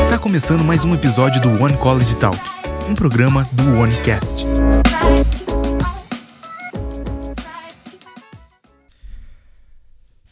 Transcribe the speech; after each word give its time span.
Está 0.00 0.18
começando 0.18 0.64
mais 0.64 0.84
um 0.84 0.94
episódio 0.94 1.40
do 1.40 1.62
One 1.62 1.76
College 1.76 2.16
Talk, 2.16 2.38
um 2.88 2.94
programa 2.94 3.48
do 3.52 3.78
OneCast. 3.78 4.44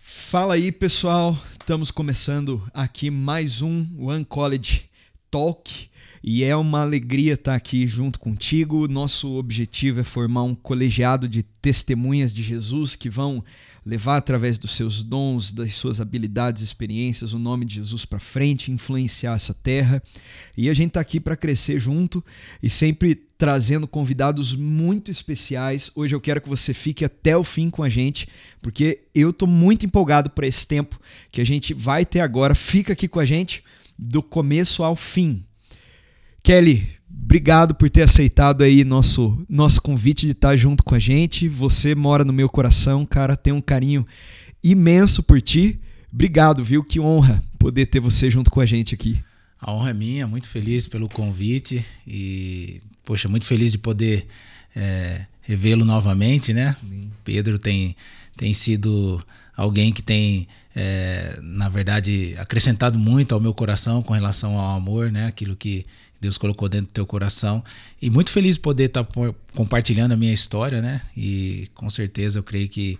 Fala 0.01 0.55
aí, 0.55 0.73
pessoal. 0.73 1.39
Estamos 1.53 1.91
começando 1.91 2.63
aqui 2.75 3.11
mais 3.11 3.63
um 3.63 3.87
One 3.99 4.25
College 4.25 4.91
Talk 5.31 5.89
e 6.23 6.43
é 6.43 6.57
uma 6.57 6.81
alegria 6.83 7.35
estar 7.35 7.55
aqui 7.55 7.87
junto 7.87 8.19
contigo. 8.19 8.89
Nosso 8.89 9.37
objetivo 9.37 10.01
é 10.01 10.05
formar 10.05 10.43
um 10.43 10.55
colegiado 10.55 11.29
de 11.29 11.43
testemunhas 11.43 12.33
de 12.33 12.43
Jesus 12.43 12.97
que 12.97 13.09
vão 13.09 13.45
levar 13.85 14.17
através 14.17 14.59
dos 14.59 14.73
seus 14.73 15.03
dons, 15.03 15.53
das 15.53 15.75
suas 15.75 16.01
habilidades, 16.01 16.63
experiências, 16.63 17.33
o 17.33 17.39
nome 17.39 17.65
de 17.65 17.77
Jesus 17.77 18.05
para 18.05 18.19
frente, 18.19 18.71
influenciar 18.71 19.35
essa 19.35 19.55
terra. 19.55 20.03
E 20.57 20.69
a 20.69 20.75
gente 20.75 20.89
está 20.89 21.01
aqui 21.01 21.19
para 21.19 21.37
crescer 21.37 21.79
junto 21.79 22.25
e 22.63 22.69
sempre 22.69 23.15
trazendo 23.15 23.87
convidados 23.87 24.55
muito 24.55 25.11
especiais. 25.11 25.91
Hoje 25.95 26.15
eu 26.15 26.21
quero 26.21 26.41
que 26.41 26.49
você 26.49 26.75
fique 26.75 27.05
até 27.05 27.37
o 27.37 27.45
fim 27.45 27.71
com 27.71 27.83
a 27.83 27.89
gente, 27.89 28.29
porque 28.61 29.05
eu 29.15 29.31
estou 29.31 29.49
muito 29.49 29.87
empolgado 29.87 30.29
para 30.31 30.47
esse 30.47 30.67
tempo 30.67 31.01
que 31.31 31.41
a 31.41 31.47
gente 31.47 31.73
vai 31.73 32.05
ter 32.05 32.21
agora. 32.21 32.55
Fica 32.55 32.93
aqui 32.93 33.07
com 33.07 33.21
a 33.21 33.25
gente 33.25 33.63
do 33.99 34.23
começo 34.23 34.83
ao 34.83 34.97
fim. 34.97 35.45
Kelly, 36.43 36.98
obrigado 37.11 37.75
por 37.75 37.91
ter 37.91 38.03
aceitado 38.03 38.63
aí 38.63 38.85
nosso, 38.85 39.45
nosso 39.49 39.83
convite 39.83 40.27
de 40.27 40.33
estar 40.33 40.57
junto 40.57 40.83
com 40.83 40.95
a 40.95 40.99
gente. 40.99 41.49
Você 41.49 41.95
mora 41.95 42.25
no 42.25 42.33
meu 42.33 42.49
coração, 42.49 43.05
cara, 43.05 43.37
tem 43.37 43.53
um 43.53 43.61
carinho 43.61 44.07
imenso 44.63 45.23
por 45.23 45.41
ti. 45.41 45.81
Obrigado, 46.13 46.65
viu? 46.65 46.83
Que 46.83 46.99
honra 46.99 47.43
poder 47.59 47.87
ter 47.87 48.01
você 48.01 48.31
junto 48.31 48.51
com 48.51 48.61
a 48.61 48.67
gente 48.67 48.95
aqui. 48.95 49.23
A 49.61 49.73
honra 49.73 49.91
é 49.91 49.95
minha, 49.95 50.27
muito 50.27 50.49
feliz 50.49 50.87
pelo 50.87 51.09
convite 51.09 51.85
e, 52.07 52.81
poxa, 53.05 53.29
muito 53.29 53.45
feliz 53.45 53.73
de 53.73 53.79
poder 53.79 54.27
é, 54.75 55.27
revê-lo 55.43 55.85
novamente, 55.85 56.55
né? 56.55 56.77
Sim. 56.81 57.11
Pedro 57.25 57.59
tem, 57.59 57.97
tem 58.37 58.55
sido 58.55 59.21
alguém 59.57 59.93
que 59.93 60.01
tem, 60.01 60.47
é, 60.75 61.39
na 61.43 61.69
verdade, 61.69 62.37
acrescentado 62.39 62.97
muito 62.97 63.35
ao 63.35 63.41
meu 63.41 63.53
coração 63.53 64.01
com 64.03 64.15
relação 64.15 64.57
ao 64.57 64.77
amor, 64.77 65.11
né? 65.11 65.27
Aquilo 65.27 65.57
que, 65.57 65.85
Deus 66.21 66.37
colocou 66.37 66.69
dentro 66.69 66.87
do 66.89 66.93
teu 66.93 67.07
coração. 67.07 67.63
E 68.01 68.11
muito 68.11 68.31
feliz 68.31 68.57
de 68.57 68.61
poder 68.61 68.85
estar 68.85 69.05
tá 69.05 69.35
compartilhando 69.55 70.13
a 70.13 70.17
minha 70.17 70.33
história, 70.33 70.83
né? 70.83 71.01
E 71.17 71.69
com 71.75 71.89
certeza 71.89 72.39
eu 72.39 72.43
creio 72.43 72.69
que 72.69 72.97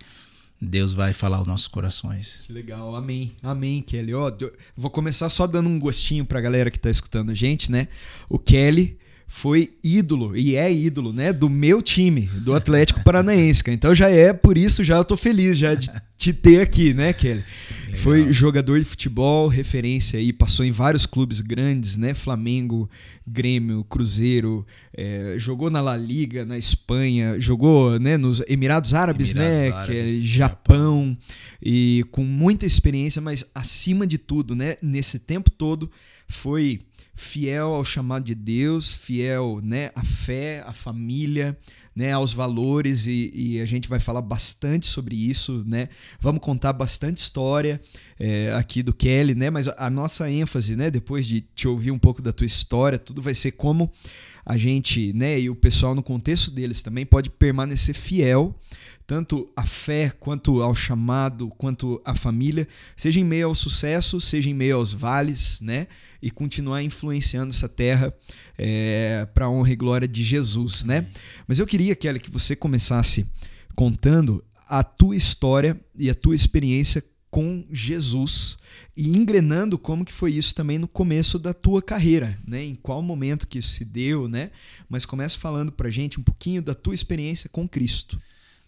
Deus 0.61 0.93
vai 0.93 1.13
falar 1.13 1.37
aos 1.37 1.47
nossos 1.47 1.67
corações. 1.67 2.41
Que 2.45 2.53
legal, 2.53 2.95
amém. 2.95 3.33
Amém, 3.41 3.81
Kelly. 3.81 4.13
Ó, 4.13 4.31
vou 4.75 4.89
começar 4.89 5.29
só 5.29 5.47
dando 5.47 5.69
um 5.69 5.79
gostinho 5.79 6.25
pra 6.25 6.41
galera 6.41 6.69
que 6.69 6.79
tá 6.79 6.89
escutando 6.89 7.31
a 7.31 7.35
gente, 7.35 7.71
né? 7.71 7.87
O 8.29 8.37
Kelly 8.37 8.97
foi 9.27 9.77
ídolo 9.83 10.35
e 10.35 10.55
é 10.55 10.73
ídolo, 10.73 11.13
né, 11.13 11.31
do 11.31 11.47
meu 11.47 11.83
time, 11.83 12.21
do 12.21 12.55
Atlético 12.55 13.03
Paranaense. 13.03 13.63
Então 13.67 13.93
já 13.93 14.09
é 14.09 14.33
por 14.33 14.57
isso 14.57 14.83
já 14.83 14.97
eu 14.97 15.05
tô 15.05 15.15
feliz 15.15 15.57
já 15.57 15.75
de 15.75 15.89
te 16.19 16.33
ter 16.33 16.59
aqui, 16.59 16.93
né, 16.93 17.13
Kelly? 17.13 17.41
Legal. 17.85 18.01
Foi 18.01 18.31
jogador 18.31 18.77
de 18.77 18.83
futebol, 18.83 19.47
referência 19.47 20.19
aí, 20.19 20.33
passou 20.33 20.65
em 20.65 20.71
vários 20.71 21.05
clubes 21.05 21.39
grandes, 21.39 21.95
né? 21.95 22.13
Flamengo, 22.13 22.89
Grêmio, 23.25 23.85
Cruzeiro, 23.85 24.67
é, 24.93 25.35
jogou 25.37 25.71
na 25.71 25.79
La 25.79 25.95
Liga, 25.95 26.43
na 26.43 26.57
Espanha, 26.57 27.39
jogou 27.39 27.97
né, 27.97 28.17
nos 28.17 28.43
Emirados 28.49 28.93
Árabes, 28.93 29.31
Emirados 29.31 29.59
né? 29.59 29.71
Árabes, 29.71 29.95
é 29.95 30.27
Japão, 30.27 31.07
Japão, 31.07 31.17
e 31.63 32.05
com 32.11 32.25
muita 32.25 32.65
experiência, 32.65 33.21
mas 33.21 33.45
acima 33.55 34.05
de 34.05 34.17
tudo, 34.17 34.53
né? 34.53 34.75
Nesse 34.81 35.19
tempo 35.19 35.49
todo 35.49 35.89
foi 36.27 36.81
fiel 37.19 37.73
ao 37.73 37.83
chamado 37.83 38.23
de 38.23 38.33
Deus, 38.33 38.93
fiel 38.93 39.59
né, 39.61 39.91
à 39.93 40.03
fé, 40.03 40.63
à 40.65 40.71
família, 40.71 41.57
né, 41.99 42.13
aos 42.13 42.31
valores 42.31 43.07
e, 43.07 43.29
e, 43.35 43.59
a 43.59 43.65
gente 43.65 43.89
vai 43.89 43.99
falar 43.99 44.21
bastante 44.21 44.85
sobre 44.85 45.17
isso, 45.17 45.65
né? 45.67 45.89
Vamos 46.17 46.39
contar 46.39 46.71
bastante 46.71 47.17
história 47.17 47.81
é, 48.17 48.53
aqui 48.55 48.81
do 48.81 48.93
Kelly, 48.93 49.35
né? 49.35 49.49
Mas 49.49 49.67
a 49.67 49.89
nossa 49.89 50.31
ênfase, 50.31 50.77
né? 50.77 50.89
Depois 50.89 51.27
de 51.27 51.41
te 51.41 51.67
ouvir 51.67 51.91
um 51.91 51.99
pouco 51.99 52.21
da 52.21 52.31
tua 52.31 52.45
história, 52.45 52.97
tudo 52.97 53.21
vai 53.21 53.35
ser 53.35 53.51
como 53.51 53.91
a 54.45 54.57
gente, 54.57 55.11
né? 55.11 55.41
E 55.41 55.49
o 55.49 55.55
pessoal 55.55 55.93
no 55.93 56.01
contexto 56.01 56.51
deles 56.51 56.81
também 56.81 57.05
pode 57.05 57.29
permanecer 57.29 57.93
fiel 57.93 58.55
tanto 59.09 59.51
à 59.55 59.65
fé 59.65 60.13
quanto 60.19 60.61
ao 60.61 60.75
chamado, 60.75 61.49
quanto 61.57 61.99
à 62.05 62.13
família, 62.13 62.67
seja 62.95 63.19
em 63.19 63.23
meio 63.23 63.47
ao 63.47 63.55
sucesso, 63.55 64.21
seja 64.21 64.51
em 64.51 64.53
meio 64.53 64.75
aos 64.75 64.93
vales, 64.93 65.59
né? 65.61 65.87
E 66.21 66.29
continuar 66.29 66.83
influenciando 66.83 67.49
essa 67.49 67.67
terra 67.67 68.13
é, 68.55 69.27
para 69.33 69.45
a 69.45 69.49
honra 69.49 69.71
e 69.71 69.75
glória 69.75 70.07
de 70.07 70.23
Jesus, 70.23 70.83
né? 70.83 71.07
Mas 71.47 71.57
eu 71.57 71.65
queria, 71.65 71.95
Kelly, 71.95 72.19
que 72.19 72.29
você 72.29 72.55
começasse 72.55 73.25
contando 73.73 74.43
a 74.67 74.83
tua 74.83 75.15
história 75.15 75.75
e 75.97 76.07
a 76.07 76.13
tua 76.13 76.35
experiência 76.35 77.03
com 77.31 77.65
Jesus 77.71 78.59
e 78.95 79.17
engrenando 79.17 79.79
como 79.79 80.05
que 80.05 80.13
foi 80.13 80.33
isso 80.33 80.53
também 80.53 80.77
no 80.77 80.87
começo 80.87 81.39
da 81.39 81.51
tua 81.51 81.81
carreira, 81.81 82.37
né? 82.47 82.63
Em 82.63 82.75
qual 82.75 83.01
momento 83.01 83.47
que 83.47 83.57
isso 83.57 83.69
se 83.69 83.85
deu, 83.85 84.27
né? 84.27 84.51
Mas 84.87 85.03
começa 85.03 85.35
falando 85.35 85.71
pra 85.71 85.89
gente 85.89 86.19
um 86.19 86.23
pouquinho 86.23 86.61
da 86.61 86.75
tua 86.75 86.93
experiência 86.93 87.49
com 87.49 87.67
Cristo. 87.67 88.21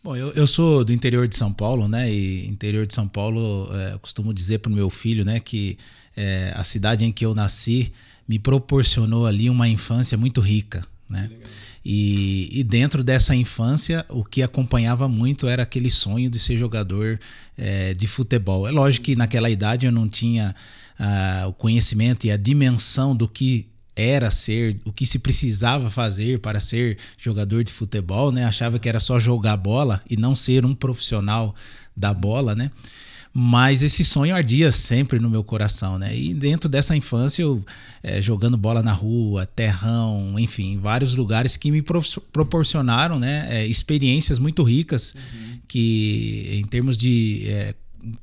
Bom, 0.04 0.16
eu, 0.16 0.32
eu 0.32 0.48
sou 0.48 0.84
do 0.84 0.92
interior 0.92 1.28
de 1.28 1.36
São 1.36 1.54
Paulo, 1.54 1.88
né? 1.88 2.12
E 2.12 2.48
interior 2.48 2.88
de 2.88 2.94
São 2.94 3.08
Paulo, 3.08 3.70
é, 3.72 3.94
eu 3.94 4.00
costumo 4.00 4.34
dizer 4.34 4.58
para 4.58 4.72
o 4.72 4.76
meu 4.76 4.90
filho, 4.90 5.24
né, 5.24 5.40
que 5.40 5.78
é, 6.18 6.52
a 6.56 6.64
cidade 6.64 7.06
em 7.06 7.12
que 7.12 7.24
eu 7.24 7.36
nasci 7.36 7.92
me 8.28 8.40
proporcionou 8.40 9.28
ali 9.28 9.48
uma 9.48 9.68
infância 9.68 10.18
muito 10.18 10.42
rica, 10.42 10.84
né? 11.08 11.30
E, 11.84 12.50
e, 12.52 12.64
dentro 12.64 13.04
dessa 13.04 13.36
infância, 13.36 14.06
o 14.10 14.24
que 14.24 14.44
acompanhava 14.44 15.08
muito 15.08 15.48
era 15.48 15.64
aquele 15.64 15.90
sonho 15.90 16.30
de 16.30 16.40
ser 16.40 16.58
jogador 16.58 17.20
é, 17.58 17.94
de 17.94 18.08
futebol. 18.08 18.68
É 18.68 18.72
lógico 18.72 19.06
que 19.06 19.16
naquela 19.16 19.50
idade 19.50 19.88
eu 19.88 19.92
não 19.92 20.08
tinha 20.08 20.56
ah, 21.00 21.46
o 21.48 21.54
conhecimento 21.54 22.28
e 22.28 22.32
a 22.32 22.38
dimensão 22.38 23.16
do 23.16 23.28
que 23.28 23.68
era 24.02 24.32
ser, 24.32 24.76
o 24.86 24.92
que 24.92 25.06
se 25.06 25.20
precisava 25.20 25.90
fazer 25.90 26.40
para 26.40 26.60
ser 26.60 26.98
jogador 27.18 27.64
de 27.64 27.72
futebol, 27.72 28.32
né? 28.32 28.46
Achava 28.46 28.80
que 28.80 28.90
era 28.90 29.00
só 29.00 29.20
jogar 29.20 29.58
bola 29.58 30.02
e 30.10 30.18
não 30.18 30.36
ser 30.36 30.66
um 30.66 30.74
profissional 30.74 31.56
da 31.96 32.14
bola, 32.14 32.56
né? 32.56 32.72
Mas 33.34 33.82
esse 33.82 34.04
sonho 34.04 34.36
ardia 34.36 34.72
sempre 34.74 35.18
no 35.18 35.30
meu 35.30 35.44
coração, 35.44 35.98
né? 35.98 36.16
E 36.16 36.34
dentro 36.34 36.68
dessa 36.68 36.96
infância, 36.98 37.42
eu 37.42 37.64
é, 38.04 38.22
jogando 38.22 38.58
bola 38.58 38.84
na 38.84 38.92
rua, 38.92 39.46
terrão, 39.46 40.38
enfim, 40.38 40.78
vários 40.78 41.16
lugares 41.16 41.56
que 41.56 41.72
me 41.72 41.82
proporcionaram, 41.82 43.18
né? 43.18 43.48
É, 43.50 43.66
experiências 43.66 44.38
muito 44.38 44.64
ricas 44.64 45.16
uhum. 45.16 45.60
que, 45.68 46.60
em 46.62 46.66
termos 46.68 46.98
de 46.98 47.46
é, 47.48 47.76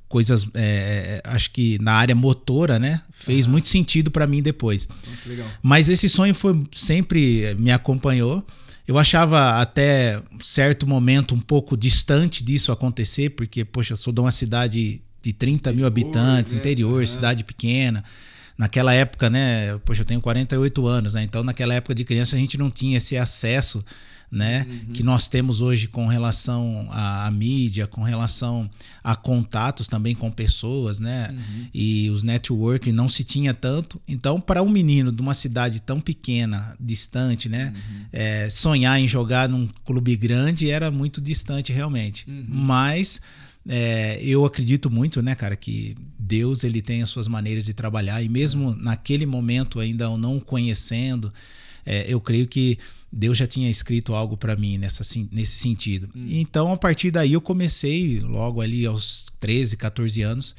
coisas, 0.09 0.47
é, 0.55 1.21
é, 1.25 1.31
acho 1.31 1.51
que 1.51 1.79
na 1.81 1.93
área 1.93 2.15
motora, 2.15 2.79
né? 2.79 3.01
Fez 3.11 3.47
uhum. 3.47 3.53
muito 3.53 3.69
sentido 3.69 4.11
para 4.11 4.27
mim 4.27 4.43
depois. 4.43 4.89
Mas 5.63 5.89
esse 5.89 6.09
sonho 6.09 6.35
foi 6.35 6.65
sempre 6.73 7.55
me 7.59 7.71
acompanhou. 7.71 8.45
Eu 8.87 8.97
achava 8.97 9.61
até 9.61 10.21
certo 10.41 10.87
momento 10.87 11.35
um 11.35 11.41
pouco 11.41 11.77
distante 11.77 12.43
disso 12.43 12.73
acontecer, 12.73 13.31
porque, 13.31 13.65
poxa, 13.65 13.95
sou 13.97 14.13
de 14.13 14.21
uma 14.21 14.31
cidade 14.31 15.03
de 15.21 15.33
30 15.33 15.73
mil 15.73 15.87
habitantes, 15.87 16.55
né? 16.55 16.61
interior, 16.61 17.01
uhum. 17.01 17.07
cidade 17.07 17.45
pequena. 17.45 18.03
Naquela 18.57 18.93
época, 18.93 19.29
né? 19.31 19.79
Poxa, 19.85 20.01
eu 20.01 20.07
tenho 20.07 20.21
48 20.21 20.87
anos, 20.87 21.15
né? 21.15 21.23
Então, 21.23 21.45
naquela 21.45 21.75
época 21.75 21.95
de 21.95 22.05
criança, 22.05 22.35
a 22.35 22.39
gente 22.39 22.57
não 22.57 22.71
tinha 22.71 22.97
esse 22.97 23.17
acesso 23.17 23.85
né, 24.31 24.67
uhum. 24.69 24.93
que 24.93 25.03
nós 25.03 25.27
temos 25.27 25.61
hoje 25.61 25.89
com 25.89 26.07
relação 26.07 26.87
à, 26.91 27.27
à, 27.27 27.31
mídia, 27.31 27.87
com 27.87 28.03
relação 28.03 28.71
a 29.03 29.17
contatos 29.17 29.89
também 29.89 30.15
com 30.15 30.31
pessoas, 30.31 30.99
né, 30.99 31.31
uhum. 31.31 31.67
e 31.73 32.11
os 32.11 32.23
networking 32.23 32.93
não 32.93 33.09
se 33.09 33.25
tinha 33.25 33.55
tanto. 33.55 34.01
Então, 34.07 34.41
para 34.41 34.63
um 34.63 34.69
menino 34.69 35.11
de 35.11 35.23
uma 35.23 35.35
cidade 35.35 35.81
tão 35.81 36.01
pequena, 36.01 36.77
distante, 36.79 37.49
né, 37.49 37.73
uhum. 37.75 38.05
é, 38.13 38.51
sonhar 38.51 39.01
em 39.01 39.09
jogar 39.09 39.49
num 39.49 39.69
clube 39.85 40.15
grande 40.17 40.71
era 40.71 40.91
muito 40.91 41.21
distante 41.21 41.73
realmente. 41.73 42.29
Uhum. 42.29 42.45
Mas 42.49 43.21
é, 43.69 44.19
eu 44.23 44.45
acredito 44.45 44.91
muito, 44.91 45.21
né, 45.21 45.35
cara, 45.35 45.55
que 45.55 45.95
Deus 46.19 46.65
ele 46.65 46.81
tem 46.81 47.03
as 47.03 47.11
suas 47.11 47.29
maneiras 47.29 47.67
de 47.67 47.75
trabalhar 47.75 48.23
e 48.23 48.29
mesmo 48.29 48.75
naquele 48.75 49.27
momento 49.27 49.81
ainda 49.81 50.05
eu 50.05 50.17
não 50.17 50.37
o 50.37 50.41
conhecendo, 50.41 51.33
é, 51.85 52.05
eu 52.09 52.21
creio 52.21 52.47
que 52.47 52.79
Deus 53.11 53.39
já 53.39 53.47
tinha 53.47 53.71
escrito 53.71 54.15
algo 54.15 54.37
para 54.37 54.55
mim 54.55 54.79
nessa, 54.79 55.03
nesse 55.33 55.59
sentido. 55.59 56.09
Hum. 56.15 56.23
Então, 56.27 56.73
a 56.73 56.77
partir 56.77 57.11
daí, 57.11 57.33
eu 57.33 57.41
comecei, 57.41 58.21
logo 58.21 58.61
ali 58.61 58.85
aos 58.85 59.27
13, 59.41 59.77
14 59.77 60.23
anos, 60.23 60.55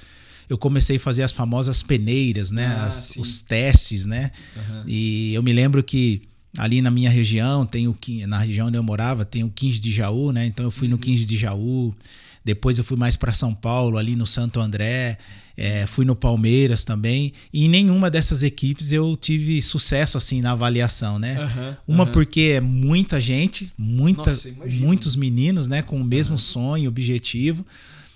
eu 0.49 0.57
comecei 0.57 0.97
a 0.97 0.99
fazer 0.99 1.21
as 1.21 1.31
famosas 1.31 1.83
peneiras, 1.83 2.51
né? 2.51 2.65
Ah, 2.65 2.85
as, 2.85 3.15
os 3.17 3.41
testes, 3.41 4.07
né? 4.07 4.31
Uhum. 4.55 4.83
E 4.87 5.33
eu 5.33 5.43
me 5.43 5.53
lembro 5.53 5.83
que 5.83 6.23
ali 6.57 6.81
na 6.81 6.89
minha 6.89 7.09
região, 7.09 7.65
tem 7.65 7.87
o, 7.87 7.95
na 8.27 8.39
região 8.39 8.67
onde 8.67 8.77
eu 8.77 8.83
morava, 8.83 9.23
tem 9.23 9.43
o 9.43 9.51
15 9.51 9.79
de 9.79 9.91
Jaú, 9.91 10.31
né? 10.31 10.47
Então 10.47 10.65
eu 10.65 10.71
fui 10.71 10.87
uhum. 10.87 10.93
no 10.93 10.97
15 10.97 11.25
de 11.25 11.37
Jaú. 11.37 11.95
Depois 12.43 12.77
eu 12.77 12.83
fui 12.83 12.97
mais 12.97 13.17
para 13.17 13.33
São 13.33 13.53
Paulo, 13.53 13.97
ali 13.97 14.15
no 14.15 14.25
Santo 14.25 14.59
André. 14.59 15.17
É, 15.57 15.85
fui 15.85 16.05
no 16.05 16.15
Palmeiras 16.15 16.85
também. 16.85 17.33
E 17.51 17.65
em 17.65 17.69
nenhuma 17.69 18.09
dessas 18.09 18.43
equipes 18.43 18.93
eu 18.93 19.17
tive 19.17 19.61
sucesso 19.61 20.17
assim 20.17 20.41
na 20.41 20.51
avaliação, 20.51 21.19
né? 21.19 21.37
Uhum, 21.37 21.95
uma 21.95 22.03
uhum. 22.05 22.11
porque 22.11 22.53
é 22.55 22.61
muita 22.61 23.19
gente, 23.19 23.69
muita, 23.77 24.29
Nossa, 24.29 24.49
muitos 24.65 25.17
meninos, 25.17 25.67
né? 25.67 25.81
Com 25.81 25.99
o 25.99 26.03
mesmo 26.03 26.37
sonho, 26.37 26.87
objetivo. 26.87 27.65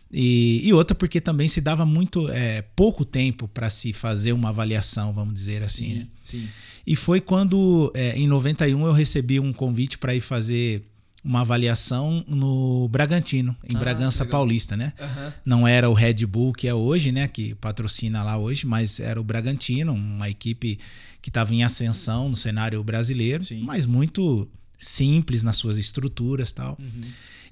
E, 0.10 0.62
e, 0.64 0.72
outra 0.72 0.94
porque 0.96 1.20
também 1.20 1.48
se 1.48 1.60
dava 1.60 1.86
muito 1.86 2.30
é, 2.30 2.62
pouco 2.76 3.04
tempo 3.04 3.48
para 3.48 3.70
se 3.70 3.92
fazer 3.92 4.32
uma 4.32 4.50
avaliação, 4.50 5.12
vamos 5.12 5.34
dizer 5.34 5.64
assim. 5.64 5.88
Sim, 5.88 5.96
né? 5.96 6.08
sim. 6.24 6.50
E 6.86 6.96
foi 6.96 7.20
quando, 7.20 7.92
é, 7.96 8.16
em 8.16 8.28
91, 8.28 8.86
eu 8.86 8.94
recebi 8.94 9.40
um 9.40 9.52
convite 9.52 9.98
para 9.98 10.14
ir 10.14 10.22
fazer 10.22 10.84
uma 11.24 11.42
avaliação 11.42 12.24
no 12.28 12.88
Bragantino, 12.90 13.56
em 13.70 13.76
Ah, 13.76 13.80
Bragança 13.80 14.24
legal. 14.24 14.40
Paulista, 14.40 14.76
né? 14.76 14.92
Aham. 15.00 15.34
Não 15.46 15.68
era 15.68 15.90
o 15.90 15.94
Red 15.94 16.26
Bull 16.26 16.52
que 16.54 16.68
é 16.68 16.74
hoje, 16.74 17.12
né? 17.12 17.28
Que 17.28 17.56
patrocina 17.56 18.22
lá 18.24 18.38
hoje, 18.38 18.66
mas 18.68 19.00
era 19.00 19.20
o 19.20 19.24
Bragantino, 19.24 19.94
uma 19.94 20.30
equipe 20.30 20.78
que 21.22 21.30
estava 21.30 21.54
em 21.54 21.64
ascensão 21.64 22.28
no 22.28 22.36
cenário 22.36 22.84
brasileiro, 22.84 23.44
Sim. 23.44 23.62
mas 23.64 23.86
muito 23.86 24.48
simples 24.78 25.44
nas 25.44 25.56
suas 25.56 25.78
estruturas 25.78 26.52
tal. 26.52 26.78
Uhum. 26.80 27.02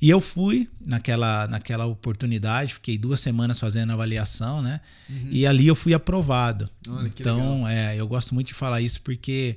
E 0.02 0.10
eu 0.10 0.20
fui 0.20 0.68
naquela, 0.86 1.48
naquela 1.48 1.86
oportunidade, 1.86 2.74
fiquei 2.74 2.98
duas 2.98 3.20
semanas 3.20 3.60
fazendo 3.60 3.92
avaliação, 3.94 4.62
né? 4.62 4.82
E 5.30 5.46
ali 5.46 5.68
eu 5.68 5.76
fui 5.76 5.94
aprovado. 5.94 6.68
Uhum. 6.88 6.98
Olha, 6.98 7.08
então, 7.08 7.68
é, 7.68 7.96
eu 7.98 8.08
gosto 8.08 8.34
muito 8.34 8.48
de 8.48 8.54
falar 8.56 8.82
isso 8.82 9.00
porque 9.02 9.56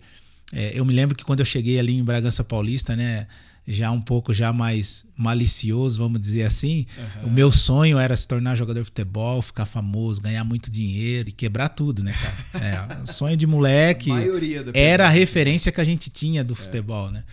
é, 0.53 0.79
eu 0.79 0.85
me 0.85 0.93
lembro 0.93 1.17
que 1.17 1.25
quando 1.25 1.41
eu 1.41 1.47
cheguei 1.47 1.79
ali 1.81 1.95
em 1.95 2.05
Bragança 2.05 2.45
Paulista, 2.45 2.95
né? 2.95 3.27
Já 3.67 3.91
um 3.91 4.01
pouco 4.01 4.35
já 4.35 4.53
mais 4.53 5.07
malicioso, 5.17 5.99
vamos 5.99 6.21
dizer 6.21 6.43
assim. 6.43 6.87
O 7.23 7.31
meu 7.31 7.51
sonho 7.51 7.99
era 7.99 8.15
se 8.17 8.29
tornar 8.29 8.57
jogador 8.57 8.81
de 8.81 8.85
futebol, 8.85 9.41
ficar 9.41 9.65
famoso, 9.65 10.21
ganhar 10.21 10.45
muito 10.45 10.71
dinheiro 10.71 11.29
e 11.31 11.33
quebrar 11.33 11.71
tudo, 11.71 12.05
né, 12.05 12.13
cara? 12.53 12.99
É, 12.99 13.03
o 13.03 13.07
sonho 13.07 13.37
de 13.37 13.47
moleque 13.47 14.11
da 14.65 14.79
era 14.79 15.07
a 15.07 15.11
referência 15.11 15.73
que 15.73 15.81
a 15.81 15.85
gente 15.85 16.11
tinha 16.11 16.45
do 16.45 16.55
futebol, 16.55 17.11
né? 17.11 17.25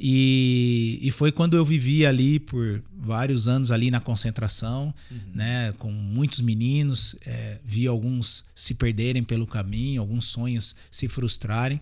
E, 0.00 1.00
e 1.02 1.10
foi 1.10 1.32
quando 1.32 1.56
eu 1.56 1.64
vivi 1.64 2.06
ali 2.06 2.38
por 2.38 2.80
vários 2.96 3.48
anos 3.48 3.72
ali 3.72 3.90
na 3.90 3.98
concentração, 3.98 4.94
né, 5.34 5.74
com 5.76 5.90
muitos 5.90 6.40
meninos, 6.40 7.16
é, 7.26 7.58
vi 7.64 7.86
alguns 7.88 8.44
se 8.54 8.74
perderem 8.74 9.24
pelo 9.24 9.44
caminho, 9.44 10.00
alguns 10.00 10.26
sonhos 10.26 10.76
se 10.88 11.08
frustrarem. 11.08 11.80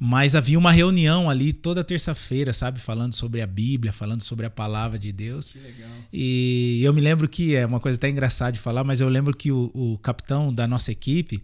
Mas 0.00 0.36
havia 0.36 0.56
uma 0.56 0.70
reunião 0.70 1.28
ali 1.28 1.52
toda 1.52 1.82
terça-feira, 1.82 2.52
sabe, 2.52 2.78
falando 2.78 3.14
sobre 3.14 3.42
a 3.42 3.46
Bíblia, 3.46 3.92
falando 3.92 4.22
sobre 4.22 4.46
a 4.46 4.50
palavra 4.50 4.96
de 4.96 5.10
Deus. 5.10 5.48
Que 5.48 5.58
legal. 5.58 5.88
E 6.12 6.80
eu 6.84 6.94
me 6.94 7.00
lembro 7.00 7.28
que 7.28 7.56
é 7.56 7.66
uma 7.66 7.80
coisa 7.80 7.96
até 7.96 8.08
engraçada 8.08 8.52
de 8.52 8.60
falar, 8.60 8.84
mas 8.84 9.00
eu 9.00 9.08
lembro 9.08 9.36
que 9.36 9.50
o, 9.50 9.70
o 9.74 9.98
capitão 9.98 10.54
da 10.54 10.68
nossa 10.68 10.92
equipe, 10.92 11.42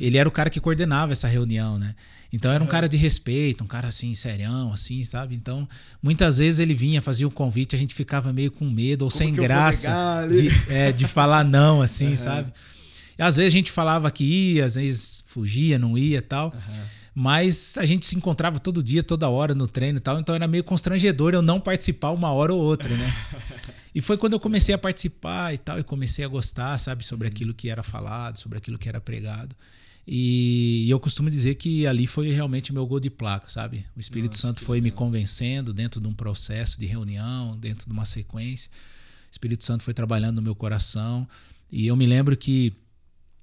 ele 0.00 0.18
era 0.18 0.28
o 0.28 0.32
cara 0.32 0.50
que 0.50 0.58
coordenava 0.58 1.12
essa 1.12 1.28
reunião, 1.28 1.78
né? 1.78 1.94
Então 2.32 2.50
era 2.50 2.64
um 2.64 2.66
cara 2.66 2.88
de 2.88 2.96
respeito, 2.96 3.62
um 3.62 3.66
cara 3.66 3.88
assim, 3.88 4.14
serião, 4.14 4.72
assim, 4.72 5.04
sabe? 5.04 5.34
Então, 5.34 5.68
muitas 6.02 6.38
vezes 6.38 6.60
ele 6.60 6.74
vinha, 6.74 7.02
fazia 7.02 7.28
o 7.28 7.30
convite, 7.30 7.76
a 7.76 7.78
gente 7.78 7.94
ficava 7.94 8.32
meio 8.32 8.50
com 8.50 8.68
medo 8.68 9.02
ou 9.02 9.10
sem 9.10 9.28
eu 9.28 9.34
vou 9.34 9.44
graça 9.44 10.26
de, 10.34 10.48
é, 10.72 10.90
de 10.90 11.06
falar 11.06 11.44
não, 11.44 11.82
assim, 11.82 12.16
sabe? 12.16 12.50
E 13.18 13.22
às 13.22 13.36
vezes 13.36 13.52
a 13.52 13.56
gente 13.56 13.70
falava 13.70 14.10
que 14.10 14.24
ia, 14.24 14.64
às 14.64 14.76
vezes 14.76 15.22
fugia, 15.26 15.78
não 15.78 15.96
ia 15.98 16.18
e 16.18 16.22
tal. 16.22 16.54
Mas 17.14 17.76
a 17.76 17.84
gente 17.84 18.06
se 18.06 18.16
encontrava 18.16 18.58
todo 18.58 18.82
dia, 18.82 19.02
toda 19.02 19.28
hora 19.28 19.54
no 19.54 19.68
treino 19.68 19.98
e 19.98 20.00
tal, 20.00 20.18
então 20.18 20.34
era 20.34 20.46
meio 20.46 20.64
constrangedor 20.64 21.34
eu 21.34 21.42
não 21.42 21.60
participar 21.60 22.10
uma 22.10 22.32
hora 22.32 22.54
ou 22.54 22.60
outra, 22.60 22.94
né? 22.94 23.14
E 23.94 24.00
foi 24.00 24.16
quando 24.16 24.32
eu 24.32 24.40
comecei 24.40 24.74
a 24.74 24.78
participar 24.78 25.52
e 25.52 25.58
tal, 25.58 25.78
e 25.78 25.84
comecei 25.84 26.24
a 26.24 26.28
gostar, 26.28 26.78
sabe, 26.78 27.04
sobre 27.04 27.28
aquilo 27.28 27.52
que 27.52 27.68
era 27.68 27.82
falado, 27.82 28.38
sobre 28.38 28.56
aquilo 28.56 28.78
que 28.78 28.88
era 28.88 29.02
pregado. 29.02 29.54
E 30.06 30.88
eu 30.90 30.98
costumo 30.98 31.30
dizer 31.30 31.54
que 31.56 31.86
ali 31.86 32.06
foi 32.06 32.32
realmente 32.32 32.72
meu 32.72 32.86
gol 32.86 32.98
de 32.98 33.10
placa, 33.10 33.48
sabe? 33.48 33.84
O 33.94 34.00
Espírito 34.00 34.32
Nossa, 34.32 34.48
Santo 34.48 34.64
foi 34.64 34.80
me 34.80 34.84
legal. 34.84 34.98
convencendo 34.98 35.72
dentro 35.72 36.00
de 36.00 36.08
um 36.08 36.14
processo 36.14 36.80
de 36.80 36.86
reunião, 36.86 37.56
dentro 37.58 37.86
de 37.86 37.92
uma 37.92 38.04
sequência. 38.04 38.70
O 39.28 39.30
Espírito 39.30 39.62
Santo 39.62 39.84
foi 39.84 39.94
trabalhando 39.94 40.36
no 40.36 40.42
meu 40.42 40.54
coração. 40.54 41.28
E 41.70 41.86
eu 41.86 41.94
me 41.94 42.06
lembro 42.06 42.36
que 42.36 42.72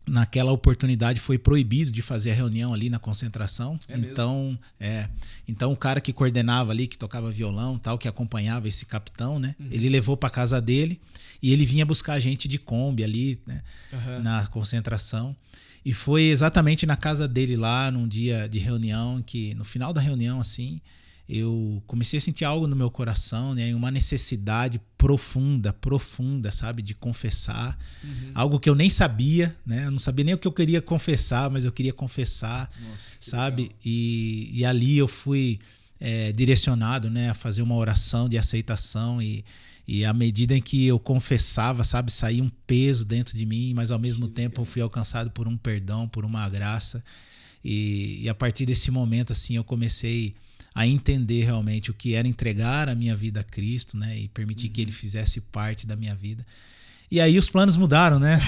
naquela 0.09 0.51
oportunidade 0.51 1.19
foi 1.19 1.37
proibido 1.37 1.91
de 1.91 2.01
fazer 2.01 2.31
a 2.31 2.33
reunião 2.33 2.73
ali 2.73 2.89
na 2.89 2.99
concentração. 2.99 3.79
É 3.87 3.97
então, 3.97 4.57
é, 4.79 5.07
então 5.47 5.71
o 5.71 5.77
cara 5.77 6.01
que 6.01 6.11
coordenava 6.11 6.71
ali, 6.71 6.87
que 6.87 6.97
tocava 6.97 7.31
violão, 7.31 7.77
tal, 7.77 7.97
que 7.97 8.07
acompanhava 8.07 8.67
esse 8.67 8.85
capitão, 8.85 9.39
né? 9.39 9.55
Uhum. 9.59 9.67
Ele 9.71 9.89
levou 9.89 10.17
para 10.17 10.29
casa 10.29 10.59
dele 10.59 10.99
e 11.41 11.53
ele 11.53 11.65
vinha 11.65 11.85
buscar 11.85 12.13
a 12.13 12.19
gente 12.19 12.47
de 12.47 12.57
Kombi 12.57 13.03
ali, 13.03 13.39
né? 13.45 13.61
Aham. 13.93 14.19
Na 14.19 14.47
concentração. 14.47 15.35
E 15.85 15.93
foi 15.93 16.23
exatamente 16.23 16.85
na 16.85 16.95
casa 16.95 17.27
dele 17.27 17.55
lá, 17.55 17.89
num 17.89 18.07
dia 18.07 18.49
de 18.49 18.59
reunião, 18.59 19.21
que 19.21 19.53
no 19.55 19.63
final 19.63 19.93
da 19.93 20.01
reunião, 20.01 20.39
assim, 20.39 20.81
eu 21.29 21.83
comecei 21.85 22.17
a 22.17 22.21
sentir 22.21 22.43
algo 22.43 22.65
no 22.65 22.75
meu 22.75 22.89
coração, 22.89 23.53
né? 23.53 23.75
Uma 23.75 23.91
necessidade 23.91 24.81
profunda, 24.97 25.71
profunda, 25.71 26.51
sabe? 26.51 26.81
De 26.81 26.95
confessar. 26.95 27.77
Algo 28.33 28.59
que 28.59 28.67
eu 28.67 28.73
nem 28.73 28.89
sabia, 28.89 29.55
né? 29.63 29.85
Eu 29.85 29.91
não 29.91 29.99
sabia 29.99 30.25
nem 30.25 30.33
o 30.33 30.39
que 30.39 30.47
eu 30.47 30.51
queria 30.51 30.81
confessar, 30.81 31.47
mas 31.51 31.65
eu 31.65 31.71
queria 31.71 31.93
confessar, 31.93 32.67
Nossa, 32.81 33.17
que 33.19 33.29
sabe? 33.29 33.71
E, 33.85 34.49
e 34.51 34.65
ali 34.65 34.97
eu 34.97 35.07
fui 35.07 35.59
é, 35.99 36.31
direcionado, 36.31 37.11
né? 37.11 37.29
A 37.29 37.35
fazer 37.35 37.61
uma 37.61 37.75
oração 37.75 38.27
de 38.27 38.35
aceitação 38.35 39.21
e, 39.21 39.45
e 39.87 40.03
à 40.03 40.13
medida 40.13 40.57
em 40.57 40.61
que 40.61 40.83
eu 40.87 40.97
confessava, 40.97 41.83
sabe? 41.83 42.11
Saía 42.11 42.43
um 42.43 42.49
peso 42.65 43.05
dentro 43.05 43.37
de 43.37 43.45
mim, 43.45 43.71
mas 43.75 43.91
ao 43.91 43.99
mesmo 43.99 44.27
tempo 44.27 44.61
eu 44.61 44.65
fui 44.65 44.81
alcançado 44.81 45.29
por 45.29 45.47
um 45.47 45.55
perdão, 45.55 46.07
por 46.07 46.25
uma 46.25 46.49
graça. 46.49 47.03
E, 47.63 48.21
e 48.23 48.27
a 48.29 48.33
partir 48.33 48.65
desse 48.65 48.89
momento, 48.89 49.31
assim, 49.31 49.57
eu 49.57 49.63
comecei 49.63 50.33
a 50.73 50.87
entender 50.87 51.43
realmente 51.43 51.91
o 51.91 51.93
que 51.93 52.13
era 52.13 52.27
entregar 52.27 52.89
a 52.89 52.95
minha 52.95 53.15
vida 53.15 53.39
a 53.39 53.43
Cristo, 53.43 53.97
né? 53.97 54.17
E 54.17 54.27
permitir 54.27 54.69
que 54.69 54.81
Ele 54.81 54.91
fizesse 54.91 55.41
parte 55.41 55.85
da 55.85 55.95
minha 55.95 56.15
vida. 56.15 56.45
E 57.11 57.19
aí 57.19 57.37
os 57.39 57.49
planos 57.49 57.75
mudaram, 57.75 58.19
né? 58.19 58.39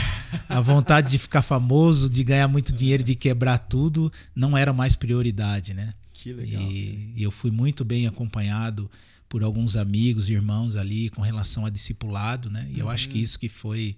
A 0.47 0.61
vontade 0.61 1.09
de 1.09 1.17
ficar 1.17 1.41
famoso, 1.41 2.09
de 2.09 2.23
ganhar 2.23 2.47
muito 2.47 2.71
dinheiro, 2.71 3.03
de 3.03 3.15
quebrar 3.15 3.57
tudo, 3.57 4.11
não 4.35 4.55
era 4.55 4.71
mais 4.71 4.95
prioridade, 4.95 5.73
né? 5.73 5.93
Que 6.13 6.31
legal. 6.31 6.61
E, 6.61 7.13
e 7.15 7.23
eu 7.23 7.31
fui 7.31 7.49
muito 7.49 7.83
bem 7.83 8.05
acompanhado 8.05 8.89
por 9.27 9.43
alguns 9.43 9.75
amigos 9.75 10.29
irmãos 10.29 10.75
ali 10.75 11.09
com 11.09 11.21
relação 11.21 11.65
a 11.65 11.69
discipulado, 11.69 12.49
né? 12.51 12.67
E 12.69 12.79
eu 12.79 12.89
acho 12.89 13.09
que 13.09 13.17
isso 13.17 13.39
que 13.39 13.49
foi, 13.49 13.95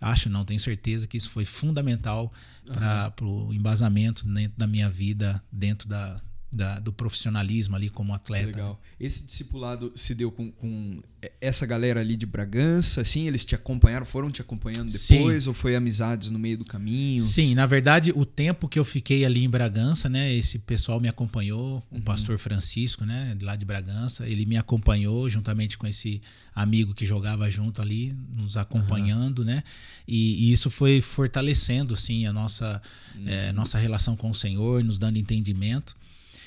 acho 0.00 0.28
não, 0.28 0.44
tenho 0.44 0.60
certeza 0.60 1.06
que 1.06 1.16
isso 1.16 1.30
foi 1.30 1.44
fundamental 1.44 2.30
para 2.66 3.24
o 3.24 3.54
embasamento 3.54 4.26
dentro 4.26 4.58
da 4.58 4.66
minha 4.66 4.90
vida, 4.90 5.42
dentro 5.50 5.88
da, 5.88 6.20
da- 6.52 6.78
do 6.78 6.92
profissionalismo 6.92 7.76
ali 7.76 7.90
como 7.90 8.14
atleta. 8.14 8.46
legal. 8.46 8.80
Esse 8.98 9.24
discipulado 9.26 9.92
se 9.94 10.14
deu 10.14 10.30
com, 10.30 10.50
com 10.52 11.02
essa 11.40 11.66
galera 11.66 12.00
ali 12.00 12.16
de 12.16 12.24
Bragança, 12.24 13.00
assim? 13.02 13.26
Eles 13.26 13.44
te 13.44 13.54
acompanharam, 13.54 14.06
foram 14.06 14.30
te 14.30 14.40
acompanhando 14.40 14.88
Sim. 14.90 15.16
depois? 15.18 15.46
Ou 15.46 15.52
foi 15.52 15.74
amizades 15.76 16.30
no 16.30 16.38
meio 16.38 16.56
do 16.56 16.64
caminho? 16.64 17.20
Sim, 17.20 17.54
na 17.54 17.66
verdade, 17.66 18.12
o 18.14 18.24
tempo 18.24 18.68
que 18.68 18.78
eu 18.78 18.84
fiquei 18.84 19.24
ali 19.24 19.44
em 19.44 19.50
Bragança, 19.50 20.08
né? 20.08 20.32
Esse 20.32 20.60
pessoal 20.60 21.00
me 21.00 21.08
acompanhou, 21.08 21.84
Uhum. 21.90 21.98
o 21.98 22.02
pastor 22.02 22.38
Francisco, 22.38 23.04
né? 23.04 23.36
Lá 23.42 23.54
de 23.56 23.64
Bragança, 23.64 24.26
ele 24.26 24.46
me 24.46 24.56
acompanhou 24.56 25.28
juntamente 25.28 25.76
com 25.76 25.86
esse 25.86 26.22
amigo 26.54 26.94
que 26.94 27.04
jogava 27.04 27.50
junto 27.50 27.82
ali, 27.82 28.16
nos 28.32 28.56
acompanhando, 28.56 29.44
né? 29.44 29.62
E, 30.08 30.48
e 30.48 30.52
isso 30.52 30.70
foi 30.70 31.02
fortalecendo, 31.02 31.92
assim, 31.92 32.24
a 32.26 32.32
nossa, 32.32 32.80
Uhum. 33.14 33.24
eh, 33.28 33.52
nossa 33.52 33.76
relação 33.78 34.16
com 34.16 34.30
o 34.30 34.34
Senhor, 34.34 34.82
nos 34.84 34.96
dando 34.98 35.18
entendimento. 35.18 35.94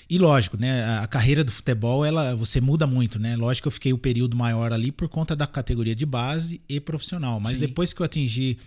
E 0.09 0.17
lógico, 0.17 0.57
né, 0.57 0.83
a- 0.99 1.07
carreira 1.07 1.43
do 1.43 1.51
futebol, 1.51 2.03
ela 2.03 2.35
você 2.35 2.59
muda 2.59 2.87
muito, 2.87 3.19
né? 3.19 3.35
Lógico 3.35 3.63
que 3.63 3.67
eu 3.67 3.71
fiquei 3.71 3.93
o 3.93 3.97
período 3.97 4.35
maior 4.35 4.73
ali 4.73 4.91
por 4.91 5.07
conta 5.07 5.35
da 5.35 5.45
categoria 5.45 5.95
de 5.95 6.05
base 6.05 6.59
e 6.67 6.79
profissional, 6.79 7.39
mas 7.39 7.53
Sim. 7.53 7.59
depois 7.59 7.93
que 7.93 8.01
eu 8.01 8.05
atingi 8.05 8.57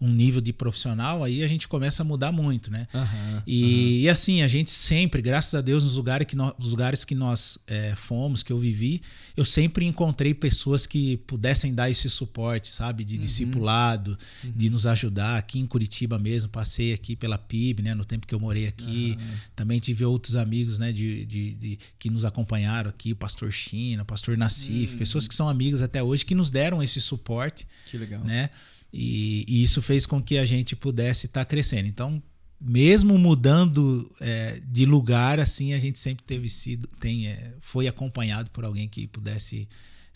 um 0.00 0.08
nível 0.08 0.40
de 0.40 0.52
profissional, 0.52 1.24
aí 1.24 1.42
a 1.42 1.46
gente 1.48 1.66
começa 1.66 2.02
a 2.02 2.04
mudar 2.04 2.30
muito, 2.30 2.70
né? 2.70 2.86
Aham, 2.94 3.42
E, 3.46 4.02
e 4.02 4.08
assim, 4.08 4.42
a 4.42 4.48
gente 4.48 4.70
sempre, 4.70 5.20
graças 5.20 5.54
a 5.54 5.60
Deus, 5.60 5.82
nos 5.82 5.96
lugares 5.96 6.26
que 6.26 6.36
nós, 6.36 6.54
nos 6.58 6.70
lugares 6.70 7.04
que 7.04 7.14
nós 7.16 7.58
é, 7.66 7.94
fomos, 7.96 8.42
que 8.44 8.52
eu 8.52 8.58
vivi, 8.58 9.00
eu 9.36 9.44
sempre 9.44 9.84
encontrei 9.86 10.32
pessoas 10.34 10.86
que 10.86 11.16
pudessem 11.18 11.74
dar 11.74 11.90
esse 11.90 12.08
suporte, 12.08 12.68
sabe? 12.68 13.04
De 13.04 13.16
discipulado, 13.18 14.16
de 14.44 14.70
nos 14.70 14.86
ajudar. 14.86 15.36
Aqui 15.38 15.58
em 15.58 15.66
Curitiba 15.66 16.18
mesmo, 16.18 16.48
passei 16.48 16.92
aqui 16.92 17.16
pela 17.16 17.38
PIB, 17.38 17.82
né? 17.82 17.94
No 17.94 18.04
tempo 18.04 18.26
que 18.26 18.34
eu 18.34 18.40
morei 18.40 18.66
aqui. 18.66 19.16
Também 19.56 19.78
tive 19.80 20.04
outros 20.04 20.36
amigos, 20.36 20.78
né? 20.78 20.92
De, 20.92 21.24
de, 21.24 21.54
de- 21.54 21.78
que 21.98 22.10
nos 22.10 22.24
acompanharam 22.24 22.88
aqui, 22.90 23.12
o 23.12 23.16
pastor 23.16 23.50
China, 23.52 24.02
o 24.02 24.06
pastor 24.06 24.36
Nassif, 24.36 24.96
pessoas 24.96 25.26
que 25.26 25.34
são 25.34 25.48
amigos 25.48 25.82
até 25.82 26.02
hoje, 26.02 26.24
que 26.24 26.34
nos 26.34 26.50
deram 26.50 26.82
esse 26.82 27.00
suporte 27.00 27.66
Que 27.90 27.98
legal. 27.98 28.22
né? 28.24 28.50
E, 28.92 29.44
e 29.48 29.62
isso 29.62 29.82
fez 29.82 30.06
com 30.06 30.22
que 30.22 30.38
a 30.38 30.44
gente 30.44 30.74
pudesse 30.74 31.26
estar 31.26 31.44
crescendo. 31.44 31.88
Então, 31.88 32.22
mesmo 32.60 33.16
mudando 33.18 34.10
é, 34.20 34.60
de 34.66 34.84
lugar, 34.84 35.38
assim, 35.38 35.74
a 35.74 35.78
gente 35.78 35.98
sempre 35.98 36.24
teve 36.24 36.48
sido, 36.48 36.88
tem, 36.98 37.28
é, 37.28 37.54
foi 37.60 37.86
acompanhado 37.86 38.50
por 38.50 38.64
alguém 38.64 38.88
que 38.88 39.06
pudesse 39.06 39.68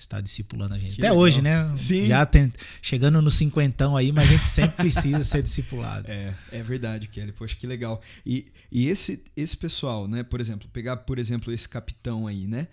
está 0.03 0.21
discipulando 0.21 0.75
a 0.75 0.79
gente. 0.79 0.97
Que 0.97 1.01
Até 1.01 1.11
legal. 1.11 1.19
hoje, 1.19 1.41
né? 1.41 1.73
Sim. 1.77 2.07
Já 2.09 2.27
tem- 2.27 2.53
chegando 2.81 3.23
no 3.23 3.31
cinquentão 3.31 3.97
aí, 3.97 4.13
mas 4.13 4.29
a 4.29 4.33
gente 4.33 4.47
sempre 4.47 4.77
precisa 4.77 5.23
ser 5.25 5.43
discipulado. 5.43 6.11
É, 6.11 6.35
é 6.51 6.63
verdade, 6.63 7.09
Kelly. 7.09 7.33
Poxa, 7.33 7.55
que 7.55 7.67
legal. 7.67 8.01
E, 8.27 8.47
e 8.71 8.89
esse, 8.89 9.23
esse 9.37 9.57
pessoal, 9.57 10.09
né? 10.09 10.23
Por 10.23 10.41
exemplo, 10.41 10.69
pegar, 10.73 10.97
por 10.99 11.19
exemplo, 11.19 11.53
esse 11.53 11.69
capitão 11.69 12.27
aí, 12.27 12.47
né? 12.47 12.69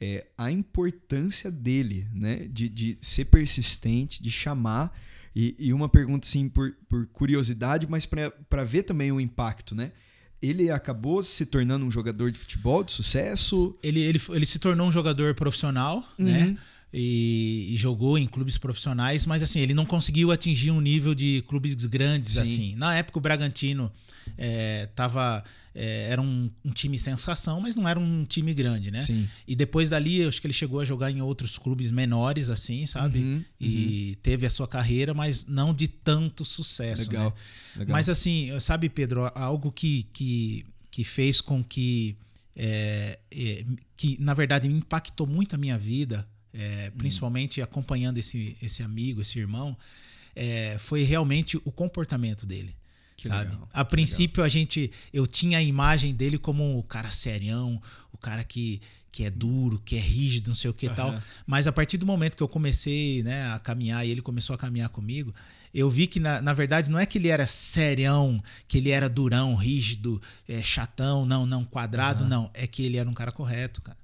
É, 0.00 0.26
a 0.36 0.50
importância 0.50 1.50
dele, 1.50 2.08
né? 2.12 2.48
De, 2.50 2.68
de 2.68 2.98
ser 3.00 3.26
persistente, 3.26 4.22
de 4.22 4.30
chamar. 4.30 4.92
E, 5.34 5.54
e 5.58 5.72
uma 5.72 5.88
pergunta, 5.88 6.26
assim, 6.26 6.48
por, 6.48 6.72
por 6.88 7.06
curiosidade, 7.06 7.86
mas 7.88 8.04
para 8.06 8.64
ver 8.64 8.82
também 8.82 9.10
o 9.10 9.20
impacto, 9.20 9.74
né? 9.74 9.92
Ele 10.42 10.70
acabou 10.70 11.22
se 11.22 11.46
tornando 11.46 11.84
um 11.86 11.90
jogador 11.90 12.30
de 12.30 12.38
futebol 12.38 12.82
de 12.82 12.92
sucesso. 12.92 13.78
Ele, 13.82 14.00
ele, 14.00 14.20
ele 14.30 14.44
se 14.44 14.58
tornou 14.58 14.88
um 14.88 14.92
jogador 14.92 15.34
profissional, 15.34 16.04
Uhum. 16.18 16.24
né? 16.26 16.56
E, 16.94 17.68
e 17.72 17.76
jogou 17.78 18.18
em 18.18 18.26
clubes 18.26 18.58
profissionais, 18.58 19.24
mas 19.24 19.42
assim, 19.42 19.60
ele 19.60 19.72
não 19.72 19.86
conseguiu 19.86 20.30
atingir 20.30 20.70
um 20.70 20.80
nível 20.80 21.14
de 21.14 21.42
clubes 21.48 21.74
grandes 21.86 22.32
Sim. 22.32 22.40
assim. 22.40 22.74
Na 22.76 22.94
época 22.94 23.18
o 23.18 23.22
Bragantino 23.22 23.90
é, 24.36 24.86
tava, 24.94 25.42
é, 25.74 26.08
era 26.10 26.20
um, 26.20 26.50
um 26.64 26.70
time 26.70 26.98
sensação, 26.98 27.60
mas 27.60 27.74
não 27.74 27.88
era 27.88 27.98
um 27.98 28.24
time 28.24 28.52
grande, 28.52 28.90
né? 28.90 29.00
Sim. 29.00 29.28
E 29.46 29.56
depois 29.56 29.88
dali, 29.90 30.24
acho 30.24 30.40
que 30.40 30.46
ele 30.46 30.54
chegou 30.54 30.80
a 30.80 30.84
jogar 30.84 31.10
em 31.10 31.20
outros 31.22 31.58
clubes 31.58 31.90
menores, 31.90 32.50
assim, 32.50 32.86
sabe? 32.86 33.20
Uhum, 33.20 33.44
e 33.60 34.18
teve 34.22 34.44
a 34.44 34.50
sua 34.50 34.68
carreira, 34.68 35.14
mas 35.14 35.46
não 35.46 35.74
de 35.74 35.88
tanto 35.88 36.44
sucesso. 36.44 37.02
Legal. 37.02 37.30
né? 37.30 37.80
legal. 37.80 37.96
Mas 37.96 38.08
assim, 38.08 38.50
sabe, 38.60 38.88
Pedro, 38.88 39.30
algo 39.34 39.72
que, 39.72 40.04
que, 40.12 40.66
que 40.90 41.04
fez 41.04 41.40
com 41.40 41.64
que, 41.64 42.16
é, 42.54 43.18
é, 43.30 43.64
que 43.96 44.18
na 44.20 44.34
verdade 44.34 44.68
impactou 44.68 45.26
muito 45.26 45.54
a 45.54 45.58
minha 45.58 45.78
vida, 45.78 46.26
é, 46.52 46.90
principalmente 46.98 47.62
acompanhando 47.62 48.18
esse, 48.18 48.56
esse 48.62 48.82
amigo, 48.82 49.22
esse 49.22 49.38
irmão, 49.38 49.76
é, 50.36 50.76
foi 50.78 51.02
realmente 51.02 51.56
o 51.56 51.72
comportamento 51.72 52.46
dele. 52.46 52.74
Que 53.22 53.28
sabe? 53.28 53.52
legal, 53.52 53.68
A 53.72 53.84
princípio 53.84 54.42
a 54.42 54.48
gente, 54.48 54.90
eu 55.12 55.28
tinha 55.28 55.58
a 55.58 55.62
imagem 55.62 56.12
dele 56.12 56.38
como 56.38 56.76
o 56.76 56.82
cara 56.82 57.08
serião, 57.08 57.80
o 58.12 58.18
cara 58.18 58.42
que, 58.42 58.80
que 59.12 59.22
é 59.22 59.30
duro, 59.30 59.80
que 59.84 59.94
é 59.94 60.00
rígido, 60.00 60.48
não 60.48 60.56
sei 60.56 60.68
o 60.68 60.74
que 60.74 60.86
e 60.86 60.90
tal. 60.90 61.16
Mas 61.46 61.68
a 61.68 61.72
partir 61.72 61.98
do 61.98 62.04
momento 62.04 62.36
que 62.36 62.42
eu 62.42 62.48
comecei 62.48 63.22
né, 63.22 63.52
a 63.52 63.60
caminhar 63.60 64.04
e 64.04 64.10
ele 64.10 64.20
começou 64.20 64.54
a 64.54 64.58
caminhar 64.58 64.88
comigo, 64.88 65.32
eu 65.72 65.88
vi 65.88 66.08
que, 66.08 66.18
na, 66.18 66.42
na 66.42 66.52
verdade, 66.52 66.90
não 66.90 66.98
é 66.98 67.06
que 67.06 67.16
ele 67.16 67.28
era 67.28 67.46
serião, 67.46 68.36
que 68.66 68.78
ele 68.78 68.90
era 68.90 69.08
durão, 69.08 69.54
rígido, 69.54 70.20
é, 70.48 70.60
chatão, 70.60 71.24
não, 71.24 71.46
não, 71.46 71.64
quadrado, 71.64 72.28
não. 72.28 72.50
É 72.52 72.66
que 72.66 72.84
ele 72.84 72.96
era 72.96 73.08
um 73.08 73.14
cara 73.14 73.30
correto, 73.30 73.80
cara. 73.80 73.96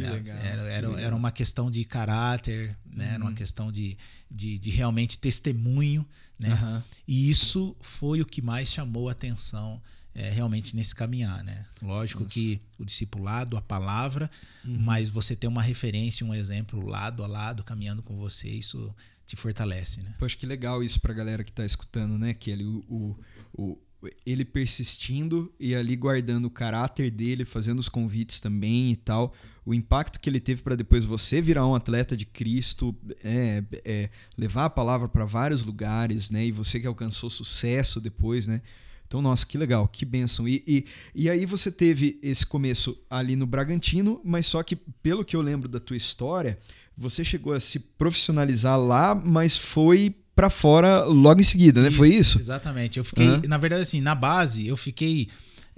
Que 0.00 0.06
né? 0.06 0.12
legal, 0.14 0.36
Era, 0.38 0.62
que 0.62 0.68
era. 0.68 0.90
Uhum. 0.90 0.98
era 0.98 1.16
uma 1.16 1.30
questão 1.32 1.70
de 1.70 1.84
caráter, 1.84 2.76
né? 2.86 3.14
Era 3.14 3.22
uma 3.24 3.32
questão 3.32 3.70
de, 3.70 3.96
de, 4.30 4.58
de 4.58 4.70
realmente 4.70 5.18
testemunho, 5.18 6.06
né? 6.38 6.50
Aham. 6.52 6.84
E 7.06 7.30
isso 7.30 7.76
foi 7.80 8.20
o 8.20 8.26
que 8.26 8.40
mais 8.42 8.68
chamou 8.68 9.08
a 9.08 9.12
atenção 9.12 9.80
é, 10.14 10.28
realmente 10.30 10.74
nesse 10.74 10.94
caminhar, 10.94 11.42
né? 11.44 11.64
Lógico 11.82 12.24
que 12.24 12.60
o 12.78 12.84
discipulado, 12.84 13.56
a 13.56 13.62
palavra, 13.62 14.30
Uhum. 14.64 14.76
mas 14.80 15.08
você 15.08 15.36
ter 15.36 15.46
uma 15.46 15.62
referência, 15.62 16.26
um 16.26 16.34
exemplo 16.34 16.84
lado 16.86 17.22
a 17.22 17.26
lado, 17.26 17.62
caminhando 17.62 18.02
com 18.02 18.16
você, 18.16 18.48
isso 18.48 18.92
te 19.26 19.36
fortalece, 19.36 20.02
né? 20.02 20.12
Poxa, 20.18 20.36
que 20.36 20.44
legal 20.44 20.82
isso 20.82 21.00
pra 21.00 21.14
galera 21.14 21.44
que 21.44 21.52
tá 21.52 21.64
escutando, 21.64 22.18
né? 22.18 22.34
Que 22.34 22.52
o, 22.88 23.16
o- 23.54 23.78
ele 24.24 24.44
persistindo 24.46 25.52
e 25.60 25.74
ali 25.74 25.94
guardando 25.94 26.46
o 26.46 26.50
caráter 26.50 27.10
dele, 27.10 27.44
fazendo 27.44 27.78
os 27.78 27.88
convites 27.88 28.40
também 28.40 28.92
e 28.92 28.96
tal. 28.96 29.34
O 29.64 29.74
impacto 29.74 30.18
que 30.18 30.28
ele 30.28 30.40
teve 30.40 30.62
para 30.62 30.74
depois 30.74 31.04
você 31.04 31.40
virar 31.40 31.66
um 31.66 31.74
atleta 31.74 32.16
de 32.16 32.24
Cristo, 32.24 32.94
é, 33.22 33.62
é, 33.84 34.10
levar 34.36 34.66
a 34.66 34.70
palavra 34.70 35.08
para 35.08 35.24
vários 35.24 35.64
lugares, 35.64 36.30
né? 36.30 36.46
E 36.46 36.52
você 36.52 36.80
que 36.80 36.86
alcançou 36.86 37.28
sucesso 37.28 38.00
depois, 38.00 38.46
né? 38.46 38.62
Então, 39.06 39.20
nossa, 39.20 39.44
que 39.44 39.58
legal, 39.58 39.88
que 39.88 40.04
bênção. 40.04 40.46
E, 40.46 40.62
e, 40.66 40.84
e 41.14 41.28
aí 41.28 41.44
você 41.44 41.70
teve 41.70 42.18
esse 42.22 42.46
começo 42.46 42.96
ali 43.10 43.34
no 43.34 43.44
Bragantino, 43.44 44.20
mas 44.24 44.46
só 44.46 44.62
que, 44.62 44.76
pelo 44.76 45.24
que 45.24 45.34
eu 45.34 45.42
lembro 45.42 45.68
da 45.68 45.80
tua 45.80 45.96
história, 45.96 46.56
você 46.96 47.24
chegou 47.24 47.52
a 47.52 47.58
se 47.58 47.80
profissionalizar 47.80 48.78
lá, 48.78 49.14
mas 49.14 49.56
foi 49.56 50.14
pra 50.34 50.48
fora 50.48 51.04
logo 51.04 51.40
em 51.40 51.44
seguida, 51.44 51.82
né? 51.82 51.90
Foi 51.90 52.08
isso? 52.08 52.38
Exatamente. 52.38 52.98
Eu 52.98 53.04
fiquei, 53.04 53.26
Aham. 53.26 53.42
na 53.48 53.58
verdade, 53.58 53.82
assim, 53.82 54.00
na 54.00 54.14
base, 54.14 54.66
eu 54.66 54.76
fiquei. 54.76 55.28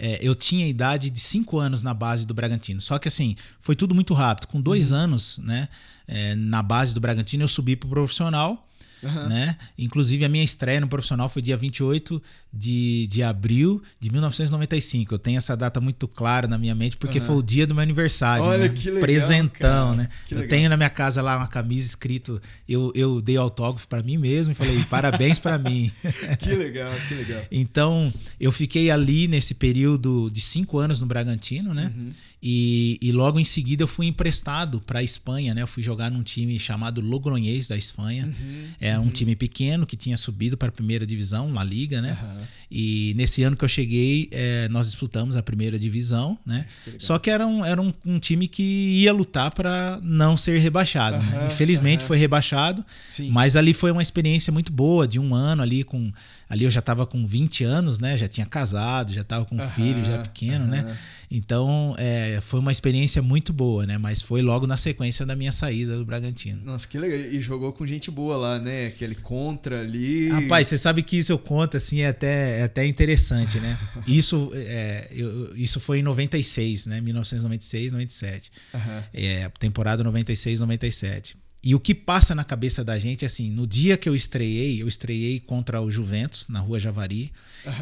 É, 0.05 0.19
eu 0.21 0.35
tinha 0.35 0.67
idade 0.67 1.09
de 1.11 1.21
5 1.21 1.59
anos 1.59 1.81
na 1.83 1.95
base 1.95 2.27
do 2.27 2.35
Bragantino. 2.35 2.81
Só 2.81 2.99
que 2.99 3.07
assim, 3.07 3.37
foi 3.61 3.77
tudo 3.77 3.95
muito 3.95 4.13
rápido. 4.15 4.49
Com 4.49 4.61
dois 4.61 4.91
Uhum. 4.91 4.97
anos, 4.99 5.39
né? 5.39 5.69
é, 6.09 6.35
na 6.35 6.61
base 6.63 6.93
do 6.93 7.01
Bragantino, 7.01 7.45
eu 7.45 7.49
subi 7.49 7.77
pro 7.77 7.89
profissional. 7.89 8.69
Aham. 9.05 9.29
Né? 9.29 9.57
Inclusive, 9.79 10.25
a 10.25 10.29
minha 10.29 10.45
estreia 10.45 10.81
no 10.81 10.89
profissional 10.89 11.29
foi 11.29 11.43
dia 11.43 11.57
28 11.57 12.23
de, 12.53 13.07
de 13.09 13.23
abril 13.23 13.83
de 13.99 14.11
1995. 14.11 15.15
Eu 15.15 15.19
tenho 15.19 15.39
essa 15.39 15.57
data 15.57 15.81
muito 15.81 16.07
clara 16.07 16.47
na 16.47 16.59
minha 16.59 16.75
mente, 16.75 16.97
porque 16.97 17.19
Aham. 17.19 17.27
foi 17.27 17.37
o 17.37 17.43
dia 17.43 17.67
do 17.67 17.75
meu 17.75 17.83
aniversário. 17.83 18.45
Olha 18.45 18.69
né? 18.69 18.69
que 18.69 18.87
legal, 18.87 19.01
Presentão, 19.01 19.91
cara. 19.91 19.97
né? 19.97 20.09
Que 20.27 20.35
eu 20.35 20.39
legal. 20.39 20.51
tenho 20.51 20.69
na 20.69 20.77
minha 20.77 20.91
casa 20.91 21.23
lá 21.23 21.37
uma 21.37 21.49
camisa 21.49 21.87
escrito. 21.87 22.41
Eu, 22.69 22.93
eu 22.95 23.21
dei 23.21 23.37
autógrafo 23.37 23.89
para 23.89 24.03
mim 24.03 24.19
mesmo 24.19 24.53
e 24.53 24.55
falei, 24.55 24.83
parabéns 24.91 25.39
para 25.39 25.59
mim. 25.59 25.91
Que 26.39 26.55
legal, 26.55 26.93
que 27.09 27.15
legal. 27.15 27.43
Então, 27.51 28.13
eu 28.41 28.51
fiquei 28.51 28.91
ali 28.91 29.29
nesse 29.29 29.55
período 29.55 30.29
de 30.33 30.41
cinco 30.41 30.79
anos 30.79 31.01
no 31.01 31.07
Bragantino, 31.07 31.75
né? 31.75 31.93
Uhum. 31.97 32.09
E, 32.43 32.99
e 33.01 33.13
logo 33.13 33.39
em 33.39 33.45
seguida 33.45 33.83
eu 33.83 33.87
fui 33.87 34.07
emprestado 34.07 34.81
para 34.81 34.99
a 34.99 35.03
Espanha, 35.03 35.55
né? 35.55 35.63
Eu 35.63 35.67
fui 35.67 35.83
jogar 35.83 36.11
num 36.11 36.23
time 36.23 36.59
chamado 36.59 37.01
Logroñés 37.01 37.69
da 37.69 37.77
Espanha. 37.77 38.27
Uhum. 38.27 38.65
É 38.81 38.92
um 38.99 39.11
time 39.11 39.35
pequeno 39.37 39.87
que 39.87 39.97
tinha 39.97 40.17
subido 40.17 40.57
para 40.57 40.69
a 40.69 40.73
primeira 40.73 41.07
divisão, 41.07 41.53
La 41.53 41.63
Liga, 41.65 42.01
né? 42.01 42.13
Aham. 42.13 42.37
E 42.71 43.13
nesse 43.17 43.43
ano 43.43 43.55
que 43.57 43.65
eu 43.65 43.69
cheguei, 43.69 44.29
é, 44.31 44.69
nós 44.71 44.87
disputamos 44.87 45.37
a 45.37 45.43
primeira 45.43 45.79
divisão, 45.79 46.39
né? 46.47 46.67
Só 46.99 47.19
que 47.19 47.29
era 47.31 47.47
um, 47.47 47.65
era 47.65 47.81
um, 47.81 47.93
um 48.07 48.19
time 48.19 48.49
que 48.49 48.63
ia 48.63 49.13
lutar 49.13 49.53
para 49.55 49.99
não 50.03 50.37
ser 50.37 50.59
rebaixado. 50.59 51.19
né? 51.19 51.33
Aham, 51.37 51.47
Infelizmente 51.47 52.01
aham. 52.01 52.09
foi 52.09 52.19
rebaixado, 52.19 52.85
Sim. 53.11 53.29
mas 53.31 53.57
ali 53.57 53.75
foi 53.75 53.91
uma 53.91 54.01
experiência 54.03 54.53
muito 54.53 54.73
boa, 54.73 55.07
de 55.07 55.19
um 55.19 55.35
ano 55.35 55.63
ali 55.63 55.85
com. 55.85 56.11
Ali 56.53 56.65
eu 56.65 56.71
já 56.71 56.81
estava 56.81 57.07
com 57.07 57.27
20 57.27 57.65
anos, 57.65 57.99
né? 57.99 58.15
Já 58.15 58.29
tinha 58.29 58.45
casado, 58.45 59.11
já 59.11 59.23
estava 59.23 59.43
com 59.47 59.57
um 59.57 59.59
Aham, 59.59 59.71
filho, 59.71 60.05
já 60.05 60.19
pequeno, 60.19 60.67
né? 60.67 60.81
aham. 60.87 60.97
Então 61.31 61.95
é, 61.99 62.41
foi 62.43 62.61
uma 62.61 62.71
experiência 62.71 63.23
muito 63.23 63.55
boa, 63.55 63.87
né? 63.87 63.97
Mas 63.97 64.21
foi 64.21 64.43
logo 64.43 64.67
na 64.67 64.77
sequência 64.77 65.25
da 65.25 65.35
minha 65.35 65.51
saída 65.51 65.97
do 65.97 66.05
Bragantino. 66.05 66.61
Nossa, 66.63 66.87
que 66.87 66.99
legal. 66.99 67.19
E 67.19 67.41
jogou 67.41 67.73
com 67.73 67.87
gente 67.87 68.11
boa 68.11 68.37
lá, 68.37 68.59
né? 68.59 68.89
Aquele 68.89 69.15
contra 69.15 69.81
ali. 69.81 70.29
Rapaz, 70.29 70.69
você 70.69 70.77
sabe 70.77 71.03
que 71.03 71.17
isso 71.17 71.33
eu 71.33 71.39
conto 71.39 71.79
assim, 71.79 72.01
é 72.01 72.09
até, 72.09 72.59
é 72.61 72.63
até 72.65 72.85
interessante, 72.87 73.59
né? 73.59 73.79
Isso, 74.07 74.51
é, 74.55 75.09
eu- 75.11 75.57
isso 75.57 75.81
foi 75.81 76.01
em 76.01 76.03
96, 76.03 76.85
né? 76.85 77.01
1996, 77.01 77.93
97. 77.95 78.53
Aham. 78.75 79.05
É, 79.15 79.49
temporada 79.59 80.05
96, 80.05 80.61
97. 80.61 81.37
E 81.65 81.75
o 81.75 81.81
que 81.81 81.95
passa 81.95 82.35
na 82.35 82.43
cabeça 82.43 82.85
da 82.85 82.99
gente, 82.99 83.25
assim, 83.25 83.51
no 83.51 83.67
dia 83.67 83.97
que 83.97 84.09
eu 84.09 84.17
estreiei, 84.17 84.83
eu 84.83 84.89
estreiei 84.89 85.39
contra 85.39 85.81
o 85.81 85.91
Juventus, 85.91 86.49
na 86.49 86.59
rua 86.59 86.81
Javari. 86.81 87.33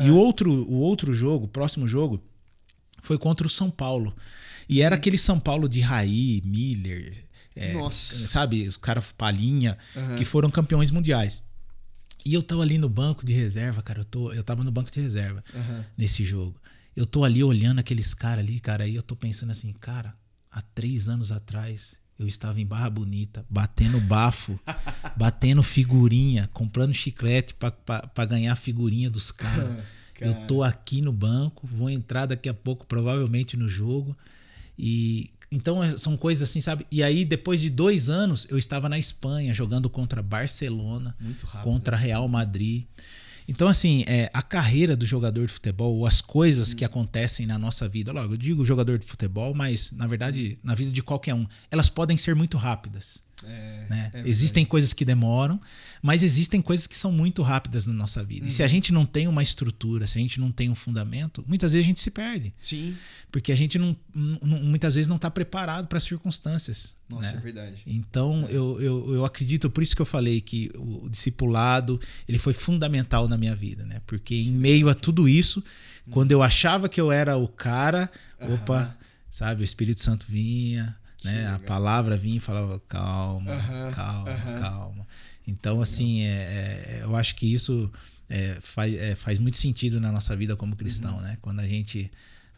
E 0.04 0.10
o 0.10 0.16
outro, 0.16 0.52
o 0.52 0.74
outro 0.74 1.14
jogo, 1.14 1.46
o 1.46 1.48
próximo 1.48 1.88
jogo, 1.88 2.22
foi 3.00 3.16
contra 3.16 3.46
o 3.46 3.50
São 3.50 3.70
Paulo. 3.70 4.14
E 4.68 4.82
era 4.82 4.96
aquele 4.96 5.16
São 5.16 5.40
Paulo 5.40 5.66
de 5.66 5.80
Raí, 5.80 6.42
Miller, 6.44 7.24
é, 7.56 7.74
sabe, 7.90 8.68
os 8.68 8.76
caras 8.76 9.12
Palinha, 9.16 9.76
Aham. 9.96 10.16
que 10.16 10.24
foram 10.26 10.50
campeões 10.50 10.90
mundiais. 10.90 11.42
E 12.24 12.34
eu 12.34 12.42
tava 12.42 12.60
ali 12.62 12.76
no 12.76 12.88
banco 12.88 13.24
de 13.24 13.32
reserva, 13.32 13.82
cara. 13.82 14.00
Eu, 14.00 14.04
tô, 14.04 14.32
eu 14.32 14.44
tava 14.44 14.62
no 14.62 14.70
banco 14.70 14.90
de 14.90 15.00
reserva 15.00 15.42
nesse 15.96 16.22
jogo. 16.22 16.60
Eu 16.94 17.06
tô 17.06 17.24
ali 17.24 17.42
olhando 17.42 17.78
aqueles 17.78 18.12
caras 18.12 18.44
ali, 18.44 18.60
cara, 18.60 18.86
e 18.86 18.94
eu 18.94 19.02
tô 19.02 19.16
pensando 19.16 19.50
assim, 19.52 19.72
cara, 19.72 20.14
há 20.50 20.60
três 20.60 21.08
anos 21.08 21.32
atrás 21.32 21.96
eu 22.20 22.28
estava 22.28 22.60
em 22.60 22.66
Barra 22.66 22.90
Bonita, 22.90 23.46
batendo 23.48 23.98
bafo, 23.98 24.60
batendo 25.16 25.62
figurinha, 25.62 26.50
comprando 26.52 26.92
chiclete 26.92 27.54
pra 27.54 28.24
ganhar 28.26 28.54
figurinha 28.56 29.08
dos 29.08 29.30
caras. 29.32 29.82
Eu 30.20 30.34
tô 30.46 30.62
aqui 30.62 31.00
no 31.00 31.14
banco, 31.14 31.66
vou 31.66 31.88
entrar 31.88 32.26
daqui 32.26 32.46
a 32.46 32.52
pouco, 32.52 32.84
provavelmente 32.84 33.56
no 33.56 33.66
jogo. 33.70 34.14
E 34.78 35.30
então 35.50 35.82
é- 35.82 35.96
são 35.96 36.14
coisas 36.14 36.48
assim, 36.48 36.60
sabe? 36.60 36.86
E 36.90 37.02
aí, 37.02 37.24
depois 37.24 37.58
de 37.58 37.70
dois 37.70 38.10
anos, 38.10 38.46
eu 38.50 38.58
estava 38.58 38.86
na 38.86 38.98
Espanha 38.98 39.54
jogando 39.54 39.88
contra 39.88 40.22
Barcelona, 40.22 41.16
contra 41.62 41.96
Real 41.96 42.28
Madrid. 42.28 42.84
Então, 43.50 43.66
assim, 43.66 44.04
é, 44.06 44.30
a 44.32 44.42
carreira 44.42 44.96
do 44.96 45.04
jogador 45.04 45.44
de 45.44 45.52
futebol, 45.52 45.96
ou 45.96 46.06
as 46.06 46.20
coisas 46.20 46.72
que 46.72 46.84
acontecem 46.84 47.46
na 47.46 47.58
nossa 47.58 47.88
vida, 47.88 48.12
logo, 48.12 48.34
eu 48.34 48.36
digo 48.36 48.64
jogador 48.64 48.96
de 48.96 49.04
futebol, 49.04 49.52
mas 49.52 49.90
na 49.90 50.06
verdade, 50.06 50.56
na 50.62 50.72
vida 50.72 50.92
de 50.92 51.02
qualquer 51.02 51.34
um, 51.34 51.44
elas 51.68 51.88
podem 51.88 52.16
ser 52.16 52.36
muito 52.36 52.56
rápidas. 52.56 53.24
É, 53.46 53.86
né? 53.88 54.10
é 54.14 54.22
existem 54.28 54.64
coisas 54.64 54.92
que 54.92 55.04
demoram, 55.04 55.60
mas 56.02 56.22
existem 56.22 56.60
coisas 56.60 56.86
que 56.86 56.96
são 56.96 57.12
muito 57.12 57.42
rápidas 57.42 57.86
na 57.86 57.92
nossa 57.92 58.22
vida. 58.24 58.42
Uhum. 58.42 58.48
E 58.48 58.50
se 58.50 58.62
a 58.62 58.66
uhum. 58.66 58.70
gente 58.70 58.92
não 58.92 59.06
tem 59.06 59.28
uma 59.28 59.42
estrutura, 59.42 60.06
se 60.06 60.18
a 60.18 60.20
gente 60.20 60.40
não 60.40 60.50
tem 60.50 60.70
um 60.70 60.74
fundamento, 60.74 61.44
muitas 61.46 61.72
vezes 61.72 61.84
a 61.84 61.88
gente 61.88 62.00
se 62.00 62.10
perde. 62.10 62.52
Sim. 62.60 62.96
Porque 63.30 63.52
a 63.52 63.56
gente 63.56 63.78
não, 63.78 63.96
não 64.14 64.60
muitas 64.62 64.94
vezes 64.94 65.08
não 65.08 65.16
está 65.16 65.30
preparado 65.30 65.86
para 65.86 65.98
as 65.98 66.04
circunstâncias. 66.04 66.94
Nossa, 67.08 67.32
né? 67.32 67.38
é 67.38 67.40
verdade. 67.40 67.82
Então 67.86 68.46
é. 68.48 68.52
Eu, 68.52 68.80
eu, 68.80 69.14
eu 69.14 69.24
acredito, 69.24 69.70
por 69.70 69.82
isso 69.82 69.94
que 69.94 70.02
eu 70.02 70.06
falei 70.06 70.40
que 70.40 70.70
o 70.76 71.08
discipulado 71.08 72.00
ele 72.28 72.38
foi 72.38 72.52
fundamental 72.52 73.28
na 73.28 73.36
minha 73.36 73.54
vida, 73.54 73.84
né? 73.84 74.00
Porque 74.06 74.34
em 74.34 74.52
meio 74.52 74.88
a 74.88 74.94
tudo 74.94 75.28
isso, 75.28 75.62
uhum. 76.06 76.12
quando 76.12 76.32
eu 76.32 76.42
achava 76.42 76.88
que 76.88 77.00
eu 77.00 77.12
era 77.12 77.36
o 77.36 77.48
cara, 77.48 78.10
uhum. 78.40 78.54
opa, 78.54 78.96
sabe, 79.30 79.62
o 79.62 79.64
Espírito 79.64 80.00
Santo 80.00 80.26
vinha, 80.28 80.96
né? 81.24 81.48
A 81.48 81.58
palavra 81.58 82.16
vinha 82.16 82.36
e 82.36 82.40
falava 82.40 82.80
calma, 82.88 83.52
calma, 83.94 84.36
calma. 84.60 85.06
Então, 85.46 85.80
assim, 85.80 86.22
é, 86.22 86.28
é, 86.28 87.00
eu 87.02 87.16
acho 87.16 87.34
que 87.34 87.52
isso 87.52 87.90
é, 88.28 88.56
faz, 88.60 88.94
é, 88.94 89.14
faz 89.14 89.38
muito 89.38 89.58
sentido 89.58 90.00
na 90.00 90.12
nossa 90.12 90.36
vida 90.36 90.56
como 90.56 90.76
cristão, 90.76 91.16
uhum. 91.16 91.22
né? 91.22 91.38
Quando 91.40 91.60
a 91.60 91.66
gente 91.66 92.10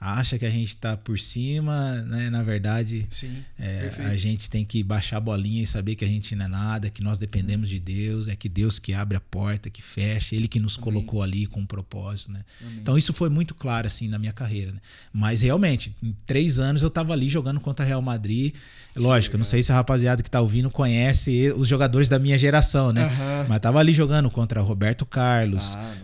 acha 0.02 0.36
que 0.36 0.44
a 0.44 0.50
gente 0.50 0.70
está 0.70 0.96
por 0.96 1.18
cima, 1.18 2.02
né? 2.02 2.28
Na 2.28 2.42
verdade, 2.42 3.06
Sim, 3.08 3.44
é, 3.58 3.88
a 4.06 4.16
gente 4.16 4.50
tem 4.50 4.64
que 4.64 4.82
baixar 4.82 5.18
a 5.18 5.20
bolinha 5.20 5.62
e 5.62 5.66
saber 5.66 5.94
que 5.94 6.04
a 6.04 6.08
gente 6.08 6.34
não 6.34 6.46
é 6.46 6.48
nada, 6.48 6.90
que 6.90 7.02
nós 7.04 7.18
dependemos 7.18 7.68
de 7.68 7.78
Deus, 7.78 8.26
é 8.26 8.34
que 8.34 8.48
Deus 8.48 8.80
que 8.80 8.92
abre 8.92 9.16
a 9.16 9.20
porta, 9.20 9.70
que 9.70 9.80
fecha, 9.80 10.34
Ele 10.34 10.48
que 10.48 10.58
nos 10.58 10.76
Amém. 10.76 10.84
colocou 10.84 11.22
ali 11.22 11.46
com 11.46 11.60
um 11.60 11.66
propósito, 11.66 12.32
né? 12.32 12.44
Então 12.76 12.98
isso 12.98 13.12
foi 13.12 13.30
muito 13.30 13.54
claro 13.54 13.86
assim 13.86 14.08
na 14.08 14.18
minha 14.18 14.32
carreira, 14.32 14.72
né? 14.72 14.80
Mas 15.12 15.42
realmente, 15.42 15.94
em 16.02 16.12
três 16.26 16.58
anos 16.58 16.82
eu 16.82 16.88
estava 16.88 17.12
ali 17.12 17.28
jogando 17.28 17.60
contra 17.60 17.86
Real 17.86 18.02
Madrid. 18.02 18.54
Lógico, 18.94 19.38
não 19.38 19.44
sei 19.44 19.62
se 19.62 19.72
a 19.72 19.74
rapaziada 19.74 20.22
que 20.22 20.28
está 20.28 20.40
ouvindo 20.40 20.70
conhece 20.70 21.50
os 21.56 21.66
jogadores 21.66 22.08
da 22.08 22.18
minha 22.18 22.36
geração, 22.36 22.92
né? 22.92 23.06
Uhum. 23.06 23.46
Mas 23.48 23.60
tava 23.60 23.78
ali 23.78 23.92
jogando 23.92 24.30
contra 24.30 24.60
Roberto 24.60 25.06
Carlos, 25.06 25.74
ah, 25.74 25.94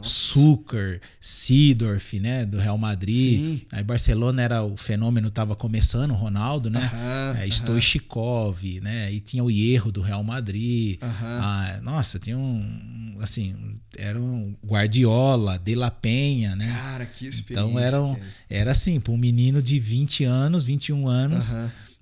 Sidorf, 1.20 2.18
né? 2.18 2.46
Do 2.46 2.58
Real 2.58 2.78
Madrid. 2.78 3.16
Sim. 3.16 3.62
Aí 3.70 3.84
Barcelona 3.84 4.42
era 4.42 4.62
o 4.62 4.76
fenômeno, 4.76 5.30
tava 5.30 5.54
começando, 5.54 6.14
Ronaldo, 6.14 6.70
né? 6.70 6.90
Uhum, 6.92 7.42
é, 7.42 7.48
Stoichkov, 7.48 8.62
uhum. 8.64 8.80
né? 8.82 9.12
E 9.12 9.20
tinha 9.20 9.44
o 9.44 9.50
erro 9.50 9.92
do 9.92 10.00
Real 10.00 10.24
Madrid. 10.24 10.98
Uhum. 11.02 11.38
Ah, 11.40 11.80
nossa, 11.82 12.18
tinha 12.18 12.38
um. 12.38 13.16
Assim, 13.20 13.54
era 13.98 14.18
um 14.18 14.54
Guardiola, 14.64 15.58
De 15.58 15.74
La 15.74 15.90
Penha, 15.90 16.54
né? 16.56 16.72
Cara, 16.72 17.04
que 17.04 17.26
experiência. 17.26 17.68
Então 17.68 17.78
era, 17.78 18.00
um, 18.00 18.16
era 18.48 18.70
assim, 18.70 19.00
para 19.00 19.12
um 19.12 19.16
menino 19.16 19.60
de 19.60 19.78
20 19.78 20.24
anos, 20.24 20.64
21 20.64 21.08
anos, 21.08 21.52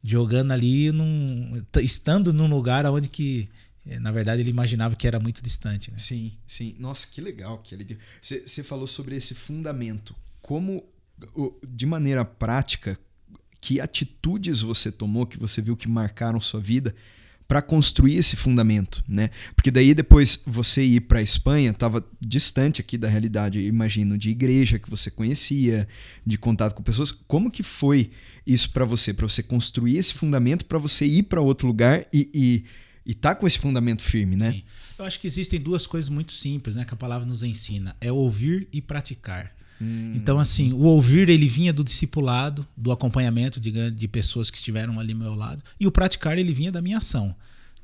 jogando 0.06 0.52
ali, 0.52 0.92
num, 0.92 1.62
estando 1.82 2.32
num 2.32 2.46
lugar 2.46 2.86
onde 2.86 3.08
que 3.08 3.48
eh, 3.84 3.98
na 3.98 4.12
verdade 4.12 4.40
ele 4.40 4.50
imaginava 4.50 4.94
que 4.94 5.06
era 5.06 5.18
muito 5.18 5.42
distante. 5.42 5.90
Né? 5.90 5.98
Sim, 5.98 6.32
sim. 6.46 6.76
Nossa, 6.78 7.08
que 7.08 7.20
legal 7.20 7.58
que 7.58 7.74
ele. 7.74 7.98
Você 8.22 8.62
falou 8.62 8.86
sobre 8.86 9.16
esse 9.16 9.34
fundamento. 9.34 10.14
Como 10.40 10.84
de 11.66 11.86
maneira 11.86 12.24
prática, 12.24 12.96
que 13.60 13.80
atitudes 13.80 14.60
você 14.60 14.92
tomou 14.92 15.26
que 15.26 15.38
você 15.38 15.60
viu 15.60 15.76
que 15.76 15.88
marcaram 15.88 16.40
sua 16.40 16.60
vida 16.60 16.94
para 17.48 17.62
construir 17.62 18.16
esse 18.16 18.36
fundamento, 18.36 19.04
né? 19.06 19.30
Porque 19.54 19.70
daí 19.70 19.94
depois 19.94 20.42
você 20.46 20.82
ir 20.82 21.02
para 21.02 21.20
a 21.20 21.22
Espanha 21.22 21.70
estava 21.70 22.04
distante 22.20 22.80
aqui 22.80 22.98
da 22.98 23.08
realidade, 23.08 23.60
imagino, 23.60 24.18
de 24.18 24.30
igreja 24.30 24.78
que 24.78 24.90
você 24.90 25.10
conhecia, 25.10 25.86
de 26.24 26.36
contato 26.36 26.74
com 26.74 26.82
pessoas. 26.82 27.10
Como 27.10 27.50
que 27.50 27.62
foi 27.62 28.10
isso 28.46 28.70
para 28.70 28.84
você, 28.84 29.12
para 29.14 29.28
você 29.28 29.42
construir 29.42 29.96
esse 29.96 30.14
fundamento 30.14 30.64
para 30.64 30.78
você 30.78 31.06
ir 31.06 31.24
para 31.24 31.40
outro 31.40 31.66
lugar 31.66 32.04
e, 32.12 32.28
e 32.34 32.64
e 33.06 33.14
tá 33.14 33.36
com 33.36 33.46
esse 33.46 33.58
fundamento 33.58 34.02
firme, 34.02 34.34
né? 34.34 34.50
Sim. 34.50 34.64
Eu 34.98 35.04
acho 35.04 35.20
que 35.20 35.28
existem 35.28 35.60
duas 35.60 35.86
coisas 35.86 36.08
muito 36.08 36.32
simples, 36.32 36.74
né, 36.74 36.84
que 36.84 36.92
a 36.92 36.96
palavra 36.96 37.24
nos 37.24 37.44
ensina, 37.44 37.96
é 38.00 38.10
ouvir 38.10 38.68
e 38.72 38.82
praticar. 38.82 39.54
Hum. 39.80 40.12
Então, 40.14 40.38
assim, 40.38 40.72
o 40.72 40.82
ouvir 40.82 41.28
ele 41.28 41.48
vinha 41.48 41.72
do 41.72 41.84
discipulado, 41.84 42.66
do 42.76 42.92
acompanhamento 42.92 43.60
de, 43.60 43.90
de 43.90 44.08
pessoas 44.08 44.50
que 44.50 44.56
estiveram 44.56 44.98
ali 44.98 45.12
ao 45.12 45.18
meu 45.18 45.34
lado, 45.34 45.62
e 45.78 45.86
o 45.86 45.92
praticar 45.92 46.38
ele 46.38 46.52
vinha 46.52 46.72
da 46.72 46.80
minha 46.80 46.98
ação. 46.98 47.34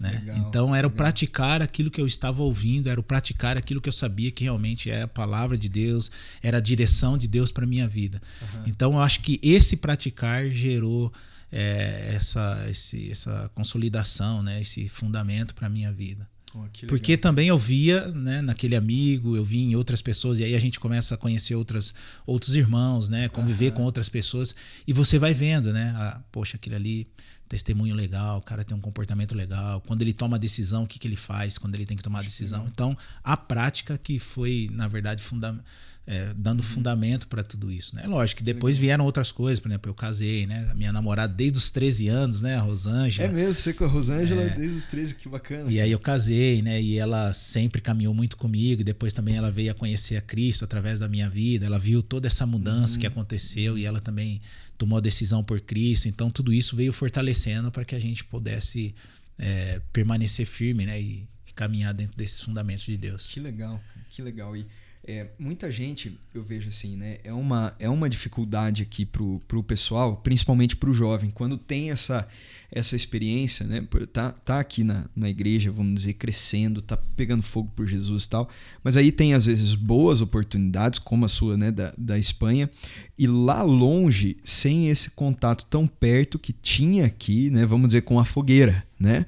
Né? 0.00 0.10
Legal, 0.10 0.36
então 0.38 0.74
era 0.74 0.86
o 0.86 0.90
praticar 0.90 1.62
aquilo 1.62 1.90
que 1.90 2.00
eu 2.00 2.06
estava 2.06 2.42
ouvindo, 2.42 2.88
era 2.88 2.98
o 2.98 3.02
praticar 3.02 3.56
aquilo 3.56 3.80
que 3.80 3.88
eu 3.88 3.92
sabia 3.92 4.30
que 4.30 4.44
realmente 4.44 4.90
é 4.90 5.02
a 5.02 5.08
palavra 5.08 5.56
de 5.56 5.68
Deus, 5.68 6.10
era 6.42 6.58
a 6.58 6.60
direção 6.60 7.16
de 7.16 7.28
Deus 7.28 7.52
para 7.52 7.66
minha 7.66 7.86
vida. 7.86 8.20
Uhum. 8.40 8.64
Então 8.66 8.92
eu 8.94 9.00
acho 9.00 9.20
que 9.20 9.38
esse 9.42 9.76
praticar 9.76 10.48
gerou 10.48 11.12
é, 11.52 12.14
essa, 12.14 12.66
esse, 12.68 13.10
essa 13.10 13.50
consolidação, 13.54 14.42
né? 14.42 14.60
esse 14.60 14.88
fundamento 14.88 15.54
para 15.54 15.68
minha 15.68 15.92
vida. 15.92 16.28
Oh, 16.54 16.86
Porque 16.86 17.16
também 17.16 17.48
eu 17.48 17.56
via 17.56 18.08
né, 18.08 18.42
naquele 18.42 18.76
amigo, 18.76 19.36
eu 19.36 19.44
vi 19.44 19.60
em 19.60 19.74
outras 19.74 20.02
pessoas, 20.02 20.38
e 20.38 20.44
aí 20.44 20.54
a 20.54 20.58
gente 20.58 20.78
começa 20.78 21.14
a 21.14 21.18
conhecer 21.18 21.54
outras, 21.54 21.94
outros 22.26 22.54
irmãos, 22.54 23.08
né? 23.08 23.28
Conviver 23.28 23.70
uhum. 23.70 23.76
com 23.78 23.82
outras 23.84 24.08
pessoas, 24.08 24.54
e 24.86 24.92
você 24.92 25.18
vai 25.18 25.32
vendo, 25.32 25.72
né? 25.72 25.94
Ah, 25.96 26.22
poxa, 26.30 26.56
aquele 26.56 26.74
ali, 26.74 27.06
testemunho 27.52 27.94
legal, 27.94 28.38
o 28.38 28.42
cara 28.42 28.64
tem 28.64 28.74
um 28.74 28.80
comportamento 28.80 29.34
legal. 29.34 29.80
Quando 29.82 30.00
ele 30.00 30.14
toma 30.14 30.36
a 30.36 30.40
decisão, 30.40 30.84
o 30.84 30.86
que, 30.86 30.98
que 30.98 31.06
ele 31.06 31.16
faz 31.16 31.58
quando 31.58 31.74
ele 31.74 31.84
tem 31.84 31.96
que 31.96 32.02
tomar 32.02 32.20
a 32.20 32.22
decisão. 32.22 32.66
Então, 32.72 32.96
a 33.22 33.36
prática 33.36 33.98
que 33.98 34.18
foi, 34.18 34.70
na 34.72 34.88
verdade, 34.88 35.22
fundamental 35.22 35.64
é, 36.06 36.32
dando 36.36 36.60
uhum. 36.60 36.66
fundamento 36.66 37.28
para 37.28 37.42
tudo 37.42 37.70
isso. 37.70 37.94
Né? 37.94 38.04
Lógico 38.06 38.38
que 38.38 38.44
depois 38.44 38.76
vieram 38.76 39.04
outras 39.04 39.30
coisas, 39.30 39.60
por 39.60 39.68
exemplo, 39.68 39.88
eu 39.88 39.94
casei, 39.94 40.46
né? 40.46 40.68
A 40.70 40.74
minha 40.74 40.92
namorada 40.92 41.32
desde 41.32 41.58
os 41.58 41.70
13 41.70 42.08
anos, 42.08 42.42
né? 42.42 42.56
A 42.56 42.60
Rosângela. 42.60 43.28
É 43.28 43.32
mesmo, 43.32 43.54
você 43.54 43.72
com 43.72 43.84
a 43.84 43.88
Rosângela 43.88 44.42
é, 44.42 44.48
desde 44.50 44.78
os 44.78 44.84
13, 44.86 45.14
que 45.14 45.28
bacana. 45.28 45.70
E 45.70 45.80
aí 45.80 45.92
eu 45.92 46.00
casei, 46.00 46.60
né? 46.60 46.82
E 46.82 46.98
ela 46.98 47.32
sempre 47.32 47.80
caminhou 47.80 48.12
muito 48.12 48.36
comigo, 48.36 48.80
e 48.80 48.84
depois 48.84 49.12
também 49.12 49.36
ela 49.36 49.50
veio 49.50 49.70
a 49.70 49.74
conhecer 49.74 50.16
a 50.16 50.20
Cristo 50.20 50.64
através 50.64 50.98
da 50.98 51.08
minha 51.08 51.30
vida, 51.30 51.66
ela 51.66 51.78
viu 51.78 52.02
toda 52.02 52.26
essa 52.26 52.44
mudança 52.44 52.94
uhum. 52.94 53.00
que 53.00 53.06
aconteceu 53.06 53.78
e 53.78 53.86
ela 53.86 54.00
também 54.00 54.40
tomou 54.82 54.98
a 54.98 55.00
decisão 55.00 55.44
por 55.44 55.60
Cristo, 55.60 56.08
então 56.08 56.28
tudo 56.28 56.52
isso 56.52 56.74
veio 56.74 56.92
fortalecendo 56.92 57.70
para 57.70 57.84
que 57.84 57.94
a 57.94 58.00
gente 58.00 58.24
pudesse 58.24 58.92
é, 59.38 59.80
permanecer 59.92 60.44
firme, 60.44 60.84
né? 60.84 61.00
E, 61.00 61.28
e 61.46 61.52
caminhar 61.54 61.94
dentro 61.94 62.16
desses 62.16 62.42
fundamentos 62.42 62.84
de 62.84 62.96
Deus. 62.96 63.30
Que 63.30 63.38
legal, 63.38 63.80
que 64.10 64.20
legal. 64.20 64.56
E 64.56 64.66
é, 65.04 65.28
muita 65.38 65.70
gente, 65.70 66.18
eu 66.34 66.42
vejo 66.42 66.68
assim, 66.68 66.96
né? 66.96 67.18
É 67.22 67.32
uma, 67.32 67.76
é 67.78 67.88
uma 67.88 68.10
dificuldade 68.10 68.82
aqui 68.82 69.06
pro, 69.06 69.40
pro 69.46 69.62
pessoal, 69.62 70.16
principalmente 70.16 70.74
pro 70.74 70.92
jovem, 70.92 71.30
quando 71.30 71.56
tem 71.56 71.92
essa, 71.92 72.26
essa 72.74 72.96
experiência, 72.96 73.66
né? 73.66 73.86
Tá, 74.10 74.30
tá 74.30 74.58
aqui 74.58 74.82
na, 74.82 75.04
na 75.14 75.28
igreja, 75.28 75.70
vamos 75.70 75.94
dizer, 75.94 76.14
crescendo, 76.14 76.80
tá 76.80 76.96
pegando 76.96 77.42
fogo 77.42 77.70
por 77.76 77.86
Jesus 77.86 78.24
e 78.24 78.30
tal. 78.30 78.48
Mas 78.82 78.96
aí 78.96 79.12
tem, 79.12 79.34
às 79.34 79.44
vezes, 79.44 79.74
boas 79.74 80.22
oportunidades, 80.22 80.98
como 80.98 81.26
a 81.26 81.28
sua, 81.28 81.56
né? 81.56 81.70
Da, 81.70 81.92
da 81.98 82.18
Espanha. 82.18 82.70
E 83.18 83.26
lá 83.26 83.62
longe, 83.62 84.38
sem 84.42 84.88
esse 84.88 85.10
contato 85.10 85.66
tão 85.66 85.86
perto 85.86 86.38
que 86.38 86.52
tinha 86.52 87.04
aqui, 87.04 87.50
né? 87.50 87.66
Vamos 87.66 87.88
dizer, 87.88 88.02
com 88.02 88.18
a 88.18 88.24
fogueira, 88.24 88.82
né? 88.98 89.26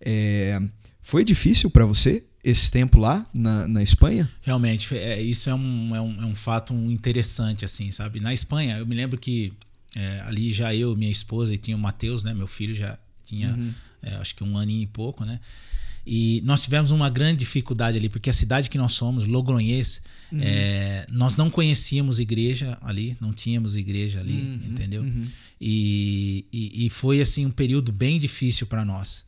É, 0.00 0.58
foi 1.02 1.22
difícil 1.22 1.68
para 1.68 1.84
você 1.84 2.24
esse 2.42 2.70
tempo 2.70 2.98
lá 2.98 3.26
na, 3.34 3.68
na 3.68 3.82
Espanha? 3.82 4.30
Realmente, 4.40 4.96
é, 4.96 5.20
isso 5.20 5.50
é 5.50 5.54
um, 5.54 5.94
é, 5.94 6.00
um, 6.00 6.22
é 6.22 6.26
um 6.26 6.34
fato 6.34 6.72
interessante, 6.72 7.64
assim, 7.64 7.90
sabe? 7.92 8.20
Na 8.20 8.32
Espanha, 8.32 8.78
eu 8.78 8.86
me 8.86 8.94
lembro 8.94 9.18
que 9.18 9.52
é, 9.96 10.20
ali 10.26 10.52
já 10.52 10.74
eu, 10.74 10.94
minha 10.94 11.10
esposa 11.10 11.54
e 11.54 11.58
tinha 11.58 11.76
o 11.76 11.80
Matheus, 11.80 12.22
né? 12.22 12.34
Meu 12.34 12.46
filho 12.46 12.76
já 12.76 12.98
tinha, 13.24 13.54
uhum. 13.54 13.72
é, 14.02 14.14
acho 14.16 14.36
que 14.36 14.44
um 14.44 14.58
aninho 14.58 14.82
e 14.82 14.86
pouco, 14.86 15.24
né? 15.24 15.40
E 16.06 16.40
nós 16.44 16.62
tivemos 16.62 16.92
uma 16.92 17.10
grande 17.10 17.38
dificuldade 17.40 17.98
ali, 17.98 18.08
porque 18.08 18.30
a 18.30 18.32
cidade 18.32 18.70
que 18.70 18.78
nós 18.78 18.92
somos, 18.92 19.24
Logronhês, 19.24 20.02
uhum. 20.30 20.38
é, 20.40 21.06
nós 21.10 21.34
não 21.34 21.50
conhecíamos 21.50 22.20
igreja 22.20 22.78
ali, 22.82 23.16
não 23.20 23.32
tínhamos 23.32 23.74
igreja 23.74 24.20
ali, 24.20 24.34
uhum. 24.34 24.60
entendeu? 24.68 25.02
Uhum. 25.02 25.26
E, 25.60 26.44
e, 26.52 26.86
e, 26.86 26.90
foi 26.90 27.20
assim 27.20 27.46
um 27.46 27.50
período 27.50 27.90
bem 27.90 28.18
difícil 28.18 28.66
para 28.66 28.84
nós. 28.84 29.24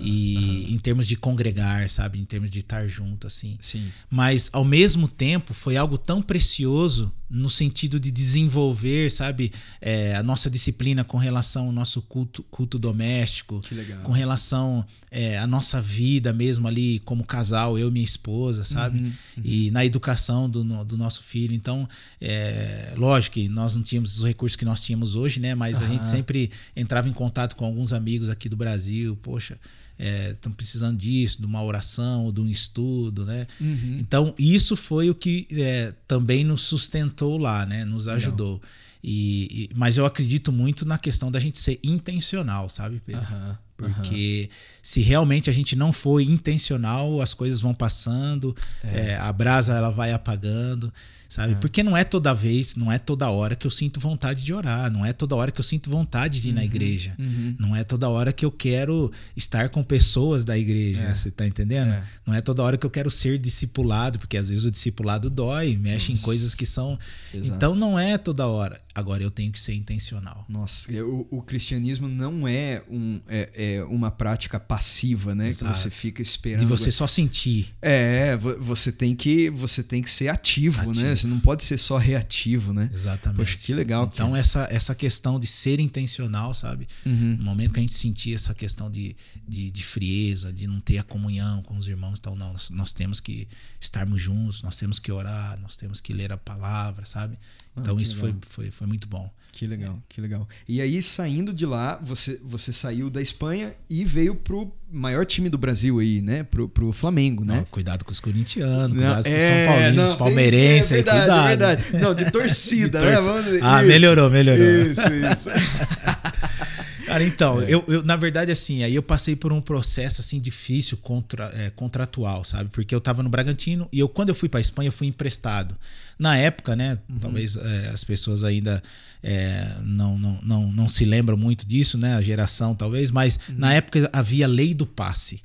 E 0.00 0.72
em 0.72 0.78
termos 0.78 1.06
de 1.06 1.16
congregar, 1.16 1.88
sabe? 1.88 2.18
Em 2.18 2.24
termos 2.24 2.50
de 2.50 2.58
estar 2.58 2.86
junto, 2.88 3.26
assim. 3.28 3.56
Sim. 3.60 3.90
Mas 4.10 4.50
ao 4.52 4.64
mesmo 4.64 5.06
tempo 5.06 5.54
foi 5.54 5.76
algo 5.76 5.96
tão 5.96 6.20
precioso 6.20 7.12
no 7.32 7.48
sentido 7.48 7.98
de 7.98 8.10
desenvolver, 8.10 9.10
sabe, 9.10 9.50
é, 9.80 10.14
a 10.14 10.22
nossa 10.22 10.50
disciplina 10.50 11.02
com 11.02 11.16
relação 11.16 11.66
ao 11.66 11.72
nosso 11.72 12.02
culto, 12.02 12.42
culto 12.50 12.78
doméstico, 12.78 13.62
com 14.02 14.12
relação 14.12 14.84
é, 15.10 15.38
à 15.38 15.46
nossa 15.46 15.80
vida 15.80 16.30
mesmo 16.32 16.68
ali 16.68 16.98
como 17.00 17.24
casal, 17.24 17.78
eu 17.78 17.88
e 17.88 17.90
minha 17.90 18.04
esposa, 18.04 18.66
sabe, 18.66 18.98
uhum, 18.98 19.04
uhum. 19.06 19.42
e 19.42 19.70
na 19.70 19.84
educação 19.84 20.48
do, 20.48 20.62
do 20.84 20.98
nosso 20.98 21.22
filho. 21.22 21.54
Então, 21.54 21.88
é, 22.20 22.92
lógico 22.96 23.34
que 23.34 23.48
nós 23.48 23.74
não 23.74 23.82
tínhamos 23.82 24.18
os 24.18 24.24
recursos 24.24 24.56
que 24.56 24.64
nós 24.66 24.82
tínhamos 24.82 25.14
hoje, 25.14 25.40
né, 25.40 25.54
mas 25.54 25.80
uhum. 25.80 25.86
a 25.86 25.88
gente 25.88 26.06
sempre 26.06 26.50
entrava 26.76 27.08
em 27.08 27.12
contato 27.14 27.56
com 27.56 27.64
alguns 27.64 27.94
amigos 27.94 28.28
aqui 28.28 28.46
do 28.46 28.56
Brasil, 28.56 29.16
poxa, 29.22 29.58
estão 29.98 30.52
é, 30.52 30.54
precisando 30.54 30.98
disso, 30.98 31.40
de 31.40 31.46
uma 31.46 31.62
oração, 31.62 32.32
de 32.32 32.40
um 32.40 32.48
estudo, 32.48 33.24
né? 33.24 33.46
Uhum. 33.60 33.96
Então, 33.98 34.34
isso 34.38 34.76
foi 34.76 35.10
o 35.10 35.14
que 35.14 35.46
é, 35.52 35.94
também 36.06 36.44
nos 36.44 36.62
sustentou 36.62 37.38
lá, 37.38 37.64
né? 37.66 37.84
Nos 37.84 38.08
ajudou. 38.08 38.60
E, 39.02 39.68
e, 39.70 39.70
mas 39.74 39.96
eu 39.96 40.06
acredito 40.06 40.52
muito 40.52 40.84
na 40.84 40.96
questão 40.96 41.30
da 41.30 41.40
gente 41.40 41.58
ser 41.58 41.80
intencional, 41.82 42.68
sabe, 42.68 43.02
Pedro? 43.04 43.26
Uhum. 43.34 43.54
Porque 43.76 44.48
uhum. 44.50 44.56
se 44.82 45.00
realmente 45.00 45.50
a 45.50 45.52
gente 45.52 45.74
não 45.74 45.92
for 45.92 46.20
intencional, 46.20 47.20
as 47.20 47.34
coisas 47.34 47.60
vão 47.60 47.74
passando, 47.74 48.54
é. 48.84 49.10
É, 49.10 49.16
a 49.16 49.32
brasa 49.32 49.74
ela 49.74 49.90
vai 49.90 50.12
apagando 50.12 50.92
sabe? 51.32 51.54
É. 51.54 51.56
Porque 51.56 51.82
não 51.82 51.96
é 51.96 52.04
toda 52.04 52.34
vez, 52.34 52.76
não 52.76 52.92
é 52.92 52.98
toda 52.98 53.30
hora 53.30 53.56
que 53.56 53.66
eu 53.66 53.70
sinto 53.70 53.98
vontade 53.98 54.44
de 54.44 54.52
orar, 54.52 54.90
não 54.90 55.04
é 55.04 55.14
toda 55.14 55.34
hora 55.34 55.50
que 55.50 55.58
eu 55.58 55.64
sinto 55.64 55.88
vontade 55.88 56.42
de 56.42 56.48
ir 56.48 56.50
uhum, 56.50 56.56
na 56.56 56.64
igreja, 56.64 57.16
uhum. 57.18 57.56
não 57.58 57.74
é 57.74 57.82
toda 57.82 58.06
hora 58.08 58.32
que 58.34 58.44
eu 58.44 58.50
quero 58.50 59.10
estar 59.34 59.70
com 59.70 59.82
pessoas 59.82 60.44
da 60.44 60.58
igreja, 60.58 61.00
é. 61.00 61.14
você 61.14 61.30
tá 61.30 61.46
entendendo? 61.46 61.92
É. 61.92 62.04
Não 62.26 62.34
é 62.34 62.42
toda 62.42 62.62
hora 62.62 62.76
que 62.76 62.84
eu 62.84 62.90
quero 62.90 63.10
ser 63.10 63.38
discipulado, 63.38 64.18
porque 64.18 64.36
às 64.36 64.50
vezes 64.50 64.64
o 64.64 64.70
discipulado 64.70 65.30
dói, 65.30 65.74
mexe 65.76 66.10
Nossa. 66.10 66.20
em 66.20 66.24
coisas 66.24 66.54
que 66.54 66.66
são. 66.66 66.98
Exato. 67.32 67.56
Então 67.56 67.74
não 67.74 67.98
é 67.98 68.18
toda 68.18 68.46
hora. 68.46 68.78
Agora 68.94 69.22
eu 69.22 69.30
tenho 69.30 69.50
que 69.50 69.60
ser 69.60 69.72
intencional. 69.72 70.44
Nossa, 70.46 70.92
o, 71.02 71.26
o 71.30 71.42
cristianismo 71.42 72.08
não 72.08 72.46
é, 72.46 72.82
um, 72.90 73.18
é, 73.26 73.50
é, 73.62 73.84
uma 73.84 74.10
prática 74.10 74.58
passiva, 74.58 75.34
né? 75.34 75.46
Exato. 75.46 75.72
Que 75.72 75.78
você 75.78 75.90
fica 75.90 76.20
esperando. 76.20 76.60
De 76.60 76.66
você 76.66 76.90
só 76.90 77.06
sentir. 77.06 77.68
É, 77.80 78.36
você 78.36 78.90
tem 78.90 79.14
que, 79.14 79.50
você 79.50 79.84
tem 79.84 80.02
que 80.02 80.10
ser 80.10 80.28
ativo, 80.28 80.82
né? 80.82 80.90
ativo. 80.90 81.06
né? 81.06 81.16
Você 81.16 81.26
não 81.28 81.38
pode 81.38 81.62
ser 81.62 81.78
só 81.78 81.96
reativo, 81.96 82.72
né? 82.72 82.90
Exatamente. 82.92 83.38
Poxa, 83.38 83.56
que 83.56 83.72
legal. 83.72 84.10
Então, 84.12 84.34
essa, 84.34 84.66
essa 84.68 84.94
questão 84.96 85.38
de 85.38 85.46
ser 85.46 85.78
intencional, 85.78 86.52
sabe? 86.52 86.88
Uhum. 87.06 87.36
No 87.38 87.44
momento 87.44 87.74
que 87.74 87.78
a 87.78 87.82
gente 87.82 87.94
sentir 87.94 88.34
essa 88.34 88.52
questão 88.52 88.90
de, 88.90 89.14
de, 89.46 89.70
de, 89.70 89.84
frieza, 89.84 90.52
de 90.52 90.66
não 90.66 90.80
ter 90.80 90.98
a 90.98 91.04
comunhão 91.04 91.62
com 91.62 91.76
os 91.76 91.86
irmãos, 91.86 92.18
então, 92.18 92.34
nós, 92.34 92.68
nós 92.70 92.92
temos 92.92 93.20
que 93.20 93.46
estarmos 93.80 94.20
juntos, 94.20 94.62
nós 94.62 94.76
temos 94.76 94.98
que 94.98 95.12
orar, 95.12 95.58
nós 95.60 95.76
temos 95.76 96.00
que 96.00 96.12
ler 96.12 96.32
a 96.32 96.36
palavra, 96.36 97.06
sabe? 97.06 97.38
Ah, 97.76 97.80
então, 97.80 97.96
ah, 97.98 98.02
isso 98.02 98.16
foi, 98.16 98.34
foi, 98.48 98.70
foi 98.70 98.86
muito 98.86 99.08
bom. 99.08 99.30
Que 99.52 99.66
legal, 99.66 100.02
que 100.08 100.18
legal. 100.18 100.48
E 100.66 100.80
aí, 100.80 101.02
saindo 101.02 101.52
de 101.52 101.66
lá, 101.66 102.00
você, 102.02 102.40
você 102.42 102.72
saiu 102.72 103.10
da 103.10 103.20
Espanha 103.20 103.72
e 103.88 104.02
veio 104.02 104.34
pro 104.34 104.72
maior 104.90 105.26
time 105.26 105.50
do 105.50 105.58
Brasil 105.58 105.98
aí, 105.98 106.22
né? 106.22 106.42
Pro, 106.42 106.68
pro 106.68 106.90
Flamengo, 106.90 107.44
né? 107.44 107.56
Não, 107.56 107.64
cuidado 107.64 108.02
com 108.02 108.10
os 108.10 108.18
corintianos, 108.18 108.92
cuidado 108.96 109.14
com 109.14 109.20
os 109.20 109.26
é, 109.26 109.66
São 109.66 109.74
Paulinos, 109.74 110.10
não, 110.10 110.16
Palmeirense, 110.16 110.92
é 110.92 110.96
verdade, 110.96 111.18
cuidado. 111.18 111.44
É 111.44 111.48
verdade. 111.48 112.02
Não, 112.02 112.14
de 112.14 112.30
torcida, 112.30 112.98
de 113.00 113.04
torcida. 113.04 113.34
né? 113.34 113.42
Vamos, 113.42 113.62
ah, 113.62 113.80
isso, 113.80 113.88
melhorou, 113.88 114.30
melhorou. 114.30 114.64
Isso, 114.64 115.12
isso. 115.12 115.48
Cara, 117.12 117.24
então, 117.24 117.60
é. 117.60 117.66
eu, 117.68 117.84
eu, 117.88 118.02
na 118.02 118.16
verdade, 118.16 118.50
assim, 118.50 118.82
aí 118.82 118.94
eu 118.94 119.02
passei 119.02 119.36
por 119.36 119.52
um 119.52 119.60
processo, 119.60 120.22
assim, 120.22 120.40
difícil, 120.40 120.96
contra, 120.96 121.52
é, 121.54 121.68
contratual, 121.70 122.42
sabe? 122.42 122.70
Porque 122.70 122.94
eu 122.94 123.00
tava 123.00 123.22
no 123.22 123.28
Bragantino 123.28 123.86
e 123.92 123.98
eu, 123.98 124.08
quando 124.08 124.30
eu 124.30 124.34
fui 124.34 124.48
pra 124.48 124.60
Espanha, 124.60 124.88
eu 124.88 124.92
fui 124.92 125.06
emprestado. 125.06 125.76
Na 126.18 126.36
época, 126.38 126.74
né, 126.74 126.98
uhum. 127.10 127.18
talvez 127.18 127.56
é, 127.56 127.90
as 127.92 128.02
pessoas 128.02 128.42
ainda 128.42 128.82
é, 129.22 129.66
não, 129.82 130.18
não, 130.18 130.38
não, 130.42 130.72
não 130.72 130.88
se 130.88 131.04
lembram 131.04 131.36
muito 131.36 131.66
disso, 131.66 131.98
né, 131.98 132.14
a 132.14 132.22
geração 132.22 132.74
talvez, 132.74 133.10
mas 133.10 133.38
uhum. 133.48 133.56
na 133.58 133.74
época 133.74 134.08
havia 134.12 134.46
lei 134.46 134.72
do 134.72 134.86
passe. 134.86 135.42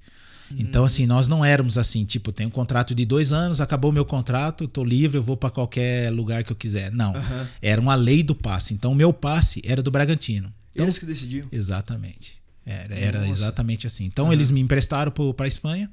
Então, 0.50 0.86
assim, 0.86 1.06
nós 1.06 1.28
não 1.28 1.44
éramos 1.44 1.78
assim, 1.78 2.06
tipo, 2.06 2.32
tenho 2.32 2.48
um 2.48 2.52
contrato 2.52 2.96
de 2.96 3.06
dois 3.06 3.34
anos, 3.34 3.60
acabou 3.60 3.92
meu 3.92 4.06
contrato, 4.06 4.68
tô 4.68 4.84
livre, 4.84 5.18
eu 5.18 5.24
vou 5.24 5.36
para 5.36 5.50
qualquer 5.50 6.10
lugar 6.12 6.44
que 6.44 6.52
eu 6.52 6.56
quiser. 6.56 6.92
Não. 6.92 7.12
Uhum. 7.14 7.46
Era 7.62 7.82
uma 7.82 7.96
lei 7.96 8.24
do 8.24 8.34
passe. 8.34 8.74
Então, 8.74 8.94
o 8.94 8.96
meu 8.96 9.12
passe 9.12 9.62
era 9.66 9.84
do 9.84 9.92
Bragantino. 9.92 10.50
Então, 10.78 10.86
eles 10.86 11.00
que 11.00 11.06
decidiam. 11.06 11.48
Exatamente. 11.52 12.42
Era, 12.66 12.96
era 12.96 13.28
exatamente 13.28 13.88
assim. 13.88 14.06
Então, 14.06 14.26
uhum. 14.26 14.34
eles 14.34 14.52
me 14.52 14.60
emprestaram 14.60 15.12
para 15.12 15.46
a 15.46 15.48
Espanha. 15.48 15.90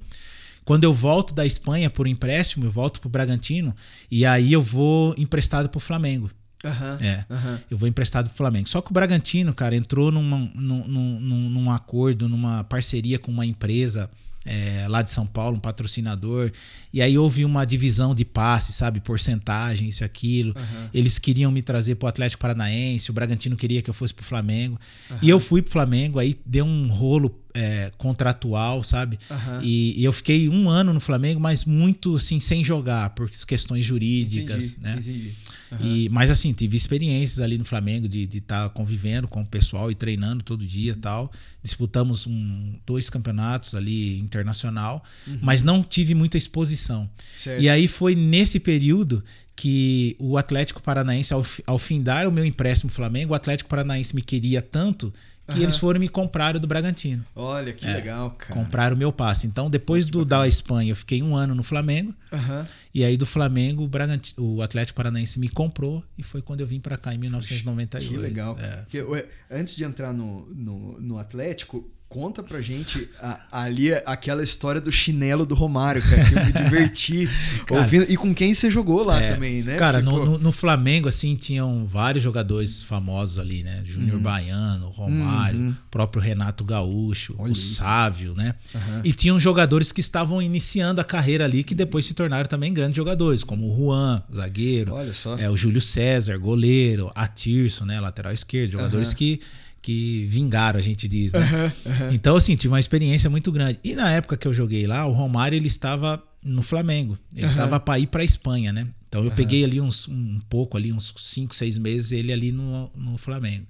Quando 0.64 0.84
eu 0.84 0.92
volto 0.92 1.34
da 1.34 1.46
Espanha 1.46 1.88
por 1.88 2.06
empréstimo, 2.06 2.64
eu 2.64 2.70
volto 2.70 3.00
pro 3.00 3.08
Bragantino 3.08 3.74
e 4.10 4.24
aí 4.24 4.52
eu 4.52 4.62
vou 4.62 5.14
emprestado 5.16 5.68
pro 5.68 5.78
Flamengo. 5.78 6.30
Uhum, 6.64 7.06
é, 7.06 7.26
uhum. 7.28 7.58
eu 7.70 7.78
vou 7.78 7.86
emprestado 7.86 8.26
pro 8.28 8.36
Flamengo. 8.36 8.68
Só 8.68 8.80
que 8.80 8.90
o 8.90 8.94
Bragantino, 8.94 9.52
cara, 9.52 9.76
entrou 9.76 10.10
numa, 10.10 10.38
num, 10.54 10.88
num, 10.88 11.50
num 11.50 11.70
acordo, 11.70 12.28
numa 12.28 12.64
parceria 12.64 13.18
com 13.18 13.30
uma 13.30 13.44
empresa 13.44 14.10
é, 14.44 14.86
lá 14.88 15.02
de 15.02 15.10
São 15.10 15.26
Paulo, 15.26 15.56
um 15.56 15.60
patrocinador. 15.60 16.50
E 16.92 17.02
aí 17.02 17.16
houve 17.18 17.44
uma 17.44 17.64
divisão 17.64 18.14
de 18.14 18.24
passe, 18.24 18.72
sabe? 18.72 19.00
Porcentagem, 19.00 19.88
isso 19.88 20.04
aquilo. 20.04 20.54
Uhum. 20.56 20.88
Eles 20.92 21.18
queriam 21.18 21.50
me 21.50 21.62
trazer 21.62 21.96
pro 21.96 22.06
Atlético 22.08 22.40
Paranaense, 22.40 23.10
o 23.10 23.14
Bragantino 23.14 23.56
queria 23.56 23.82
que 23.82 23.90
eu 23.90 23.94
fosse 23.94 24.14
pro 24.14 24.24
Flamengo. 24.24 24.78
Uhum. 25.10 25.16
E 25.22 25.30
eu 25.30 25.40
fui 25.40 25.62
pro 25.62 25.72
Flamengo, 25.72 26.18
aí 26.18 26.36
deu 26.46 26.64
um 26.64 26.88
rolo 26.88 27.34
é, 27.54 27.92
contratual, 27.96 28.82
sabe? 28.82 29.18
Uhum. 29.30 29.62
E, 29.62 30.00
e, 30.00 30.04
eu 30.04 30.12
fiquei 30.12 30.48
um 30.48 30.68
ano 30.68 30.92
no 30.92 31.00
Flamengo, 31.00 31.40
mas 31.40 31.64
muito 31.64 32.16
assim, 32.16 32.40
sem 32.40 32.64
jogar, 32.64 33.10
por 33.10 33.30
questões 33.30 33.84
jurídicas, 33.84 34.72
entendi, 34.72 34.82
né? 34.82 34.96
Entendi. 34.98 35.34
Uhum. 35.80 35.86
E, 35.86 36.08
mas 36.08 36.30
assim, 36.30 36.52
tive 36.52 36.76
experiências 36.76 37.40
ali 37.40 37.58
no 37.58 37.64
Flamengo 37.64 38.08
de 38.08 38.22
estar 38.24 38.64
tá 38.64 38.68
convivendo 38.68 39.26
com 39.26 39.42
o 39.42 39.46
pessoal 39.46 39.90
e 39.90 39.94
treinando 39.94 40.42
todo 40.42 40.64
dia 40.66 40.92
e 40.92 40.96
tal. 40.96 41.30
Disputamos 41.62 42.26
um, 42.26 42.74
dois 42.86 43.08
campeonatos 43.08 43.74
ali 43.74 44.18
internacional, 44.20 45.02
uhum. 45.26 45.38
mas 45.42 45.62
não 45.62 45.82
tive 45.82 46.14
muita 46.14 46.36
exposição. 46.36 47.08
Certo. 47.36 47.62
E 47.62 47.68
aí 47.68 47.88
foi 47.88 48.14
nesse 48.14 48.60
período 48.60 49.22
que 49.56 50.16
o 50.18 50.36
Atlético 50.36 50.82
Paranaense, 50.82 51.32
ao, 51.32 51.44
ao 51.66 51.78
findar 51.78 52.28
o 52.28 52.32
meu 52.32 52.44
empréstimo 52.44 52.90
Flamengo, 52.90 53.32
o 53.32 53.36
Atlético 53.36 53.70
Paranaense 53.70 54.14
me 54.14 54.22
queria 54.22 54.60
tanto 54.60 55.12
que 55.46 55.58
uhum. 55.58 55.62
eles 55.62 55.76
foram 55.76 56.00
me 56.00 56.08
comprar 56.08 56.58
do 56.58 56.66
Bragantino. 56.66 57.24
Olha 57.36 57.72
que 57.72 57.86
é, 57.86 57.92
legal, 57.92 58.30
cara. 58.30 58.54
Compraram 58.54 58.96
o 58.96 58.98
meu 58.98 59.12
passe. 59.12 59.46
Então, 59.46 59.68
depois 59.68 60.06
do 60.06 60.24
da 60.24 60.48
Espanha, 60.48 60.92
eu 60.92 60.96
fiquei 60.96 61.22
um 61.22 61.36
ano 61.36 61.54
no 61.54 61.62
Flamengo. 61.62 62.14
Uhum. 62.32 62.64
E 62.94 63.04
aí 63.04 63.16
do 63.16 63.26
Flamengo, 63.26 63.84
o, 63.84 63.88
Bragantino, 63.88 64.56
o 64.56 64.62
Atlético 64.62 64.96
Paranaense 64.96 65.38
me 65.38 65.50
comprou 65.50 66.02
e 66.16 66.22
foi 66.22 66.40
quando 66.40 66.60
eu 66.60 66.66
vim 66.66 66.80
para 66.80 66.96
cá 66.96 67.14
em 67.14 67.18
1998. 67.18 68.10
Que 68.10 68.16
legal. 68.16 68.58
É. 68.58 68.76
Porque, 68.76 69.28
antes 69.50 69.76
de 69.76 69.84
entrar 69.84 70.14
no, 70.14 70.46
no, 70.54 71.00
no 71.00 71.18
Atlético, 71.18 71.90
Conta 72.14 72.44
pra 72.44 72.60
gente 72.60 73.10
a, 73.20 73.64
ali 73.64 73.92
aquela 73.92 74.40
história 74.40 74.80
do 74.80 74.92
chinelo 74.92 75.44
do 75.44 75.52
Romário, 75.52 76.00
cara, 76.00 76.24
que 76.24 76.32
eu 76.32 76.44
me 76.44 76.52
diverti 76.52 77.28
cara, 77.66 77.80
ouvindo. 77.80 78.06
E 78.08 78.16
com 78.16 78.32
quem 78.32 78.54
você 78.54 78.70
jogou 78.70 79.04
lá 79.04 79.20
é, 79.20 79.32
também, 79.32 79.64
né? 79.64 79.74
Cara, 79.74 80.00
Porque, 80.00 80.16
no, 80.20 80.24
no, 80.24 80.38
no, 80.38 80.52
Flamengo, 80.52 81.08
assim, 81.08 81.34
tinham 81.34 81.84
vários 81.84 82.22
jogadores 82.22 82.84
famosos 82.84 83.40
ali, 83.40 83.64
né? 83.64 83.82
Júnior 83.84 84.14
uhum. 84.14 84.22
Baiano, 84.22 84.90
Romário, 84.90 85.58
uhum. 85.58 85.76
próprio 85.90 86.22
Renato 86.22 86.62
Gaúcho, 86.62 87.34
Olha 87.36 87.50
o 87.50 87.56
Sávio, 87.56 88.32
né? 88.36 88.54
Uhum. 88.72 89.00
E 89.02 89.12
tinham 89.12 89.40
jogadores 89.40 89.90
que 89.90 90.00
estavam 90.00 90.40
iniciando 90.40 91.00
a 91.00 91.04
carreira 91.04 91.44
ali, 91.44 91.64
que 91.64 91.74
depois 91.74 92.06
se 92.06 92.14
tornaram 92.14 92.46
também 92.46 92.72
grandes 92.72 92.96
jogadores, 92.96 93.42
como 93.42 93.68
o 93.68 93.76
Juan, 93.76 94.22
zagueiro. 94.32 94.94
Olha 94.94 95.12
só. 95.12 95.36
É, 95.36 95.50
o 95.50 95.56
Júlio 95.56 95.80
César, 95.80 96.38
goleiro, 96.38 97.10
a 97.12 97.26
Tirso, 97.26 97.84
né? 97.84 97.98
Lateral 97.98 98.32
esquerdo, 98.32 98.70
jogadores 98.70 99.12
que 99.12 99.40
que 99.84 100.24
vingaram, 100.30 100.78
a 100.78 100.82
gente 100.82 101.06
diz, 101.06 101.34
né? 101.34 101.40
Uhum, 101.40 101.92
uhum. 101.92 102.12
Então, 102.14 102.36
assim, 102.36 102.56
tive 102.56 102.72
uma 102.72 102.80
experiência 102.80 103.28
muito 103.28 103.52
grande. 103.52 103.78
E 103.84 103.94
na 103.94 104.10
época 104.12 104.34
que 104.34 104.48
eu 104.48 104.54
joguei 104.54 104.86
lá, 104.86 105.04
o 105.04 105.12
Romário 105.12 105.54
ele 105.54 105.66
estava 105.66 106.24
no 106.42 106.62
Flamengo. 106.62 107.18
Ele 107.36 107.44
estava 107.44 107.76
uhum. 107.76 107.82
para 107.82 107.98
ir 107.98 108.06
para 108.06 108.22
a 108.22 108.24
Espanha, 108.24 108.72
né? 108.72 108.86
Então 109.06 109.22
eu 109.22 109.30
peguei 109.30 109.62
ali 109.62 109.82
uns, 109.82 110.08
um 110.08 110.40
pouco, 110.48 110.78
ali 110.78 110.90
uns 110.90 111.12
5, 111.14 111.54
6 111.54 111.76
meses, 111.76 112.12
ele 112.12 112.32
ali 112.32 112.50
no, 112.50 112.90
no 112.96 113.18
Flamengo. 113.18 113.66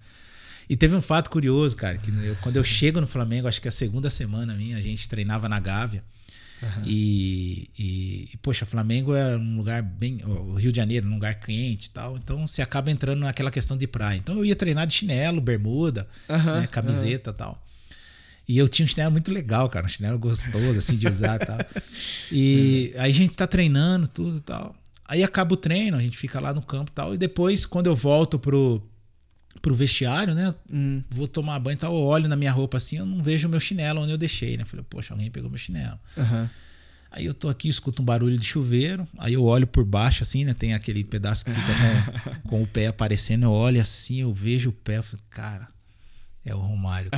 E 0.70 0.76
teve 0.76 0.94
um 0.94 1.02
fato 1.02 1.28
curioso, 1.28 1.74
cara, 1.74 1.98
que 1.98 2.12
eu, 2.12 2.36
quando 2.40 2.58
eu 2.58 2.64
chego 2.64 3.00
no 3.00 3.08
Flamengo, 3.08 3.48
acho 3.48 3.60
que 3.60 3.66
é 3.66 3.70
a 3.70 3.72
segunda 3.72 4.08
semana 4.08 4.54
minha, 4.54 4.76
a 4.76 4.80
gente 4.80 5.08
treinava 5.08 5.48
na 5.48 5.58
Gávea. 5.58 6.04
Uhum. 6.62 6.82
E, 6.84 7.68
e, 7.78 8.28
e, 8.32 8.36
poxa, 8.38 8.64
Flamengo 8.64 9.14
é 9.14 9.36
um 9.36 9.56
lugar 9.56 9.82
bem. 9.82 10.20
O 10.24 10.54
Rio 10.54 10.72
de 10.72 10.76
Janeiro, 10.76 11.06
um 11.06 11.14
lugar 11.14 11.34
quente 11.34 11.86
e 11.86 11.90
tal. 11.90 12.16
Então 12.16 12.46
você 12.46 12.62
acaba 12.62 12.90
entrando 12.90 13.20
naquela 13.20 13.50
questão 13.50 13.76
de 13.76 13.86
praia. 13.86 14.16
Então 14.16 14.36
eu 14.36 14.44
ia 14.44 14.56
treinar 14.56 14.86
de 14.86 14.94
chinelo, 14.94 15.40
bermuda, 15.40 16.08
uhum. 16.28 16.60
né, 16.60 16.66
camiseta 16.66 17.30
e 17.30 17.32
uhum. 17.32 17.36
tal. 17.36 17.62
E 18.46 18.58
eu 18.58 18.68
tinha 18.68 18.84
um 18.84 18.88
chinelo 18.88 19.10
muito 19.10 19.32
legal, 19.32 19.68
cara. 19.68 19.86
Um 19.86 19.88
chinelo 19.88 20.18
gostoso, 20.18 20.78
assim, 20.78 20.96
de 20.96 21.08
usar 21.08 21.40
e 21.40 21.46
tal. 21.46 21.58
E 22.30 22.92
uhum. 22.94 23.00
aí 23.02 23.10
a 23.10 23.14
gente 23.14 23.36
tá 23.36 23.46
treinando, 23.46 24.06
tudo 24.06 24.38
e 24.38 24.42
tal. 24.42 24.74
Aí 25.06 25.22
acaba 25.22 25.54
o 25.54 25.56
treino, 25.56 25.96
a 25.96 26.00
gente 26.00 26.16
fica 26.16 26.40
lá 26.40 26.52
no 26.54 26.62
campo 26.62 26.90
e 26.90 26.94
tal. 26.94 27.14
E 27.14 27.18
depois, 27.18 27.66
quando 27.66 27.86
eu 27.86 27.96
volto 27.96 28.38
pro, 28.38 28.82
pro 29.60 29.74
vestiário, 29.74 30.34
né? 30.34 30.54
Hum. 30.70 31.02
Vou 31.10 31.28
tomar 31.28 31.58
banho 31.58 31.74
e 31.74 31.78
tal, 31.78 31.94
eu 31.94 32.02
olho 32.02 32.28
na 32.28 32.36
minha 32.36 32.52
roupa 32.52 32.76
assim, 32.76 32.98
eu 32.98 33.06
não 33.06 33.22
vejo 33.22 33.48
o 33.48 33.50
meu 33.50 33.60
chinelo 33.60 34.00
onde 34.00 34.12
eu 34.12 34.18
deixei, 34.18 34.56
né? 34.56 34.64
Falei, 34.64 34.84
poxa, 34.88 35.14
alguém 35.14 35.30
pegou 35.30 35.48
meu 35.48 35.58
chinelo. 35.58 35.98
Uhum. 36.16 36.48
Aí 37.10 37.26
eu 37.26 37.34
tô 37.34 37.48
aqui, 37.48 37.68
escuto 37.68 38.02
um 38.02 38.04
barulho 38.04 38.36
de 38.36 38.44
chuveiro, 38.44 39.06
aí 39.18 39.34
eu 39.34 39.44
olho 39.44 39.68
por 39.68 39.84
baixo 39.84 40.24
assim, 40.24 40.44
né? 40.44 40.52
Tem 40.52 40.74
aquele 40.74 41.04
pedaço 41.04 41.44
que 41.44 41.52
fica 41.52 41.72
com, 42.42 42.48
com 42.50 42.62
o 42.62 42.66
pé 42.66 42.88
aparecendo, 42.88 43.44
eu 43.44 43.52
olho 43.52 43.80
assim, 43.80 44.22
eu 44.22 44.34
vejo 44.34 44.70
o 44.70 44.72
pé, 44.72 44.98
eu 44.98 45.02
falo, 45.02 45.22
cara, 45.30 45.68
é 46.44 46.54
o 46.54 46.58
Romário. 46.58 47.10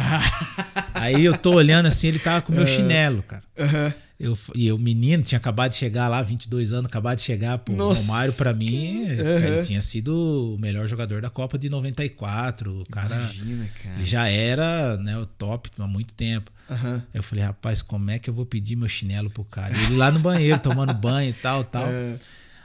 aí 0.95 1.25
eu 1.25 1.37
tô 1.37 1.55
olhando 1.55 1.87
assim, 1.87 2.09
ele 2.09 2.19
tava 2.19 2.43
com 2.43 2.53
o 2.53 2.57
meu 2.57 2.67
chinelo, 2.67 3.23
cara. 3.23 3.43
Uhum. 3.59 3.93
Eu, 4.19 4.39
e 4.55 4.73
o 4.73 4.79
menino 4.79 5.23
tinha 5.23 5.39
acabado 5.39 5.73
de 5.73 5.77
chegar 5.77 6.09
lá, 6.09 6.23
22 6.23 6.73
anos, 6.73 6.87
acabado 6.87 7.19
de 7.19 7.25
chegar. 7.25 7.59
Pô, 7.59 7.73
o 7.73 7.93
Romário, 7.93 8.33
para 8.33 8.55
mim, 8.55 9.03
uhum. 9.03 9.39
ele 9.39 9.63
tinha 9.63 9.83
sido 9.83 10.55
o 10.55 10.59
melhor 10.59 10.89
jogador 10.89 11.21
da 11.21 11.29
Copa 11.29 11.59
de 11.59 11.69
94. 11.69 12.83
O 12.83 12.87
cara, 12.87 13.15
Imagina, 13.15 13.69
cara. 13.83 13.97
Ele 13.97 14.05
já 14.07 14.29
era 14.29 14.97
né, 14.97 15.19
o 15.19 15.27
top 15.27 15.71
há 15.79 15.87
muito 15.87 16.15
tempo. 16.15 16.51
Uhum. 16.71 17.03
Eu 17.13 17.23
falei, 17.23 17.45
rapaz, 17.45 17.83
como 17.83 18.11
é 18.11 18.19
que 18.19 18.31
eu 18.31 18.35
vou 18.35 18.47
pedir 18.47 18.75
meu 18.75 18.89
chinelo 18.89 19.29
pro 19.29 19.45
cara? 19.45 19.77
ele 19.77 19.97
lá 19.97 20.11
no 20.11 20.19
banheiro, 20.19 20.59
tomando 20.59 20.95
banho 20.95 21.31
e 21.31 21.35
tal, 21.35 21.63
tal. 21.63 21.87
É. 21.87 22.19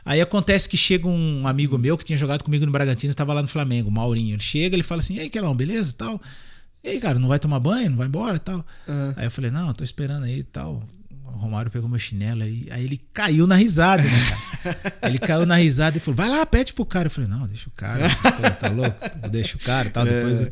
Aí 0.04 0.21
acontece 0.21 0.67
que 0.67 0.78
chega 0.78 1.08
um 1.08 1.47
amigo 1.47 1.78
meu 1.78 1.97
que 1.97 2.06
tinha 2.06 2.17
jogado 2.17 2.43
comigo 2.43 2.65
no 2.65 2.71
Bragantino, 2.71 3.12
estava 3.12 3.34
lá 3.34 3.41
no 3.41 3.47
Flamengo, 3.47 3.89
o 3.89 3.91
Maurinho. 3.91 4.36
Ele 4.36 4.41
chega, 4.41 4.76
ele 4.76 4.84
fala 4.84 5.02
assim: 5.02 5.15
"E 5.15 5.19
aí, 5.19 5.30
Quelão, 5.30 5.56
beleza?" 5.56 5.93
tal. 5.95 6.19
E 6.84 6.89
aí, 6.89 7.00
cara, 7.00 7.20
não 7.20 7.28
vai 7.28 7.38
tomar 7.39 7.60
banho? 7.60 7.89
Não 7.91 7.98
vai 7.98 8.08
embora 8.08 8.38
e 8.38 8.39
tal? 8.39 8.65
Aham. 8.88 9.13
Aí 9.17 9.26
eu 9.26 9.32
falei, 9.32 9.52
não, 9.52 9.67
eu 9.67 9.74
tô 9.74 9.84
esperando 9.84 10.24
aí 10.24 10.39
e 10.39 10.44
tal. 10.44 10.82
O 11.26 11.38
Romário 11.38 11.72
pegou 11.72 11.88
meu 11.89 12.00
chinelo 12.00 12.44
aí. 12.44 12.67
Aí 12.72 12.84
ele 12.84 13.00
caiu 13.13 13.46
na 13.48 13.56
risada, 13.56 14.04
né, 14.04 14.10
cara? 14.63 14.94
ele 15.10 15.20
caiu 15.20 15.46
na 15.46 15.56
risada 15.56 15.98
e 15.98 16.00
falou, 16.00 16.15
vai 16.17 16.30
lá, 16.30 16.46
pede 16.46 16.74
pro 16.74 16.86
cara. 16.86 17.08
Eu 17.08 17.12
falei, 17.12 17.30
não, 17.30 17.48
deixa 17.48 17.70
o 17.70 17.72
cara. 17.72 18.08
Pô, 18.10 18.50
tá 18.60 18.70
louco? 18.70 19.30
Deixa 19.30 19.58
o 19.58 19.60
cara 19.60 19.88
e 19.88 19.91
tal. 19.91 20.06
Depois. 20.06 20.41
eu- 20.41 20.50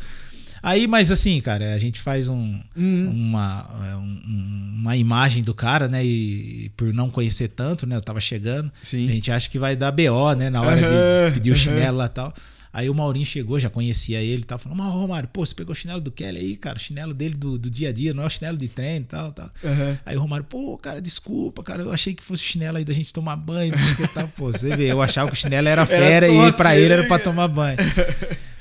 Aí, 0.62 0.88
mas 0.88 1.10
assim, 1.10 1.40
cara, 1.40 1.74
a 1.74 1.78
gente 1.78 2.02
faz 2.02 2.28
um, 2.28 2.60
uma, 2.76 3.66
é, 3.92 3.96
um- 3.96 4.74
uma 4.78 4.98
imagem 4.98 5.42
do 5.42 5.54
cara, 5.54 5.88
né? 5.88 6.04
E 6.06 6.70
por 6.76 6.94
não 6.94 7.10
conhecer 7.10 7.48
tanto, 7.48 7.88
né? 7.88 7.96
Eu 7.96 8.02
tava 8.02 8.20
chegando. 8.20 8.70
Sim. 8.84 9.08
A 9.08 9.12
gente 9.14 9.32
acha 9.32 9.50
que 9.50 9.58
vai 9.58 9.76
dar 9.78 9.92
BO, 9.92 10.34
né? 10.36 10.50
Na 10.50 10.62
hora 10.62 10.76
de- 10.76 10.82
de, 10.86 10.94
Aham, 10.94 11.32
pedir 11.34 11.52
o 11.52 11.56
chinelo 11.56 11.98
lá 11.98 12.06
e 12.08 12.10
tal. 12.10 12.34
Aí 12.72 12.90
o 12.90 12.94
Maurinho 12.94 13.26
chegou, 13.26 13.60
já 13.60 13.70
conhecia 13.70 14.22
ele 14.22 14.44
e 14.44 14.46
tal. 14.46 14.60
Falou, 14.60 14.78
mas 14.78 14.88
Romário, 14.94 15.28
pô, 15.34 15.46
você 15.46 15.56
pegou 15.56 15.72
o 15.72 15.76
chinelo 15.76 16.00
do 16.00 16.12
Kelly 16.12 16.38
aí, 16.38 16.56
cara? 16.56 16.78
O 16.78 16.80
chinelo 16.80 17.14
dele 17.14 17.36
do, 17.36 17.58
do 17.58 17.70
dia 17.70 17.90
a 17.90 17.92
dia, 17.92 18.14
não 18.14 18.24
é 18.24 18.28
o 18.28 18.30
chinelo 18.30 18.58
de 18.58 18.68
treino 18.68 19.06
e 19.06 19.08
tal, 19.08 19.32
tal. 19.32 19.50
Aham. 19.64 19.98
Aí 20.06 20.16
o 20.16 20.22
Romário, 20.22 20.46
pô, 20.46 20.78
cara, 20.78 21.02
desculpa, 21.02 21.64
cara, 21.64 21.82
eu 21.82 21.92
achei 21.92 22.14
que 22.14 22.24
fosse 22.24 22.44
o 22.44 22.46
chinelo 22.46 22.78
aí 22.78 22.86
da 22.86 22.94
gente 22.94 23.12
tomar 23.12 23.36
banho, 23.36 23.72
não 23.72 23.78
sei 23.78 23.94
o 23.94 23.96
que 23.96 24.08
tal. 24.08 24.28
Pô, 24.28 24.52
você 24.52 24.76
vê, 24.76 24.92
eu 24.92 25.02
achava 25.02 25.30
que 25.32 25.34
o 25.34 25.40
chinelo 25.40 25.68
era 25.68 25.86
fera 25.86 26.28
e 26.28 26.36
top, 26.46 26.58
pra 26.58 26.78
ele 26.78 26.94
era 26.94 27.04
pra 27.04 27.18
cara? 27.18 27.24
tomar 27.24 27.48
banho. 27.48 27.78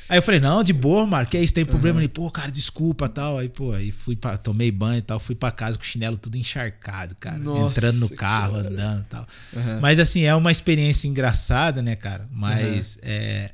Aí 0.09 0.17
eu 0.17 0.23
falei, 0.23 0.41
não, 0.41 0.63
de 0.65 0.73
boa, 0.73 1.03
Romário, 1.03 1.29
que 1.29 1.37
é 1.37 1.43
isso, 1.43 1.53
tem 1.53 1.67
problema? 1.67 2.01
Ele, 2.01 2.09
pô, 2.09 2.31
cara, 2.31 2.51
desculpa 2.51 3.11
tal. 3.11 3.39
Aí, 3.39 3.51
pô, 3.51 3.73
aí 3.73 3.93
fui 3.93 4.17
pra, 4.17 4.39
tomei 4.39 4.71
banho 4.71 5.01
e 5.01 5.03
tal, 5.03 5.21
fui 5.21 5.35
pra 5.35 5.51
casa 5.51 5.77
com 5.77 5.85
o 5.85 5.87
chinelo 5.87 6.17
tudo 6.17 6.39
encharcado, 6.39 7.15
cara. 7.21 7.37
Nossa, 7.37 7.73
entrando 7.73 7.99
no 7.99 8.09
carro, 8.09 8.57
andando 8.57 9.03
e 9.03 9.05
tal. 9.05 9.27
Aham. 9.55 9.81
Mas 9.83 9.99
assim, 9.99 10.23
é 10.23 10.35
uma 10.35 10.51
experiência 10.51 11.07
engraçada, 11.07 11.83
né, 11.83 11.95
cara? 11.95 12.27
Mas 12.33 12.99
é. 13.03 13.51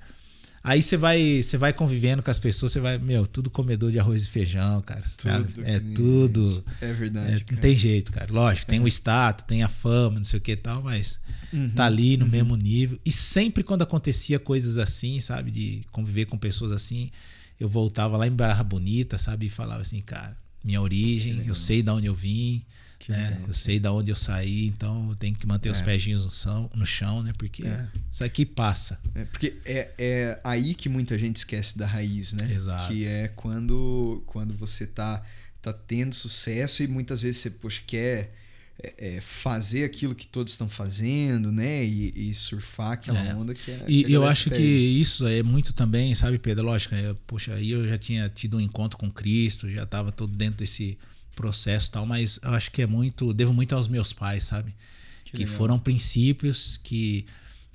Aí 0.67 0.81
você 0.81 0.97
vai, 0.97 1.43
você 1.43 1.59
vai 1.59 1.75
convivendo 1.75 2.23
com 2.23 2.31
as 2.31 2.39
pessoas, 2.39 2.73
você 2.73 2.81
vai, 2.81 2.97
meu, 2.97 3.27
tudo 3.27 3.51
comedor 3.51 3.93
de 3.93 3.99
arroz 3.99 4.25
e 4.25 4.31
feijão, 4.31 4.81
cara. 4.81 5.03
Tudo 5.19 5.63
É 5.63 5.79
tudo. 5.95 6.65
É 6.81 6.89
É, 6.89 6.93
verdade. 6.95 7.33
não 7.33 7.41
cara. 7.41 7.61
tem 7.61 7.75
jeito, 7.77 8.11
cara. 8.11 8.33
Lógico, 8.33 8.67
tem 8.67 8.81
o 8.81 8.89
status, 8.89 9.45
tem 9.45 9.63
a 9.63 9.69
fama, 9.69 10.17
não 10.17 10.25
sei 10.25 10.39
o 10.39 10.43
que 10.43 10.53
e 10.53 10.57
tal, 10.57 10.83
mas 10.83 11.21
Uhum. 11.53 11.69
tá 11.69 11.85
ali 11.85 12.17
no 12.17 12.27
mesmo 12.27 12.57
nível. 12.57 12.99
E 13.05 13.13
sempre 13.13 13.63
quando 13.63 13.83
acontecia 13.83 14.39
coisas 14.39 14.79
assim, 14.79 15.21
sabe, 15.21 15.51
de 15.51 15.83
conviver 15.93 16.25
com 16.25 16.39
pessoas 16.39 16.73
assim, 16.73 17.11
eu 17.61 17.69
voltava 17.69 18.17
lá 18.17 18.27
em 18.27 18.33
Barra 18.33 18.65
Bonita, 18.65 19.19
sabe, 19.19 19.47
e 19.47 19.51
falava 19.51 19.83
assim, 19.83 20.01
cara, 20.01 20.35
minha 20.65 20.81
origem, 20.81 21.43
eu 21.47 21.55
sei 21.55 21.83
de 21.83 21.91
onde 21.91 22.07
eu 22.07 22.15
vim, 22.15 22.63
né? 23.11 23.41
eu 23.47 23.55
sei 23.55 23.79
de 23.79 23.89
onde 23.89 24.11
eu 24.11 24.17
saí, 24.17 24.67
então 24.67 25.09
eu 25.11 25.17
tenho 25.17 25.35
que 25.35 25.47
manter 25.47 25.71
os 25.71 25.81
É. 25.81 25.85
pezinhos 25.85 26.25
no 26.25 26.31
chão, 26.31 26.71
no 26.75 26.87
chão, 26.87 27.23
né? 27.23 27.33
Porque 27.37 27.67
É. 27.67 27.87
isso 28.11 28.25
aqui 28.25 28.45
passa. 28.47 29.01
É, 29.15 29.25
porque 29.25 29.55
é, 29.65 29.91
é 29.99 30.41
aí 30.45 30.75
que 30.75 30.89
muita 30.89 31.19
gente 31.19 31.37
esquece 31.37 31.77
da 31.79 31.87
raiz, 31.87 32.33
né? 32.33 32.53
Exato. 32.53 32.93
Que 32.93 33.07
é 33.07 33.29
quando, 33.29 34.23
quando 34.27 34.55
você 34.55 34.87
tá, 34.87 35.23
tá 35.61 35.73
tendo 35.73 36.15
sucesso 36.15 36.83
e 36.83 36.87
muitas 36.87 37.23
vezes 37.23 37.41
você 37.41 37.51
poxa, 37.51 37.83
quer 37.87 38.33
é, 38.83 39.17
é, 39.17 39.21
fazer 39.21 39.85
aquilo 39.85 40.17
que 40.17 40.27
todos 40.27 40.53
estão 40.53 40.69
fazendo, 40.69 41.53
né? 41.53 41.85
E, 41.85 42.31
e 42.31 42.35
surfar 42.35 42.93
aquela 42.93 43.25
É. 43.25 43.33
onda 43.35 43.55
que 43.55 43.71
é. 43.71 43.85
E 43.87 44.05
que 44.05 44.13
eu 44.13 44.25
acho 44.27 44.51
que 44.51 44.63
isso 44.63 45.27
é 45.29 45.43
muito 45.45 45.73
também, 45.73 46.13
sabe, 46.15 46.39
Pedro? 46.41 46.65
Lógico, 46.65 46.95
eu, 46.97 47.15
poxa, 47.27 47.55
aí 47.55 47.71
eu 47.71 47.89
já 47.89 47.97
tinha 47.97 48.29
tido 48.29 48.57
um 48.57 48.61
encontro 48.61 48.99
com 48.99 49.09
Cristo, 49.11 49.71
já 49.71 49.85
estava 49.85 50.11
todo 50.11 50.35
dentro 50.37 50.59
desse 50.59 50.99
processo 51.35 51.89
e 51.89 51.91
tal, 51.93 52.07
mas 52.07 52.39
eu 52.43 52.51
acho 52.51 52.71
que 52.71 52.83
é 52.83 52.87
muito, 52.87 53.33
devo 53.35 53.53
muito 53.53 53.75
aos 53.75 53.89
meus 53.89 54.13
pais, 54.13 54.45
sabe? 54.45 54.75
Que, 55.25 55.39
legal. 55.39 55.55
foram 55.55 55.79
princípios 55.79 56.77
que, 56.77 57.27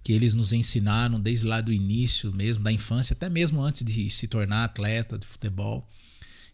que 0.04 0.14
eles 0.14 0.34
nos 0.34 0.54
ensinaram 0.54 1.20
desde 1.20 1.46
lá 1.46 1.60
do 1.62 1.74
início 1.74 2.32
mesmo, 2.34 2.64
da 2.64 2.72
infância, 2.72 3.14
até 3.14 3.30
mesmo 3.30 3.62
antes 3.62 3.84
de 3.84 4.10
se 4.10 4.28
tornar 4.28 4.64
atleta 4.64 5.18
de 5.18 5.28
futebol. 5.28 5.88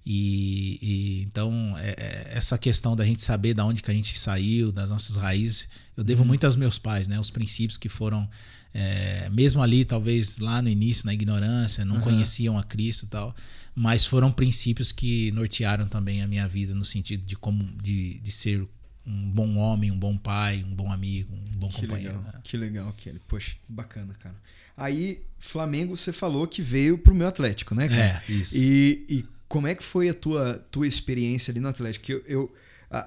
E, 0.08 0.78
e 0.82 1.22
então 1.24 1.76
é- 1.80 1.96
é 1.98 2.38
essa 2.38 2.58
questão 2.58 2.96
da 2.96 3.04
gente 3.04 3.22
saber 3.24 3.54
da 3.56 3.66
onde 3.66 3.82
que 3.82 3.90
a 3.90 3.94
gente 3.94 4.18
saiu, 4.20 4.72
das 4.72 4.90
nossas 4.90 5.16
raízes, 5.18 5.68
eu 5.98 6.04
devo 6.04 6.22
Uhum. 6.22 6.28
muito 6.28 6.46
aos 6.46 6.56
meus 6.56 6.78
pais, 6.78 7.08
né? 7.08 7.20
Os 7.20 7.30
princípios 7.32 7.78
que 7.78 7.90
foram 7.90 8.30
é, 8.78 9.30
mesmo 9.30 9.64
ali, 9.64 9.86
talvez 9.86 10.38
lá 10.38 10.62
no 10.62 10.68
início, 10.68 11.06
na 11.06 11.14
ignorância, 11.14 11.86
não 11.86 11.96
Uhum. 11.96 12.02
conheciam 12.02 12.58
a 12.58 12.64
Cristo 12.64 13.06
e 13.06 13.08
tal, 13.08 13.34
mas 13.76 14.06
foram 14.06 14.32
princípios 14.32 14.92
que 14.92 15.32
nortearam 15.32 15.86
também 15.88 16.22
a 16.22 16.28
minha 16.28 16.48
vida 16.48 16.74
no 16.74 16.86
sentido 16.86 17.24
de 17.26 17.36
como 17.36 17.64
de, 17.82 18.16
de 18.20 18.32
ser 18.32 18.66
um 19.06 19.30
bom 19.30 19.56
homem, 19.58 19.92
um 19.92 20.00
bom 20.00 20.18
pai, 20.18 20.66
um 20.68 20.74
bom 20.74 20.92
amigo, 20.92 21.34
um 21.34 21.58
bom 21.60 21.68
Que 21.68 21.82
companheiro. 21.82 22.18
legal, 22.18 22.34
né? 22.34 22.40
que 22.44 22.58
legal, 22.58 22.94
Kelly. 22.98 23.22
Poxa, 23.28 23.56
bacana, 23.68 24.16
cara. 24.16 24.36
Aí, 24.78 25.22
Flamengo, 25.38 25.96
você 25.96 26.12
falou 26.12 26.48
que 26.48 26.62
veio 26.62 26.98
pro 26.98 27.14
meu 27.14 27.28
Atlético, 27.28 27.76
né, 27.76 27.88
cara? 27.88 28.24
É, 28.28 28.32
isso. 28.32 28.58
E, 28.58 29.06
e 29.08 29.26
como 29.48 29.68
é 29.68 29.76
que 29.76 29.84
foi 29.84 30.10
a 30.10 30.14
tua, 30.14 30.56
tua 30.72 30.88
experiência 30.88 31.52
ali 31.52 31.60
no 31.60 31.68
Atlético? 31.68 32.12
Eu, 32.12 32.24
eu, 32.28 32.56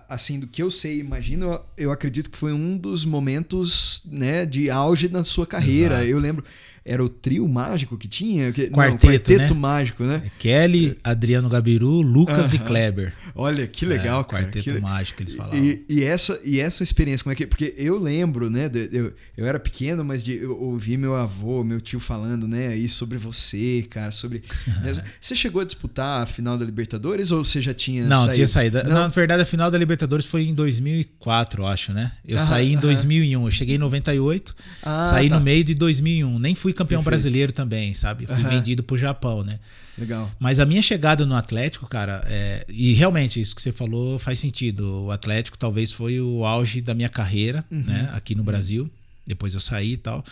assim, 0.09 0.39
do 0.39 0.47
que 0.47 0.63
eu 0.63 0.71
sei, 0.71 1.01
imagino, 1.01 1.47
eu, 1.47 1.65
eu 1.77 1.93
acredito 1.93 2.31
que 2.31 2.39
foi 2.39 2.53
um 2.53 2.77
dos 2.77 3.05
momentos, 3.05 4.03
né, 4.07 4.47
de 4.47 4.71
auge 4.71 5.09
na 5.09 5.25
sua 5.25 5.47
carreira. 5.47 5.97
Exato. 5.97 6.11
Eu 6.11 6.19
lembro, 6.19 6.45
era 6.89 7.05
o 7.05 7.09
trio 7.09 7.47
mágico 7.49 7.97
que 7.99 8.09
tinha? 8.09 8.51
Que, 8.53 8.69
Quarteto, 8.71 9.07
não, 9.07 9.13
quarteto 9.13 9.55
né? 9.55 9.61
mágico, 9.61 10.05
né? 10.05 10.23
É 10.25 10.31
Kelly, 10.39 10.97
Adriano 11.05 11.49
Gabiru, 11.49 12.01
Lucas 12.01 12.53
e. 12.55 12.59
Kleber. 12.59 13.13
Olha, 13.35 13.67
que 13.67 13.85
legal, 13.87 14.21
é, 14.23 14.25
cara. 14.25 14.43
quarteto 14.45 14.65
que 14.73 14.81
mágico 14.81 15.23
eles 15.23 15.35
falavam. 15.35 15.59
E, 15.65 15.85
e 15.89 16.03
essa, 16.05 16.41
e 16.45 16.59
essa 16.61 16.83
experiência, 16.83 17.23
como 17.25 17.33
é 17.33 17.37
que. 17.37 17.47
Porque 17.47 17.75
eu 17.77 17.99
lembro, 17.99 18.49
né? 18.51 18.69
de- 18.69 18.89
eu, 18.93 19.13
eu 19.37 19.47
era 19.47 19.61
pequeno, 19.61 20.05
mas 20.05 20.25
de, 20.25 20.37
eu 20.37 20.61
ouvi 20.61 20.97
meu 20.97 21.15
avô, 21.15 21.63
meu 21.63 21.81
tio 21.81 22.01
falando, 22.01 22.49
né, 22.49 22.69
aí 22.69 22.89
sobre 22.89 23.19
você, 23.19 23.87
cara, 23.89 24.11
sobre. 24.11 24.43
né, 24.83 25.03
você 25.21 25.37
chegou 25.37 25.61
a 25.63 25.65
disputar 25.65 26.23
a 26.23 26.27
final 26.27 26.57
da 26.59 26.65
Libertadores 26.65 27.31
ou 27.31 27.45
você 27.45 27.61
já 27.61 27.75
tinha 27.75 28.05
Não, 28.07 28.19
saído? 28.23 28.35
tinha 28.35 28.49
saído. 28.49 28.83
Não? 28.85 28.91
Na 28.95 29.09
verdade, 29.09 29.43
a 29.43 29.47
final 29.47 29.71
da 29.71 29.79
Libertadores 29.79 30.25
foi 30.27 30.43
em 30.45 30.55
2004, 30.55 31.63
eu 31.63 31.67
acho, 31.67 31.93
né? 31.93 32.11
Eu 32.27 32.39
saí 32.39 32.71
em 32.73 32.75
aham. 32.75 32.81
2001. 32.83 33.45
Eu 33.45 33.51
cheguei 33.51 33.77
em 33.77 33.79
98, 33.79 34.55
Ah, 34.83 35.03
saí 35.03 35.29
tá. 35.29 35.39
no 35.39 35.45
meio 35.45 35.63
de 35.65 35.75
2001. 35.75 36.39
Nem 36.39 36.55
fui 36.55 36.73
campeão 36.79 37.03
Perfeito. 37.03 37.11
brasileiro 37.23 37.53
também, 37.53 37.93
sabe? 37.95 38.27
Fui 38.27 38.35
Aham. 38.37 38.49
vendido 38.51 38.83
pro 38.83 38.97
Japão, 38.97 39.43
né? 39.43 39.59
Legal. 39.99 40.31
Mas 40.39 40.61
a 40.61 40.67
minha 40.67 40.81
chegada 40.81 41.27
no 41.27 41.35
Atlético, 41.35 41.87
cara, 41.87 42.23
é- 42.27 42.65
e 42.69 42.93
realmente 42.93 43.41
isso 43.41 43.55
que 43.55 43.61
você 43.61 43.73
falou 43.73 44.19
faz 44.19 44.39
sentido. 44.39 45.05
O 45.07 45.11
Atlético 45.11 45.59
talvez 45.59 45.93
foi 45.93 46.21
o 46.21 46.45
auge 46.45 46.81
da 46.81 46.95
minha 46.95 47.09
carreira, 47.09 47.65
Uhum. 47.71 47.83
né? 47.85 48.09
Aqui 48.13 48.35
no 48.35 48.45
Brasil. 48.45 48.89
Depois 49.27 49.53
eu 49.55 49.61
saí 49.61 49.95
e 49.95 49.97
tal. 49.97 50.25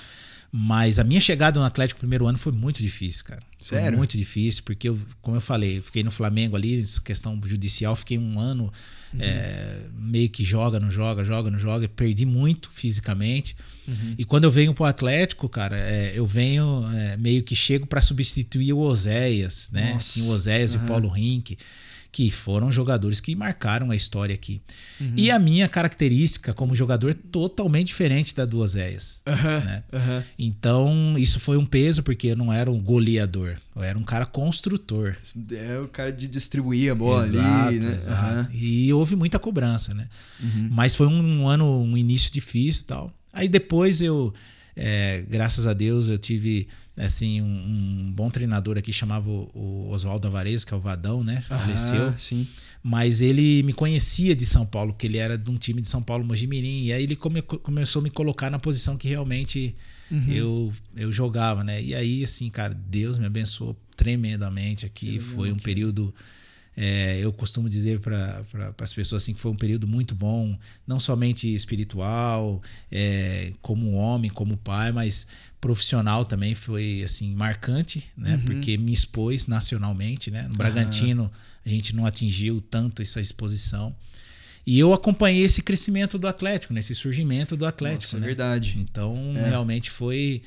Mas 0.59 0.99
a 0.99 1.05
minha 1.05 1.21
chegada 1.21 1.61
no 1.61 1.67
Atlético 1.67 2.01
primeiro 2.01 2.27
ano 2.27 2.39
foi 2.39 2.51
muito 2.51 2.81
difícil, 2.81 3.25
cara. 3.27 3.43
Foi 3.61 3.79
Sério? 3.79 3.99
muito 3.99 4.17
difícil, 4.17 4.63
porque, 4.65 4.89
eu, 4.89 4.99
como 5.21 5.37
eu 5.37 5.41
falei, 5.41 5.79
eu 5.79 5.83
fiquei 5.83 6.03
no 6.03 6.11
Flamengo 6.11 6.57
ali, 6.57 6.83
questão 7.05 7.39
judicial, 7.45 7.95
fiquei 7.95 8.17
um 8.19 8.41
ano 8.41 8.73
Uhum. 9.13 9.21
é, 9.23 9.79
meio 9.99 10.29
que 10.29 10.45
joga, 10.45 10.81
não 10.81 10.91
joga, 10.91 11.25
joga, 11.25 11.51
não 11.51 11.59
joga. 11.59 11.89
Perdi 11.89 12.27
muito 12.27 12.71
fisicamente. 12.71 13.57
Uhum. 13.87 14.15
E 14.19 14.25
quando 14.25 14.45
eu 14.45 14.51
venho 14.51 14.75
pro 14.75 14.85
Atlético, 14.85 15.49
cara, 15.49 15.79
é, 15.79 16.13
eu 16.15 16.27
venho 16.27 16.85
é, 16.95 17.17
meio 17.17 17.43
que 17.43 17.55
chego 17.55 17.87
para 17.87 18.01
substituir 18.01 18.73
o 18.73 18.79
Oséias, 18.79 19.71
né? 19.73 19.93
Nossa. 19.93 20.21
Assim, 20.21 20.29
o 20.29 20.33
Oséias 20.33 20.75
e 20.75 20.77
Aham. 20.77 20.85
o 20.85 20.89
Paulo 20.89 21.09
Rink, 21.09 21.57
que 22.17 22.31
foram 22.31 22.73
jogadores 22.73 23.21
que 23.21 23.37
marcaram 23.37 23.91
a 23.91 23.95
história 23.95 24.35
aqui. 24.35 24.63
Uhum. 24.99 25.13
E 25.19 25.31
a 25.31 25.39
minha 25.39 25.69
característica 25.69 26.55
como 26.55 26.75
jogador 26.75 27.11
é 27.11 27.13
totalmente 27.13 27.89
diferente 27.89 28.35
da 28.35 28.47
do 28.47 28.61
Oséias. 28.61 29.21
Aham, 29.27 29.61
né? 29.61 29.83
aham. 29.93 30.25
Então, 30.39 31.15
isso 31.19 31.39
foi 31.39 31.59
um 31.59 31.67
peso, 31.67 32.03
porque 32.03 32.29
eu 32.29 32.37
não 32.37 32.51
era 32.51 32.71
um 32.71 32.81
goleador, 32.81 33.57
eu 33.77 33.83
era 33.83 33.99
um 33.99 34.03
cara 34.03 34.25
construtor. 34.25 35.15
É 35.53 35.79
o 35.79 35.89
cara 35.89 36.11
de 36.11 36.27
distribuir 36.27 36.91
a 36.91 36.95
bola 36.95 37.27
exato, 37.27 37.69
ali, 37.69 37.81
né? 37.81 37.95
exato. 37.95 38.49
E 38.51 38.91
houve 38.95 39.15
muita 39.15 39.39
cobrança, 39.39 39.93
né? 39.93 40.09
Uhum. 40.43 40.69
Mas 40.71 40.95
foi 40.95 41.09
um 41.09 41.47
ano, 41.47 41.83
um 41.83 41.99
início 41.99 42.33
difícil 42.33 42.81
e 42.81 42.87
tal. 42.87 43.13
Aí 43.31 43.47
depois 43.47 44.01
eu, 44.01 44.33
é, 44.77 45.25
graças 45.29 45.67
a 45.67 45.73
Deus, 45.73 46.09
eu 46.09 46.19
tive 46.19 46.69
assim 46.97 47.41
um, 47.43 47.47
um 48.07 48.13
bom 48.15 48.31
treinador 48.31 48.77
aqui 48.79 48.93
chamava 48.93 49.29
o, 49.31 49.51
o 49.55 49.89
Oswaldo 49.91 50.27
Alvarez, 50.29 50.65
que 50.65 50.73
é 50.73 50.77
o 50.77 50.81
Vadão, 50.81 51.25
né? 51.25 51.41
Faleceu. 51.43 52.09
Ah, 52.09 52.15
sim. 52.19 52.47
Mas 52.83 53.21
ele 53.21 53.63
me 53.65 53.73
conhecia 53.73 54.37
de 54.37 54.47
São 54.47 54.65
Paulo, 54.65 54.93
porque 54.93 55.07
ele 55.07 55.19
era 55.19 55.37
de 55.37 55.51
um 55.51 55.57
time 55.57 55.81
de 55.81 55.89
São 55.89 56.01
Paulo, 56.03 56.25
Mojimirim. 56.25 56.85
E 56.85 56.93
aí 56.93 57.03
ele 57.03 57.17
come- 57.17 57.43
começou 57.43 58.01
a 58.01 58.03
me 58.05 58.11
colocar 58.11 58.51
na 58.51 58.59
posição 58.59 58.97
que 58.97 59.09
realmente 59.09 59.75
Uhum. 60.09 60.33
eu, 60.33 60.73
eu 60.97 61.11
jogava, 61.13 61.65
né? 61.65 61.83
E 61.83 61.93
aí, 61.93 62.23
assim, 62.23 62.49
cara, 62.49 62.73
Deus 62.73 63.19
me 63.19 63.27
abençoou 63.27 63.77
tremendamente 63.97 64.87
aqui. 64.87 65.19
Foi 65.19 65.51
um 65.51 65.59
período. 65.59 66.15
É, 66.77 67.19
eu 67.21 67.33
costumo 67.33 67.69
dizer 67.69 68.01
para 68.01 68.45
pra, 68.51 68.75
as 68.81 68.93
pessoas 68.93 69.23
assim 69.23 69.33
que 69.33 69.41
foi 69.41 69.51
um 69.51 69.57
período 69.57 69.89
muito 69.89 70.15
bom, 70.15 70.57
não 70.87 71.01
somente 71.01 71.53
espiritual, 71.55 72.61
é, 72.93 73.53
como 73.63 73.93
homem, 73.93 74.31
como 74.31 74.57
pai, 74.59 74.93
mas 74.93 75.27
profissional 75.61 76.25
também 76.25 76.55
foi 76.55 77.03
assim 77.03 77.35
marcante, 77.35 78.05
né? 78.17 78.39
Porque 78.45 78.77
me 78.77 78.93
expôs 78.93 79.47
nacionalmente, 79.47 80.31
né? 80.31 80.43
No 80.49 80.57
Bragantino 80.57 81.33
a 81.65 81.69
gente 81.69 81.97
não 81.97 82.05
atingiu 82.07 82.61
tanto 82.61 83.01
essa 83.03 83.21
exposição. 83.21 83.95
E 84.67 84.79
eu 84.79 84.93
acompanhei 84.93 85.45
esse 85.45 85.63
crescimento 85.63 86.19
do 86.19 86.27
Atlético, 86.29 86.75
nesse 86.75 86.95
surgimento 86.95 87.57
do 87.57 87.65
Atlético, 87.65 88.03
Nossa, 88.03 88.17
é 88.17 88.21
né? 88.21 88.27
verdade. 88.27 88.77
Então, 88.79 89.17
É. 89.37 89.49
realmente 89.49 89.91
foi 89.91 90.43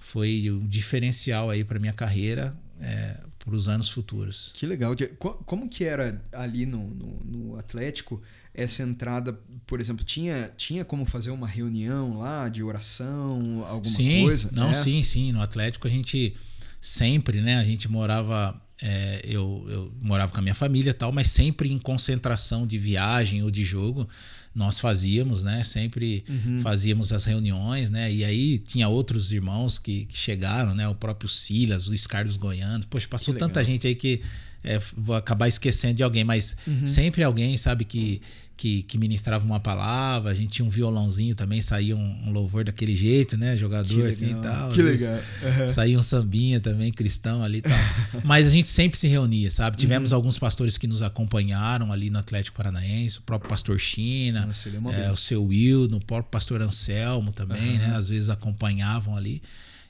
foi 0.00 0.50
um 0.50 0.66
diferencial 0.66 1.50
aí 1.50 1.64
para 1.64 1.78
minha 1.78 1.92
carreira, 1.92 2.54
é, 2.80 3.16
os 3.46 3.68
anos 3.68 3.90
futuros. 3.90 4.50
Que 4.54 4.66
legal. 4.66 4.94
Como 5.18 5.68
que 5.68 5.84
era 5.84 6.22
ali 6.32 6.64
no, 6.64 6.88
no, 6.88 7.24
no, 7.24 7.56
Atlético 7.56 8.22
essa 8.54 8.82
entrada, 8.82 9.38
por 9.66 9.80
exemplo, 9.80 10.04
tinha, 10.04 10.52
tinha 10.56 10.84
como 10.84 11.04
fazer 11.04 11.30
uma 11.30 11.46
reunião 11.46 12.18
lá 12.18 12.48
de 12.48 12.62
oração, 12.62 13.64
alguma 13.68 13.94
sim, 13.94 14.22
coisa? 14.22 14.50
Não, 14.52 14.70
é? 14.70 14.74
sim, 14.74 15.02
sim. 15.02 15.32
No 15.32 15.42
Atlético 15.42 15.86
a 15.86 15.90
gente 15.90 16.34
sempre, 16.80 17.40
né? 17.40 17.56
A 17.56 17.64
gente 17.64 17.88
morava. 17.88 18.60
É, 18.82 19.20
eu, 19.24 19.64
eu 19.68 19.92
morava 20.02 20.32
com 20.32 20.38
a 20.38 20.42
minha 20.42 20.54
família 20.54 20.90
e 20.90 20.94
tal, 20.94 21.12
mas 21.12 21.28
sempre 21.28 21.72
em 21.72 21.78
concentração 21.78 22.66
de 22.66 22.76
viagem 22.76 23.42
ou 23.42 23.50
de 23.50 23.64
jogo 23.64 24.08
nós 24.54 24.78
fazíamos, 24.78 25.42
né? 25.42 25.64
Sempre 25.64 26.24
uhum. 26.28 26.60
fazíamos 26.60 27.12
as 27.12 27.24
reuniões, 27.24 27.90
né? 27.90 28.12
E 28.12 28.24
aí 28.24 28.58
tinha 28.58 28.88
outros 28.88 29.32
irmãos 29.32 29.78
que, 29.78 30.06
que 30.06 30.16
chegaram, 30.16 30.74
né? 30.74 30.88
O 30.88 30.94
próprio 30.94 31.28
Silas, 31.28 31.86
Luiz 31.86 32.06
Carlos 32.06 32.36
Goiano. 32.36 32.84
Poxa, 32.88 33.08
passou 33.08 33.34
tanta 33.34 33.62
gente 33.64 33.86
aí 33.86 33.94
que 33.94 34.20
é, 34.64 34.80
vou 34.96 35.14
acabar 35.14 35.46
esquecendo 35.46 35.94
de 35.94 36.02
alguém, 36.02 36.24
mas 36.24 36.56
uhum. 36.66 36.86
sempre 36.86 37.22
alguém, 37.22 37.56
sabe, 37.56 37.84
que 37.84 38.20
que, 38.56 38.82
que 38.84 38.98
ministrava 38.98 39.44
uma 39.44 39.58
palavra, 39.58 40.30
a 40.30 40.34
gente 40.34 40.52
tinha 40.52 40.66
um 40.66 40.70
violãozinho 40.70 41.34
também, 41.34 41.60
saía 41.60 41.96
um, 41.96 42.28
um 42.28 42.30
louvor 42.30 42.64
daquele 42.64 42.94
jeito, 42.94 43.36
né? 43.36 43.56
Jogador 43.56 44.06
assim 44.06 44.30
e 44.30 44.34
tal. 44.34 44.68
Que 44.70 44.82
legal. 44.82 45.14
Uhum. 45.14 45.68
Saía 45.68 45.98
um 45.98 46.02
sambinha 46.02 46.60
também, 46.60 46.92
cristão 46.92 47.42
ali 47.42 47.58
e 47.58 47.62
tal. 47.62 47.78
Mas 48.24 48.46
a 48.46 48.50
gente 48.50 48.70
sempre 48.70 48.98
se 48.98 49.08
reunia, 49.08 49.50
sabe? 49.50 49.76
Tivemos 49.76 50.12
uhum. 50.12 50.16
alguns 50.16 50.38
pastores 50.38 50.78
que 50.78 50.86
nos 50.86 51.02
acompanharam 51.02 51.92
ali 51.92 52.10
no 52.10 52.18
Atlético 52.18 52.56
Paranaense, 52.56 53.18
o 53.18 53.22
próprio 53.22 53.48
pastor 53.48 53.78
China, 53.78 54.46
Nossa, 54.46 54.68
é 54.68 55.06
é, 55.06 55.10
o 55.10 55.16
seu 55.16 55.44
Will, 55.44 55.84
o 55.84 56.00
próprio 56.00 56.30
pastor 56.30 56.62
Anselmo 56.62 57.32
também, 57.32 57.78
né? 57.78 57.94
Às 57.96 58.08
vezes 58.08 58.30
acompanhavam 58.30 59.16
ali 59.16 59.42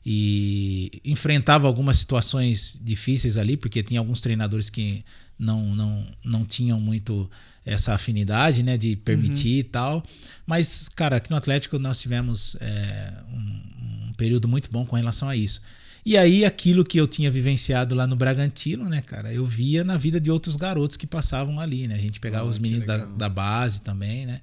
e 0.04 1.00
enfrentava 1.04 1.66
algumas 1.66 1.98
situações 1.98 2.78
difíceis 2.82 3.36
ali, 3.36 3.56
porque 3.56 3.82
tinha 3.82 4.00
alguns 4.00 4.20
treinadores 4.20 4.68
que 4.68 5.04
não, 5.38 5.74
não, 5.74 6.06
não 6.22 6.44
tinham 6.44 6.78
muito 6.78 7.28
essa 7.64 7.94
afinidade, 7.94 8.62
né, 8.62 8.76
de 8.76 8.94
permitir 8.96 9.54
uhum. 9.54 9.58
e 9.60 9.62
tal. 9.64 10.04
Mas, 10.46 10.88
cara, 10.88 11.16
aqui 11.16 11.30
no 11.30 11.36
Atlético 11.36 11.78
nós 11.78 12.00
tivemos 12.00 12.56
é, 12.60 13.12
um, 13.32 14.08
um, 14.08 14.12
período 14.16 14.46
muito 14.46 14.70
bom 14.70 14.84
com 14.84 14.96
relação 14.96 15.28
a 15.28 15.36
isso. 15.36 15.62
E 16.04 16.18
aí, 16.18 16.44
aquilo 16.44 16.84
que 16.84 17.00
eu 17.00 17.06
tinha 17.06 17.30
vivenciado 17.30 17.94
lá 17.94 18.06
no 18.06 18.14
Bragantino, 18.14 18.86
né, 18.90 19.00
cara, 19.00 19.32
eu 19.32 19.46
via 19.46 19.82
na 19.82 19.96
vida 19.96 20.20
de 20.20 20.30
outros 20.30 20.54
garotos 20.54 20.98
que 20.98 21.06
passavam 21.06 21.58
ali, 21.58 21.88
né? 21.88 21.94
A 21.94 21.98
gente 21.98 22.20
pegava 22.20 22.44
oh, 22.44 22.50
os 22.50 22.58
meninos 22.58 22.84
da, 22.84 23.06
da 23.06 23.28
base 23.30 23.80
também, 23.80 24.26
né? 24.26 24.38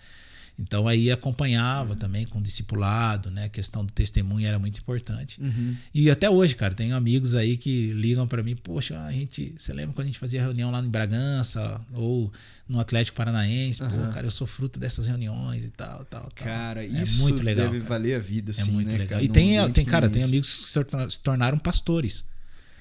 Então 0.62 0.88
aí 0.88 1.10
acompanhava 1.12 1.93
uhum. 1.93 2.00
também 2.00 2.26
com 2.26 2.41
discipulado, 2.41 3.32
né? 3.32 3.45
A 3.45 3.50
questão 3.50 3.84
do 3.84 3.91
testemunho 3.91 4.47
era 4.47 4.60
muito 4.60 4.80
importante. 4.80 5.41
Uhum. 5.41 5.76
E 5.93 6.10
até 6.10 6.30
hoje, 6.30 6.56
cara, 6.56 6.74
tenho 6.74 6.95
amigos 6.95 7.34
aí 7.36 7.58
que 7.58 7.91
ligam 7.93 8.28
para 8.28 8.43
mim, 8.43 8.56
poxa, 8.56 9.00
a 9.02 9.12
gente, 9.12 9.54
você 9.58 9.74
lembra 9.74 9.93
quando 9.93 10.06
a 10.06 10.08
gente 10.08 10.19
fazia 10.19 10.41
reunião 10.41 10.69
lá 10.69 10.80
em 10.80 10.89
Bragança 10.89 11.82
ou 11.93 12.32
no 12.69 12.80
Atlético 12.80 13.17
Paranaense? 13.17 13.82
Uhum. 13.82 13.89
Pô, 13.89 14.13
cara, 14.13 14.28
eu 14.28 14.32
sou 14.32 14.45
fruto 14.45 14.80
dessas 14.80 15.08
reuniões 15.08 15.65
e 15.65 15.71
tal, 15.71 16.06
tal, 16.06 16.32
tal. 16.36 16.45
Cara, 16.45 16.84
é 16.84 16.88
isso 16.88 17.24
muito 17.24 17.43
legal, 17.43 17.65
deve 17.65 17.80
cara. 17.80 17.89
valer 17.89 18.15
a 18.15 18.19
vida, 18.19 18.52
assim, 18.52 18.69
É 18.69 18.74
muito 18.74 18.91
né, 18.91 19.00
legal. 19.00 19.19
Cara, 19.19 19.24
e 19.24 19.30
tem, 19.30 19.71
tem 19.71 19.86
cara, 19.86 20.10
tem 20.10 20.24
amigos 20.24 20.65
que 20.65 21.12
se 21.12 21.19
tornaram 21.21 21.58
pastores. 21.58 22.26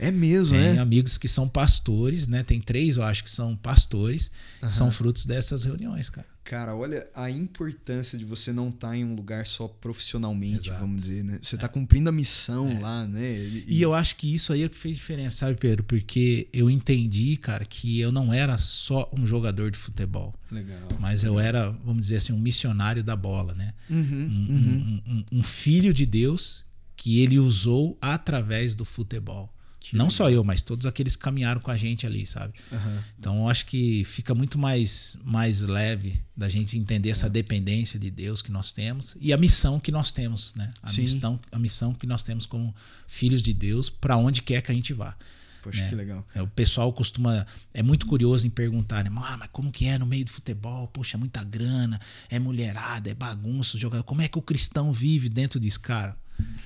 É 0.00 0.10
mesmo, 0.10 0.56
tem 0.56 0.76
é? 0.76 0.78
amigos 0.78 1.18
que 1.18 1.28
são 1.28 1.46
pastores, 1.46 2.26
né? 2.26 2.42
Tem 2.42 2.58
três, 2.58 2.96
eu 2.96 3.02
acho, 3.02 3.22
que 3.22 3.28
são 3.28 3.54
pastores, 3.54 4.30
uhum. 4.62 4.70
são 4.70 4.90
frutos 4.90 5.26
dessas 5.26 5.62
reuniões, 5.62 6.08
cara. 6.08 6.26
Cara, 6.42 6.74
olha 6.74 7.06
a 7.14 7.30
importância 7.30 8.18
de 8.18 8.24
você 8.24 8.50
não 8.50 8.70
estar 8.70 8.88
tá 8.88 8.96
em 8.96 9.04
um 9.04 9.14
lugar 9.14 9.46
só 9.46 9.68
profissionalmente, 9.68 10.68
Exato. 10.68 10.80
vamos 10.80 11.02
dizer, 11.02 11.22
né? 11.22 11.38
Você 11.40 11.54
está 11.54 11.66
é. 11.66 11.68
cumprindo 11.68 12.08
a 12.08 12.12
missão 12.12 12.70
é. 12.70 12.80
lá, 12.80 13.06
né? 13.06 13.30
E... 13.38 13.64
e... 13.68 13.82
eu 13.82 13.92
acho 13.92 14.16
que 14.16 14.34
isso 14.34 14.54
aí 14.54 14.62
é 14.62 14.66
o 14.66 14.70
que 14.70 14.78
fez 14.78 14.96
diferença, 14.96 15.36
sabe, 15.36 15.56
Pedro? 15.60 15.84
Porque 15.84 16.48
eu 16.50 16.70
entendi, 16.70 17.36
cara, 17.36 17.64
que 17.64 18.00
eu 18.00 18.10
não 18.10 18.32
era 18.32 18.56
só 18.56 19.08
um 19.12 19.26
jogador 19.26 19.70
de 19.70 19.78
futebol. 19.78 20.34
Legal. 20.50 20.78
Mas 20.98 21.22
legal. 21.22 21.36
eu 21.36 21.40
era, 21.40 21.70
vamos 21.84 22.00
dizer 22.00 22.16
assim, 22.16 22.32
um 22.32 22.40
missionário 22.40 23.04
da 23.04 23.14
bola, 23.14 23.54
né? 23.54 23.74
Uhum, 23.88 23.98
um, 24.00 24.46
uhum. 24.48 25.02
Um, 25.06 25.12
um, 25.12 25.24
um 25.38 25.42
filho 25.42 25.92
de 25.92 26.06
Deus 26.06 26.64
que 26.96 27.20
ele 27.20 27.38
usou 27.38 27.96
através 28.00 28.74
do 28.74 28.84
futebol. 28.84 29.54
Que 29.80 29.96
não 29.96 30.04
legal. 30.04 30.16
só 30.16 30.30
eu, 30.30 30.44
mas 30.44 30.60
todos 30.60 30.84
aqueles 30.84 31.16
que 31.16 31.22
caminharam 31.22 31.60
com 31.60 31.70
a 31.70 31.76
gente 31.76 32.06
ali, 32.06 32.26
sabe? 32.26 32.52
Uhum. 32.70 32.98
Então 33.18 33.36
eu 33.38 33.48
acho 33.48 33.64
que 33.64 34.04
fica 34.04 34.34
muito 34.34 34.58
mais, 34.58 35.16
mais 35.24 35.62
leve 35.62 36.20
da 36.36 36.50
gente 36.50 36.76
entender 36.76 37.08
essa 37.08 37.26
é. 37.26 37.30
dependência 37.30 37.98
de 37.98 38.10
Deus 38.10 38.42
que 38.42 38.52
nós 38.52 38.72
temos 38.72 39.16
e 39.18 39.32
a 39.32 39.38
missão 39.38 39.80
que 39.80 39.90
nós 39.90 40.12
temos, 40.12 40.54
né? 40.54 40.70
A, 40.82 40.92
missão, 40.92 41.40
a 41.50 41.58
missão 41.58 41.94
que 41.94 42.06
nós 42.06 42.22
temos 42.22 42.44
como 42.44 42.74
filhos 43.08 43.40
de 43.40 43.54
Deus 43.54 43.88
para 43.88 44.16
onde 44.18 44.42
quer 44.42 44.60
que 44.60 44.70
a 44.70 44.74
gente 44.74 44.92
vá. 44.92 45.16
Poxa, 45.62 45.82
né? 45.82 45.88
que 45.88 45.94
legal. 45.94 46.22
Cara. 46.24 46.40
É, 46.40 46.42
o 46.42 46.46
pessoal 46.46 46.92
costuma. 46.92 47.46
É 47.72 47.82
muito 47.82 48.06
curioso 48.06 48.46
em 48.46 48.50
perguntar, 48.50 49.04
né? 49.04 49.10
Ah, 49.14 49.36
mas 49.38 49.48
como 49.52 49.70
que 49.70 49.86
é 49.86 49.98
no 49.98 50.06
meio 50.06 50.24
do 50.24 50.30
futebol? 50.30 50.88
Poxa, 50.88 51.16
é 51.16 51.18
muita 51.18 51.42
grana, 51.44 52.00
é 52.28 52.38
mulherada, 52.38 53.10
é 53.10 53.14
bagunça, 53.14 53.78
jogador. 53.78 54.02
Como 54.04 54.22
é 54.22 54.28
que 54.28 54.38
o 54.38 54.42
cristão 54.42 54.92
vive 54.92 55.28
dentro 55.28 55.60
disso, 55.60 55.80
cara? 55.80 56.16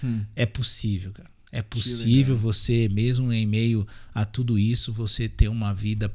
Hum. 0.03 0.25
É 0.37 0.47
possível, 0.47 1.13
cara. 1.13 1.34
É 1.55 1.63
possível 1.63 2.37
você, 2.37 2.89
mesmo 2.89 3.33
em 3.33 3.47
meio 3.47 3.87
a 4.13 4.25
tudo 4.25 4.59
isso, 4.59 4.93
você 4.93 5.29
ter 5.29 5.47
uma 5.47 5.73
vida 5.73 6.13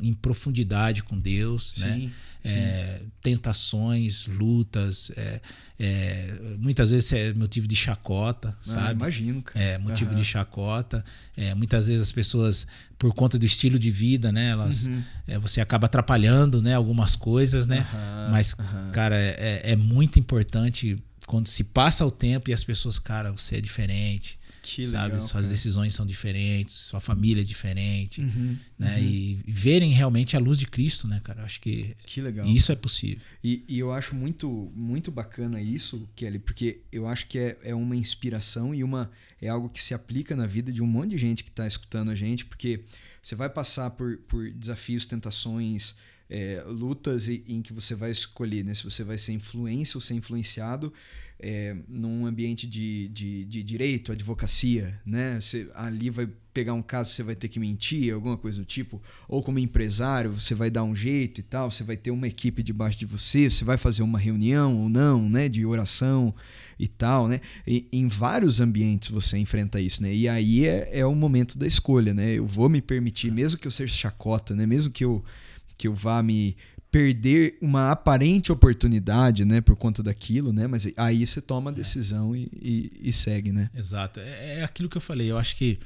em 0.00 0.14
profundidade 0.14 1.02
com 1.02 1.18
Deus, 1.18 1.72
sim, 1.74 1.84
né? 1.84 2.12
Sim. 2.44 2.54
É, 2.54 3.02
tentações, 3.20 4.28
lutas, 4.28 5.10
é, 5.16 5.40
é, 5.80 6.56
muitas 6.60 6.90
vezes 6.90 7.12
é 7.12 7.34
motivo 7.34 7.66
de 7.66 7.74
chacota, 7.74 8.50
ah, 8.50 8.56
sabe? 8.62 8.92
Imagino, 8.92 9.42
cara. 9.42 9.64
É 9.64 9.78
motivo 9.78 10.12
uhum. 10.12 10.16
de 10.16 10.24
chacota. 10.24 11.04
É, 11.36 11.52
muitas 11.56 11.88
vezes 11.88 12.02
as 12.02 12.12
pessoas, 12.12 12.68
por 12.96 13.12
conta 13.12 13.36
do 13.36 13.44
estilo 13.44 13.80
de 13.80 13.90
vida, 13.90 14.30
né? 14.30 14.50
Elas, 14.50 14.86
uhum. 14.86 15.02
É, 15.26 15.36
você 15.40 15.60
acaba 15.60 15.86
atrapalhando, 15.86 16.62
né? 16.62 16.74
Algumas 16.74 17.16
coisas, 17.16 17.66
né? 17.66 17.80
Uhum. 17.92 18.30
Mas, 18.30 18.54
cara, 18.92 19.16
é, 19.16 19.72
é 19.72 19.74
muito 19.74 20.20
importante 20.20 20.96
quando 21.26 21.48
se 21.48 21.64
passa 21.64 22.06
o 22.06 22.10
tempo 22.12 22.50
e 22.50 22.52
as 22.52 22.62
pessoas, 22.62 23.00
cara, 23.00 23.32
você 23.32 23.56
é 23.56 23.60
diferente. 23.60 24.38
Que 24.66 24.84
sabe? 24.84 25.12
Legal, 25.12 25.20
Suas 25.20 25.48
decisões 25.48 25.94
são 25.94 26.04
diferentes, 26.04 26.74
sua 26.74 27.00
família 27.00 27.42
é 27.42 27.44
diferente, 27.44 28.20
uhum, 28.20 28.56
né? 28.76 28.96
Uhum. 28.96 29.02
E 29.02 29.40
verem 29.46 29.92
realmente 29.92 30.36
a 30.36 30.40
luz 30.40 30.58
de 30.58 30.66
Cristo, 30.66 31.06
né, 31.06 31.20
cara? 31.22 31.40
Eu 31.40 31.44
acho 31.44 31.60
que, 31.60 31.94
que 32.04 32.20
legal. 32.20 32.44
isso 32.48 32.72
é 32.72 32.74
possível. 32.74 33.22
E, 33.44 33.64
e, 33.68 33.78
eu 33.78 33.92
acho 33.92 34.16
muito, 34.16 34.72
muito 34.74 35.12
bacana 35.12 35.60
isso, 35.60 36.08
Kelly, 36.16 36.40
porque 36.40 36.80
eu 36.90 37.06
acho 37.06 37.28
que 37.28 37.38
é, 37.38 37.56
é 37.62 37.74
uma 37.76 37.94
inspiração 37.94 38.74
e 38.74 38.82
uma 38.82 39.08
é 39.40 39.48
algo 39.48 39.68
que 39.68 39.82
se 39.82 39.94
aplica 39.94 40.34
na 40.34 40.46
vida 40.46 40.72
de 40.72 40.82
um 40.82 40.86
monte 40.86 41.10
de 41.10 41.18
gente 41.18 41.44
que 41.44 41.50
está 41.50 41.66
escutando 41.66 42.10
a 42.10 42.14
gente, 42.16 42.44
porque 42.44 42.82
você 43.22 43.36
vai 43.36 43.48
passar 43.48 43.90
por, 43.90 44.16
por 44.26 44.50
desafios, 44.50 45.06
tentações, 45.06 45.94
é, 46.28 46.62
lutas 46.66 47.28
em 47.28 47.62
que 47.62 47.72
você 47.72 47.94
vai 47.94 48.10
escolher 48.10 48.64
né? 48.64 48.74
se 48.74 48.82
você 48.82 49.04
vai 49.04 49.16
ser 49.16 49.32
influência 49.32 49.96
ou 49.96 50.00
ser 50.00 50.14
influenciado 50.14 50.92
é, 51.38 51.76
num 51.88 52.26
ambiente 52.26 52.66
de, 52.66 53.08
de, 53.08 53.44
de, 53.44 53.62
direito, 53.62 54.12
advocacia, 54.12 54.98
né? 55.04 55.38
Você 55.40 55.68
ali 55.74 56.08
vai 56.08 56.28
pegar 56.52 56.72
um 56.72 56.80
caso, 56.80 57.10
você 57.10 57.22
vai 57.22 57.34
ter 57.34 57.48
que 57.48 57.60
mentir, 57.60 58.14
alguma 58.14 58.38
coisa 58.38 58.58
do 58.58 58.64
tipo, 58.64 59.02
ou 59.28 59.42
como 59.42 59.58
empresário, 59.58 60.32
você 60.32 60.54
vai 60.54 60.70
dar 60.70 60.84
um 60.84 60.96
jeito 60.96 61.38
e 61.40 61.42
tal, 61.42 61.70
você 61.70 61.84
vai 61.84 61.98
ter 61.98 62.10
uma 62.10 62.26
equipe 62.26 62.62
debaixo 62.62 62.98
de 62.98 63.04
você, 63.04 63.50
você 63.50 63.62
vai 63.62 63.76
fazer 63.76 64.02
uma 64.02 64.18
reunião 64.18 64.74
ou 64.82 64.88
não, 64.88 65.28
né, 65.28 65.50
de 65.50 65.66
oração 65.66 66.34
e 66.78 66.88
tal, 66.88 67.28
né? 67.28 67.40
E, 67.66 67.86
em 67.92 68.08
vários 68.08 68.60
ambientes 68.60 69.10
você 69.10 69.36
enfrenta 69.36 69.78
isso, 69.78 70.02
né? 70.02 70.14
E 70.14 70.26
aí 70.26 70.66
é, 70.66 71.00
é 71.00 71.06
o 71.06 71.14
momento 71.14 71.58
da 71.58 71.66
escolha, 71.66 72.14
né? 72.14 72.32
Eu 72.32 72.46
vou 72.46 72.70
me 72.70 72.80
permitir, 72.80 73.30
mesmo 73.30 73.58
que 73.58 73.66
eu 73.66 73.72
seja 73.72 73.94
chacota, 73.94 74.54
né? 74.54 74.64
Mesmo 74.64 74.90
que 74.90 75.04
eu 75.04 75.22
que 75.78 75.86
eu 75.86 75.94
vá 75.94 76.22
me 76.22 76.56
perder 76.90 77.58
uma 77.60 77.90
aparente 77.90 78.50
oportunidade, 78.50 79.44
né, 79.44 79.60
por 79.60 79.76
conta 79.76 80.02
daquilo, 80.02 80.52
né? 80.52 80.66
Mas 80.66 80.88
aí 80.96 81.26
você 81.26 81.40
toma 81.40 81.70
a 81.70 81.74
decisão 81.74 82.34
é. 82.34 82.38
e, 82.38 82.50
e, 82.62 83.08
e, 83.08 83.12
segue, 83.12 83.52
né? 83.52 83.70
Exato. 83.74 84.20
É, 84.20 84.60
é, 84.60 84.64
aquilo 84.64 84.88
que 84.88 84.96
eu 84.96 85.00
falei. 85.00 85.30
Eu 85.30 85.36
acho 85.36 85.56
que 85.56 85.78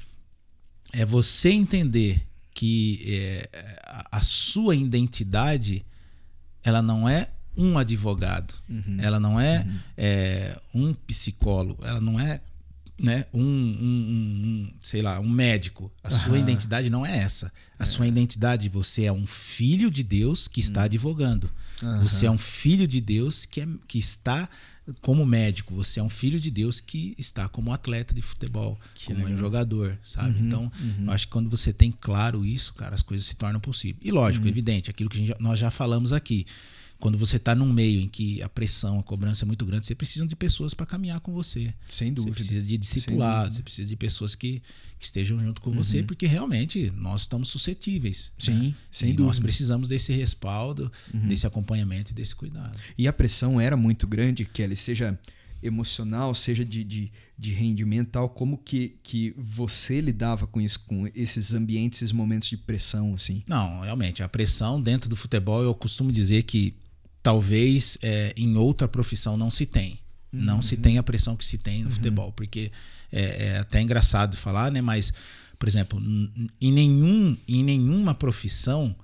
é 0.93 1.05
você 1.05 1.49
entender 1.49 2.25
que 2.53 3.03
é, 3.07 3.49
a 4.11 4.21
sua 4.21 4.75
identidade 4.75 5.85
ela 6.63 6.81
não 6.81 7.09
é 7.09 7.29
um 7.57 7.77
advogado, 7.77 8.53
uhum. 8.69 8.97
ela 8.99 9.19
não 9.19 9.39
é, 9.39 9.65
uhum. 9.67 9.79
é, 9.97 10.61
um 10.73 10.93
psicólogo, 10.93 11.85
ela 11.85 11.99
não 11.99 12.19
é 12.19 12.39
né, 13.01 13.25
um, 13.33 13.41
um, 13.41 13.43
um, 13.43 14.71
sei 14.79 15.01
lá, 15.01 15.19
um 15.19 15.29
médico. 15.29 15.91
A 16.03 16.11
sua 16.11 16.37
identidade 16.37 16.89
não 16.89 17.05
é 17.05 17.17
essa. 17.17 17.51
A 17.79 17.83
é. 17.83 17.85
sua 17.85 18.07
identidade, 18.07 18.69
você 18.69 19.05
é 19.05 19.11
um 19.11 19.25
filho 19.25 19.89
de 19.89 20.03
Deus 20.03 20.47
que 20.47 20.59
está 20.59 20.81
hum. 20.81 20.85
advogando. 20.85 21.51
Você 22.03 22.27
é 22.27 22.31
um 22.31 22.37
filho 22.37 22.87
de 22.87 23.01
Deus 23.01 23.43
que, 23.43 23.59
é, 23.59 23.67
que 23.87 23.97
está 23.97 24.47
como 25.01 25.25
médico. 25.25 25.73
Você 25.73 25.99
é 25.99 26.03
um 26.03 26.09
filho 26.09 26.39
de 26.39 26.51
Deus 26.51 26.79
que 26.79 27.15
está 27.17 27.47
como 27.47 27.73
atleta 27.73 28.13
de 28.13 28.21
futebol, 28.21 28.79
que 28.93 29.07
como 29.07 29.17
legal. 29.17 29.33
um 29.33 29.37
jogador, 29.37 29.97
sabe? 30.03 30.39
Uhum, 30.39 30.45
então, 30.45 30.71
uhum. 30.79 31.05
eu 31.05 31.11
acho 31.11 31.25
que 31.25 31.33
quando 31.33 31.49
você 31.49 31.73
tem 31.73 31.91
claro 31.91 32.45
isso, 32.45 32.75
cara, 32.75 32.93
as 32.93 33.01
coisas 33.01 33.25
se 33.25 33.35
tornam 33.35 33.59
possíveis. 33.59 34.05
E 34.05 34.11
lógico, 34.11 34.45
uhum. 34.45 34.51
evidente, 34.51 34.91
aquilo 34.91 35.09
que 35.09 35.17
gente, 35.17 35.35
nós 35.39 35.57
já 35.57 35.71
falamos 35.71 36.13
aqui 36.13 36.45
quando 37.01 37.17
você 37.17 37.37
está 37.37 37.55
num 37.55 37.73
meio 37.73 37.99
em 37.99 38.07
que 38.07 38.41
a 38.43 38.47
pressão, 38.47 38.99
a 38.99 39.03
cobrança 39.03 39.43
é 39.43 39.47
muito 39.47 39.65
grande, 39.65 39.87
você 39.87 39.95
precisa 39.95 40.25
de 40.27 40.35
pessoas 40.35 40.73
para 40.73 40.85
caminhar 40.85 41.19
com 41.19 41.33
você. 41.33 41.73
Sem 41.87 42.13
dúvida. 42.13 42.31
Você 42.31 42.35
precisa 42.35 42.67
de 42.67 42.77
discipulados, 42.77 43.57
você 43.57 43.63
precisa 43.63 43.87
de 43.87 43.95
pessoas 43.95 44.35
que, 44.35 44.61
que 44.99 45.05
estejam 45.05 45.39
junto 45.39 45.61
com 45.61 45.71
uhum. 45.71 45.77
você, 45.77 46.03
porque 46.03 46.27
realmente 46.27 46.93
nós 46.95 47.21
estamos 47.21 47.49
suscetíveis. 47.49 48.31
Sim, 48.37 48.67
né? 48.67 48.75
sem 48.91 49.09
e 49.09 49.13
dúvida. 49.13 49.27
Nós 49.27 49.39
precisamos 49.39 49.89
desse 49.89 50.13
respaldo, 50.13 50.91
uhum. 51.11 51.27
desse 51.27 51.47
acompanhamento 51.47 52.11
e 52.11 52.13
desse 52.13 52.35
cuidado. 52.35 52.79
E 52.95 53.07
a 53.07 53.13
pressão 53.13 53.59
era 53.59 53.75
muito 53.75 54.05
grande, 54.05 54.45
Kelly, 54.45 54.75
seja 54.75 55.19
emocional, 55.63 56.35
seja 56.35 56.63
de, 56.63 56.83
de, 56.83 57.11
de 57.37 57.51
rendimento 57.51 58.09
tal, 58.11 58.29
como 58.29 58.59
que, 58.59 58.95
que 59.01 59.33
você 59.35 60.01
lidava 60.01 60.45
com 60.45 60.61
isso, 60.61 60.79
com 60.85 61.07
esses 61.15 61.53
ambientes, 61.53 62.01
esses 62.01 62.11
momentos 62.11 62.47
de 62.47 62.57
pressão, 62.57 63.15
assim? 63.15 63.43
Não, 63.47 63.81
realmente, 63.81 64.21
a 64.21 64.29
pressão 64.29 64.79
dentro 64.79 65.09
do 65.09 65.15
futebol, 65.15 65.63
eu 65.63 65.73
costumo 65.73 66.11
dizer 66.11 66.43
que 66.43 66.75
talvez 67.21 67.97
é, 68.01 68.33
em 68.35 68.55
outra 68.55 68.87
profissão 68.87 69.37
não 69.37 69.49
se 69.49 69.65
tem. 69.65 69.99
Uhum. 70.33 70.41
Não 70.41 70.61
se 70.61 70.77
tem 70.77 70.97
a 70.97 71.03
pressão 71.03 71.35
que 71.35 71.45
se 71.45 71.57
tem 71.57 71.79
no 71.79 71.89
uhum. 71.89 71.95
futebol, 71.95 72.31
porque 72.31 72.71
é, 73.11 73.47
é, 73.47 73.57
até 73.59 73.81
engraçado 73.81 74.37
falar, 74.37 74.71
né? 74.71 74.81
Mas, 74.81 75.13
por 75.59 75.67
exemplo, 75.67 76.01
em, 76.59 76.71
nenhum, 76.71 77.37
em 77.47 77.63
nenhuma 77.63 78.15
profissão 78.15 78.95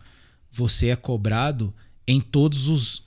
você 0.51 0.87
é 0.87 0.95
cobrado 0.95 1.73
em 2.07 2.21
todos 2.21 2.69
os, 2.69 3.03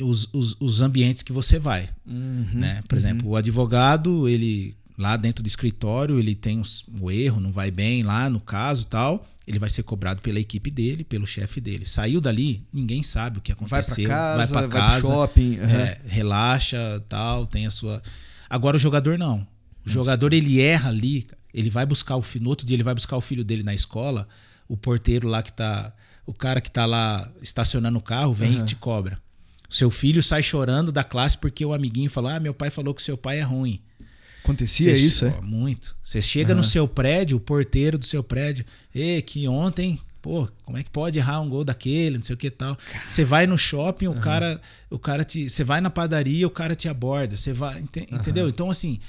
os, 0.00 0.28
os, 0.32 0.56
os 0.58 0.80
ambientes 0.80 1.22
que 1.22 1.32
você 1.32 1.58
vai. 1.58 1.88
Uhum. 2.06 2.46
Né? 2.54 2.82
Por 2.88 2.96
exemplo, 2.96 3.26
uhum. 3.26 3.32
o 3.34 3.36
advogado, 3.36 4.28
ele 4.28 4.74
lá 4.98 5.16
dentro 5.16 5.42
do 5.42 5.46
escritório, 5.46 6.18
ele 6.18 6.34
tem 6.34 6.62
o 7.00 7.10
erro, 7.10 7.40
não 7.40 7.52
vai 7.52 7.70
bem 7.70 8.02
lá 8.02 8.28
no 8.28 8.40
caso 8.40 8.86
tal, 8.86 9.26
ele 9.50 9.58
vai 9.58 9.68
ser 9.68 9.82
cobrado 9.82 10.22
pela 10.22 10.38
equipe 10.38 10.70
dele, 10.70 11.02
pelo 11.02 11.26
chefe 11.26 11.60
dele. 11.60 11.84
Saiu 11.84 12.20
dali, 12.20 12.64
ninguém 12.72 13.02
sabe 13.02 13.38
o 13.38 13.40
que 13.40 13.50
aconteceu. 13.50 14.08
Vai 14.08 14.16
para 14.16 14.36
casa, 14.36 14.54
vai 14.54 14.68
para 14.68 14.80
casa, 14.80 14.92
vai 14.92 15.02
shopping, 15.02 15.58
uhum. 15.58 15.68
é, 15.68 15.98
relaxa, 16.06 17.04
tal, 17.08 17.46
tem 17.46 17.66
a 17.66 17.70
sua. 17.70 18.00
Agora 18.48 18.76
o 18.76 18.80
jogador 18.80 19.18
não. 19.18 19.38
O 19.38 19.38
Nossa. 19.38 19.90
jogador 19.90 20.32
ele 20.32 20.60
erra 20.60 20.88
ali, 20.88 21.26
ele 21.52 21.68
vai 21.68 21.84
buscar 21.84 22.14
o 22.14 22.24
no 22.40 22.48
outro 22.48 22.64
dia 22.64 22.76
ele 22.76 22.84
vai 22.84 22.94
buscar 22.94 23.16
o 23.16 23.20
filho 23.20 23.44
dele 23.44 23.64
na 23.64 23.74
escola, 23.74 24.28
o 24.68 24.76
porteiro 24.76 25.26
lá 25.26 25.42
que 25.42 25.52
tá, 25.52 25.92
o 26.24 26.32
cara 26.32 26.60
que 26.60 26.70
tá 26.70 26.86
lá 26.86 27.28
estacionando 27.42 27.98
o 27.98 28.02
carro 28.02 28.32
vem 28.32 28.54
uhum. 28.54 28.62
e 28.62 28.64
te 28.64 28.76
cobra. 28.76 29.20
Seu 29.68 29.90
filho 29.90 30.22
sai 30.22 30.44
chorando 30.44 30.92
da 30.92 31.02
classe 31.02 31.36
porque 31.36 31.64
o 31.64 31.74
amiguinho 31.74 32.08
falou: 32.08 32.30
"Ah, 32.30 32.38
meu 32.38 32.54
pai 32.54 32.70
falou 32.70 32.94
que 32.94 33.02
seu 33.02 33.18
pai 33.18 33.40
é 33.40 33.42
ruim". 33.42 33.80
Acontecia 34.50 34.94
Cê, 34.94 35.00
isso, 35.00 35.24
é? 35.26 35.40
Muito. 35.40 35.96
Você 36.02 36.20
chega 36.20 36.52
uhum. 36.52 36.58
no 36.58 36.64
seu 36.64 36.86
prédio, 36.88 37.36
o 37.36 37.40
porteiro 37.40 37.98
do 37.98 38.04
seu 38.04 38.22
prédio, 38.22 38.64
e 38.94 39.22
que 39.22 39.46
ontem, 39.48 40.00
pô, 40.20 40.48
como 40.64 40.76
é 40.76 40.82
que 40.82 40.90
pode 40.90 41.18
errar 41.18 41.40
um 41.40 41.48
gol 41.48 41.64
daquele, 41.64 42.18
não 42.18 42.24
sei 42.24 42.34
o 42.34 42.38
que 42.38 42.50
tal. 42.50 42.76
Você 43.08 43.24
vai 43.24 43.46
no 43.46 43.56
shopping, 43.56 44.06
o 44.06 44.12
uhum. 44.12 44.20
cara, 44.20 44.60
o 44.88 44.98
cara 44.98 45.24
te, 45.24 45.48
você 45.48 45.64
vai 45.64 45.80
na 45.80 45.90
padaria, 45.90 46.46
o 46.46 46.50
cara 46.50 46.74
te 46.74 46.88
aborda, 46.88 47.36
você 47.36 47.52
vai, 47.52 47.80
uhum. 47.80 47.88
entendeu? 48.10 48.48
Então 48.48 48.70
assim, 48.70 49.00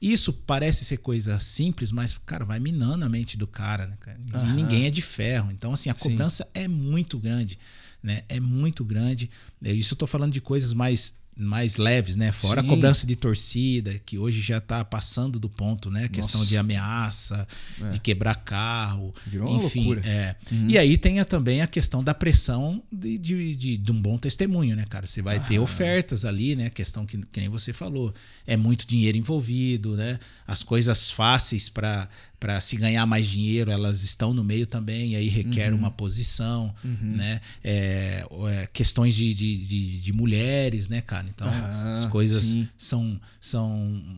isso 0.00 0.32
parece 0.32 0.84
ser 0.84 0.96
coisa 0.96 1.38
simples, 1.38 1.92
mas 1.92 2.18
cara, 2.24 2.44
vai 2.44 2.58
minando 2.58 3.04
a 3.04 3.08
mente 3.08 3.36
do 3.36 3.46
cara, 3.46 3.86
né, 3.86 3.96
cara? 4.00 4.18
E 4.46 4.52
ninguém 4.52 4.86
é 4.86 4.90
de 4.90 5.02
ferro. 5.02 5.50
Então 5.52 5.74
assim, 5.74 5.90
a 5.90 5.94
cobrança 5.94 6.44
Sim. 6.44 6.50
é 6.54 6.68
muito 6.68 7.18
grande, 7.18 7.58
né? 8.02 8.22
É 8.28 8.40
muito 8.40 8.82
grande. 8.82 9.30
Isso 9.62 9.92
eu 9.94 9.98
tô 9.98 10.06
falando 10.06 10.32
de 10.32 10.40
coisas 10.40 10.72
mais 10.72 11.19
mais 11.40 11.76
leves, 11.76 12.16
né? 12.16 12.32
Fora 12.32 12.60
Sim. 12.60 12.66
a 12.66 12.70
cobrança 12.70 13.06
de 13.06 13.16
torcida, 13.16 13.98
que 14.04 14.18
hoje 14.18 14.40
já 14.40 14.58
está 14.58 14.84
passando 14.84 15.40
do 15.40 15.48
ponto, 15.48 15.90
né? 15.90 16.04
A 16.04 16.08
questão 16.08 16.44
de 16.44 16.56
ameaça, 16.56 17.46
é. 17.82 17.88
de 17.90 18.00
quebrar 18.00 18.34
carro. 18.36 19.14
Virou 19.26 19.56
enfim, 19.56 19.80
uma 19.80 19.94
loucura. 19.94 20.08
É. 20.08 20.36
Uhum. 20.52 20.70
E 20.70 20.78
aí 20.78 20.96
tem 20.96 21.22
também 21.24 21.62
a 21.62 21.66
questão 21.66 22.04
da 22.04 22.14
pressão 22.14 22.82
de, 22.92 23.18
de, 23.18 23.56
de, 23.56 23.76
de 23.76 23.92
um 23.92 24.00
bom 24.00 24.18
testemunho, 24.18 24.76
né, 24.76 24.84
cara? 24.88 25.06
Você 25.06 25.22
vai 25.22 25.36
ah. 25.36 25.40
ter 25.40 25.58
ofertas 25.58 26.24
ali, 26.24 26.54
né? 26.54 26.70
Questão 26.70 27.04
que, 27.06 27.18
que 27.26 27.40
nem 27.40 27.48
você 27.48 27.72
falou. 27.72 28.14
É 28.46 28.56
muito 28.56 28.86
dinheiro 28.86 29.16
envolvido, 29.16 29.96
né? 29.96 30.18
As 30.46 30.62
coisas 30.62 31.10
fáceis 31.10 31.68
para 31.68 32.08
para 32.40 32.58
se 32.58 32.74
ganhar 32.76 33.04
mais 33.04 33.26
dinheiro, 33.26 33.70
elas 33.70 34.02
estão 34.02 34.32
no 34.32 34.42
meio 34.42 34.66
também, 34.66 35.12
e 35.12 35.16
aí 35.16 35.28
requer 35.28 35.70
uhum. 35.70 35.78
uma 35.78 35.90
posição, 35.90 36.74
uhum. 36.82 37.16
né? 37.16 37.38
É, 37.62 38.24
é, 38.48 38.68
questões 38.72 39.14
de, 39.14 39.34
de, 39.34 39.56
de, 39.58 40.00
de, 40.00 40.12
mulheres, 40.14 40.88
né, 40.88 41.02
cara? 41.02 41.26
Então, 41.28 41.46
ah, 41.46 41.92
as 41.92 42.06
coisas 42.06 42.56
são, 42.78 43.20
são 43.38 43.70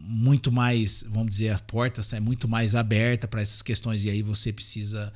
muito 0.07 0.53
mais, 0.53 1.05
vamos 1.11 1.31
dizer, 1.31 1.51
a 1.51 1.59
porta 1.59 2.01
é 2.14 2.20
muito 2.20 2.47
mais 2.47 2.77
aberta 2.77 3.27
para 3.27 3.43
essas 3.43 3.61
questões, 3.61 4.05
e 4.05 4.11
aí 4.11 4.23
você 4.23 4.53
precisa 4.53 5.12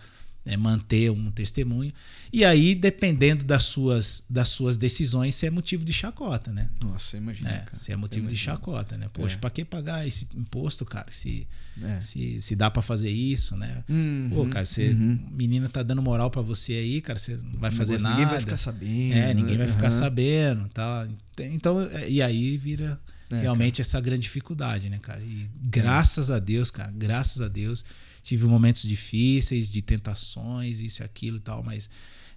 né, 0.47 0.57
manter 0.57 1.11
um 1.11 1.29
testemunho. 1.33 1.93
E 2.33 2.45
aí, 2.45 2.77
dependendo 2.77 3.45
das 3.45 3.65
suas, 3.65 4.23
das 4.31 4.49
suas 4.49 4.77
decisões, 4.77 5.35
se 5.35 5.45
é 5.45 5.51
motivo 5.51 5.85
de 5.85 5.93
chacota, 5.93 6.53
né? 6.53 6.71
Nossa, 6.81 7.17
imagina. 7.17 7.51
É, 7.51 7.65
se 7.73 7.91
é 7.91 7.97
motivo 7.97 8.29
de 8.29 8.37
chacota, 8.37 8.97
né? 8.97 9.09
Poxa, 9.13 9.35
é. 9.35 9.39
pra 9.39 9.51
que 9.51 9.65
pagar 9.65 10.07
esse 10.07 10.29
imposto, 10.37 10.85
cara? 10.85 11.09
Se, 11.11 11.49
é. 11.83 12.01
se, 12.01 12.41
se 12.41 12.55
dá 12.55 12.71
para 12.71 12.81
fazer 12.81 13.11
isso, 13.11 13.57
né? 13.57 13.83
Uhum, 13.89 14.31
Pô, 14.33 14.47
cara, 14.47 14.65
você, 14.65 14.91
uhum. 14.91 15.19
menina 15.33 15.69
tá 15.69 15.83
dando 15.83 16.01
moral 16.01 16.31
para 16.31 16.43
você 16.43 16.75
aí, 16.75 17.01
cara, 17.01 17.19
você 17.19 17.37
não 17.37 17.59
vai 17.59 17.73
fazer 17.73 18.01
nada. 18.01 18.15
Ninguém 18.15 18.31
vai 18.31 18.41
ficar 18.41 18.57
sabendo. 18.57 19.15
É, 19.15 19.35
ninguém 19.35 19.59
vai 19.59 19.69
ficar 19.69 19.91
sabendo, 19.91 20.69
tá? 20.69 21.09
Então, 21.41 21.83
é, 21.83 22.09
e 22.09 22.23
aí 22.23 22.57
vira 22.57 23.01
é, 23.31 23.41
realmente 23.41 23.79
cara. 23.79 23.83
essa 23.83 24.01
grande 24.01 24.23
dificuldade, 24.23 24.89
né, 24.89 25.01
cara? 25.01 25.21
E 25.23 25.51
graças 25.61 26.31
a 26.31 26.39
Deus, 26.39 26.71
cara, 26.71 26.93
graças 26.95 27.43
a 27.43 27.49
Deus, 27.49 27.85
tive 28.27 28.45
momentos 28.47 28.83
difíceis, 28.83 29.70
de 29.70 29.81
tentações, 29.81 30.81
isso 30.81 31.01
e 31.01 31.05
aquilo 31.05 31.37
e 31.37 31.41
tal, 31.41 31.62
mas 31.62 31.89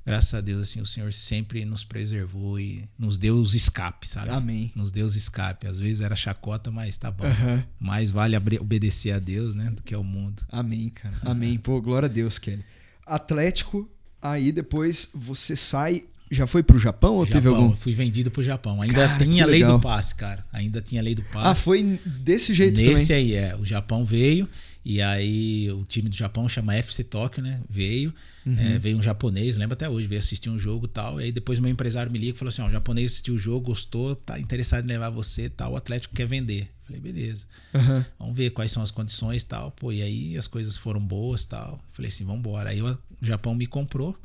graças 0.06 0.32
a 0.36 0.40
Deus, 0.40 0.62
assim, 0.62 0.80
o 0.82 0.86
Senhor 0.86 1.12
sempre 1.12 1.66
nos 1.66 1.84
preservou 1.84 2.60
e 2.60 2.88
nos 2.98 3.18
deu 3.18 3.36
os 3.36 3.56
escapes, 3.56 4.12
sabe? 4.12 4.30
Amém. 4.30 4.72
Nos 4.76 4.92
deu 4.92 5.04
os 5.04 5.16
escapes. 5.16 5.68
Às 5.68 5.80
vezes 5.80 6.02
era 6.02 6.16
chacota, 6.16 6.70
mas 6.70 6.96
tá 6.96 7.10
bom. 7.10 7.26
Uhum. 7.26 7.64
Mais 7.80 8.12
vale 8.12 8.38
obedecer 8.38 9.12
a 9.12 9.20
Deus, 9.20 9.56
né, 9.56 9.72
do 9.72 9.82
que 9.82 9.96
ao 9.96 10.04
mundo. 10.04 10.46
Amém, 10.50 10.90
cara. 10.90 11.16
Amém. 11.24 11.58
Pô, 11.58 11.82
glória 11.82 12.06
a 12.06 12.12
Deus, 12.12 12.38
Kelly. 12.38 12.64
Atlético, 13.04 13.90
aí 14.22 14.52
depois 14.52 15.10
você 15.16 15.56
sai 15.56 16.04
já 16.32 16.46
foi 16.46 16.62
pro 16.62 16.78
Japão 16.78 17.16
ou 17.16 17.26
Japão, 17.26 17.42
teve 17.42 17.48
algum? 17.54 17.76
Fui 17.76 17.94
vendido 17.94 18.30
pro 18.30 18.44
Japão. 18.44 18.82
Ainda 18.82 19.08
cara, 19.08 19.26
tinha 19.26 19.46
lei 19.46 19.64
do 19.64 19.80
passe, 19.80 20.16
cara. 20.16 20.46
Ainda 20.54 20.82
tinha 20.82 21.02
lei 21.02 21.16
do 21.16 21.24
passe. 21.24 21.48
Ah, 21.48 21.56
foi 21.56 22.00
desse 22.06 22.54
jeito 22.54 22.80
Nesse 22.80 23.08
também? 23.08 23.16
Aí, 23.16 23.34
é. 23.34 23.56
O 23.56 23.66
Japão 23.66 24.06
veio 24.06 24.48
e 24.86 25.02
aí 25.02 25.72
o 25.72 25.84
time 25.84 26.10
do 26.10 26.16
Japão 26.16 26.48
chama 26.48 26.76
FC 26.76 27.04
Tóquio, 27.04 27.44
né? 27.44 27.62
Veio. 27.70 28.14
Uhum. 28.46 28.56
É, 28.58 28.80
veio 28.80 28.98
um 28.98 29.02
japonês, 29.02 29.58
lembra 29.58 29.74
até 29.74 29.90
hoje, 29.90 30.08
veio 30.08 30.20
assistir 30.20 30.50
um 30.50 30.58
jogo 30.58 30.86
e 30.86 30.90
tal. 30.90 31.20
E 31.20 31.26
aí 31.26 31.32
depois 31.32 31.60
meu 31.60 31.70
empresário 31.70 32.12
me 32.12 32.18
liga 32.18 32.36
e 32.36 32.38
falou 32.38 32.50
assim: 32.50 32.62
ó, 32.62 32.68
o 32.68 32.72
japonês 32.72 33.12
assistiu 33.12 33.36
o 33.36 33.38
jogo, 33.38 33.68
gostou, 33.68 34.16
tá 34.16 34.40
interessado 34.40 34.86
em 34.86 34.88
levar 34.88 35.10
você 35.10 35.46
e 35.46 35.50
tal. 35.50 35.74
O 35.74 35.76
Atlético 35.76 36.16
quer 36.16 36.28
vender. 36.28 36.70
Falei, 36.86 37.02
beleza. 37.02 37.46
Uhum. 37.74 38.04
Vamos 38.18 38.36
ver 38.36 38.50
quais 38.50 38.72
são 38.72 38.82
as 38.82 38.90
condições 38.90 39.44
e 39.44 39.46
tal. 39.46 39.70
Pô, 39.72 39.92
e 39.92 40.02
aí 40.02 40.38
as 40.38 40.48
coisas 40.48 40.76
foram 40.76 41.00
boas 41.00 41.46
tal. 41.46 41.80
Falei 41.94 42.10
assim, 42.10 42.26
vamos 42.26 42.40
embora. 42.40 42.72
Aí 42.72 42.82
o 42.82 42.98
Japão 43.22 43.54
me 43.54 43.68
comprou, 43.68 44.18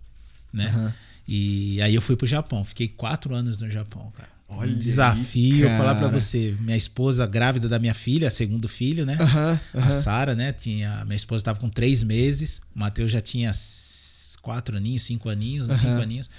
né? 0.50 0.72
Uhum. 0.74 0.92
E 1.26 1.80
aí 1.82 1.94
eu 1.94 2.02
fui 2.02 2.16
pro 2.16 2.26
Japão. 2.26 2.64
Fiquei 2.64 2.88
quatro 2.88 3.34
anos 3.34 3.60
no 3.60 3.70
Japão, 3.70 4.12
cara. 4.16 4.34
Olha 4.46 4.72
um 4.72 4.78
desafio, 4.78 5.68
aí, 5.68 5.76
falar 5.76 5.94
para 5.96 6.08
você. 6.08 6.54
Minha 6.60 6.76
esposa 6.76 7.26
grávida 7.26 7.68
da 7.68 7.78
minha 7.78 7.94
filha, 7.94 8.30
segundo 8.30 8.68
filho, 8.68 9.04
né? 9.04 9.16
Uhum, 9.20 9.80
uhum. 9.80 9.88
A 9.88 9.90
Sara, 9.90 10.34
né? 10.34 10.52
Tinha, 10.52 11.04
minha 11.04 11.16
esposa 11.16 11.40
estava 11.40 11.58
com 11.58 11.68
três 11.68 12.02
meses. 12.02 12.60
O 12.74 12.78
Matheus 12.78 13.10
já 13.10 13.20
tinha 13.20 13.50
quatro 14.40 14.76
aninhos, 14.76 15.02
cinco 15.02 15.28
aninhos, 15.28 15.68
uhum. 15.68 15.74
cinco 15.74 16.00
aninhos. 16.00 16.30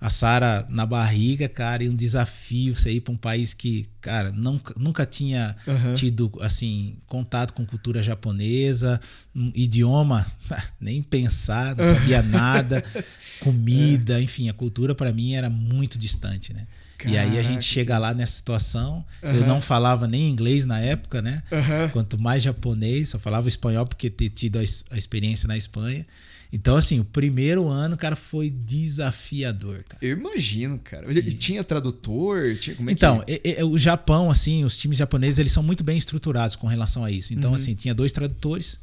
A 0.00 0.08
Sara 0.08 0.66
na 0.70 0.86
barriga, 0.86 1.48
cara, 1.48 1.84
e 1.84 1.88
um 1.88 1.94
desafio 1.94 2.74
você 2.74 2.90
ir 2.90 3.00
para 3.00 3.12
um 3.12 3.16
país 3.16 3.52
que, 3.52 3.86
cara, 4.00 4.32
nunca, 4.32 4.74
nunca 4.78 5.04
tinha 5.04 5.54
tido, 5.94 6.32
assim, 6.40 6.96
contato 7.06 7.52
com 7.52 7.66
cultura 7.66 8.02
japonesa, 8.02 8.98
um 9.34 9.52
idioma, 9.54 10.26
nem 10.80 11.02
pensar, 11.02 11.76
não 11.76 11.84
sabia 11.84 12.22
nada, 12.22 12.82
comida, 13.40 14.18
é. 14.18 14.22
enfim, 14.22 14.48
a 14.48 14.54
cultura 14.54 14.94
para 14.94 15.12
mim 15.12 15.34
era 15.34 15.50
muito 15.50 15.98
distante, 15.98 16.54
né? 16.54 16.66
Caraca. 17.00 17.16
E 17.16 17.18
aí 17.18 17.38
a 17.38 17.42
gente 17.42 17.64
chega 17.64 17.96
lá 17.98 18.12
nessa 18.12 18.32
situação. 18.32 19.04
Uhum. 19.22 19.30
Eu 19.30 19.46
não 19.46 19.60
falava 19.60 20.06
nem 20.06 20.28
inglês 20.28 20.66
na 20.66 20.80
época, 20.80 21.22
né? 21.22 21.42
Uhum. 21.50 21.88
Quanto 21.90 22.20
mais 22.20 22.42
japonês, 22.42 23.08
só 23.08 23.18
falava 23.18 23.48
espanhol 23.48 23.86
porque 23.86 24.10
ter 24.10 24.28
tido 24.28 24.58
a, 24.58 24.96
experiência 24.96 25.48
na 25.48 25.56
Espanha. 25.56 26.06
Então, 26.52 26.76
assim, 26.76 26.98
o 26.98 27.04
primeiro 27.04 27.68
ano, 27.68 27.96
cara, 27.96 28.16
foi 28.16 28.50
desafiador, 28.50 29.84
cara. 29.84 30.04
Eu 30.04 30.16
imagino, 30.16 30.78
cara. 30.78 31.10
E 31.12 31.32
tinha 31.32 31.62
tradutor? 31.62 32.54
Tinha, 32.56 32.74
como 32.74 32.90
é 32.90 32.92
então, 32.92 33.20
que... 33.20 33.40
é, 33.44 33.60
é, 33.60 33.64
o 33.64 33.78
Japão, 33.78 34.30
assim, 34.30 34.64
os 34.64 34.76
times 34.76 34.98
japoneses, 34.98 35.38
eles 35.38 35.52
são 35.52 35.62
muito 35.62 35.84
bem 35.84 35.96
estruturados 35.96 36.56
com 36.56 36.66
relação 36.66 37.04
a 37.04 37.10
isso. 37.10 37.32
Então, 37.32 37.50
uhum. 37.50 37.56
assim, 37.56 37.74
tinha 37.74 37.94
dois 37.94 38.10
tradutores. 38.10 38.80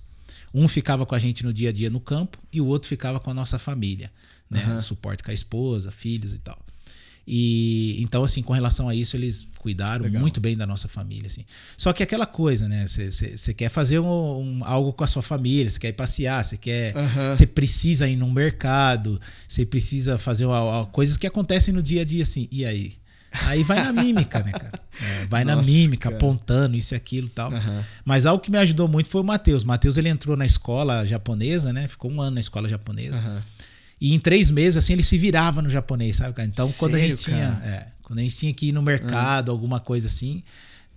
Um 0.54 0.68
ficava 0.68 1.06
com 1.06 1.14
a 1.14 1.20
gente 1.20 1.44
no 1.44 1.54
dia 1.54 1.70
a 1.70 1.72
dia 1.74 1.90
no 1.90 2.00
campo 2.00 2.38
e 2.52 2.62
o 2.62 2.66
outro 2.66 2.88
ficava 2.88 3.20
com 3.20 3.30
a 3.30 3.34
nossa 3.34 3.60
família, 3.60 4.10
né? 4.50 4.78
Suporte 4.80 5.22
com 5.22 5.30
a 5.30 5.34
esposa, 5.34 5.92
filhos 5.92 6.34
e 6.34 6.40
tal. 6.40 6.58
E 7.30 8.02
então, 8.02 8.24
assim, 8.24 8.42
com 8.42 8.54
relação 8.54 8.88
a 8.88 8.96
isso, 8.96 9.18
eles 9.18 9.48
cuidaram 9.60 10.06
Legal. 10.06 10.22
muito 10.22 10.40
bem 10.40 10.56
da 10.56 10.66
nossa 10.66 10.88
família, 10.88 11.28
assim. 11.28 11.44
Só 11.78 11.92
que 11.92 12.02
aquela 12.02 12.26
coisa, 12.26 12.70
né? 12.70 12.86
Você 12.88 13.54
quer 13.54 13.68
fazer 13.70 14.00
um, 14.00 14.08
um- 14.08 14.62
algo 14.64 14.94
com 14.94 15.04
a 15.04 15.08
sua 15.08 15.22
família, 15.22 15.70
você 15.70 15.78
quer 15.78 15.90
ir 15.90 15.94
passear, 15.94 16.44
você 16.44 16.56
quer. 16.58 16.94
Você 17.34 17.46
precisa 17.46 18.08
ir 18.08 18.16
num 18.16 18.32
mercado, 18.32 19.20
você 19.48 19.66
precisa 19.66 20.18
fazer 20.18 20.46
uma- 20.46 20.86
coisas 20.86 21.18
que 21.18 21.28
acontecem 21.28 21.74
no 21.74 21.84
dia 21.84 22.02
a 22.04 22.06
dia, 22.06 22.24
assim. 22.24 22.48
E 22.50 22.66
aí? 22.66 22.94
Aí 23.46 23.62
vai 23.62 23.84
na 23.84 23.92
mímica, 23.92 24.40
né, 24.42 24.52
cara? 24.52 24.80
É, 25.02 25.26
vai 25.26 25.44
na 25.44 25.58
Nossa, 25.58 25.70
mímica, 25.70 26.04
cara. 26.10 26.16
apontando 26.16 26.76
isso 26.78 26.94
e 26.94 26.96
aquilo 26.96 27.28
e 27.28 27.30
tal. 27.30 27.54
Aham. 27.54 27.84
Mas 28.06 28.26
algo 28.26 28.42
que 28.42 28.50
me 28.50 28.58
ajudou 28.58 28.88
muito 28.88 29.10
foi 29.10 29.20
o 29.22 29.24
Matheus. 29.24 29.64
O 29.64 29.68
Matheus 29.68 29.98
ele 29.98 30.08
entrou 30.10 30.36
na 30.38 30.46
escola 30.46 31.06
japonesa, 31.06 31.72
né? 31.74 31.88
Ficou 31.90 32.10
um 32.10 32.22
ano 32.22 32.32
na 32.36 32.40
escola 32.40 32.68
japonesa. 32.70 33.18
Aham. 33.22 33.44
E 34.00 34.14
em 34.14 34.20
três 34.20 34.50
meses, 34.52 34.78
assim, 34.78 34.94
ele 34.94 35.04
se 35.04 35.18
virava 35.18 35.62
no 35.62 35.70
japonês, 35.70 36.18
sabe, 36.18 36.34
cara? 36.34 36.48
Então, 36.48 36.72
quando 36.74 36.96
a 36.96 37.00
gente 37.00 37.18
Sério, 37.18 37.40
tinha. 37.40 37.62
é, 37.70 37.88
quando 38.04 38.20
a 38.20 38.22
gente 38.22 38.36
tinha 38.36 38.54
que 38.54 38.68
ir 38.68 38.72
no 38.72 38.82
mercado, 38.82 39.52
alguma 39.52 39.80
coisa 39.80 40.08
assim, 40.08 40.44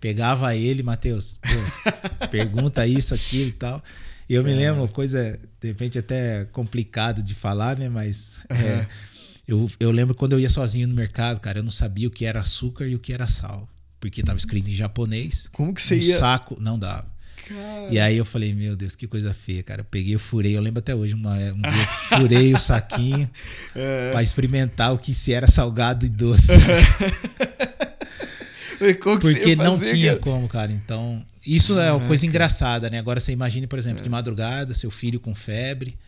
pegava 0.00 0.54
ele, 0.54 0.82
Matheus, 0.82 1.38
pergunta 2.30 2.86
isso, 2.86 3.14
aquilo 3.14 3.48
e 3.48 3.52
tal. 3.52 3.82
E 4.28 4.34
eu 4.34 4.44
me 4.44 4.54
lembro, 4.54 4.86
coisa, 4.88 5.38
de 5.60 5.68
repente, 5.68 5.98
até 5.98 6.44
complicado 6.52 7.22
de 7.22 7.34
falar, 7.34 7.76
né? 7.76 7.88
Mas 7.88 8.38
é, 8.48 8.86
eu, 9.48 9.68
eu 9.80 9.90
lembro 9.90 10.14
quando 10.14 10.32
eu 10.34 10.40
ia 10.40 10.48
sozinho 10.48 10.86
no 10.86 10.94
mercado, 10.94 11.40
cara, 11.40 11.58
eu 11.58 11.62
não 11.64 11.70
sabia 11.70 12.06
o 12.06 12.10
que 12.10 12.24
era 12.24 12.40
açúcar 12.40 12.86
e 12.86 12.94
o 12.94 12.98
que 12.98 13.12
era 13.12 13.26
sal. 13.26 13.68
Porque 13.98 14.22
tava 14.22 14.38
escrito 14.38 14.70
em 14.70 14.74
japonês. 14.74 15.48
Como 15.52 15.74
que 15.74 15.82
você 15.82 15.96
um 15.96 15.98
ia- 15.98 16.16
saco. 16.16 16.56
Não 16.60 16.78
dava. 16.78 17.06
E 17.90 17.98
aí 17.98 18.16
eu 18.16 18.24
falei, 18.24 18.54
meu 18.54 18.76
Deus, 18.76 18.94
que 18.94 19.06
coisa 19.06 19.34
feia, 19.34 19.62
cara. 19.62 19.80
Eu 19.80 19.84
peguei, 19.84 20.14
eu 20.14 20.18
furei, 20.18 20.56
eu 20.56 20.62
lembro 20.62 20.78
até 20.78 20.94
hoje, 20.94 21.14
uma, 21.14 21.34
um 21.34 21.60
dia 21.60 21.88
eu 22.12 22.18
furei 22.18 22.54
o 22.54 22.58
saquinho 22.58 23.28
É. 23.74 24.10
pra 24.12 24.22
experimentar 24.22 24.92
o 24.92 24.98
que 24.98 25.12
se 25.14 25.32
era 25.32 25.46
salgado 25.46 26.06
e 26.06 26.08
doce. 26.08 26.52
Você 28.80 28.94
Porque 28.94 29.54
não 29.56 29.76
fazer, 29.76 29.92
tinha 29.92 30.08
cara? 30.12 30.20
como, 30.20 30.48
cara. 30.48 30.72
Então, 30.72 31.22
isso 31.46 31.78
é 31.78 31.92
uma 31.92 32.06
coisa 32.06 32.26
engraçada, 32.26 32.88
né? 32.88 32.98
Agora 32.98 33.20
você 33.20 33.30
imagine, 33.30 33.66
por 33.66 33.78
exemplo, 33.78 34.02
de 34.02 34.08
madrugada, 34.08 34.72
seu 34.72 34.90
filho 34.90 35.20
com 35.20 35.34
febre, 35.34 35.98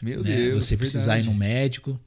Meu 0.00 0.22
né? 0.22 0.36
Deus. 0.36 0.64
você 0.64 0.76
precisar 0.76 1.18
ir 1.18 1.24
no 1.24 1.34
médico. 1.34 1.98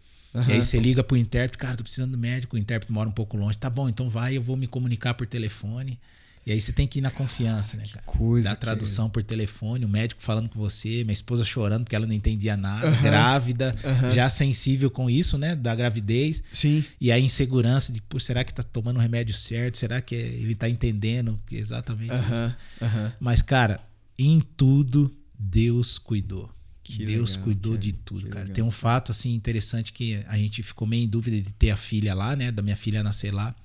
E 0.48 0.54
aí 0.54 0.64
você 0.64 0.80
liga 0.80 1.04
pro 1.04 1.18
intérprete, 1.18 1.58
cara, 1.58 1.76
tô 1.76 1.84
precisando 1.84 2.12
do 2.12 2.18
médico, 2.18 2.56
o 2.56 2.60
intérprete 2.60 2.92
mora 2.92 3.08
um 3.08 3.12
pouco 3.12 3.36
longe. 3.38 3.58
Tá 3.58 3.70
bom, 3.70 3.88
então 3.90 4.10
vai, 4.10 4.36
eu 4.38 4.42
vou 4.42 4.56
me 4.56 4.66
comunicar 4.66 5.14
por 5.14 5.28
telefone. 5.28 6.00
E 6.46 6.52
aí 6.52 6.60
você 6.60 6.74
tem 6.74 6.86
que 6.86 7.00
ir 7.00 7.02
na 7.02 7.10
confiança, 7.10 7.78
né, 7.78 7.86
cara? 7.88 8.06
coisa 8.06 8.50
Da 8.50 8.56
que 8.56 8.62
tradução 8.62 9.10
por 9.10 9.24
telefone, 9.24 9.86
o 9.86 9.90
médico 9.90 10.22
falando 10.22 10.50
com 10.50 10.60
você, 10.60 11.04
minha 11.04 11.14
esposa 11.14 11.46
chorando 11.46 11.84
porque 11.86 11.96
ela 11.96 12.06
não 12.06 12.14
entendia 12.14 12.58
nada, 12.58 12.92
grávida, 13.02 13.76
já 14.14 14.30
sensível 14.30 14.92
com 14.92 15.10
isso, 15.10 15.38
né, 15.38 15.56
da 15.56 15.74
gravidez. 15.74 16.44
Sim. 16.52 16.84
E 17.00 17.12
a 17.12 17.20
insegurança 17.20 17.94
de, 17.94 18.02
pô, 18.02 18.20
será 18.20 18.44
que 18.44 18.54
tá 18.54 18.62
tomando 18.62 18.98
o 18.98 19.00
remédio 19.00 19.34
certo? 19.34 19.78
Será 19.78 20.02
que 20.02 20.16
ele 20.16 20.56
tá 20.56 20.68
entendendo 20.68 21.40
que 21.46 21.56
é 21.56 21.60
exatamente 21.60 22.14
isso? 22.14 22.24
Aham. 22.24 22.56
Aham. 22.82 23.14
Mas, 23.20 23.42
cara, 23.42 23.80
em 24.20 24.42
tudo 24.58 25.10
Deus 25.38 25.98
cuidou. 25.98 26.50
Que 26.84 27.06
Deus 27.06 27.32
legal, 27.32 27.44
cuidou 27.46 27.72
cara, 27.74 27.82
de 27.82 27.94
tudo, 27.94 28.28
cara. 28.28 28.40
legal. 28.42 28.56
Tem 28.56 28.64
um 28.64 28.72
fato 28.72 29.12
assim 29.14 29.34
interessante 29.34 29.94
que 29.94 30.20
a 30.28 30.38
gente 30.38 30.62
ficou 30.62 30.86
meio 30.86 31.06
em 31.06 31.08
dúvida 31.08 31.42
de 31.42 31.54
ter 31.54 31.72
a 31.72 31.78
filha 31.78 32.14
lá, 32.14 32.36
né, 32.36 32.52
da 32.52 32.62
minha 32.62 32.76
filha 32.76 33.02
nascer 33.02 33.34
lá. 33.34 33.56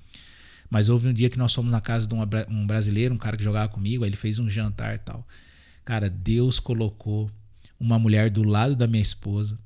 Mas 0.70 0.88
houve 0.88 1.08
um 1.08 1.12
dia 1.12 1.28
que 1.30 1.38
nós 1.38 1.54
fomos 1.54 1.72
na 1.72 1.80
casa 1.80 2.06
de 2.06 2.14
uma 2.14 2.28
um 2.48 2.66
brasileiro, 2.66 3.14
um 3.14 3.18
cara 3.18 3.36
que 3.36 3.42
jogava 3.44 3.68
comigo, 3.68 4.04
aí 4.04 4.10
ele 4.10 4.16
fez 4.16 4.38
um 4.38 4.48
jantar 4.48 4.94
e 4.94 4.98
tal. 4.98 5.26
Cara, 5.84 6.10
Deus 6.10 6.60
colocou 6.60 7.30
uma 7.80 7.98
mulher 7.98 8.28
do 8.30 8.42
lado 8.42 8.76
da 8.76 8.86
minha 8.86 9.00
esposa. 9.02 9.58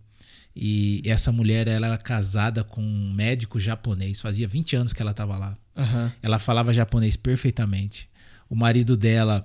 E 0.55 1.03
essa 1.07 1.33
mulher, 1.33 1.67
ela 1.67 1.87
era 1.87 1.99
casada 1.99 2.63
com 2.63 2.83
um 2.83 3.13
médico 3.13 3.59
japonês. 3.59 4.21
Fazia 4.21 4.47
20 4.47 4.77
anos 4.77 4.93
que 4.93 5.01
ela 5.01 5.11
estava 5.13 5.37
lá. 5.37 5.57
Aham. 5.77 6.13
Ela 6.23 6.39
falava 6.39 6.73
japonês 6.75 7.17
perfeitamente. 7.17 8.09
O 8.49 8.55
marido 8.55 8.97
dela 8.97 9.45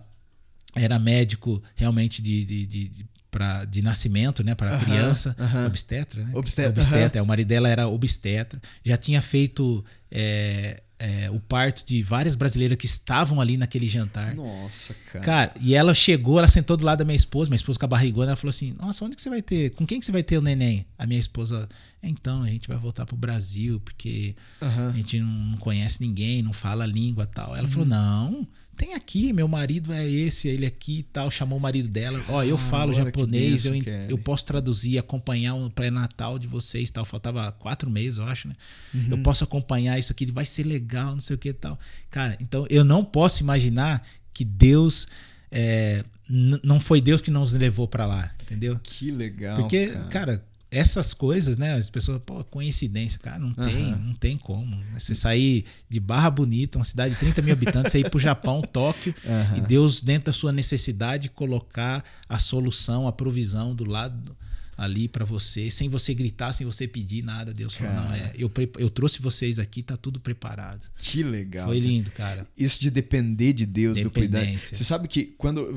era 0.75 0.99
médico 0.99 1.63
realmente 1.75 2.21
de, 2.21 2.43
de, 2.45 2.65
de, 2.65 2.87
de, 2.89 3.05
pra- 3.31 3.63
de 3.65 3.81
nascimento, 3.81 4.43
né? 4.43 4.53
Para 4.53 4.71
Aham, 4.75 4.83
criança. 4.85 5.35
aham. 5.39 5.65
Obstetra, 5.67 6.23
né? 6.23 6.31
Obstetra, 6.35 6.71
Obstetra. 6.81 7.19
é, 7.19 7.21
O 7.21 7.25
marido 7.25 7.47
dela 7.47 7.69
era 7.69 7.87
obstetra. 7.87 8.61
Já 8.83 8.97
tinha 8.97 9.21
feito 9.21 9.83
é, 10.11 10.83
é, 10.99 11.29
o 11.29 11.39
parto 11.39 11.85
de 11.85 12.01
várias 12.01 12.33
brasileiras 12.35 12.75
que 12.77 12.85
estavam 12.87 13.39
ali 13.39 13.55
naquele 13.57 13.87
jantar. 13.87 14.33
Nossa, 14.35 14.95
cara. 15.11 15.23
Cara, 15.25 15.53
e 15.61 15.75
ela 15.75 15.93
chegou, 15.93 16.39
ela 16.39 16.47
sentou 16.47 16.75
do 16.75 16.83
lado 16.83 16.99
da 16.99 17.05
minha 17.05 17.15
esposa, 17.15 17.49
minha 17.49 17.55
esposa 17.57 17.77
com 17.77 17.85
a 17.85 17.87
barrigona, 17.87 18.27
ela 18.31 18.35
falou 18.35 18.49
assim: 18.49 18.73
Nossa, 18.79 19.05
onde 19.05 19.15
que 19.15 19.21
você 19.21 19.29
vai 19.29 19.41
ter? 19.41 19.69
Com 19.71 19.85
quem 19.85 19.99
que 19.99 20.05
você 20.05 20.11
vai 20.11 20.23
ter 20.23 20.37
o 20.37 20.41
neném? 20.41 20.85
A 20.97 21.05
minha 21.05 21.19
esposa, 21.19 21.69
então, 22.01 22.41
a 22.43 22.49
gente 22.49 22.67
vai 22.67 22.77
voltar 22.77 23.05
pro 23.05 23.15
Brasil, 23.15 23.79
porque 23.81 24.35
Aham. 24.61 24.89
a 24.89 24.97
gente 24.97 25.19
não, 25.19 25.27
não 25.51 25.57
conhece 25.59 26.01
ninguém, 26.01 26.41
não 26.41 26.53
fala 26.53 26.83
a 26.83 26.87
língua 26.87 27.23
e 27.25 27.27
tal. 27.27 27.55
Ela 27.55 27.63
Uhum. 27.67 27.71
falou: 27.71 27.85
Não, 27.87 28.47
tem 28.77 28.93
aqui, 28.93 29.33
meu 29.33 29.47
marido 29.47 29.91
é 29.91 30.07
esse, 30.07 30.47
ele 30.47 30.65
aqui 30.65 30.99
e 30.99 31.03
tal. 31.03 31.29
Chamou 31.31 31.57
o 31.57 31.61
marido 31.61 31.89
dela. 31.89 32.23
Ó, 32.29 32.43
eu 32.43 32.55
Ah, 32.55 32.59
falo 32.59 32.93
japonês, 32.93 33.65
eu, 33.65 33.73
eu 34.09 34.17
posso 34.17 34.45
traduzir, 34.45 34.97
acompanhar 34.97 35.55
o 35.55 35.69
pré-natal 35.69 36.37
de 36.37 36.47
vocês 36.47 36.89
e 36.89 36.91
tal. 36.91 37.03
Faltava 37.03 37.51
quatro 37.53 37.89
meses, 37.89 38.17
eu 38.19 38.25
acho, 38.25 38.47
né? 38.47 38.55
Uhum. 38.93 39.07
Eu 39.11 39.17
posso 39.19 39.43
acompanhar 39.43 39.97
isso 39.97 40.11
aqui, 40.11 40.25
vai 40.27 40.45
ser 40.45 40.63
legal, 40.63 41.13
não 41.13 41.19
sei 41.19 41.35
o 41.35 41.39
que 41.39 41.49
e 41.49 41.53
tal. 41.53 41.77
Cara, 42.09 42.37
então 42.39 42.65
eu 42.69 42.85
não 42.85 43.03
posso 43.03 43.41
imaginar 43.43 44.01
que 44.33 44.45
Deus. 44.45 45.07
é, 45.51 46.03
não 46.29 46.79
foi 46.79 46.99
Deus 46.99 47.21
que 47.21 47.31
nos 47.31 47.53
levou 47.53 47.87
pra 47.87 48.05
lá, 48.05 48.31
entendeu? 48.41 48.77
Que 48.83 49.09
legal. 49.11 49.55
Porque, 49.55 49.87
cara. 49.87 50.05
cara. 50.07 50.46
Essas 50.69 51.13
coisas, 51.13 51.57
né? 51.57 51.73
As 51.73 51.89
pessoas, 51.89 52.21
pô, 52.25 52.43
coincidência, 52.43 53.19
cara, 53.19 53.39
não 53.39 53.53
tem, 53.53 53.95
não 53.95 54.13
tem 54.13 54.37
como. 54.37 54.81
Você 54.93 55.13
sair 55.13 55.65
de 55.89 55.99
Barra 55.99 56.29
Bonita, 56.29 56.77
uma 56.77 56.85
cidade 56.85 57.13
de 57.13 57.19
30 57.19 57.41
mil 57.41 57.53
habitantes, 57.53 57.91
você 57.91 57.99
ir 57.99 58.09
pro 58.09 58.19
Japão, 58.19 58.61
Tóquio, 58.61 59.13
Aham. 59.25 59.57
e 59.57 59.61
Deus, 59.61 60.01
dentro 60.01 60.25
da 60.25 60.33
sua 60.33 60.51
necessidade, 60.51 61.29
colocar 61.29 62.03
a 62.27 62.37
solução, 62.37 63.07
a 63.07 63.11
provisão 63.11 63.73
do 63.73 63.85
lado 63.85 64.35
ali 64.77 65.07
pra 65.07 65.25
você, 65.25 65.71
sem 65.71 65.89
você 65.89 66.13
gritar, 66.13 66.53
sem 66.53 66.65
você 66.65 66.87
pedir 66.87 67.23
nada. 67.23 67.51
Deus 67.51 67.73
falou, 67.73 67.93
não, 67.95 68.13
é, 68.13 68.31
eu, 68.37 68.51
eu 68.77 68.89
trouxe 68.91 69.21
vocês 69.21 69.57
aqui, 69.57 69.81
tá 69.81 69.97
tudo 69.97 70.19
preparado. 70.19 70.85
Que 70.97 71.23
legal. 71.23 71.67
Foi 71.67 71.79
cara. 71.79 71.91
lindo, 71.91 72.11
cara. 72.11 72.47
Isso 72.55 72.79
de 72.79 72.91
depender 72.91 73.53
de 73.53 73.65
Deus, 73.65 73.99
do 73.99 74.11
cuidado. 74.11 74.45
Você 74.45 74.83
sabe 74.83 75.07
que 75.07 75.25
quando 75.37 75.67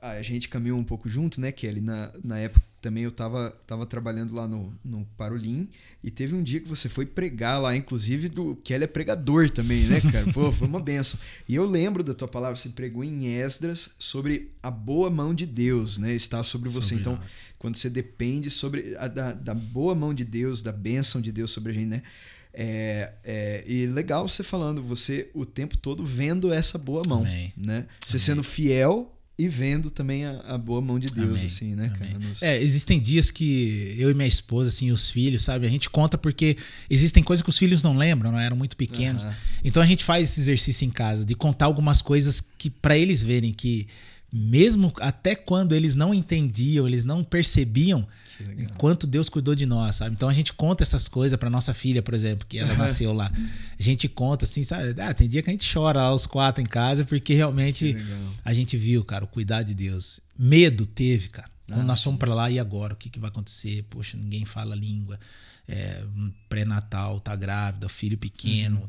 a, 0.00 0.10
a 0.10 0.22
gente 0.22 0.48
caminhou 0.48 0.78
um 0.78 0.84
pouco 0.84 1.08
junto, 1.08 1.40
né, 1.40 1.50
Kelly? 1.50 1.80
Na, 1.80 2.12
na 2.22 2.38
época 2.38 2.73
também 2.84 3.04
eu 3.04 3.10
tava, 3.10 3.50
tava 3.66 3.86
trabalhando 3.86 4.34
lá 4.34 4.46
no, 4.46 4.70
no 4.84 5.06
Parolim 5.16 5.66
e 6.02 6.10
teve 6.10 6.34
um 6.34 6.42
dia 6.42 6.60
que 6.60 6.68
você 6.68 6.86
foi 6.86 7.06
pregar 7.06 7.58
lá, 7.58 7.74
inclusive 7.74 8.28
do 8.28 8.54
Kelly 8.56 8.84
é 8.84 8.86
pregador 8.86 9.48
também, 9.48 9.84
né, 9.84 10.02
cara? 10.12 10.30
Pô, 10.34 10.52
foi 10.52 10.68
uma 10.68 10.80
benção. 10.80 11.18
E 11.48 11.54
eu 11.54 11.64
lembro 11.64 12.04
da 12.04 12.12
tua 12.12 12.28
palavra, 12.28 12.58
você 12.58 12.68
pregou 12.68 13.02
em 13.02 13.24
Esdras 13.24 13.92
sobre 13.98 14.50
a 14.62 14.70
boa 14.70 15.08
mão 15.08 15.34
de 15.34 15.46
Deus, 15.46 15.96
né? 15.96 16.12
Está 16.12 16.42
sobre 16.42 16.68
você. 16.68 16.88
Sobre 16.88 17.00
então, 17.00 17.16
nós. 17.16 17.54
quando 17.58 17.76
você 17.76 17.88
depende 17.88 18.50
sobre 18.50 18.94
a, 18.98 19.08
da, 19.08 19.32
da 19.32 19.54
boa 19.54 19.94
mão 19.94 20.12
de 20.12 20.22
Deus, 20.22 20.62
da 20.62 20.72
bênção 20.72 21.22
de 21.22 21.32
Deus 21.32 21.52
sobre 21.52 21.72
a 21.72 21.74
gente, 21.74 21.86
né? 21.86 22.02
É, 22.52 23.14
é, 23.24 23.64
e 23.66 23.86
legal 23.86 24.28
você 24.28 24.42
falando, 24.42 24.82
você 24.82 25.30
o 25.32 25.46
tempo 25.46 25.78
todo 25.78 26.04
vendo 26.04 26.52
essa 26.52 26.76
boa 26.76 27.02
mão, 27.08 27.20
Amém. 27.20 27.50
né? 27.56 27.86
Você 28.04 28.18
Amém. 28.18 28.26
sendo 28.26 28.42
fiel 28.44 29.10
e 29.36 29.48
vendo 29.48 29.90
também 29.90 30.24
a, 30.24 30.40
a 30.46 30.56
boa 30.58 30.80
mão 30.80 30.98
de 30.98 31.08
Deus, 31.08 31.38
Amém. 31.40 31.46
assim, 31.46 31.74
né, 31.74 31.86
Amém. 31.96 32.10
cara? 32.12 32.18
Nos- 32.28 32.42
É, 32.42 32.60
existem 32.62 33.00
dias 33.00 33.30
que 33.32 33.94
eu 33.98 34.10
e 34.10 34.14
minha 34.14 34.28
esposa, 34.28 34.68
assim, 34.70 34.92
os 34.92 35.10
filhos, 35.10 35.42
sabe? 35.42 35.66
A 35.66 35.68
gente 35.68 35.90
conta 35.90 36.16
porque 36.16 36.56
existem 36.88 37.22
coisas 37.22 37.42
que 37.42 37.48
os 37.50 37.58
filhos 37.58 37.82
não 37.82 37.96
lembram, 37.96 38.30
não 38.30 38.38
eram 38.38 38.56
muito 38.56 38.76
pequenos. 38.76 39.24
Aham. 39.24 39.34
Então 39.64 39.82
a 39.82 39.86
gente 39.86 40.04
faz 40.04 40.30
esse 40.30 40.40
exercício 40.40 40.84
em 40.86 40.90
casa 40.90 41.24
de 41.24 41.34
contar 41.34 41.66
algumas 41.66 42.00
coisas 42.00 42.40
que 42.56 42.70
para 42.70 42.96
eles 42.96 43.22
verem 43.24 43.52
que 43.52 43.88
mesmo 44.36 44.92
até 45.00 45.36
quando 45.36 45.74
eles 45.74 45.94
não 45.94 46.12
entendiam, 46.12 46.86
eles 46.88 47.04
não 47.04 47.22
percebiam 47.22 48.06
quanto 48.76 49.06
Deus 49.06 49.28
cuidou 49.28 49.54
de 49.54 49.64
nós, 49.64 49.94
sabe? 49.96 50.14
Então 50.16 50.28
a 50.28 50.32
gente 50.32 50.52
conta 50.52 50.82
essas 50.82 51.06
coisas 51.06 51.38
para 51.38 51.48
nossa 51.48 51.72
filha, 51.72 52.02
por 52.02 52.14
exemplo, 52.14 52.44
que 52.48 52.58
ela 52.58 52.74
nasceu 52.74 53.12
lá. 53.12 53.30
A 53.78 53.82
gente 53.82 54.08
conta 54.08 54.44
assim, 54.44 54.64
sabe? 54.64 55.00
Ah, 55.00 55.14
tem 55.14 55.28
dia 55.28 55.40
que 55.40 55.50
a 55.50 55.52
gente 55.52 55.72
chora 55.72 56.00
lá 56.02 56.12
os 56.12 56.26
quatro 56.26 56.60
em 56.60 56.66
casa 56.66 57.04
porque 57.04 57.32
realmente 57.34 57.96
a 58.44 58.52
gente 58.52 58.76
viu, 58.76 59.04
cara, 59.04 59.24
o 59.24 59.28
cuidado 59.28 59.66
de 59.66 59.74
Deus. 59.74 60.18
Medo 60.36 60.84
teve, 60.84 61.28
cara. 61.28 61.48
Quando 61.68 61.80
Ah, 61.80 61.84
nós 61.84 62.02
fomos 62.02 62.18
pra 62.18 62.34
lá, 62.34 62.50
e 62.50 62.58
agora? 62.58 62.92
O 62.92 62.96
que, 62.96 63.08
que 63.08 63.20
vai 63.20 63.28
acontecer? 63.30 63.84
Poxa, 63.88 64.16
ninguém 64.16 64.44
fala 64.44 64.74
a 64.74 64.76
língua. 64.76 65.18
É, 65.66 66.02
pré-natal, 66.48 67.20
tá 67.20 67.34
grávida, 67.36 67.88
filho 67.88 68.18
pequeno. 68.18 68.80
Uhum. 68.80 68.88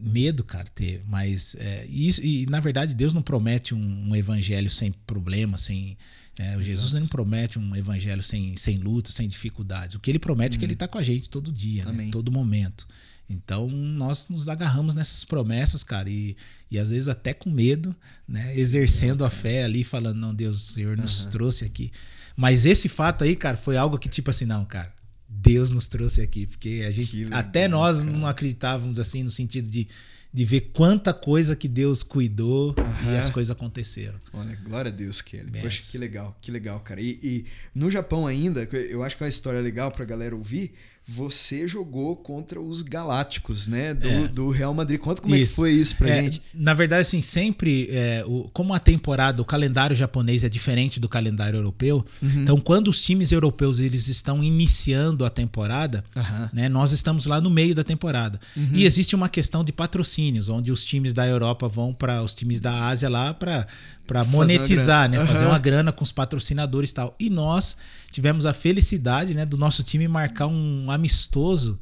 Medo, 0.00 0.42
cara, 0.44 0.66
ter. 0.74 1.02
Mas 1.06 1.54
é, 1.58 1.86
isso, 1.86 2.22
e 2.24 2.46
na 2.46 2.60
verdade, 2.60 2.94
Deus 2.94 3.12
não 3.12 3.22
promete 3.22 3.74
um, 3.74 4.08
um 4.08 4.16
evangelho 4.16 4.70
sem 4.70 4.92
problema, 4.92 5.58
sem. 5.58 5.96
é, 6.38 6.56
o 6.56 6.62
Jesus 6.62 6.94
não 6.94 7.06
promete 7.06 7.58
um 7.58 7.76
evangelho 7.76 8.22
sem, 8.22 8.56
sem 8.56 8.76
luta, 8.76 9.10
sem 9.10 9.28
dificuldades. 9.28 9.96
O 9.96 10.00
que 10.00 10.10
ele 10.10 10.18
promete 10.18 10.56
é 10.56 10.58
que 10.58 10.64
ele 10.64 10.74
tá 10.74 10.88
com 10.88 10.98
a 10.98 11.02
gente 11.02 11.28
todo 11.28 11.52
dia, 11.52 11.84
né? 11.84 12.04
Uhum. 12.04 12.10
Todo 12.10 12.32
momento. 12.32 12.86
Então 13.28 13.68
nós 13.68 14.28
nos 14.28 14.48
agarramos 14.48 14.94
nessas 14.94 15.22
promessas, 15.22 15.84
cara, 15.84 16.08
e, 16.08 16.34
e 16.70 16.78
às 16.78 16.88
vezes 16.88 17.08
até 17.08 17.34
com 17.34 17.50
medo, 17.50 17.94
né? 18.26 18.58
Exercendo 18.58 19.24
a 19.24 19.30
fé 19.30 19.64
ali, 19.64 19.84
falando, 19.84 20.16
não, 20.18 20.34
Deus, 20.34 20.70
o 20.70 20.72
Senhor 20.72 20.96
nos 20.96 21.26
trouxe 21.26 21.64
aqui. 21.64 21.92
Mas 22.34 22.64
esse 22.64 22.88
fato 22.88 23.24
aí, 23.24 23.36
cara, 23.36 23.56
foi 23.56 23.76
algo 23.76 23.98
que, 23.98 24.08
tipo 24.08 24.30
assim, 24.30 24.44
não, 24.46 24.64
cara, 24.64 24.94
Deus 25.40 25.70
nos 25.70 25.88
trouxe 25.88 26.20
aqui, 26.20 26.46
porque 26.46 26.84
a 26.86 26.90
gente 26.90 27.24
legal, 27.24 27.38
até 27.38 27.68
nós 27.68 27.98
cara. 27.98 28.10
não 28.10 28.26
acreditávamos 28.26 28.98
assim 28.98 29.22
no 29.22 29.30
sentido 29.30 29.70
de 29.70 29.88
de 30.32 30.44
ver 30.44 30.60
quanta 30.72 31.14
coisa 31.14 31.56
que 31.56 31.66
Deus 31.66 32.02
cuidou 32.02 32.74
uhum. 32.76 33.12
e 33.12 33.16
as 33.16 33.30
coisas 33.30 33.50
aconteceram. 33.50 34.20
Olha, 34.32 34.54
glória 34.56 34.90
a 34.90 34.94
Deus, 34.94 35.22
Kelly. 35.22 35.50
Yes. 35.54 35.62
Poxa, 35.62 35.82
que 35.90 35.98
legal, 35.98 36.38
que 36.40 36.50
legal, 36.50 36.80
cara. 36.80 37.00
E, 37.00 37.18
e, 37.22 37.46
no 37.74 37.90
Japão 37.90 38.26
ainda, 38.26 38.62
eu 38.64 39.02
acho 39.02 39.16
que 39.16 39.22
é 39.22 39.24
uma 39.24 39.30
história 39.30 39.60
legal 39.60 39.90
pra 39.90 40.04
galera 40.04 40.36
ouvir 40.36 40.74
você 41.10 41.66
jogou 41.66 42.14
contra 42.14 42.60
os 42.60 42.82
Galácticos, 42.82 43.66
né? 43.66 43.94
Do, 43.94 44.08
é. 44.08 44.28
do 44.28 44.50
Real 44.50 44.74
Madrid. 44.74 45.00
Conta 45.00 45.22
como 45.22 45.34
isso. 45.34 45.42
é 45.42 45.46
que 45.46 45.56
foi 45.56 45.72
isso 45.72 45.96
pra 45.96 46.10
é, 46.10 46.22
gente. 46.22 46.42
Na 46.52 46.74
verdade, 46.74 47.00
assim, 47.00 47.22
sempre, 47.22 47.88
é, 47.90 48.22
o, 48.26 48.50
como 48.52 48.74
a 48.74 48.78
temporada, 48.78 49.40
o 49.40 49.44
calendário 49.44 49.96
japonês 49.96 50.44
é 50.44 50.50
diferente 50.50 51.00
do 51.00 51.08
calendário 51.08 51.56
europeu, 51.56 52.04
uhum. 52.20 52.42
então 52.42 52.60
quando 52.60 52.88
os 52.88 53.00
times 53.00 53.32
europeus 53.32 53.78
eles 53.78 54.06
estão 54.08 54.44
iniciando 54.44 55.24
a 55.24 55.30
temporada, 55.30 56.04
uhum. 56.14 56.48
né? 56.52 56.68
Nós 56.68 56.92
estamos 56.92 57.24
lá 57.24 57.40
no 57.40 57.48
meio 57.48 57.74
da 57.74 57.82
temporada. 57.82 58.38
Uhum. 58.54 58.68
E 58.74 58.84
existe 58.84 59.16
uma 59.16 59.30
questão 59.30 59.64
de 59.64 59.72
patrocínios, 59.72 60.50
onde 60.50 60.70
os 60.70 60.84
times 60.84 61.14
da 61.14 61.26
Europa 61.26 61.66
vão 61.66 61.94
para 61.94 62.22
os 62.22 62.34
times 62.34 62.60
da 62.60 62.86
Ásia 62.86 63.08
lá 63.08 63.32
para 63.32 63.66
para 64.06 64.24
monetizar, 64.24 65.08
né? 65.08 65.24
Fazer 65.26 65.44
uma 65.44 65.58
grana 65.58 65.92
com 65.92 66.02
os 66.02 66.10
patrocinadores 66.10 66.90
e 66.90 66.94
tal. 66.94 67.14
E 67.20 67.28
nós 67.28 67.76
tivemos 68.10 68.46
a 68.46 68.52
felicidade, 68.52 69.34
né, 69.34 69.44
do 69.44 69.56
nosso 69.56 69.82
time 69.82 70.08
marcar 70.08 70.46
um 70.46 70.90
amistoso, 70.90 71.78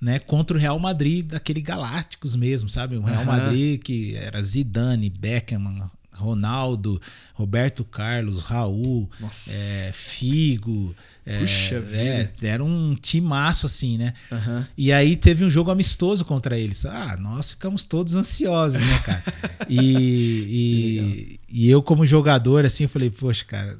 né, 0.00 0.18
contra 0.18 0.56
o 0.56 0.60
Real 0.60 0.78
Madrid, 0.78 1.26
daquele 1.26 1.60
Galácticos 1.60 2.34
mesmo, 2.34 2.68
sabe? 2.68 2.96
O 2.96 3.02
Real 3.02 3.24
Madrid 3.24 3.80
que 3.82 4.16
era 4.16 4.40
Zidane, 4.42 5.10
Beckham, 5.10 5.90
Ronaldo, 6.20 7.00
Roberto 7.34 7.84
Carlos, 7.84 8.42
Raul, 8.42 9.10
é, 9.22 9.90
Figo. 9.92 10.94
É, 11.24 11.38
Puxa 11.38 11.76
é, 11.92 12.30
era 12.42 12.62
um 12.62 12.94
timaço 12.94 13.66
assim, 13.66 13.96
né? 13.98 14.12
Uhum. 14.30 14.64
E 14.76 14.92
aí 14.92 15.16
teve 15.16 15.44
um 15.44 15.50
jogo 15.50 15.70
amistoso 15.70 16.24
contra 16.24 16.58
eles. 16.58 16.84
Ah, 16.84 17.16
nós 17.18 17.50
ficamos 17.50 17.84
todos 17.84 18.14
ansiosos, 18.14 18.80
né, 18.80 18.98
cara? 19.04 19.22
e, 19.68 19.78
e, 19.78 21.40
e, 21.66 21.70
eu, 21.70 21.82
como 21.82 22.04
jogador, 22.04 22.64
assim, 22.64 22.84
eu 22.84 22.88
falei, 22.88 23.10
poxa, 23.10 23.44
cara, 23.44 23.78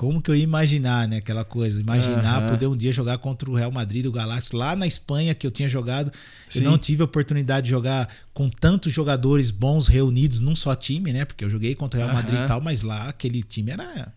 como 0.00 0.22
que 0.22 0.30
eu 0.30 0.34
ia 0.34 0.42
imaginar, 0.42 1.06
né? 1.06 1.18
Aquela 1.18 1.44
coisa, 1.44 1.78
imaginar 1.78 2.40
uhum. 2.40 2.48
poder 2.48 2.66
um 2.68 2.74
dia 2.74 2.90
jogar 2.90 3.18
contra 3.18 3.50
o 3.50 3.54
Real 3.54 3.70
Madrid, 3.70 4.06
o 4.06 4.10
Galactus, 4.10 4.52
lá 4.52 4.74
na 4.74 4.86
Espanha 4.86 5.34
que 5.34 5.46
eu 5.46 5.50
tinha 5.50 5.68
jogado. 5.68 6.10
Sim. 6.48 6.60
Eu 6.64 6.70
não 6.70 6.78
tive 6.78 7.02
a 7.02 7.04
oportunidade 7.04 7.64
de 7.64 7.70
jogar 7.70 8.08
com 8.32 8.48
tantos 8.48 8.94
jogadores 8.94 9.50
bons 9.50 9.88
reunidos 9.88 10.40
num 10.40 10.56
só 10.56 10.74
time, 10.74 11.12
né? 11.12 11.26
Porque 11.26 11.44
eu 11.44 11.50
joguei 11.50 11.74
contra 11.74 12.00
o 12.00 12.02
Real 12.02 12.14
uhum. 12.14 12.22
Madrid 12.22 12.42
e 12.42 12.48
tal, 12.48 12.62
mas 12.62 12.80
lá 12.80 13.10
aquele 13.10 13.42
time 13.42 13.72
era 13.72 14.10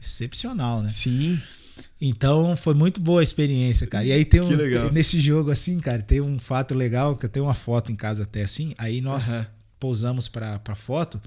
excepcional, 0.00 0.82
né? 0.82 0.92
Sim. 0.92 1.36
Então 2.00 2.54
foi 2.54 2.74
muito 2.74 3.00
boa 3.00 3.18
a 3.20 3.24
experiência, 3.24 3.88
cara. 3.88 4.04
E 4.04 4.12
aí 4.12 4.24
tem 4.24 4.40
um 4.40 4.92
nesse 4.92 5.18
jogo 5.18 5.50
assim, 5.50 5.80
cara, 5.80 6.00
tem 6.00 6.20
um 6.20 6.38
fato 6.38 6.76
legal 6.76 7.16
que 7.16 7.26
eu 7.26 7.28
tenho 7.28 7.46
uma 7.46 7.54
foto 7.54 7.90
em 7.90 7.96
casa 7.96 8.22
até 8.22 8.44
assim. 8.44 8.72
Aí 8.78 9.00
nós 9.00 9.40
uhum. 9.40 9.46
pousamos 9.80 10.28
para 10.28 10.60
para 10.60 10.76
foto. 10.76 11.20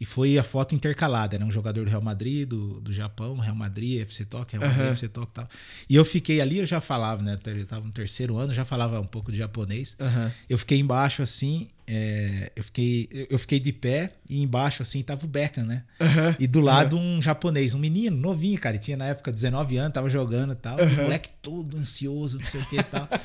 E 0.00 0.06
foi 0.06 0.38
a 0.38 0.42
foto 0.42 0.74
intercalada, 0.74 1.36
era 1.36 1.44
um 1.44 1.50
jogador 1.50 1.84
do 1.84 1.90
Real 1.90 2.00
Madrid, 2.00 2.48
do, 2.48 2.80
do 2.80 2.90
Japão, 2.90 3.36
Real 3.36 3.54
Madrid, 3.54 4.00
FC 4.00 4.24
Tóquio, 4.24 4.58
Real 4.58 4.70
Madrid, 4.70 4.86
uhum. 4.86 4.92
FC 4.92 5.08
Tóquio 5.08 5.30
e 5.30 5.34
tal. 5.34 5.48
E 5.90 5.94
eu 5.94 6.04
fiquei 6.06 6.40
ali, 6.40 6.58
eu 6.58 6.64
já 6.64 6.80
falava, 6.80 7.22
né? 7.22 7.38
Eu 7.44 7.66
tava 7.66 7.84
no 7.84 7.92
terceiro 7.92 8.38
ano, 8.38 8.50
já 8.54 8.64
falava 8.64 8.98
um 8.98 9.06
pouco 9.06 9.30
de 9.30 9.36
japonês. 9.36 9.98
Uhum. 10.00 10.30
Eu 10.48 10.56
fiquei 10.56 10.78
embaixo 10.78 11.22
assim, 11.22 11.68
é, 11.86 12.50
eu, 12.56 12.64
fiquei, 12.64 13.08
eu 13.28 13.38
fiquei 13.38 13.60
de 13.60 13.74
pé 13.74 14.14
e 14.26 14.40
embaixo 14.40 14.82
assim 14.82 15.02
tava 15.02 15.26
o 15.26 15.28
Beckham, 15.28 15.66
né? 15.66 15.84
Uhum. 16.00 16.34
E 16.38 16.46
do 16.46 16.60
lado 16.60 16.96
um 16.96 17.20
japonês, 17.20 17.74
um 17.74 17.78
menino 17.78 18.16
novinho, 18.16 18.58
cara. 18.58 18.78
Tinha 18.78 18.96
na 18.96 19.04
época 19.04 19.30
19 19.30 19.76
anos, 19.76 19.92
tava 19.92 20.08
jogando 20.08 20.54
e 20.54 20.56
tal. 20.56 20.78
Uhum. 20.78 21.02
moleque 21.02 21.28
todo 21.42 21.76
ansioso, 21.76 22.38
não 22.38 22.46
sei 22.46 22.60
o 22.60 22.66
que 22.66 22.76
e 22.76 22.82
tal. 22.82 23.06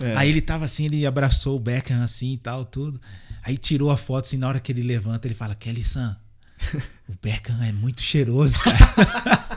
É. 0.00 0.14
Aí 0.16 0.28
ele 0.28 0.40
tava 0.40 0.64
assim, 0.64 0.84
ele 0.84 1.04
abraçou 1.04 1.56
o 1.56 1.58
Beckham 1.58 2.00
assim 2.04 2.34
e 2.34 2.36
tal, 2.36 2.64
tudo. 2.64 3.00
Aí 3.42 3.56
tirou 3.56 3.90
a 3.90 3.96
foto, 3.96 4.26
assim, 4.26 4.36
na 4.36 4.48
hora 4.48 4.60
que 4.60 4.72
ele 4.72 4.82
levanta, 4.82 5.26
ele 5.26 5.34
fala, 5.34 5.54
Kelly 5.54 5.84
San, 5.84 6.16
o 7.08 7.14
Beckham 7.22 7.62
é 7.62 7.72
muito 7.72 8.02
cheiroso, 8.02 8.58
cara. 8.58 8.78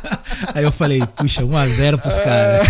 Aí 0.53 0.63
eu 0.63 0.71
falei, 0.71 1.01
puxa, 1.15 1.41
1x0 1.43 1.97
pros 1.99 2.17
caras. 2.19 2.67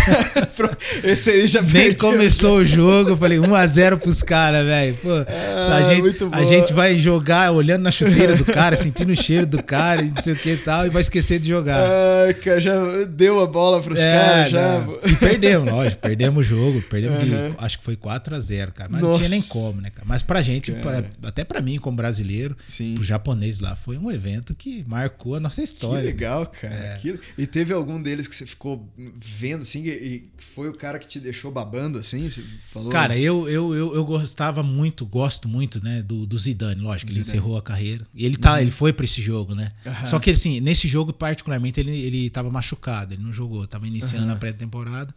Esse 1.04 1.30
aí 1.30 1.46
já 1.46 1.62
Nem 1.62 1.92
começou 1.94 2.58
o 2.58 2.64
jogo, 2.64 3.10
eu 3.10 3.16
falei, 3.16 3.38
1x0 3.38 3.98
pros 3.98 4.22
caras, 4.22 4.64
velho. 4.64 4.94
Pô, 4.96 5.10
ah, 5.10 5.76
a, 5.76 5.94
gente, 5.94 6.28
a 6.32 6.44
gente 6.44 6.72
vai 6.72 6.98
jogar 6.98 7.52
olhando 7.52 7.82
na 7.82 7.90
chuteira 7.90 8.36
do 8.36 8.44
cara, 8.44 8.76
sentindo 8.76 9.12
o 9.12 9.16
cheiro 9.16 9.46
do 9.46 9.62
cara 9.62 10.02
e 10.02 10.10
não 10.10 10.22
sei 10.22 10.32
o 10.32 10.36
que 10.36 10.50
e 10.50 10.56
tal, 10.56 10.86
e 10.86 10.90
vai 10.90 11.02
esquecer 11.02 11.38
de 11.38 11.48
jogar. 11.48 11.78
Ah, 11.78 12.60
já 12.60 12.72
deu 13.08 13.40
a 13.40 13.46
bola 13.46 13.82
pros 13.82 14.00
é, 14.00 14.18
caras, 14.18 14.50
já. 14.50 14.86
E 15.04 15.16
perdemos, 15.16 15.72
lógico, 15.72 16.00
perdemos 16.00 16.46
o 16.46 16.48
jogo, 16.48 16.82
perdemos 16.82 17.22
uhum. 17.22 17.50
de, 17.50 17.54
acho 17.58 17.78
que 17.78 17.84
foi 17.84 17.96
4x0, 17.96 18.72
cara. 18.72 18.88
Mas 18.90 19.00
Nossa. 19.00 19.18
não 19.18 19.26
tinha 19.26 19.28
nem 19.30 19.42
como, 19.42 19.80
né, 19.80 19.90
cara? 19.90 20.06
Mas 20.06 20.22
pra 20.22 20.42
gente, 20.42 20.72
pra, 20.72 21.04
até 21.24 21.44
pra 21.44 21.60
mim, 21.60 21.78
como 21.78 21.96
brasileiro, 21.96 22.56
Sim. 22.68 22.94
pro 22.94 23.04
japonês 23.04 23.60
lá, 23.60 23.76
foi 23.76 23.96
um 23.96 24.10
evento 24.10 24.54
que 24.54 24.84
marcou 24.86 25.36
a 25.36 25.40
nossa 25.40 25.62
história. 25.62 26.00
Que 26.00 26.06
legal, 26.06 26.46
cara. 26.46 26.74
É. 26.74 26.98
Que... 27.00 27.18
E 27.38 27.46
teve 27.46 27.61
algum 27.70 28.00
deles 28.00 28.26
que 28.26 28.34
você 28.34 28.46
ficou 28.46 28.90
vendo, 29.16 29.62
assim, 29.62 29.86
e 29.86 30.32
foi 30.38 30.68
o 30.68 30.72
cara 30.72 30.98
que 30.98 31.06
te 31.06 31.20
deixou 31.20 31.52
babando, 31.52 31.98
assim? 31.98 32.28
Você 32.28 32.42
falou? 32.66 32.90
Cara, 32.90 33.16
eu, 33.16 33.48
eu, 33.48 33.74
eu, 33.74 33.94
eu 33.94 34.04
gostava 34.04 34.62
muito, 34.62 35.06
gosto 35.06 35.48
muito, 35.48 35.82
né, 35.84 36.02
do, 36.02 36.24
do 36.26 36.38
Zidane, 36.38 36.80
lógico, 36.80 37.12
Zidane. 37.12 37.28
ele 37.28 37.38
encerrou 37.38 37.56
a 37.56 37.62
carreira. 37.62 38.06
E 38.14 38.26
ele, 38.26 38.36
tá, 38.36 38.54
uhum. 38.54 38.58
ele 38.58 38.70
foi 38.70 38.92
para 38.92 39.04
esse 39.04 39.22
jogo, 39.22 39.54
né? 39.54 39.70
Uhum. 39.86 40.08
Só 40.08 40.18
que, 40.18 40.30
assim, 40.30 40.60
nesse 40.60 40.88
jogo, 40.88 41.12
particularmente, 41.12 41.78
ele, 41.78 41.92
ele 41.92 42.30
tava 42.30 42.50
machucado, 42.50 43.14
ele 43.14 43.22
não 43.22 43.32
jogou, 43.32 43.66
tava 43.66 43.86
iniciando 43.86 44.26
uhum. 44.26 44.32
a 44.32 44.36
pré-temporada, 44.36 45.14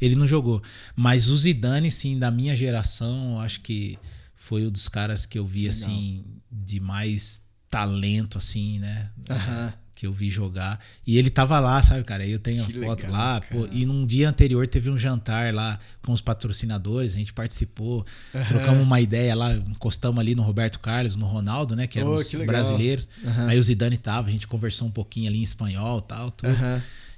ele 0.00 0.14
não 0.14 0.26
jogou. 0.26 0.62
Mas 0.96 1.28
o 1.28 1.36
Zidane, 1.36 1.90
sim, 1.90 2.18
da 2.18 2.30
minha 2.30 2.56
geração, 2.56 3.40
acho 3.40 3.60
que 3.60 3.98
foi 4.34 4.66
um 4.66 4.70
dos 4.70 4.88
caras 4.88 5.26
que 5.26 5.38
eu 5.38 5.46
vi, 5.46 5.68
Legal. 5.68 5.70
assim, 5.70 6.24
de 6.50 6.80
mais 6.80 7.42
talento, 7.68 8.36
assim, 8.36 8.78
né? 8.78 9.10
Uhum. 9.30 9.72
Que 10.02 10.06
eu 10.08 10.12
vi 10.12 10.28
jogar. 10.28 10.80
E 11.06 11.16
ele 11.16 11.30
tava 11.30 11.60
lá, 11.60 11.80
sabe, 11.80 12.02
cara? 12.02 12.24
Aí 12.24 12.32
eu 12.32 12.38
tenho 12.40 12.66
que 12.66 12.76
a 12.76 12.86
foto 12.86 13.04
legal, 13.04 13.12
lá. 13.12 13.40
Pô, 13.40 13.68
e 13.70 13.86
num 13.86 14.04
dia 14.04 14.28
anterior 14.28 14.66
teve 14.66 14.90
um 14.90 14.98
jantar 14.98 15.54
lá 15.54 15.78
com 16.04 16.10
os 16.10 16.20
patrocinadores, 16.20 17.14
a 17.14 17.18
gente 17.18 17.32
participou, 17.32 18.04
uhum. 18.34 18.44
trocamos 18.46 18.82
uma 18.82 19.00
ideia 19.00 19.32
lá, 19.36 19.54
encostamos 19.54 20.18
ali 20.18 20.34
no 20.34 20.42
Roberto 20.42 20.80
Carlos, 20.80 21.14
no 21.14 21.24
Ronaldo, 21.24 21.76
né? 21.76 21.86
Que 21.86 22.00
eram 22.00 22.10
oh, 22.10 22.16
os 22.16 22.34
brasileiros. 22.34 23.08
Uhum. 23.22 23.46
Aí 23.46 23.56
o 23.56 23.62
Zidane 23.62 23.96
tava, 23.96 24.26
a 24.26 24.32
gente 24.32 24.48
conversou 24.48 24.88
um 24.88 24.90
pouquinho 24.90 25.28
ali 25.28 25.38
em 25.38 25.42
espanhol 25.42 26.00
tal, 26.00 26.32
tudo. 26.32 26.52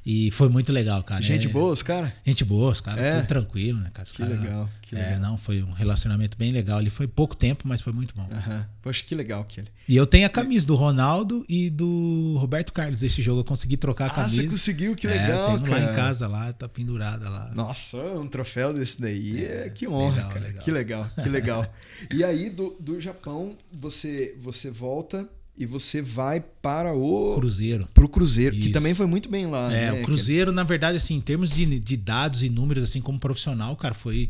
E 0.06 0.30
foi 0.32 0.50
muito 0.50 0.70
legal, 0.70 1.02
cara. 1.02 1.22
Gente 1.22 1.46
é, 1.46 1.50
boa, 1.50 1.72
os 1.72 1.82
caras? 1.82 2.12
Gente 2.26 2.44
boa, 2.44 2.72
os 2.72 2.80
caras, 2.80 3.02
é. 3.02 3.12
tudo 3.12 3.26
tranquilo, 3.26 3.80
né, 3.80 3.90
cara? 3.92 4.04
Os 4.06 4.12
que 4.12 4.18
cara, 4.18 4.34
legal, 4.34 4.70
que 4.82 4.94
é, 4.94 4.98
legal. 4.98 5.20
não, 5.20 5.38
foi 5.38 5.62
um 5.62 5.72
relacionamento 5.72 6.36
bem 6.36 6.52
legal. 6.52 6.78
Ele 6.78 6.90
foi 6.90 7.06
pouco 7.06 7.34
tempo, 7.34 7.66
mas 7.66 7.80
foi 7.80 7.92
muito 7.92 8.14
bom. 8.14 8.28
Uhum. 8.30 8.64
Poxa, 8.82 9.02
que 9.02 9.14
legal, 9.14 9.44
Kelly. 9.44 9.68
E 9.88 9.96
eu 9.96 10.06
tenho 10.06 10.26
a 10.26 10.28
camisa 10.28 10.66
do 10.66 10.74
Ronaldo 10.74 11.42
e 11.48 11.70
do 11.70 12.36
Roberto 12.38 12.70
Carlos 12.70 13.00
desse 13.00 13.22
jogo. 13.22 13.40
Eu 13.40 13.44
consegui 13.44 13.78
trocar 13.78 14.06
a 14.06 14.10
camisa. 14.10 14.42
Ah, 14.42 14.44
você 14.44 14.48
conseguiu? 14.48 14.94
Que 14.94 15.06
legal, 15.06 15.42
é, 15.42 15.58
tenho 15.58 15.70
cara. 15.70 15.84
lá 15.86 15.92
em 15.92 15.94
casa, 15.94 16.28
lá, 16.28 16.52
tá 16.52 16.68
pendurada 16.68 17.30
lá. 17.30 17.50
Nossa, 17.54 17.96
um 17.96 18.28
troféu 18.28 18.74
desse 18.74 19.00
daí. 19.00 19.42
É, 19.42 19.70
que 19.74 19.88
honra, 19.88 20.16
legal, 20.16 20.28
cara. 20.28 20.46
Legal. 20.46 20.62
Que 20.64 20.70
legal, 20.70 21.10
que 21.22 21.28
legal. 21.30 21.74
e 22.12 22.22
aí, 22.22 22.50
do, 22.50 22.76
do 22.78 23.00
Japão, 23.00 23.56
você, 23.72 24.36
você 24.38 24.70
volta 24.70 25.26
e 25.56 25.66
você 25.66 26.02
vai 26.02 26.40
para 26.40 26.94
o 26.94 27.34
Cruzeiro. 27.36 27.88
Para 27.94 28.04
o 28.04 28.08
Cruzeiro, 28.08 28.54
Isso. 28.56 28.66
que 28.66 28.72
também 28.72 28.94
foi 28.94 29.06
muito 29.06 29.28
bem 29.28 29.46
lá. 29.46 29.72
É, 29.72 29.92
né? 29.92 30.00
o 30.00 30.02
Cruzeiro, 30.02 30.52
na 30.52 30.64
verdade, 30.64 30.96
assim, 30.96 31.14
em 31.14 31.20
termos 31.20 31.50
de, 31.50 31.78
de 31.78 31.96
dados 31.96 32.42
e 32.42 32.48
números, 32.48 32.82
assim, 32.84 33.00
como 33.00 33.18
profissional, 33.18 33.76
cara, 33.76 33.94
foi 33.94 34.28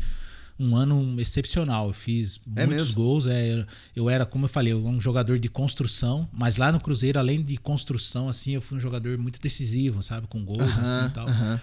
um 0.59 0.75
ano 0.75 1.19
excepcional. 1.19 1.87
Eu 1.87 1.93
fiz 1.93 2.39
é 2.55 2.65
muitos 2.65 2.89
mesmo? 2.89 3.03
gols. 3.03 3.27
É, 3.27 3.65
eu 3.95 4.09
era, 4.09 4.25
como 4.25 4.45
eu 4.45 4.49
falei, 4.49 4.73
um 4.73 5.01
jogador 5.01 5.39
de 5.39 5.49
construção, 5.49 6.29
mas 6.31 6.57
lá 6.57 6.71
no 6.71 6.79
Cruzeiro, 6.79 7.17
além 7.17 7.41
de 7.41 7.57
construção, 7.57 8.29
assim, 8.29 8.51
eu 8.51 8.61
fui 8.61 8.77
um 8.77 8.81
jogador 8.81 9.17
muito 9.17 9.39
decisivo, 9.41 10.03
sabe? 10.03 10.27
Com 10.27 10.43
gols, 10.43 10.61
uh 10.61 10.65
-huh, 10.65 10.81
assim 10.81 11.09
tal. 11.13 11.27
Uh 11.27 11.31
-huh. 11.31 11.61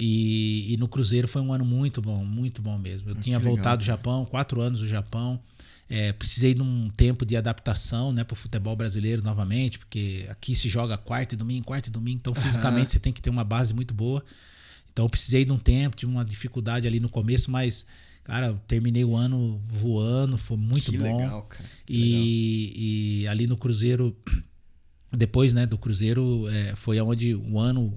e, 0.00 0.74
e, 0.74 0.76
no 0.78 0.88
Cruzeiro 0.88 1.28
foi 1.28 1.42
um 1.42 1.52
ano 1.52 1.64
muito 1.64 2.02
bom, 2.02 2.24
muito 2.24 2.60
bom 2.60 2.76
mesmo. 2.76 3.10
Eu 3.10 3.16
ah, 3.16 3.22
tinha 3.22 3.38
voltado 3.38 3.78
do 3.78 3.84
Japão, 3.84 4.24
quatro 4.26 4.60
anos 4.60 4.80
do 4.80 4.88
Japão. 4.88 5.40
É, 5.88 6.12
precisei 6.12 6.52
de 6.52 6.62
um 6.62 6.90
tempo 6.96 7.24
de 7.24 7.36
adaptação 7.36 8.12
né, 8.12 8.24
para 8.24 8.34
o 8.34 8.36
futebol 8.36 8.74
brasileiro 8.74 9.22
novamente, 9.22 9.78
porque 9.78 10.26
aqui 10.28 10.54
se 10.54 10.68
joga 10.68 10.98
quarta 10.98 11.34
e 11.34 11.38
domingo, 11.38 11.64
quarta 11.64 11.88
e 11.88 11.92
domingo, 11.92 12.18
então 12.18 12.34
fisicamente 12.34 12.88
uhum. 12.88 12.92
você 12.92 12.98
tem 12.98 13.12
que 13.12 13.22
ter 13.22 13.30
uma 13.30 13.44
base 13.44 13.72
muito 13.72 13.94
boa. 13.94 14.24
Então 14.92 15.08
precisei 15.08 15.44
de 15.44 15.52
um 15.52 15.58
tempo, 15.58 15.96
de 15.96 16.06
uma 16.06 16.24
dificuldade 16.24 16.88
ali 16.88 16.98
no 16.98 17.08
começo, 17.08 17.50
mas, 17.50 17.86
cara, 18.24 18.54
terminei 18.66 19.04
o 19.04 19.14
ano 19.14 19.62
voando, 19.64 20.36
foi 20.36 20.56
muito 20.56 20.90
que 20.90 20.98
bom. 20.98 21.18
Legal, 21.18 21.42
cara. 21.42 21.64
E, 21.88 22.00
legal. 22.00 22.24
e 22.78 23.28
ali 23.28 23.46
no 23.46 23.56
Cruzeiro, 23.56 24.16
depois 25.12 25.52
né, 25.52 25.66
do 25.66 25.78
Cruzeiro, 25.78 26.48
é, 26.48 26.74
foi 26.74 26.98
onde 27.00 27.34
o 27.34 27.60
ano 27.60 27.96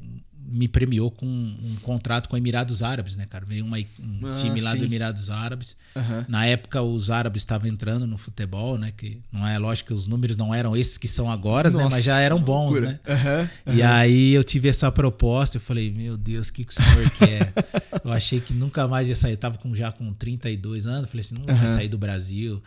me 0.52 0.68
premiou 0.68 1.12
com 1.12 1.26
um 1.26 1.76
contrato 1.82 2.30
com 2.30 2.38
Emirados 2.38 2.82
Árabes, 2.82 3.16
né, 3.16 3.26
cara? 3.26 3.46
Veio 3.46 3.66
uma, 3.66 3.78
um 3.78 4.26
ah, 4.26 4.34
time 4.34 4.62
lá 4.62 4.72
sim. 4.72 4.80
do 4.80 4.86
Emirados 4.86 5.30
Árabes. 5.30 5.76
Uhum. 5.96 6.26
Na 6.28 6.46
época, 6.46 6.82
os 6.82 7.10
árabes 7.10 7.42
estavam 7.42 7.68
entrando 7.68 8.06
no 8.06 8.18
futebol, 8.18 8.78
né? 8.78 8.92
Que 8.96 9.22
não 9.32 9.48
é 9.48 9.58
lógico 9.58 9.88
que 9.88 9.94
os 9.94 10.08
números 10.08 10.38
não 10.38 10.54
eram 10.54 10.76
esses 10.76 10.98
que 10.98 11.08
são 11.08 11.32
agora, 11.32 11.70
Nossa, 11.70 11.84
né? 11.84 11.90
Mas 11.92 12.04
já 12.04 12.20
eram 12.20 12.42
bons, 12.42 12.82
loucura. 12.82 12.88
né? 12.88 13.00
Uhum, 13.08 13.72
uhum. 13.74 13.78
E 13.80 13.84
aí 13.84 14.34
eu 14.34 14.44
tive 14.44 14.70
essa 14.70 14.92
proposta, 14.92 15.58
eu 15.58 15.62
falei, 15.62 15.92
meu 15.92 16.18
Deus, 16.18 16.50
o 16.50 16.54
que, 16.54 16.64
que 16.64 16.72
o 16.72 16.76
senhor 16.76 17.10
quer? 17.12 17.54
Eu 18.04 18.12
achei 18.14 18.40
que 18.40 18.54
nunca 18.54 18.88
mais 18.88 19.10
ia 19.10 19.16
sair. 19.16 19.34
Eu 19.34 19.38
tava 19.38 19.58
com, 19.58 19.76
já 19.76 19.92
com 19.92 20.14
32 20.14 20.88
anos, 20.88 21.10
falei 21.10 21.22
assim, 21.22 21.36
não 21.36 21.56
vai 21.56 21.68
sair 21.68 21.90
do 21.90 21.98
Brasil. 21.98 22.62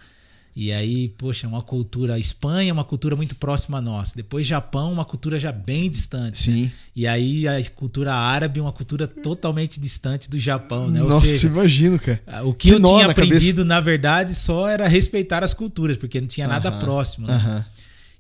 E 0.54 0.70
aí, 0.70 1.08
poxa, 1.16 1.48
uma 1.48 1.62
cultura. 1.62 2.18
Espanha 2.18 2.68
é 2.70 2.72
uma 2.72 2.84
cultura 2.84 3.16
muito 3.16 3.34
próxima 3.34 3.78
a 3.78 3.80
nossa. 3.80 4.14
Depois, 4.14 4.46
Japão, 4.46 4.92
uma 4.92 5.04
cultura 5.04 5.38
já 5.38 5.50
bem 5.50 5.88
distante. 5.88 6.36
Sim. 6.38 6.70
E 6.94 7.06
aí, 7.06 7.48
a 7.48 7.62
cultura 7.70 8.12
árabe, 8.12 8.60
uma 8.60 8.72
cultura 8.72 9.08
totalmente 9.08 9.80
distante 9.80 10.28
do 10.28 10.38
Japão, 10.38 10.90
né? 10.90 11.02
Ou 11.02 11.08
Nossa, 11.08 11.24
seja, 11.24 11.46
imagino, 11.48 11.98
cara. 11.98 12.20
o 12.44 12.52
que, 12.52 12.68
Que 12.68 12.74
eu 12.74 12.82
tinha 12.82 13.08
na 13.08 13.14
cabeça. 13.14 13.22
aprendido, 13.34 13.64
na 13.64 13.80
verdade, 13.80 14.34
só 14.34 14.68
era 14.68 14.86
respeitar 14.86 15.42
as 15.42 15.54
culturas, 15.54 15.96
porque 15.96 16.20
não 16.20 16.28
tinha 16.28 16.46
nada 16.46 16.68
Aham, 16.68 16.78
próximo. 16.80 17.26
Né? 17.26 17.34
Aham. 17.34 17.64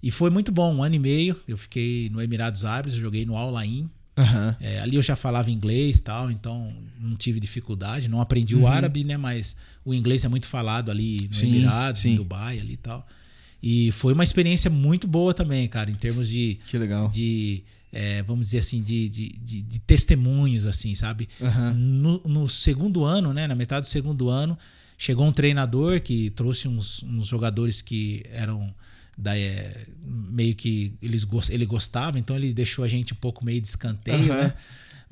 E 0.02 0.10
foi 0.10 0.30
muito 0.30 0.50
bom, 0.50 0.74
um 0.74 0.82
ano 0.82 0.94
e 0.94 0.98
meio. 0.98 1.36
Eu 1.46 1.58
fiquei 1.58 2.08
no 2.10 2.20
Emirados 2.20 2.64
Árabes, 2.64 2.94
joguei 2.94 3.24
no 3.26 3.36
Al 3.36 3.56
Ain. 3.56 3.88
Aham. 4.16 4.56
É, 4.60 4.80
ali 4.80 4.96
eu 4.96 5.02
já 5.02 5.16
falava 5.16 5.50
inglês 5.50 5.98
e 5.98 6.02
tal, 6.02 6.30
então 6.30 6.72
não 7.00 7.16
tive 7.16 7.40
dificuldade. 7.40 8.08
Não 8.08 8.20
aprendi 8.20 8.54
Uhum. 8.54 8.62
o 8.62 8.66
árabe, 8.66 9.04
né? 9.04 9.16
Mas 9.16 9.56
o 9.84 9.94
inglês 9.94 10.24
é 10.24 10.28
muito 10.28 10.46
falado 10.46 10.90
ali 10.90 11.28
no 11.28 11.34
Sim, 11.34 11.46
Emirados, 11.48 12.02
sim. 12.02 12.10
em 12.12 12.16
Dubai 12.16 12.60
ali 12.60 12.74
e 12.74 12.76
tal. 12.76 13.06
E 13.62 13.90
foi 13.92 14.12
uma 14.12 14.24
experiência 14.24 14.68
muito 14.70 15.06
boa 15.06 15.32
também, 15.32 15.66
cara, 15.68 15.90
em 15.90 15.94
termos 15.94 16.28
de, 16.28 16.58
Que 16.68 16.76
legal. 16.76 17.08
de 17.08 17.62
é, 17.92 18.22
vamos 18.22 18.46
dizer 18.46 18.58
assim, 18.58 18.82
de, 18.82 19.08
de, 19.08 19.28
de- 19.38 19.62
de 19.62 19.78
testemunhos, 19.78 20.66
assim, 20.66 20.94
sabe? 20.94 21.28
Aham. 21.40 21.72
No, 21.74 22.18
no 22.26 22.48
segundo 22.48 23.04
ano, 23.04 23.32
né? 23.32 23.46
Na 23.46 23.54
metade 23.54 23.86
do 23.86 23.90
segundo 23.90 24.28
ano, 24.30 24.58
chegou 24.98 25.26
um 25.26 25.32
treinador 25.32 26.00
que 26.00 26.30
trouxe 26.30 26.66
uns, 26.68 27.02
uns 27.02 27.26
jogadores 27.26 27.80
que 27.82 28.22
eram 28.32 28.74
da, 29.22 29.38
é, 29.38 29.86
meio 30.04 30.54
que 30.54 30.94
eles, 31.00 31.26
ele 31.50 31.64
gostava, 31.64 32.18
então 32.18 32.36
ele 32.36 32.52
deixou 32.52 32.84
a 32.84 32.88
gente 32.88 33.12
um 33.12 33.16
pouco 33.16 33.44
meio 33.44 33.60
de 33.60 33.68
escanteio, 33.68 34.32
Aham. 34.32 34.42
né? 34.44 34.54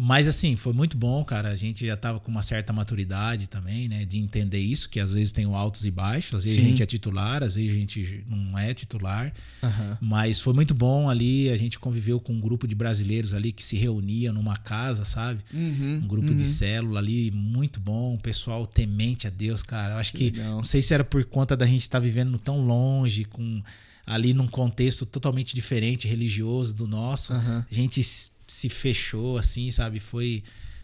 Mas 0.03 0.27
assim, 0.27 0.57
foi 0.57 0.73
muito 0.73 0.97
bom, 0.97 1.23
cara. 1.23 1.51
A 1.51 1.55
gente 1.55 1.87
já 1.87 1.95
tava 1.95 2.19
com 2.19 2.31
uma 2.31 2.43
certa 2.43 2.73
maturidade 2.73 3.51
também, 3.51 3.87
né? 3.87 4.07
De 4.07 4.17
entender 4.17 4.59
isso, 4.59 4.89
que 4.89 4.99
às 4.99 5.13
vezes 5.13 5.31
tem 5.31 5.45
o 5.45 5.55
altos 5.55 5.85
e 5.85 5.91
baixos. 5.91 6.37
Às 6.37 6.43
vezes 6.43 6.57
Sim. 6.57 6.65
a 6.65 6.71
gente 6.71 6.83
é 6.83 6.87
titular, 6.87 7.43
às 7.43 7.55
vezes 7.55 7.71
a 7.71 7.75
gente 7.75 8.25
não 8.27 8.59
é 8.59 8.73
titular. 8.73 9.31
Aham. 9.63 9.99
Mas 10.01 10.41
foi 10.41 10.55
muito 10.55 10.73
bom 10.73 11.11
ali. 11.11 11.51
A 11.51 11.57
gente 11.59 11.79
conviveu 11.79 12.19
com 12.19 12.33
um 12.33 12.41
grupo 12.41 12.67
de 12.67 12.75
brasileiros 12.75 13.35
ali 13.35 13.53
que 13.53 13.63
se 13.63 13.77
reunia 13.77 14.33
numa 14.33 14.57
casa, 14.57 15.05
sabe? 15.05 15.43
Uhum. 15.53 16.01
Um 16.03 16.09
grupo 16.09 16.35
de 16.35 16.47
célula 16.47 16.99
ali, 16.99 17.31
muito 17.31 17.79
bom. 17.79 18.15
O 18.15 18.19
pessoal 18.19 18.67
temente 18.67 19.27
a 19.27 19.31
Deus, 19.31 19.63
cara. 19.63 19.93
Eu 19.93 19.99
acho 19.99 20.15
que, 20.15 20.31
legal. 20.31 20.57
não 20.57 20.65
sei 20.65 20.81
se 20.81 20.95
era 20.95 21.05
por 21.05 21.23
conta 21.27 21.55
da 21.55 21.67
gente 21.67 21.83
estar 21.83 22.01
vivendo 22.01 22.39
tão 22.39 22.65
longe, 22.65 23.27
com 23.27 23.63
ali 24.11 24.35
num 24.35 24.49
contexto 24.49 25.07
totalmente 25.07 25.55
diferente, 25.55 26.09
religioso 26.09 26.75
do 26.75 26.87
nosso. 26.89 27.33
Aham. 27.33 27.65
A 27.71 27.75
gente 27.75 28.03
se 28.03 28.69
fechou, 28.69 29.39
assim, 29.39 29.71
sabe? 29.71 30.01
Foi 30.01 30.43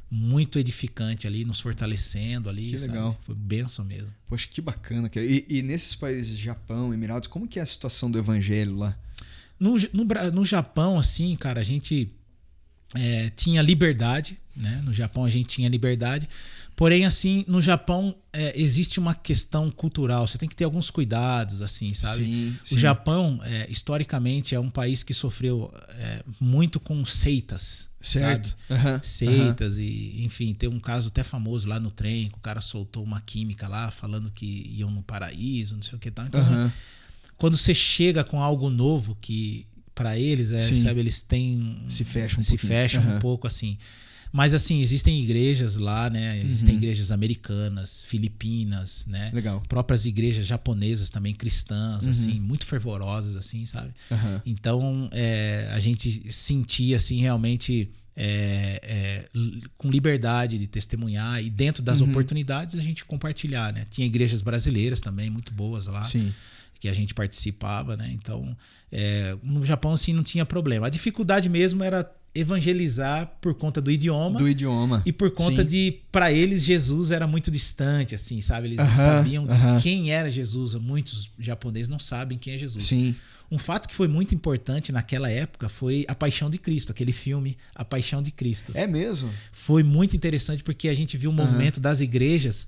muito 0.08 0.58
edificante 0.58 1.26
ali, 1.26 1.44
nos 1.44 1.58
fortalecendo 1.58 2.48
ali, 2.48 2.70
Que 2.70 2.78
sabe? 2.78 2.92
legal. 2.92 3.18
Foi 3.22 3.34
benção 3.34 3.84
mesmo. 3.84 4.08
Poxa, 4.28 4.46
que 4.48 4.60
bacana, 4.60 5.08
cara. 5.08 5.26
E, 5.26 5.44
e 5.48 5.62
nesses 5.62 5.96
países, 5.96 6.38
Japão, 6.38 6.94
Emirados, 6.94 7.26
como 7.26 7.48
que 7.48 7.58
é 7.58 7.62
a 7.62 7.66
situação 7.66 8.08
do 8.08 8.16
evangelho 8.16 8.76
lá? 8.76 8.96
No, 9.58 9.74
no, 9.92 10.04
no 10.32 10.44
Japão, 10.44 10.96
assim, 10.96 11.34
cara, 11.34 11.60
a 11.60 11.64
gente 11.64 12.12
é, 12.94 13.30
tinha 13.30 13.60
liberdade, 13.60 14.38
né? 14.54 14.82
No 14.84 14.94
Japão 14.94 15.24
a 15.24 15.30
gente 15.30 15.48
tinha 15.48 15.68
liberdade. 15.68 16.28
Porém, 16.76 17.06
assim, 17.06 17.42
no 17.48 17.58
Japão 17.58 18.14
é, 18.34 18.52
existe 18.60 19.00
uma 19.00 19.14
questão 19.14 19.70
cultural. 19.70 20.26
Você 20.28 20.36
tem 20.36 20.46
que 20.46 20.54
ter 20.54 20.64
alguns 20.64 20.90
cuidados, 20.90 21.62
assim, 21.62 21.94
sabe? 21.94 22.26
Sim, 22.26 22.56
O 22.64 22.68
sim. 22.68 22.78
Japão, 22.78 23.40
é, 23.42 23.66
historicamente, 23.70 24.54
é 24.54 24.60
um 24.60 24.68
país 24.68 25.02
que 25.02 25.14
sofreu 25.14 25.72
é, 25.98 26.22
muito 26.38 26.78
com 26.78 27.02
seitas. 27.02 27.88
Certo. 27.98 28.54
Aham. 28.70 29.00
Seitas 29.02 29.78
e, 29.78 30.22
enfim, 30.22 30.52
tem 30.52 30.68
um 30.68 30.78
caso 30.78 31.08
até 31.08 31.24
famoso 31.24 31.66
lá 31.66 31.80
no 31.80 31.90
trem, 31.90 32.28
que 32.28 32.36
o 32.36 32.40
cara 32.40 32.60
soltou 32.60 33.02
uma 33.02 33.22
química 33.22 33.66
lá, 33.66 33.90
falando 33.90 34.30
que 34.30 34.70
iam 34.76 34.90
no 34.90 35.02
paraíso, 35.02 35.76
não 35.76 35.82
sei 35.82 35.96
o 35.96 35.98
que 35.98 36.10
tal. 36.10 36.26
Então, 36.26 36.42
Aham. 36.44 36.72
quando 37.38 37.56
você 37.56 37.72
chega 37.72 38.22
com 38.22 38.38
algo 38.40 38.68
novo 38.68 39.16
que 39.18 39.66
para 39.94 40.18
eles 40.18 40.52
é, 40.52 40.60
sabe, 40.60 41.00
eles 41.00 41.22
têm 41.22 41.86
Se 41.88 42.04
fecham 42.04 42.40
um 42.40 42.42
se 42.42 42.50
pouquinho. 42.50 42.68
fecham 42.70 43.16
um 43.16 43.18
pouco 43.18 43.46
assim. 43.46 43.78
Mas 44.32 44.52
assim, 44.54 44.80
existem 44.80 45.20
igrejas 45.22 45.76
lá, 45.76 46.10
né? 46.10 46.38
Existem 46.44 46.72
Uhum. 46.72 46.76
igrejas 46.76 47.10
americanas, 47.10 48.02
filipinas, 48.02 49.06
né? 49.06 49.30
Legal. 49.32 49.62
Próprias 49.68 50.04
igrejas 50.06 50.46
japonesas 50.46 51.10
também 51.10 51.34
cristãs, 51.34 52.04
Uhum. 52.04 52.10
assim, 52.10 52.40
muito 52.40 52.66
fervorosas 52.66 53.36
assim, 53.36 53.64
sabe? 53.64 53.92
Aham. 54.10 54.42
Então, 54.44 55.08
é, 55.12 55.68
a 55.72 55.78
gente 55.78 56.30
sentia 56.32 56.96
assim 56.96 57.20
realmente 57.20 57.90
é, 58.18 58.80
é, 58.82 59.28
com 59.76 59.90
liberdade 59.90 60.58
de 60.58 60.66
testemunhar 60.66 61.42
e 61.44 61.50
dentro 61.50 61.82
das 61.82 62.00
Uhum. 62.00 62.08
oportunidades 62.08 62.74
a 62.74 62.80
gente 62.80 63.04
compartilhar, 63.04 63.74
né? 63.74 63.86
Tinha 63.90 64.06
igrejas 64.06 64.40
brasileiras 64.40 65.02
também 65.02 65.28
muito 65.28 65.52
boas 65.52 65.86
lá 65.86 66.02
Sim. 66.02 66.32
que 66.80 66.88
a 66.88 66.94
gente 66.94 67.12
participava, 67.12 67.94
né? 67.94 68.10
Então, 68.14 68.56
é, 68.90 69.36
no 69.42 69.62
Japão 69.66 69.92
assim 69.92 70.14
não 70.14 70.22
tinha 70.22 70.46
problema. 70.46 70.86
A 70.86 70.90
dificuldade 70.90 71.48
mesmo 71.50 71.84
era 71.84 72.10
evangelizar 72.38 73.30
por 73.40 73.54
conta 73.54 73.80
do 73.80 73.90
idioma 73.90 74.38
Do 74.38 74.48
idioma. 74.48 75.02
e 75.06 75.12
por 75.12 75.30
conta 75.30 75.62
Sim. 75.62 75.66
de 75.66 75.98
para 76.12 76.32
eles 76.32 76.62
Jesus 76.64 77.10
era 77.10 77.26
muito 77.26 77.50
distante, 77.50 78.14
assim, 78.14 78.40
sabe? 78.40 78.68
Eles 78.68 78.78
não 78.78 78.84
Aham, 78.84 78.96
sabiam 78.96 79.46
aham. 79.50 79.80
quem 79.80 80.10
era 80.10 80.30
Jesus. 80.30 80.74
Muitos 80.74 81.30
japoneses 81.38 81.88
não 81.88 81.98
sabem 81.98 82.38
quem 82.38 82.54
é 82.54 82.58
Jesus. 82.58 82.84
Sim. 82.84 83.14
Um 83.50 83.58
fato 83.58 83.88
que 83.88 83.94
foi 83.94 84.08
muito 84.08 84.34
importante 84.34 84.90
naquela 84.90 85.30
época 85.30 85.68
foi 85.68 86.04
A 86.08 86.14
Paixão 86.16 86.50
de 86.50 86.58
Cristo, 86.58 86.90
aquele 86.90 87.12
filme 87.12 87.56
A 87.74 87.84
Paixão 87.84 88.20
de 88.20 88.32
Cristo. 88.32 88.72
É 88.74 88.86
mesmo? 88.88 89.30
Foi 89.52 89.82
muito 89.84 90.16
interessante 90.16 90.64
porque 90.64 90.88
a 90.88 90.94
gente 90.94 91.16
viu 91.16 91.30
o 91.30 91.32
movimento 91.32 91.80
das 91.80 92.00
igrejas 92.00 92.66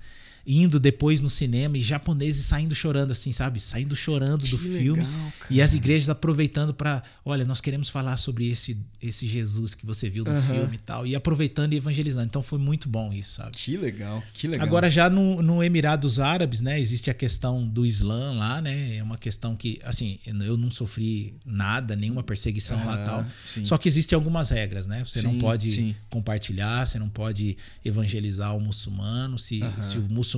indo 0.51 0.81
depois 0.81 1.21
no 1.21 1.29
cinema 1.29 1.77
e 1.77 1.83
japoneses 1.83 2.47
saindo 2.47 2.75
chorando 2.75 3.11
assim, 3.11 3.31
sabe? 3.33 3.61
Saindo 3.61 3.95
chorando 3.95 4.47
do 4.47 4.59
Que 4.59 4.65
filme. 4.79 5.03
legal, 5.05 5.33
cara. 5.39 5.53
E 5.55 5.61
as 5.61 5.75
igrejas 5.75 6.09
aproveitando 6.09 6.73
para, 6.73 7.03
olha, 7.23 7.45
nós 7.45 7.61
queremos 7.61 7.91
falar 7.91 8.17
sobre 8.17 8.49
esse 8.49 8.79
esse 9.01 9.29
Jesus 9.29 9.75
que 9.77 9.87
você 9.87 10.09
viu 10.11 10.25
no 10.25 10.31
Aham. 10.33 10.41
filme 10.43 10.75
e 10.75 10.79
tal, 10.79 11.07
e 11.07 11.15
aproveitando 11.15 11.73
e 11.73 11.77
evangelizando. 11.77 12.27
Então 12.27 12.43
foi 12.43 12.59
muito 12.59 12.89
bom 12.89 13.13
isso, 13.13 13.35
sabe? 13.35 13.53
Que 13.53 13.77
legal. 13.77 14.25
Que 14.33 14.49
legal. 14.49 14.67
Agora, 14.67 14.91
já 14.91 15.09
no, 15.11 15.41
no 15.43 15.63
Emirados 15.63 16.19
Árabes, 16.19 16.61
né, 16.63 16.81
existe 16.81 17.09
a 17.11 17.15
questão 17.15 17.67
do 17.69 17.85
Islã 17.87 18.33
lá, 18.33 18.61
né? 18.61 18.97
É 18.97 19.03
uma 19.03 19.17
questão 19.19 19.55
que, 19.55 19.79
assim, 19.85 20.19
eu 20.27 20.57
não 20.57 20.71
sofri 20.71 21.35
nada, 21.45 21.95
nenhuma 21.95 22.23
perseguição 22.25 22.85
lá 22.87 22.95
Aham, 22.95 23.05
tal. 23.05 23.27
sim. 23.45 23.65
Só 23.65 23.77
que 23.79 23.87
existem 23.87 24.17
algumas 24.17 24.51
regras, 24.51 24.87
né? 24.87 25.05
Você 25.05 25.23
não 25.23 25.33
Sim, 25.35 25.39
pode 25.39 25.71
sim. 25.71 25.95
compartilhar, 26.11 26.85
você 26.87 26.99
não 26.99 27.09
pode 27.09 27.57
evangelizar 27.85 28.57
o 28.57 28.61
muçulmano. 28.61 29.39
Se, 29.39 29.63
Aham. 29.63 29.83
se 29.83 29.99
o 29.99 30.03
muçulmano, 30.03 30.38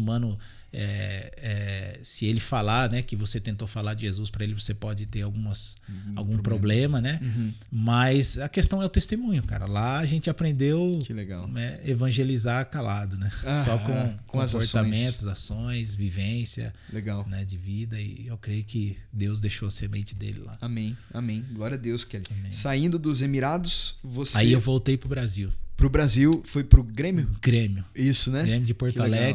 é, 0.72 1.32
é, 1.36 1.98
se 2.00 2.26
ele 2.26 2.38
falar, 2.38 2.88
né, 2.90 3.02
que 3.02 3.16
você 3.16 3.40
tentou 3.40 3.66
falar 3.66 3.94
de 3.94 4.02
Jesus 4.02 4.30
para 4.30 4.44
ele, 4.44 4.54
você 4.54 4.72
pode 4.72 5.04
ter 5.04 5.22
algumas, 5.22 5.76
algum 6.14 6.38
problema, 6.38 7.00
né? 7.00 7.18
Uhum. 7.20 7.52
Mas 7.72 8.38
a 8.38 8.48
questão 8.48 8.80
é 8.80 8.86
o 8.86 8.88
testemunho, 8.88 9.42
cara. 9.42 9.66
Lá 9.66 9.98
a 9.98 10.06
gente 10.06 10.30
aprendeu 10.30 11.02
Que 11.04 11.12
legal. 11.12 11.48
né, 11.48 11.80
evangelizar 11.84 12.68
calado, 12.70 13.16
né? 13.16 13.28
Aham, 13.44 13.64
Só 13.64 13.78
com, 13.78 13.86
com 13.86 14.16
com 14.26 14.38
comportamentos, 14.46 15.26
ações, 15.26 15.96
vivência 15.96 16.72
Legal. 16.92 17.26
né, 17.28 17.44
de 17.44 17.56
vida. 17.56 18.00
E 18.00 18.26
eu 18.28 18.38
creio 18.38 18.62
que 18.62 18.96
Deus 19.12 19.40
deixou 19.40 19.66
a 19.66 19.70
semente 19.72 20.14
dele 20.14 20.38
lá. 20.38 20.56
Amém. 20.60 20.96
Amém. 21.12 21.44
Glória 21.52 21.74
a 21.76 21.80
Deus, 21.80 22.04
Kelly. 22.04 22.24
Amém. 22.30 22.52
Saindo 22.52 22.96
dos 22.98 23.22
Emirados, 23.22 23.96
você 24.04 24.38
Aí 24.38 24.52
eu 24.52 24.60
voltei 24.60 24.96
pro 24.96 25.08
Brasil. 25.08 25.52
pro 25.76 25.90
Brasil, 25.90 26.30
foi 26.44 26.62
pro 26.62 26.84
Grêmio? 26.84 27.28
Grêmio. 27.42 27.84
Isso, 27.94 28.30
né? 28.30 28.42
Grêmio 28.44 28.66
de 28.66 28.74
Porto 28.74 28.94
Que 29.02 29.08
legal. 29.08 29.34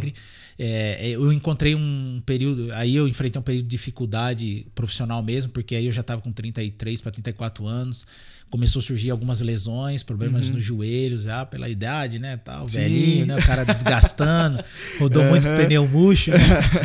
Alegre. 0.57 0.65
É, 1.03 1.09
eu 1.09 1.31
encontrei 1.33 1.75
um 1.75 2.21
período. 2.25 2.71
Aí 2.73 2.95
eu 2.95 3.07
enfrentei 3.07 3.39
um 3.39 3.43
período 3.43 3.63
de 3.65 3.69
dificuldade 3.69 4.65
profissional 4.73 5.21
mesmo, 5.21 5.51
porque 5.51 5.75
aí 5.75 5.85
eu 5.85 5.91
já 5.91 6.01
estava 6.01 6.21
com 6.21 6.31
33 6.31 7.01
para 7.01 7.11
34 7.11 7.67
anos. 7.67 8.05
Começou 8.49 8.79
a 8.79 8.83
surgir 8.83 9.09
algumas 9.09 9.41
lesões, 9.41 10.03
problemas 10.03 10.49
nos 10.51 10.63
joelhos, 10.63 11.23
já 11.23 11.45
pela 11.45 11.67
idade, 11.67 12.19
né? 12.19 12.37
Tal, 12.37 12.63
Uhum. 12.63 12.69
Sim. 12.69 12.79
velhinho, 12.79 13.25
né? 13.25 13.35
O 13.37 13.45
cara 13.45 13.63
desgastando, 13.65 14.63
rodou 14.99 15.25
muito 15.25 15.47
com 15.47 15.55
pneu 15.57 15.87
murcho. 15.87 16.31
né? 16.31 16.37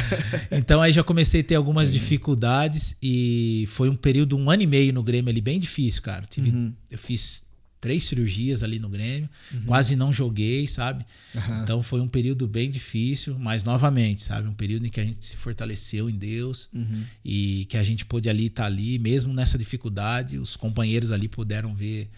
Então 0.50 0.80
aí 0.82 0.92
já 0.92 1.04
comecei 1.04 1.42
a 1.42 1.44
ter 1.44 1.54
algumas 1.54 1.92
dificuldades 1.92 2.96
e 3.02 3.66
foi 3.68 3.88
um 3.88 3.94
período, 3.94 4.36
um 4.36 4.50
ano 4.50 4.62
e 4.62 4.66
meio 4.66 4.92
no 4.92 5.02
Grêmio 5.02 5.30
ali, 5.30 5.40
bem 5.40 5.60
difícil, 5.60 6.02
cara. 6.02 6.22
Tive, 6.28 6.50
Uhum. 6.50 6.72
Eu 6.90 6.98
fiz 6.98 7.44
três 7.80 8.04
cirurgias 8.04 8.62
ali 8.62 8.78
no 8.78 8.88
Grêmio, 8.90 9.28
quase 9.66 9.96
não 9.96 10.12
joguei, 10.12 10.66
sabe? 10.66 11.04
Aham. 11.34 11.62
Então 11.62 11.82
foi 11.82 12.00
um 12.00 12.08
período 12.08 12.46
bem 12.46 12.70
difícil, 12.70 13.38
mas 13.38 13.64
novamente, 13.64 14.22
sabe? 14.22 14.46
Um 14.48 14.52
período 14.52 14.86
em 14.86 14.90
que 14.90 15.00
a 15.00 15.04
gente 15.04 15.24
se 15.24 15.36
fortaleceu 15.36 16.10
em 16.10 16.14
Deus 16.16 16.68
Uhum. 16.74 17.02
e 17.24 17.64
que 17.70 17.76
a 17.78 17.82
gente 17.82 18.04
pôde 18.04 18.28
ali 18.28 18.46
estar 18.46 18.66
ali, 18.66 18.98
mesmo 18.98 19.32
nessa 19.32 19.56
dificuldade, 19.56 20.38
os 20.38 20.56
companheiros 20.56 21.10
ali 21.10 21.26
puderam 21.28 21.74
ver 21.74 22.08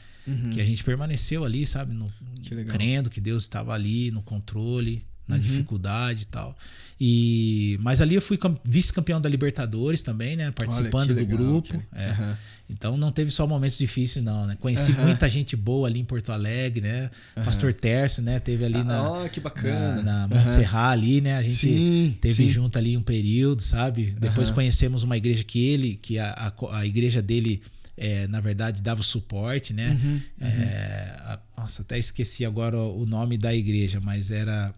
que 0.53 0.61
a 0.61 0.65
gente 0.65 0.85
permaneceu 0.85 1.45
ali, 1.45 1.67
sabe? 1.67 1.93
No, 1.95 2.05
Uhum. 2.05 2.11
Que 2.43 2.55
legal. 2.55 2.75
crendo 2.77 3.09
que 3.11 3.21
Deus 3.21 3.43
estava 3.45 3.73
ali 3.73 4.11
no 4.11 4.23
controle, 4.23 5.05
na 5.29 5.39
dificuldade 5.39 6.23
e 6.23 6.27
tal. 6.27 6.57
E, 7.01 7.77
mas 7.81 8.01
ali 8.01 8.15
eu 8.15 8.23
fui 8.23 8.37
cam- 8.37 8.59
vice-campeão 8.65 9.21
da 9.21 9.29
Libertadores 9.29 10.03
também, 10.03 10.37
né? 10.37 10.51
Participando 10.53 11.15
que 11.15 11.25
do 11.25 11.27
grupo. 11.37 11.69
Kelly. 11.71 11.85
é. 11.93 12.37
Então 12.71 12.97
não 12.97 13.13
teve 13.13 13.31
só 13.31 13.47
momentos 13.47 13.77
difíceis, 13.77 14.25
não, 14.25 14.47
né? 14.47 14.57
Conheci 14.59 14.93
muita 14.93 15.29
gente 15.29 15.55
boa 15.55 15.87
ali 15.89 16.01
em 16.01 16.05
Porto 16.05 16.33
Alegre, 16.33 16.81
né? 16.81 17.11
Pastor 17.45 17.73
Tércio, 17.75 18.23
né? 18.23 18.41
Teve 18.41 18.65
ali 18.65 18.83
na, 18.83 19.25
Ah, 19.25 19.29
que 19.29 19.41
bacana. 19.41 20.01
na, 20.03 20.27
na. 20.27 20.29
Montserrat 20.37 20.93
ali, 20.93 21.21
né? 21.21 21.37
A 21.37 21.43
gente 21.43 21.55
Sim, 21.55 22.17
teve 22.21 22.35
sim. 22.45 22.49
junto 22.49 22.79
ali 22.79 22.97
um 22.97 23.03
período, 23.03 23.61
sabe? 23.61 24.15
Depois 24.19 24.51
conhecemos 24.51 25.03
uma 25.03 25.17
igreja 25.17 25.45
que 25.45 25.63
ele, 25.67 25.97
que 26.01 26.19
a, 26.19 26.31
a, 26.33 26.79
a 26.79 26.87
igreja 26.87 27.21
dele, 27.21 27.61
é, 27.97 28.27
na 28.29 28.41
verdade, 28.41 28.81
dava 28.81 29.01
o 29.03 29.05
suporte, 29.05 29.75
né? 29.75 29.91
Uhum, 30.03 30.21
É, 30.41 31.17
a- 31.25 31.39
nossa, 31.59 31.83
até 31.83 31.99
esqueci 31.99 32.45
agora 32.45 32.79
o 32.79 33.05
nome 33.05 33.37
da 33.37 33.55
igreja, 33.55 34.01
mas 34.01 34.31
era 34.31 34.75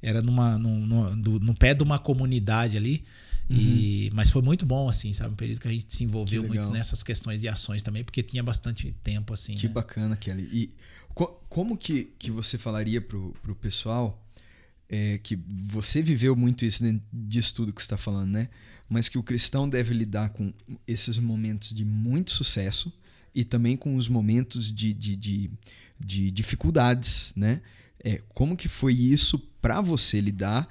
era 0.00 0.20
numa, 0.22 0.58
num- 0.58 1.20
do- 1.20 1.38
no 1.40 1.54
pé 1.54 1.74
de 1.74 1.82
uma 1.82 1.98
comunidade 1.98 2.76
ali. 2.76 3.04
E, 3.54 4.10
mas 4.14 4.30
foi 4.30 4.40
muito 4.42 4.64
bom, 4.64 4.88
assim, 4.88 5.12
sabe? 5.12 5.32
Um 5.32 5.36
período 5.36 5.60
que 5.60 5.68
a 5.68 5.70
gente 5.70 5.94
se 5.94 6.04
envolveu 6.04 6.42
Uhum. 6.42 6.48
Muito 6.48 6.70
nessas 6.70 7.02
questões 7.02 7.40
de 7.40 7.48
ações 7.48 7.82
também, 7.82 8.02
porque 8.02 8.22
tinha 8.22 8.42
bastante 8.42 8.94
tempo, 9.04 9.34
assim. 9.34 9.54
Que 9.56 9.68
né? 9.68 9.72
bacana, 9.74 10.16
Kelly. 10.16 10.48
E 10.52 10.70
co- 11.14 11.40
como 11.48 11.76
que, 11.76 12.12
que 12.18 12.30
você 12.30 12.56
falaria 12.56 13.00
pro, 13.00 13.34
pro 13.42 13.54
pessoal 13.54 14.18
é, 14.88 15.18
que 15.18 15.38
você 15.48 16.02
viveu 16.02 16.34
muito 16.36 16.64
isso 16.64 16.82
dentro 16.82 17.02
disso 17.12 17.54
tudo 17.54 17.72
que 17.72 17.80
você 17.80 17.86
está 17.86 17.96
falando, 17.96 18.30
né? 18.30 18.48
Mas 18.88 19.08
que 19.08 19.16
o 19.18 19.22
cristão 19.22 19.68
deve 19.68 19.94
lidar 19.94 20.30
com 20.30 20.52
esses 20.86 21.18
momentos 21.18 21.74
de 21.74 21.84
muito 21.84 22.30
sucesso 22.30 22.92
e 23.34 23.42
também 23.44 23.76
com 23.76 23.96
os 23.96 24.08
momentos 24.08 24.70
de, 24.72 24.92
de, 24.92 25.16
de, 25.16 25.50
de 25.98 26.30
dificuldades, 26.30 27.32
né? 27.34 27.62
É, 28.04 28.20
como 28.34 28.56
que 28.56 28.68
foi 28.68 28.92
isso 28.94 29.38
para 29.60 29.80
você 29.80 30.20
lidar 30.20 30.68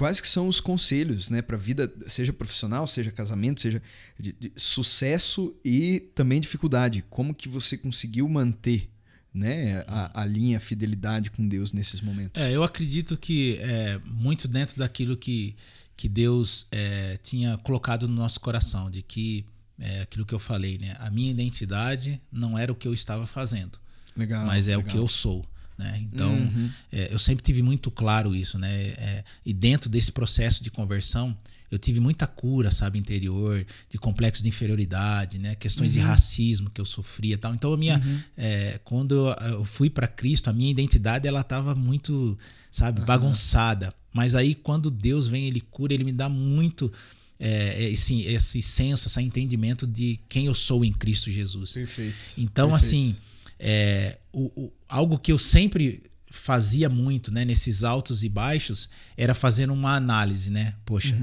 quais 0.00 0.18
que 0.18 0.26
são 0.26 0.48
os 0.48 0.60
conselhos, 0.60 1.28
né, 1.28 1.42
para 1.42 1.58
vida, 1.58 1.92
seja 2.06 2.32
profissional, 2.32 2.86
seja 2.86 3.12
casamento, 3.12 3.60
seja 3.60 3.82
de, 4.18 4.32
de 4.32 4.50
sucesso 4.56 5.54
e 5.62 6.00
também 6.14 6.40
dificuldade. 6.40 7.04
Como 7.10 7.34
que 7.34 7.50
você 7.50 7.76
conseguiu 7.76 8.26
manter, 8.26 8.88
né, 9.32 9.84
a, 9.86 10.22
a 10.22 10.24
linha 10.24 10.56
a 10.56 10.60
fidelidade 10.60 11.30
com 11.30 11.46
Deus 11.46 11.74
nesses 11.74 12.00
momentos? 12.00 12.40
É, 12.40 12.50
eu 12.50 12.64
acredito 12.64 13.14
que 13.14 13.58
é 13.60 14.00
muito 14.06 14.48
dentro 14.48 14.78
daquilo 14.78 15.18
que, 15.18 15.54
que 15.94 16.08
Deus 16.08 16.66
é, 16.72 17.18
tinha 17.22 17.58
colocado 17.58 18.08
no 18.08 18.14
nosso 18.14 18.40
coração, 18.40 18.90
de 18.90 19.02
que 19.02 19.44
é 19.78 20.00
aquilo 20.00 20.24
que 20.24 20.34
eu 20.34 20.38
falei, 20.38 20.78
né? 20.78 20.96
A 20.98 21.10
minha 21.10 21.30
identidade 21.30 22.18
não 22.32 22.58
era 22.58 22.72
o 22.72 22.74
que 22.74 22.88
eu 22.88 22.94
estava 22.94 23.26
fazendo, 23.26 23.78
Legal. 24.16 24.46
mas 24.46 24.66
é 24.66 24.76
o 24.76 24.78
legal. 24.78 24.92
que 24.92 24.98
eu 24.98 25.06
sou. 25.06 25.46
Né? 25.80 25.98
Então, 26.12 26.30
Uhum. 26.30 26.70
é, 26.92 27.08
eu 27.10 27.18
sempre 27.18 27.42
tive 27.42 27.62
muito 27.62 27.90
claro 27.90 28.36
isso, 28.36 28.58
né? 28.58 28.70
É, 28.70 29.24
e 29.46 29.52
dentro 29.54 29.88
desse 29.88 30.12
processo 30.12 30.62
de 30.62 30.70
conversão, 30.70 31.34
eu 31.70 31.78
tive 31.78 32.00
muita 32.00 32.26
cura, 32.26 32.70
sabe, 32.70 32.98
interior, 32.98 33.64
de 33.88 33.96
complexo 33.96 34.42
de 34.42 34.48
inferioridade, 34.50 35.38
né? 35.38 35.54
Questões 35.54 35.94
Uhum. 35.94 36.02
de 36.02 36.06
racismo 36.06 36.68
que 36.70 36.80
eu 36.80 36.84
sofria, 36.84 37.38
tal. 37.38 37.54
Então, 37.54 37.72
a 37.72 37.76
minha, 37.78 37.98
é, 38.36 38.78
quando 38.84 39.14
eu, 39.14 39.48
eu 39.52 39.64
fui 39.64 39.88
para 39.88 40.06
Cristo, 40.06 40.50
a 40.50 40.52
minha 40.52 40.70
identidade 40.70 41.26
ela 41.26 41.40
estava 41.40 41.74
muito, 41.74 42.36
sabe, 42.70 43.00
bagunçada. 43.00 43.94
Mas 44.12 44.34
aí, 44.34 44.54
quando 44.54 44.90
Deus 44.90 45.28
vem, 45.28 45.46
Ele 45.46 45.60
cura, 45.62 45.94
Ele 45.94 46.04
me 46.04 46.12
dá 46.12 46.28
muito 46.28 46.92
é, 47.38 47.84
esse, 47.90 48.22
esse 48.24 48.60
senso, 48.60 49.08
esse 49.08 49.22
entendimento 49.22 49.86
de 49.86 50.18
quem 50.28 50.44
eu 50.46 50.54
sou 50.54 50.84
em 50.84 50.92
Cristo 50.92 51.30
Jesus. 51.32 51.72
Perfeito. 51.72 52.16
Então, 52.36 52.70
Perfeito. 52.70 53.06
assim, 53.06 53.16
é, 53.62 54.18
o- 54.32 54.50
o- 54.64 54.72
algo 54.88 55.18
que 55.18 55.30
eu 55.30 55.38
sempre 55.38 56.02
fazia 56.30 56.88
muito, 56.88 57.30
né, 57.32 57.44
nesses 57.44 57.84
altos 57.84 58.22
e 58.24 58.28
baixos, 58.28 58.88
era 59.16 59.34
fazer 59.34 59.70
uma 59.70 59.94
análise, 59.94 60.50
né? 60.50 60.74
Poxa, 60.86 61.14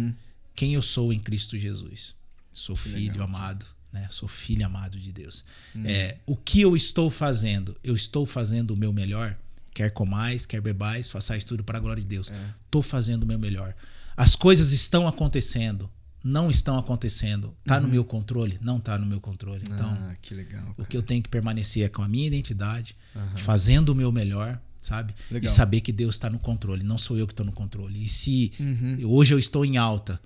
quem 0.56 0.74
eu 0.76 0.82
sou 0.82 1.12
em 1.12 1.20
Cristo 1.20 1.58
Jesus? 1.58 2.16
Sou 2.54 2.76
filho 2.76 3.12
legal, 3.14 3.28
amado, 3.28 3.66
né? 3.92 4.08
Sou 4.12 4.28
filho 4.30 4.66
amado 4.66 5.00
de 5.00 5.12
Deus. 5.12 5.46
É, 5.86 6.18
o 6.26 6.36
que 6.36 6.62
eu 6.62 6.76
estou 6.76 7.10
fazendo? 7.10 7.76
Eu 7.84 7.96
estou 7.96 8.26
fazendo 8.26 8.72
o 8.72 8.78
meu 8.78 8.92
melhor? 8.94 9.36
Quer 9.74 9.92
comais, 9.92 10.46
quer 10.46 10.60
bebais, 10.62 11.10
façais 11.10 11.44
tudo 11.46 11.64
para 11.64 11.78
a 11.78 11.82
glória 11.82 12.02
de 12.02 12.08
Deus. 12.08 12.30
Estou 12.66 12.82
fazendo 12.84 13.24
o 13.24 13.26
meu 13.28 13.40
melhor. 13.40 13.74
As 14.16 14.36
coisas 14.36 14.72
estão 14.72 15.08
acontecendo, 15.08 15.90
não 16.28 16.50
estão 16.50 16.78
acontecendo. 16.78 17.56
Tá 17.66 17.80
no 17.80 17.88
meu 17.88 18.04
controle? 18.04 18.58
Não 18.62 18.80
tá 18.80 18.98
no 18.98 19.06
meu 19.06 19.20
controle. 19.22 19.64
Então, 19.72 19.90
ah, 19.90 20.14
que 20.22 20.34
legal. 20.34 20.76
o 20.78 20.86
que 20.86 20.98
eu 20.98 21.02
tenho 21.02 21.22
que 21.24 21.30
permanecer 21.30 21.84
é 21.86 21.90
com 21.90 22.02
a 22.02 22.08
minha 22.08 22.28
identidade, 22.28 22.96
fazendo 23.38 23.90
o 23.90 23.96
meu 23.96 24.12
melhor, 24.12 24.60
sabe? 24.82 25.14
Legal. 25.32 25.46
E 25.46 25.54
saber 25.54 25.82
que 25.82 25.92
Deus 25.92 26.16
está 26.16 26.30
no 26.30 26.40
controle, 26.40 26.84
não 26.84 26.98
sou 26.98 27.18
eu 27.18 27.26
que 27.26 27.34
estou 27.34 27.46
no 27.46 27.52
controle. 27.52 28.04
E 28.04 28.10
se 28.10 28.52
Uhum. 28.60 28.98
hoje 29.06 29.34
eu 29.34 29.40
estou 29.40 29.66
em 29.66 29.78
alta, 29.78 30.20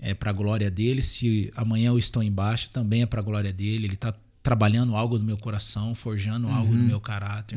é 0.00 0.14
para 0.14 0.30
a 0.30 0.32
glória 0.32 0.70
dele. 0.70 1.02
Se 1.02 1.50
amanhã 1.56 1.88
eu 1.88 1.98
estou 1.98 2.22
em 2.22 2.30
baixa, 2.30 2.68
também 2.72 3.02
é 3.02 3.06
para 3.06 3.20
a 3.20 3.24
glória 3.24 3.52
dele. 3.52 3.86
Ele 3.86 3.94
está 3.94 4.12
trabalhando 4.42 4.96
algo 4.96 5.18
no 5.18 5.24
meu 5.24 5.38
coração, 5.38 5.94
forjando 5.94 6.48
algo 6.48 6.72
Uhum. 6.72 6.78
no 6.78 6.84
meu 6.84 7.00
caráter. 7.00 7.56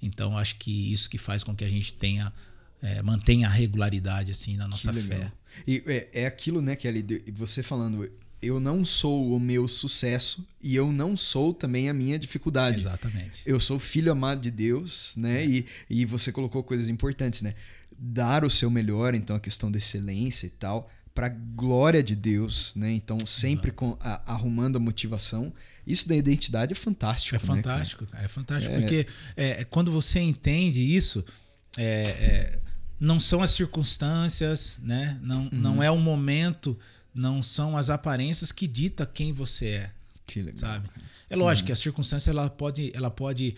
Então 0.00 0.38
acho 0.38 0.54
que 0.56 0.92
isso 0.92 1.10
que 1.10 1.18
faz 1.18 1.42
com 1.42 1.54
que 1.54 1.64
a 1.64 1.68
gente 1.68 1.92
tenha 1.94 2.32
é, 2.82 3.02
mantenha 3.02 3.46
a 3.46 3.50
regularidade 3.50 4.32
assim 4.32 4.56
na 4.56 4.66
nossa 4.66 4.90
fé. 4.92 5.30
E 5.66 5.82
é, 5.86 6.08
é 6.22 6.26
aquilo, 6.26 6.60
né, 6.62 6.76
Kelly? 6.76 7.04
Você 7.34 7.62
falando, 7.62 8.10
eu 8.42 8.58
não 8.58 8.84
sou 8.84 9.34
o 9.34 9.38
meu 9.40 9.68
sucesso 9.68 10.46
e 10.62 10.74
eu 10.74 10.90
não 10.90 11.16
sou 11.16 11.52
também 11.52 11.88
a 11.88 11.94
minha 11.94 12.18
dificuldade. 12.18 12.78
Exatamente. 12.78 13.42
Eu 13.44 13.60
sou 13.60 13.78
filho 13.78 14.10
amado 14.10 14.40
de 14.40 14.50
Deus, 14.50 15.12
né? 15.16 15.44
E, 15.44 15.66
e 15.88 16.04
você 16.04 16.32
colocou 16.32 16.62
coisas 16.62 16.88
importantes, 16.88 17.42
né? 17.42 17.54
Dar 17.98 18.44
o 18.44 18.50
seu 18.50 18.70
melhor, 18.70 19.14
então 19.14 19.36
a 19.36 19.40
questão 19.40 19.70
da 19.70 19.76
excelência 19.78 20.46
e 20.46 20.50
tal, 20.50 20.90
para 21.14 21.28
glória 21.28 22.02
de 22.02 22.14
Deus, 22.16 22.74
né? 22.76 22.90
Então 22.92 23.18
sempre 23.26 23.70
com, 23.70 23.96
a- 24.00 24.22
arrumando 24.32 24.76
a 24.76 24.80
motivação. 24.80 25.52
Isso 25.86 26.08
da 26.08 26.14
identidade 26.16 26.72
é 26.72 26.76
fantástico. 26.76 27.34
É 27.36 27.38
né, 27.38 27.44
cara? 27.46 27.56
fantástico, 27.62 28.06
cara. 28.06 28.24
É 28.24 28.28
fantástico. 28.28 28.74
É. 28.74 28.78
Porque 28.80 29.06
é, 29.36 29.64
quando 29.64 29.90
você 29.92 30.20
entende 30.20 30.80
isso, 30.80 31.24
é, 31.76 31.84
é, 31.84 32.59
não 33.00 33.18
são 33.18 33.42
as 33.42 33.50
circunstâncias, 33.52 34.78
né? 34.82 35.18
Não, 35.22 35.42
Uhum. 35.44 35.50
não 35.52 35.82
é 35.82 35.90
o 35.90 35.98
momento, 35.98 36.78
não 37.14 37.42
são 37.42 37.76
as 37.76 37.90
aparências 37.90 38.52
que 38.52 38.66
dita 38.66 39.06
quem 39.06 39.32
você 39.32 39.66
é, 39.66 39.90
Que 40.26 40.40
legal. 40.42 40.58
sabe? 40.58 40.88
É 41.28 41.34
lógico 41.36 41.64
Uhum. 41.64 41.66
que 41.66 41.72
a 41.72 41.76
circunstância 41.76 42.30
ela 42.30 42.48
pode, 42.50 42.92
ela 42.94 43.10
pode, 43.10 43.56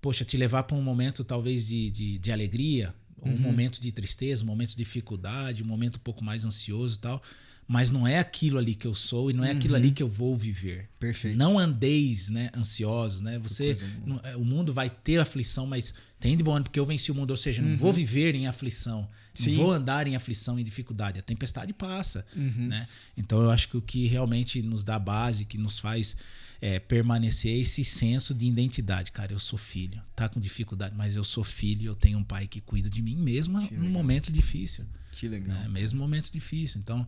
poxa, 0.00 0.24
te 0.24 0.36
levar 0.36 0.64
para 0.64 0.76
um 0.76 0.82
momento 0.82 1.24
talvez 1.24 1.66
de, 1.66 1.90
de, 1.90 2.18
de 2.18 2.32
alegria, 2.32 2.94
um 3.22 3.30
Uhum. 3.30 3.38
momento 3.38 3.80
de 3.80 3.90
tristeza, 3.90 4.42
um 4.42 4.46
momento 4.46 4.70
de 4.70 4.76
dificuldade, 4.76 5.62
um 5.62 5.66
momento 5.66 5.96
um 5.96 6.00
pouco 6.00 6.22
mais 6.22 6.44
ansioso 6.44 6.96
e 6.96 6.98
tal. 6.98 7.22
Mas 7.66 7.90
não 7.90 8.06
é 8.06 8.18
aquilo 8.18 8.58
ali 8.58 8.74
que 8.74 8.86
eu 8.86 8.94
sou 8.94 9.30
e 9.30 9.32
não 9.32 9.42
é 9.42 9.50
aquilo 9.52 9.74
ali 9.74 9.90
que 9.90 10.02
eu 10.02 10.08
vou 10.08 10.36
viver. 10.36 10.80
Uhum. 10.80 10.86
Perfeito. 11.00 11.38
Não 11.38 11.58
andeis, 11.58 12.28
né, 12.28 12.50
ansiosos, 12.54 13.22
né? 13.22 13.38
Você, 13.38 13.74
não- 14.04 14.20
é, 14.22 14.36
o 14.36 14.44
mundo 14.44 14.70
vai 14.74 14.90
ter 14.90 15.18
aflição, 15.18 15.66
mas 15.66 15.94
tem 16.24 16.38
de 16.38 16.42
bom 16.42 16.54
ano 16.54 16.64
porque 16.64 16.80
eu 16.80 16.86
venci 16.86 17.12
o 17.12 17.14
mundo, 17.14 17.32
ou 17.32 17.36
seja, 17.36 17.60
não 17.60 17.76
vou 17.76 17.92
viver 17.92 18.34
em 18.34 18.46
aflição, 18.46 19.00
Uhum. 19.00 19.06
Sim. 19.34 19.50
não 19.50 19.64
vou 19.64 19.72
andar 19.72 20.06
em 20.08 20.16
aflição 20.16 20.58
e 20.58 20.64
dificuldade. 20.64 21.18
A 21.18 21.22
tempestade 21.22 21.74
passa, 21.74 22.24
Uhum. 22.34 22.68
né? 22.68 22.88
Então 23.14 23.42
eu 23.42 23.50
acho 23.50 23.68
que 23.68 23.76
o 23.76 23.82
que 23.82 24.06
realmente 24.06 24.62
nos 24.62 24.84
dá 24.84 24.98
base, 24.98 25.44
que 25.44 25.58
nos 25.58 25.78
faz 25.78 26.16
é, 26.62 26.78
permanecer 26.78 27.52
é 27.52 27.58
esse 27.58 27.84
senso 27.84 28.32
de 28.34 28.46
identidade, 28.46 29.12
cara. 29.12 29.32
Eu 29.34 29.38
sou 29.40 29.58
filho, 29.58 30.00
tá 30.16 30.26
com 30.30 30.40
dificuldade, 30.40 30.94
mas 30.96 31.14
eu 31.14 31.22
sou 31.24 31.44
filho, 31.44 31.88
eu 31.88 31.94
tenho 31.94 32.16
um 32.16 32.24
pai 32.24 32.46
que 32.46 32.58
cuida 32.58 32.88
de 32.88 33.02
mim 33.02 33.16
mesmo 33.16 33.60
num 33.72 33.90
momento 33.90 34.32
difícil 34.32 34.86
Que 35.12 35.28
legal. 35.28 35.54
né? 35.58 35.68
Mesmo 35.68 35.98
momento 35.98 36.30
difícil. 36.32 36.80
Então, 36.80 37.06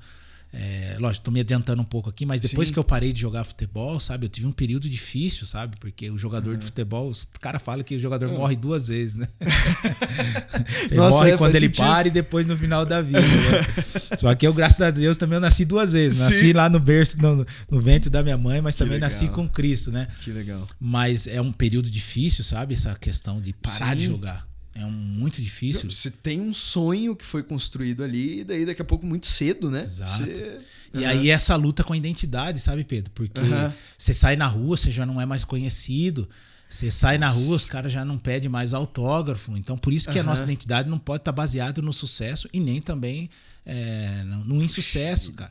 é, 0.53 0.97
lógico, 0.99 1.25
tô 1.27 1.31
me 1.31 1.41
adiantando 1.41 1.83
um 1.83 1.85
pouco 1.85 2.09
aqui, 2.09 2.25
mas 2.25 2.41
depois 2.41 2.69
Sim. 2.69 2.75
que 2.75 2.79
eu 2.79 2.85
parei 2.85 3.13
de 3.13 3.21
jogar 3.21 3.45
futebol, 3.45 4.01
sabe, 4.01 4.27
eu 4.27 4.31
tive 4.31 4.47
um 4.47 4.53
período 4.53 4.89
difícil, 4.89 5.47
sabe? 5.47 5.77
Porque 5.79 6.11
o 6.11 6.17
jogador 6.17 6.57
de 6.57 6.65
futebol, 6.65 7.11
os 7.11 7.29
cara 7.41 7.59
fala 7.59 7.83
que 7.85 7.95
o 7.95 7.99
jogador 7.99 8.31
morre 8.31 8.57
duas 8.57 8.89
vezes, 8.89 9.17
né? 9.17 9.29
ele 10.91 10.97
Nossa, 10.97 11.19
morre 11.19 11.31
é, 11.33 11.37
quando 11.37 11.55
ele 11.57 11.67
sentido. 11.67 11.85
para 11.85 12.09
e 12.09 12.11
depois 12.11 12.47
no 12.47 12.57
final 12.57 12.87
da 12.87 13.03
vida. 13.03 13.21
né? 13.21 14.17
Só 14.19 14.35
que 14.35 14.47
eu, 14.47 14.55
graças 14.55 14.81
a 14.81 14.91
Deus, 14.91 15.19
também 15.19 15.37
eu 15.37 15.41
nasci 15.41 15.65
duas 15.65 15.93
vezes. 15.93 16.21
Nasci 16.21 16.47
Sim. 16.47 16.53
lá 16.53 16.69
no 16.69 16.81
berço, 16.81 17.21
no, 17.21 17.47
no 17.71 17.81
ventre 17.81 18.09
da 18.09 18.23
minha 18.23 18.39
mãe, 18.39 18.61
mas 18.61 18.77
Que 18.77 18.85
também 18.85 18.99
nasci 18.99 19.23
legal. 19.25 19.35
com 19.37 19.49
Cristo, 19.49 19.91
né? 19.91 20.09
Que 20.23 20.31
legal. 20.31 20.67
Mas 20.81 21.27
é 21.27 21.41
um 21.41 21.53
período 21.53 21.91
difícil, 21.91 22.43
sabe? 22.45 22.75
Essa 22.75 22.95
questão 22.95 23.41
de 23.41 23.53
parar 23.53 23.95
de 23.95 24.03
Sim. 24.05 24.11
jogar. 24.13 24.47
É 24.79 24.85
um 24.85 24.91
muito 24.91 25.41
difícil. 25.41 25.91
Você 25.91 26.11
tem 26.11 26.41
um 26.41 26.53
sonho 26.53 27.17
que 27.17 27.25
foi 27.25 27.43
construído 27.43 28.05
ali, 28.05 28.41
e 28.41 28.45
daí 28.45 28.67
daqui 28.67 28.83
a 28.83 28.85
pouco, 28.85 29.07
muito 29.07 29.27
cedo, 29.27 29.71
né? 29.71 29.83
Exato. 29.83 30.23
Você- 30.25 30.59
E 30.95 31.05
aí 31.05 31.31
essa 31.31 31.57
luta 31.57 31.83
com 31.83 31.93
a 31.93 31.97
identidade, 31.97 32.61
sabe, 32.61 32.85
Pedro? 32.85 33.11
Porque 33.15 33.41
Aham. 33.41 33.73
você 33.99 34.13
sai 34.15 34.37
na 34.37 34.47
rua, 34.47 34.77
você 34.77 34.91
já 34.91 35.05
não 35.07 35.21
é 35.21 35.27
mais 35.27 35.45
conhecido. 35.45 36.29
Você 36.69 36.91
sai 36.91 37.17
na 37.17 37.29
rua, 37.29 37.57
os 37.57 37.65
caras 37.65 37.93
já 37.93 38.05
não 38.05 38.19
pedem 38.19 38.49
mais 38.49 38.75
autógrafo. 38.75 39.57
Então, 39.57 39.79
por 39.79 39.93
isso 39.93 40.11
que 40.11 40.19
a 40.19 40.23
Aham. 40.23 40.31
nossa 40.31 40.45
identidade 40.45 40.89
não 40.91 40.99
pode 40.99 41.21
estar 41.23 41.33
baseada 41.33 41.81
no 41.81 41.93
sucesso 41.93 42.49
e 42.53 42.59
nem 42.61 42.81
também 42.81 43.31
é, 43.67 44.23
no 44.45 44.63
insucesso, 44.63 45.33
cara. 45.33 45.51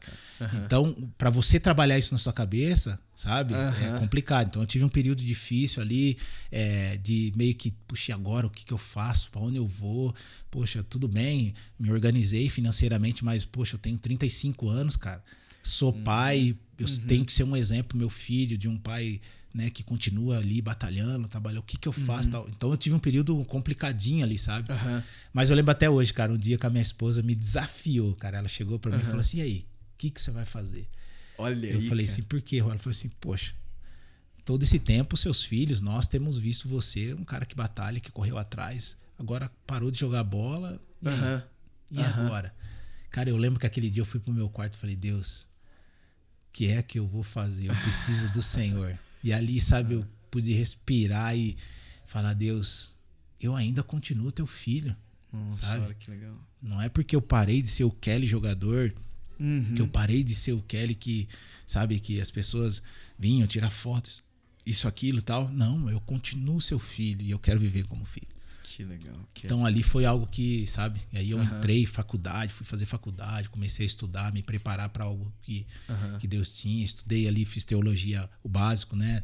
Então, 0.54 0.96
para 1.18 1.30
você 1.30 1.60
trabalhar 1.60 2.00
isso 2.00 2.14
na 2.14 2.18
sua 2.18 2.32
cabeça, 2.32 2.98
sabe? 3.14 3.54
Aham. 3.54 3.96
É 3.96 4.00
complicado. 4.00 4.48
Então, 4.48 4.62
eu 4.62 4.66
tive 4.66 4.86
um 4.86 4.90
período 4.90 5.22
difícil 5.22 5.82
ali, 5.82 6.18
é, 6.50 6.98
de 6.98 7.34
meio 7.36 7.54
que, 7.54 7.72
puxa, 7.86 8.14
agora 8.14 8.48
o 8.48 8.50
que, 8.50 8.64
que 8.66 8.74
eu 8.74 8.78
faço? 8.78 9.30
Para 9.32 9.42
onde 9.42 9.58
eu 9.58 9.68
vou? 9.68 10.16
Poxa, 10.50 10.82
tudo 10.82 11.10
bem, 11.10 11.54
me 11.78 11.92
organizei 11.92 12.50
financeiramente, 12.50 13.24
mas, 13.24 13.44
poxa, 13.44 13.76
eu 13.76 13.80
tenho 13.80 13.98
35 13.98 14.70
anos, 14.70 14.96
cara. 14.96 15.22
Sou 15.62 15.92
pai, 15.92 16.56
eu 16.80 16.88
tenho 17.08 17.26
que 17.26 17.34
ser 17.34 17.44
um 17.44 17.56
exemplo 17.56 17.98
meu 17.98 18.10
filho 18.10 18.58
de 18.58 18.70
um 18.70 18.78
pai 18.78 19.20
né, 19.56 19.70
que 19.70 19.82
continua 19.84 20.38
ali 20.38 20.62
batalhando, 20.62 21.30
trabalhando, 21.30 21.62
o 21.62 21.64
que 21.64 21.78
que 21.78 21.88
eu 21.88 21.94
faço 21.94 22.30
tal. 22.30 22.46
Então 22.50 22.70
eu 22.72 22.76
tive 22.76 22.94
um 22.94 23.00
período 23.00 23.44
complicadinho 23.46 24.22
ali, 24.22 24.38
sabe? 24.38 24.70
Aham. 24.70 25.02
Mas 25.32 25.50
eu 25.50 25.56
lembro 25.56 25.72
até 25.72 25.90
hoje, 25.90 26.14
cara, 26.14 26.34
um 26.34 26.38
dia 26.38 26.58
que 26.58 26.66
a 26.66 26.70
minha 26.70 26.82
esposa 26.82 27.24
me 27.24 27.34
desafiou, 27.34 28.14
cara. 28.16 28.40
Ela 28.40 28.50
chegou 28.50 28.78
pra 28.78 28.92
mim 28.92 29.02
e 29.02 29.06
falou 29.06 29.22
assim: 29.22 29.38
e 29.38 29.42
aí, 29.42 29.60
o 29.60 29.98
que, 29.98 30.10
que 30.10 30.22
você 30.22 30.30
vai 30.30 30.44
fazer? 30.44 30.86
Olha 31.38 31.68
eu 31.68 31.80
aí. 31.80 31.88
falei 31.88 32.06
cara. 32.06 32.14
assim, 32.14 32.24
por 32.24 32.42
quê? 32.42 32.58
Ela 32.58 32.78
falou 32.78 32.92
assim, 32.92 33.10
poxa, 33.22 33.56
todo 34.44 34.62
esse 34.62 34.78
tempo, 34.78 35.16
seus 35.16 35.42
filhos, 35.42 35.80
nós 35.80 36.06
temos 36.06 36.38
visto 36.38 36.68
você, 36.68 37.14
um 37.14 37.24
cara 37.24 37.46
que 37.46 37.56
batalha, 37.56 38.02
que 38.02 38.12
correu 38.12 38.38
atrás, 38.38 38.98
agora 39.18 39.50
parou 39.66 39.90
de 39.90 39.98
jogar 39.98 40.24
bola. 40.26 40.82
E? 41.02 41.08
Aham. 41.08 41.44
E 41.92 42.02
agora? 42.02 42.54
Cara, 43.10 43.30
eu 43.30 43.38
lembro 43.38 43.58
que 43.58 43.66
aquele 43.66 43.90
dia 43.90 44.02
eu 44.02 44.06
fui 44.06 44.20
pro 44.20 44.34
meu 44.34 44.50
quarto 44.50 44.74
e 44.74 44.78
falei, 44.78 44.98
Deus, 44.98 45.44
o 45.44 46.52
que 46.52 46.68
é 46.68 46.82
que 46.82 47.00
eu 47.00 47.08
vou 47.08 47.24
fazer? 47.24 47.68
Eu 47.70 47.76
preciso 47.76 48.30
do 48.32 48.42
Senhor. 48.42 49.00
E 49.26 49.34
ali, 49.34 49.60
sabe, 49.60 49.96
eu 49.96 50.06
pude 50.30 50.54
respirar 50.54 51.36
e 51.36 51.58
falar, 52.06 52.34
Deus, 52.34 52.96
eu 53.42 53.56
ainda 53.56 53.82
continuo 53.82 54.32
teu 54.32 54.46
filho. 54.46 54.96
Nossa, 55.34 55.62
sabe? 55.66 55.82
olha 55.86 55.94
que 55.96 56.12
legal. 56.12 56.38
Não 56.62 56.80
é 56.80 56.88
porque 56.90 57.16
eu 57.16 57.22
parei 57.22 57.60
de 57.62 57.68
ser 57.68 57.84
o 57.86 57.92
Kelly 57.92 58.28
jogador, 58.28 58.94
Uhum. 59.40 59.74
que 59.76 59.82
eu 59.82 59.88
parei 59.88 60.24
de 60.24 60.34
ser 60.36 60.54
o 60.54 60.62
Kelly 60.62 60.94
que, 60.96 61.28
sabe, 61.68 62.00
que 62.00 62.22
as 62.22 62.30
pessoas 62.32 62.82
vinham 63.20 63.46
tirar 63.48 63.70
fotos, 63.72 64.24
isso, 64.66 64.88
aquilo 64.88 65.18
e 65.18 65.22
tal. 65.24 65.50
Não, 65.50 65.90
eu 65.90 66.00
continuo 66.02 66.62
seu 66.62 66.78
filho 66.80 67.22
e 67.24 67.32
eu 67.32 67.40
quero 67.40 67.60
viver 67.60 67.86
como 67.86 68.06
filho. 68.06 68.28
Que 68.76 68.84
legal. 68.84 69.16
Que 69.34 69.46
Então 69.48 69.66
ali 69.66 69.82
foi 69.82 70.04
algo 70.04 70.28
que, 70.28 70.68
sabe? 70.68 71.00
E 71.14 71.18
aí 71.18 71.32
eu 71.32 71.40
Aham. 71.40 71.60
entrei 71.60 71.86
faculdade, 71.86 72.52
fui 72.52 72.66
fazer 72.66 72.86
faculdade, 72.86 73.48
comecei 73.48 73.86
a 73.86 73.88
estudar, 73.88 74.34
me 74.34 74.44
preparar 74.44 74.90
para 74.90 75.06
algo 75.06 75.32
que, 75.42 75.66
Aham. 75.90 76.18
que 76.18 76.28
Deus 76.28 76.50
tinha. 76.58 76.84
Estudei 76.84 77.26
ali, 77.26 77.46
fiz 77.46 77.64
teologia, 77.64 78.30
o 78.44 78.50
básico, 78.50 78.94
né? 78.98 79.22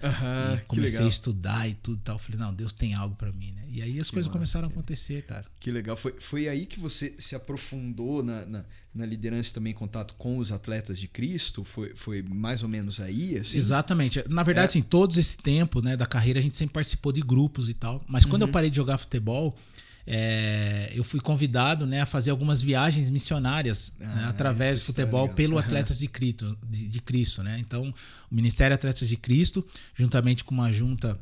E 0.55 0.59
que 0.61 0.65
comecei 0.67 1.03
a 1.03 1.07
estudar 1.09 1.67
e 1.67 1.73
tudo 1.73 1.97
e 1.99 2.01
tal. 2.01 2.17
Falei, 2.17 2.39
não, 2.39 2.53
Deus 2.53 2.71
tem 2.71 2.93
algo 2.93 3.13
para 3.17 3.29
mim, 3.33 3.51
né? 3.51 3.65
E 3.67 3.81
aí 3.81 3.99
as 3.99 4.09
coisas 4.09 4.27
massa, 4.27 4.37
começaram 4.37 4.67
a 4.67 4.69
que- 4.69 4.73
acontecer, 4.77 5.23
cara. 5.23 5.45
Que 5.59 5.69
legal. 5.69 5.97
Foi, 5.97 6.15
foi 6.17 6.47
aí 6.47 6.65
que 6.65 6.79
você 6.79 7.13
se 7.19 7.35
aprofundou 7.35 8.23
na, 8.23 8.45
na, 8.45 8.65
na 8.93 9.05
liderança 9.05 9.53
também 9.53 9.71
em 9.71 9.75
contato 9.75 10.13
com 10.15 10.37
os 10.37 10.51
atletas 10.51 10.99
de 10.99 11.07
Cristo? 11.07 11.63
Foi, 11.63 11.93
foi 11.95 12.21
mais 12.21 12.61
ou 12.63 12.69
menos 12.69 12.99
aí? 12.99 13.37
Assim? 13.37 13.57
Exatamente. 13.57 14.23
Na 14.29 14.43
verdade, 14.43 14.65
É. 14.65 14.69
assim, 14.69 14.81
todo 14.81 15.17
esse 15.17 15.37
tempo 15.37 15.81
né, 15.81 15.95
da 15.95 16.05
carreira 16.05 16.39
a 16.39 16.41
gente 16.43 16.57
sempre 16.57 16.73
participou 16.73 17.11
de 17.11 17.21
grupos 17.21 17.69
e 17.69 17.73
tal. 17.73 18.03
Mas 18.07 18.25
quando 18.25 18.41
Uhum. 18.43 18.47
eu 18.49 18.51
parei 18.51 18.69
de 18.69 18.75
jogar 18.75 18.97
futebol, 18.97 19.57
é, 20.05 20.91
eu 20.95 21.03
fui 21.03 21.19
convidado 21.19 21.85
né, 21.85 22.01
a 22.01 22.05
fazer 22.05 22.31
algumas 22.31 22.61
viagens 22.61 23.07
missionárias 23.09 23.93
né, 23.99 24.07
Ah, 24.25 24.29
através 24.29 24.75
essa 24.75 24.79
do 24.79 24.85
futebol 24.87 25.27
é 25.27 25.29
pelo. 25.33 25.57
Atletas 25.57 25.97
de 25.99 26.07
Cristo, 26.07 26.57
de, 26.67 26.87
de 26.87 27.01
Cristo. 27.01 27.43
Né? 27.43 27.57
Então, 27.59 27.93
o 28.29 28.35
Ministério 28.35 28.73
Atletas 28.75 29.07
de 29.07 29.15
Cristo, 29.15 29.65
juntamente 29.95 30.43
com 30.43 30.53
uma 30.55 30.71
junta 30.73 31.17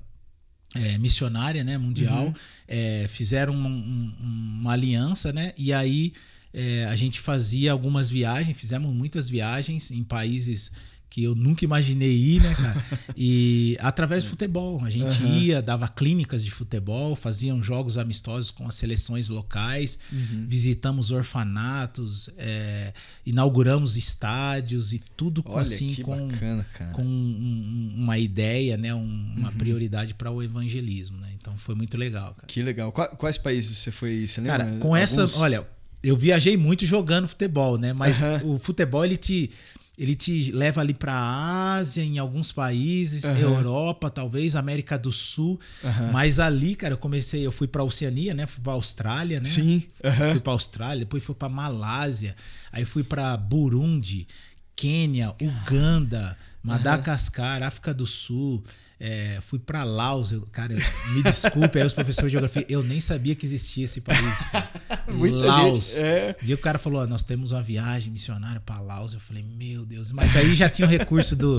é, 0.76 0.97
missionária 0.99 1.63
né, 1.63 1.78
mundial, 1.80 2.28
Uhum. 2.28 2.34
é, 2.67 3.07
fizeram 3.09 3.53
um- 3.55 3.67
um- 3.67 4.57
uma 4.61 4.74
aliança, 4.74 5.34
né? 5.34 5.51
E 5.57 5.74
aí 5.74 6.13
é, 6.54 6.86
a 6.86 6.95
gente 6.95 7.20
fazia 7.20 7.72
algumas 7.72 8.10
viagens, 8.10 8.58
fizemos 8.58 8.93
muitas 8.93 9.30
viagens 9.30 9.91
em 9.91 10.04
países 10.04 10.72
que 11.12 11.24
eu 11.24 11.34
nunca 11.34 11.66
imaginei 11.66 12.16
ir, 12.16 12.39
né, 12.41 12.54
cara? 12.54 12.86
E 13.18 13.76
através 13.80 14.24
do 14.24 14.30
futebol. 14.30 14.80
A 14.86 14.91
gente 14.91 15.24
Aham. 15.24 15.38
ia, 15.39 15.60
dava 15.62 15.88
clínicas 15.88 16.45
de 16.45 16.52
futebol, 16.52 17.16
faziam 17.16 17.64
jogos 17.64 17.97
amistosos 17.97 18.52
com 18.52 18.68
as 18.68 18.76
seleções 18.76 19.28
locais, 19.28 19.97
Uhum. 20.14 20.45
visitamos 20.47 21.10
orfanatos, 21.10 22.30
é, 22.38 22.93
inauguramos 23.26 23.97
estádios 23.97 24.93
e 24.93 25.00
tudo 25.18 25.41
com, 25.41 25.54
Olha 25.54 25.62
assim 25.64 25.95
com, 25.95 26.28
bacana, 26.28 26.66
com 26.93 27.04
um- 27.04 27.93
uma 27.97 28.18
ideia, 28.20 28.78
né, 28.78 28.93
um- 28.93 29.00
Uhum. 29.00 29.34
uma 29.38 29.52
prioridade 29.52 30.14
para 30.14 30.30
o 30.32 30.43
evangelismo, 30.43 31.18
né? 31.18 31.30
Então 31.39 31.58
foi 31.58 31.74
muito 31.76 31.97
legal, 31.97 32.34
cara. 32.36 32.47
Que 32.47 32.62
legal. 32.62 32.91
Qua- 32.91 33.08
Quais 33.16 33.38
países 33.38 33.80
você 33.80 33.91
foi? 33.91 34.28
Você 34.28 34.41
lembra? 34.41 34.66
Cara, 34.66 34.78
com 34.78 34.95
essa, 34.95 35.22
Alguns? 35.22 35.38
olha, 35.39 35.68
eu 36.04 36.16
viajei 36.16 36.56
muito 36.58 36.86
jogando 36.86 37.28
futebol, 37.28 37.78
né? 37.78 37.93
Mas 37.93 38.22
Aham. 38.24 38.41
o 38.45 38.60
futebol 38.60 39.04
ele 39.04 39.18
te 39.18 39.52
ele 39.97 40.16
te 40.16 40.54
leva 40.54 40.80
ali 40.80 40.93
para 40.93 41.76
Ásia, 41.76 42.02
em 42.02 42.18
alguns 42.20 42.54
países, 42.54 43.26
Aham. 43.26 43.38
Europa, 43.38 44.10
talvez 44.10 44.56
América 44.56 44.97
do 44.97 45.12
Sul. 45.12 45.60
Aham. 45.84 46.12
Mas 46.14 46.39
ali, 46.39 46.74
cara, 46.74 46.93
eu 46.93 46.97
comecei, 46.97 47.45
eu 47.45 47.52
fui 47.52 47.68
para 47.68 47.84
Oceania, 47.84 48.34
né? 48.34 48.47
Fui 48.47 48.64
para 48.64 48.72
Austrália, 48.72 49.39
né? 49.39 49.45
Sim. 49.45 49.84
Fui 50.32 50.39
para 50.39 50.54
Austrália, 50.54 51.00
depois 51.00 51.22
fui 51.22 51.36
para 51.36 51.50
Malásia, 51.50 52.34
aí 52.72 52.86
fui 52.86 53.04
para 53.04 53.36
Burundi, 53.36 54.26
Quênia, 54.74 55.36
Uganda, 55.41 56.38
Madagascar, 56.64 57.62
África 57.62 57.93
do 57.93 58.06
Sul, 58.06 58.64
é, 59.00 59.39
fui 59.47 59.60
para 59.60 59.84
Laos. 59.84 60.32
Eu- 60.32 60.45
cara, 60.52 60.74
me 61.14 61.24
desculpe 61.24 61.80
aí 61.80 61.86
os 61.86 61.93
professores 61.93 62.30
de 62.32 62.38
geografia, 62.38 62.66
eu 62.68 62.84
nem 62.84 63.00
sabia 63.00 63.34
que 63.36 63.45
existia 63.45 63.86
esse 63.86 64.02
país, 64.02 64.47
cara. 64.50 64.70
Laos. 65.08 65.93
gente, 65.93 66.04
é. 66.04 66.36
Dia 66.41 66.56
o 66.56 66.58
cara 66.58 66.78
falou: 66.78 67.02
ó, 67.02 67.08
nós 67.08 67.24
temos 67.24 67.52
uma 67.52 67.64
viagem 67.64 68.12
missionária 68.12 68.60
para 68.60 68.80
Laos. 68.82 69.14
Eu 69.14 69.20
falei: 69.20 69.43
meu 69.43 69.86
Deus, 69.86 70.12
mas 70.12 70.36
aí 70.36 70.54
já 70.54 70.70
tinha 70.70 70.88
o 70.88 70.91
recurso 70.91 71.36
do, 71.36 71.58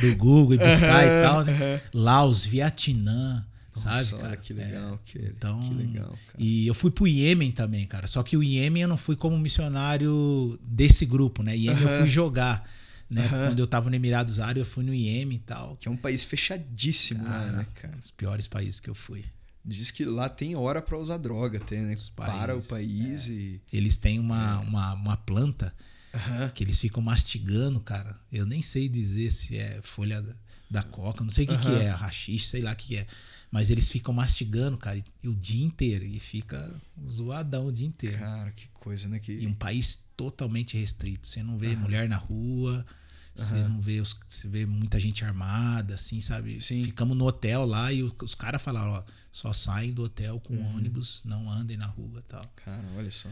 do 0.00 0.16
Google 0.16 0.54
e 0.54 0.58
buscar 0.58 1.04
e 1.04 1.22
tal, 1.22 1.44
né? 1.44 1.80
Laos, 1.92 2.44
Vietnã. 2.44 3.44
Sabe, 3.72 3.96
Nossa, 3.96 4.16
cara? 4.18 4.28
olha 4.28 4.36
que 4.36 4.52
legal, 4.52 5.00
que, 5.04 5.18
Então, 5.18 5.60
que 5.60 5.74
legal, 5.74 6.06
cara. 6.10 6.38
e 6.38 6.64
eu 6.64 6.74
fui 6.74 6.92
pro 6.92 7.08
Iêmen 7.08 7.50
também, 7.50 7.84
cara. 7.84 8.06
Só 8.06 8.22
que 8.22 8.36
o 8.36 8.42
Iêmen 8.44 8.82
eu 8.84 8.88
não 8.88 8.96
fui 8.96 9.16
como 9.16 9.36
missionário 9.36 10.56
desse 10.62 11.04
grupo, 11.04 11.42
né? 11.42 11.56
Iêmen 11.56 11.82
eu 11.82 11.88
fui 11.98 12.08
jogar, 12.08 12.64
né? 13.08 13.26
Quando 13.28 13.58
eu 13.58 13.66
tava 13.66 13.90
no 13.90 13.96
Emirados 13.96 14.38
Árabes, 14.40 14.60
eu 14.60 14.66
fui 14.66 14.84
no 14.84 14.94
Iêmen 14.94 15.36
e 15.36 15.40
tal. 15.40 15.76
Que 15.76 15.88
é 15.88 15.90
um 15.90 15.96
país 15.96 16.24
fechadíssimo 16.24 17.22
lá, 17.24 17.30
Cara, 17.30 17.52
né, 17.52 17.66
cara? 17.74 17.96
Os 17.98 18.10
piores 18.10 18.46
países 18.46 18.80
que 18.80 18.88
eu 18.90 18.94
fui. 18.94 19.24
Diz 19.64 19.90
que 19.90 20.04
lá 20.04 20.28
tem 20.28 20.54
hora 20.56 20.82
pra 20.82 20.98
usar 20.98 21.16
droga 21.16 21.58
até, 21.58 21.80
né? 21.80 21.94
Os 21.94 22.08
Para 22.08 22.54
o 22.56 22.62
países, 22.62 22.68
país 22.68 23.28
e... 23.28 23.60
Eles 23.72 23.96
têm 23.96 24.18
uma, 24.18 24.60
uma, 24.60 24.94
uma 24.94 25.16
planta 25.16 25.74
Aham. 26.14 26.50
que 26.50 26.62
eles 26.62 26.78
ficam 26.78 27.02
mastigando, 27.02 27.80
cara. 27.80 28.14
Eu 28.30 28.44
nem 28.44 28.60
sei 28.60 28.88
dizer 28.88 29.30
se 29.30 29.56
é 29.56 29.80
folha 29.82 30.22
da, 30.70 30.82
coca, 30.82 31.22
não 31.24 31.30
sei 31.30 31.44
o 31.44 31.48
que, 31.48 31.56
que 31.58 31.68
Aham. 31.68 31.80
é, 31.80 31.88
rachixe, 31.88 32.46
sei 32.46 32.60
lá 32.60 32.72
o 32.72 32.76
que, 32.76 32.88
que 32.88 32.96
é. 32.98 33.06
Mas 33.54 33.70
eles 33.70 33.88
ficam 33.88 34.12
mastigando, 34.12 34.76
cara, 34.76 34.98
e, 35.22 35.28
o 35.28 35.32
dia 35.34 35.64
inteiro. 35.64 36.04
E 36.04 36.18
fica 36.18 36.74
zoadão 37.08 37.68
o 37.68 37.72
dia 37.72 37.86
inteiro. 37.86 38.18
Cara, 38.18 38.50
que 38.50 38.66
coisa, 38.74 39.08
né? 39.08 39.20
Que... 39.20 39.30
E 39.30 39.46
um 39.46 39.54
país 39.54 40.06
totalmente 40.16 40.76
restrito. 40.76 41.24
Você 41.24 41.40
não 41.40 41.56
vê 41.56 41.76
mulher 41.76 42.08
na 42.08 42.16
rua, 42.16 42.84
você 43.32 43.54
Aham. 43.54 43.68
não 43.68 43.80
vê 43.80 44.00
os, 44.00 44.16
você 44.28 44.48
vê 44.48 44.66
muita 44.66 44.98
gente 44.98 45.24
armada, 45.24 45.94
assim, 45.94 46.18
sabe? 46.18 46.60
Sim. 46.60 46.82
Ficamos 46.82 47.16
no 47.16 47.24
hotel 47.26 47.64
lá 47.64 47.92
e 47.92 48.02
o- 48.02 48.12
os 48.24 48.34
caras 48.34 48.60
falaram, 48.60 48.90
ó, 48.90 49.04
só 49.30 49.52
saem 49.52 49.92
do 49.92 50.02
hotel 50.02 50.40
com 50.40 50.54
Uhum. 50.54 50.74
ônibus, 50.76 51.22
não 51.24 51.48
andem 51.48 51.76
na 51.76 51.86
rua 51.86 52.18
e 52.18 52.22
tal. 52.22 52.44
Cara, 52.56 52.84
olha 52.96 53.10
só. 53.12 53.28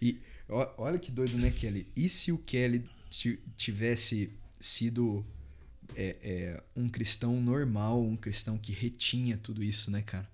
E 0.00 0.20
ó- 0.48 0.72
olha 0.78 1.00
que 1.00 1.10
doido, 1.10 1.36
né, 1.36 1.50
Kelly? 1.50 1.88
E 1.96 2.08
se 2.08 2.30
o 2.30 2.38
Kelly 2.38 2.84
ti- 3.10 3.40
tivesse 3.56 4.30
sido 4.60 5.26
é, 5.96 6.16
é, 6.22 6.62
um 6.76 6.88
cristão 6.88 7.40
normal, 7.40 8.04
um 8.04 8.16
cristão 8.16 8.56
que 8.58 8.72
retinha 8.72 9.36
tudo 9.36 9.62
isso, 9.62 9.90
né, 9.90 10.02
cara? 10.02 10.28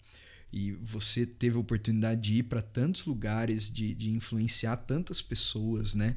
E 0.53 0.73
você 0.73 1.25
teve 1.25 1.57
a 1.57 1.61
oportunidade 1.61 2.21
de 2.21 2.35
ir 2.39 2.43
para 2.45 2.61
tantos 2.61 3.05
lugares, 3.07 3.71
de, 3.71 3.95
de 3.95 4.11
influenciar 4.11 4.77
tantas 4.79 5.21
pessoas, 5.23 5.95
né? 5.95 6.17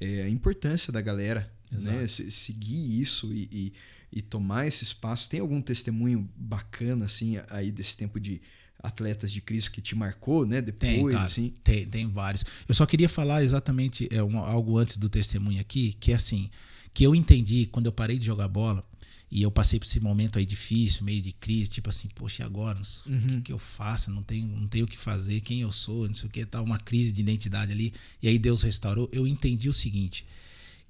É, 0.00 0.22
a 0.22 0.28
importância 0.28 0.92
da 0.92 1.00
galera, 1.00 1.52
né? 1.72 2.06
Se- 2.06 2.30
Seguir 2.30 3.00
isso 3.00 3.32
e, 3.32 3.48
e, 3.52 3.72
e 4.12 4.22
tomar 4.22 4.66
esse 4.66 4.84
espaço. 4.84 5.28
Tem 5.28 5.40
algum 5.40 5.60
testemunho 5.60 6.28
bacana, 6.36 7.06
assim, 7.06 7.36
aí 7.50 7.72
desse 7.72 7.96
tempo 7.96 8.20
de 8.20 8.40
atletas 8.78 9.32
de 9.32 9.40
Cristo 9.40 9.72
que 9.72 9.80
te 9.80 9.96
marcou, 9.96 10.44
né? 10.46 10.60
Depois, 10.60 10.92
Tem, 10.92 11.02
cara, 11.10 11.24
assim. 11.26 11.54
tem, 11.64 11.86
tem 11.86 12.06
vários. 12.06 12.44
Eu 12.68 12.74
só 12.74 12.86
queria 12.86 13.08
falar 13.08 13.42
exatamente 13.42 14.06
é, 14.12 14.22
um- 14.22 14.38
algo 14.38 14.76
antes 14.78 14.98
do 14.98 15.08
testemunho 15.08 15.60
aqui, 15.60 15.94
que 15.94 16.12
é 16.12 16.14
assim, 16.14 16.48
que 16.94 17.04
eu 17.04 17.14
entendi 17.14 17.66
quando 17.66 17.86
eu 17.86 17.92
parei 17.92 18.18
de 18.18 18.24
jogar 18.24 18.48
bola 18.48 18.88
e 19.30 19.42
eu 19.42 19.50
passei 19.50 19.80
por 19.80 19.86
esse 19.86 19.98
momento 19.98 20.38
aí 20.38 20.46
difícil, 20.46 21.02
meio 21.04 21.20
de 21.20 21.32
crise, 21.32 21.68
tipo 21.68 21.90
assim, 21.90 22.08
poxa, 22.14 22.44
agora? 22.44 22.78
O 22.80 23.10
Uhum. 23.10 23.20
que, 23.20 23.40
que 23.42 23.52
eu 23.52 23.58
faço? 23.58 24.10
Não 24.12 24.22
tenho, 24.22 24.46
não 24.46 24.68
tenho 24.68 24.84
o 24.84 24.88
que 24.88 24.96
fazer, 24.96 25.40
quem 25.40 25.60
eu 25.60 25.72
sou, 25.72 26.06
não 26.06 26.14
sei 26.14 26.28
o 26.28 26.30
que, 26.30 26.46
tá 26.46 26.62
uma 26.62 26.78
crise 26.78 27.10
de 27.10 27.20
identidade 27.20 27.72
ali. 27.72 27.92
E 28.22 28.28
aí 28.28 28.38
Deus 28.38 28.62
restaurou. 28.62 29.08
Eu 29.12 29.26
entendi 29.26 29.68
o 29.68 29.72
seguinte, 29.72 30.24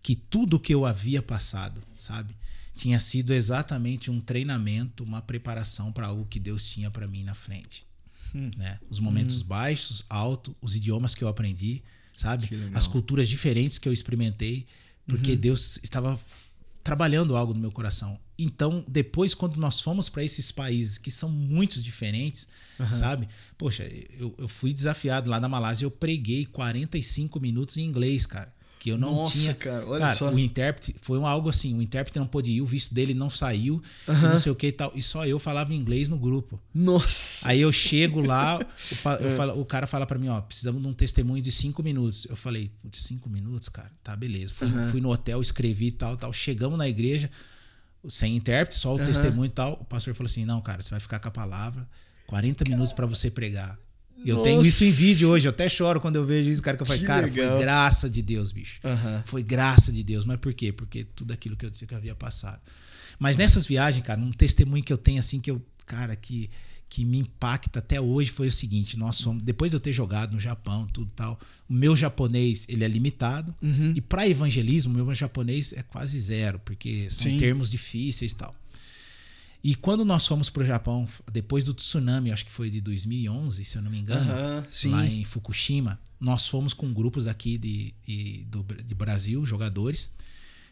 que 0.03 0.15
tudo 0.15 0.61
que 0.61 0.75
eu 0.75 0.85
havia 0.85 1.23
passado, 1.23 1.83
sabe, 1.97 2.37
tinha 2.77 3.01
sido 3.01 3.33
exatamente 3.33 4.11
um 4.11 4.21
treinamento, 4.21 5.03
uma 5.05 5.23
preparação 5.23 5.91
para 5.91 6.09
algo 6.09 6.27
que 6.27 6.39
Deus 6.39 6.69
tinha 6.69 6.91
para 6.91 7.09
mim 7.09 7.25
na 7.25 7.35
frente. 7.35 7.87
Hum. 8.35 8.51
Né? 8.59 8.79
Os 8.91 8.99
momentos 9.01 9.41
hum. 9.41 9.47
baixos, 9.47 10.05
altos, 10.11 10.53
os 10.61 10.77
idiomas 10.77 11.15
que 11.15 11.25
eu 11.25 11.29
aprendi, 11.29 11.83
sabe? 12.15 12.51
As 12.75 12.87
culturas 12.87 13.27
diferentes 13.29 13.79
que 13.79 13.89
eu 13.89 13.93
experimentei, 13.93 14.67
porque 15.07 15.33
uhum. 15.33 15.37
Deus 15.39 15.79
estava 15.83 16.19
trabalhando 16.83 17.37
algo 17.37 17.55
no 17.55 17.61
meu 17.61 17.73
coração. 17.73 18.19
Então, 18.39 18.85
depois, 18.89 19.35
quando 19.35 19.57
nós 19.57 19.81
fomos 19.81 20.09
para 20.09 20.25
esses 20.25 20.51
países 20.51 20.99
que 20.99 21.11
são 21.11 21.29
muitos 21.29 21.83
diferentes, 21.83 22.49
uhum. 22.79 22.93
sabe? 22.93 23.29
Poxa, 23.57 23.85
eu, 24.19 24.35
eu 24.39 24.49
fui 24.49 24.73
desafiado 24.73 25.31
lá 25.31 25.39
na 25.39 25.49
Malásia, 25.49 25.87
eu 25.87 25.91
preguei 25.91 26.45
45 26.45 27.41
minutos 27.41 27.77
em 27.77 27.85
inglês, 27.85 28.27
cara 28.27 28.53
que 28.85 28.91
eu 28.91 28.99
não 28.99 29.15
Nossa, 29.15 29.39
tinha. 29.39 29.55
cara, 29.55 29.87
olha 29.87 30.01
cara, 30.01 30.13
só. 30.13 30.31
O 30.31 30.39
intérprete 30.39 30.95
foi 31.01 31.19
algo 31.25 31.49
assim: 31.49 31.75
o 31.75 31.81
intérprete 31.81 32.19
não 32.19 32.27
pôde 32.27 32.51
ir, 32.51 32.61
o 32.61 32.67
visto 32.67 32.95
dele 32.95 33.15
não 33.15 33.31
saiu, 33.31 33.83
uhum. 34.07 34.21
não 34.21 34.39
sei 34.39 34.53
o 34.53 34.55
que 34.55 34.67
e 34.67 34.73
tal. 34.73 34.93
E 34.95 35.03
só 35.03 35.25
eu 35.25 35.39
falava 35.39 35.73
inglês 35.73 36.11
no 36.11 36.19
grupo. 36.19 36.61
Nossa! 36.75 37.49
Aí 37.49 37.63
eu 37.63 37.73
chego 37.73 38.21
lá, 38.21 38.59
o, 38.59 39.09
é. 39.25 39.37
falo, 39.37 39.59
o 39.59 39.65
cara 39.65 39.87
fala 39.87 40.05
para 40.05 40.19
mim: 40.19 40.29
ó, 40.29 40.39
precisamos 40.43 40.83
de 40.83 40.87
um 40.87 40.93
testemunho 40.93 41.41
de 41.41 41.51
cinco 41.51 41.83
minutos. 41.83 42.27
Eu 42.29 42.37
falei: 42.37 42.71
de 42.85 42.99
cinco 42.99 43.31
minutos, 43.31 43.71
cara? 43.71 43.91
Tá, 44.03 44.15
beleza. 44.15 44.53
Fui, 44.53 44.69
uhum. 44.69 44.91
fui 44.91 45.01
no 45.01 45.11
hotel, 45.11 45.41
escrevi 45.41 45.87
e 45.87 45.93
tal, 45.93 46.19
tal. 46.19 46.31
Chegamos 46.31 46.77
na 46.77 46.87
igreja, 46.87 47.31
sem 48.07 48.37
intérprete, 48.37 48.79
só 48.79 48.95
o 48.95 48.99
uhum. 48.99 49.07
testemunho 49.07 49.47
e 49.47 49.49
tal. 49.49 49.79
O 49.81 49.85
pastor 49.87 50.15
falou 50.15 50.29
assim: 50.29 50.45
não, 50.45 50.61
cara, 50.61 50.83
você 50.83 50.91
vai 50.91 51.01
ficar 51.01 51.19
com 51.21 51.29
a 51.29 51.31
palavra, 51.31 51.89
40 52.27 52.69
minutos 52.69 52.93
para 52.93 53.07
você 53.07 53.31
pregar. 53.31 53.79
Eu 54.25 54.37
Nossa. 54.37 54.49
tenho 54.49 54.63
isso 54.63 54.85
em 54.85 54.91
vídeo 54.91 55.29
hoje, 55.29 55.47
eu 55.47 55.51
até 55.51 55.69
choro 55.69 56.01
quando 56.01 56.17
eu 56.17 56.25
vejo 56.25 56.49
isso, 56.49 56.63
cara, 56.63 56.77
que 56.77 56.83
eu 56.83 56.87
falei, 56.87 57.01
que 57.01 57.07
cara, 57.07 57.27
legal. 57.27 57.53
foi 57.53 57.61
graça 57.61 58.09
de 58.09 58.23
Deus, 58.23 58.53
bicho. 58.53 58.81
Uhum. 58.83 59.23
Foi 59.25 59.43
graça 59.43 59.93
de 59.93 60.03
Deus. 60.03 60.25
Mas 60.25 60.39
por 60.39 60.55
quê? 60.55 60.73
Porque 60.73 61.05
tudo 61.05 61.33
aquilo 61.33 61.57
que 61.57 61.67
eu, 61.67 61.71
que 61.71 61.93
eu 61.93 61.99
havia 61.99 62.15
passado. 62.15 62.61
Mas 63.19 63.37
nessas 63.37 63.67
viagens, 63.67 64.05
cara, 64.05 64.21
um 64.21 64.33
testemunho 64.33 64.83
que 64.83 64.93
eu 64.93 64.99
tenho, 64.99 65.21
assim, 65.21 65.41
que 65.41 65.51
eu, 65.51 65.63
cara, 65.87 66.17
que, 66.17 66.51
que 66.89 67.05
me 67.05 67.19
impacta 67.19 67.79
até 67.79 68.01
hoje 68.01 68.31
foi 68.31 68.49
o 68.49 68.53
seguinte: 68.53 68.99
nós 68.99 69.21
fomos, 69.21 69.43
depois 69.43 69.71
de 69.71 69.77
eu 69.77 69.81
ter 69.81 69.93
jogado 69.93 70.33
no 70.33 70.41
Japão, 70.41 70.87
tudo 70.87 71.13
tal, 71.13 71.39
o 71.69 71.75
meu 71.75 71.95
japonês 71.95 72.67
ele 72.69 72.85
é 72.85 72.89
limitado. 72.89 73.55
Uhum. 73.63 73.93
E 73.95 74.01
para 74.01 74.29
evangelismo, 74.29 74.93
o 74.93 75.05
meu 75.05 75.15
japonês 75.15 75.73
é 75.73 75.83
quase 75.83 76.19
zero, 76.19 76.59
porque 76.65 77.09
são 77.11 77.31
Sim. 77.31 77.37
termos 77.39 77.71
difíceis 77.71 78.33
e 78.33 78.37
tal. 78.37 78.55
E 79.65 79.75
quando 79.75 80.05
nós 80.05 80.27
fomos 80.27 80.51
para 80.51 80.63
o 80.63 80.67
Japão, 80.67 81.09
depois 81.33 81.65
do 81.65 81.73
tsunami, 81.73 82.31
acho 82.31 82.45
que 82.45 82.53
foi 82.53 82.69
de 82.69 82.83
2011, 82.83 83.65
se 83.65 83.79
eu 83.79 83.83
não 83.83 83.91
me 83.91 83.99
engano, 83.99 84.31
lá 84.91 85.07
em 85.07 85.25
Fukushima, 85.25 85.99
nós 86.21 86.47
fomos 86.47 86.75
com 86.75 86.93
grupos 86.93 87.27
aqui 87.27 87.57
de, 87.57 87.95
de, 88.07 88.45
do, 88.45 88.63
de 88.63 88.95
Brasil, 88.95 89.43
jogadores, 89.47 90.11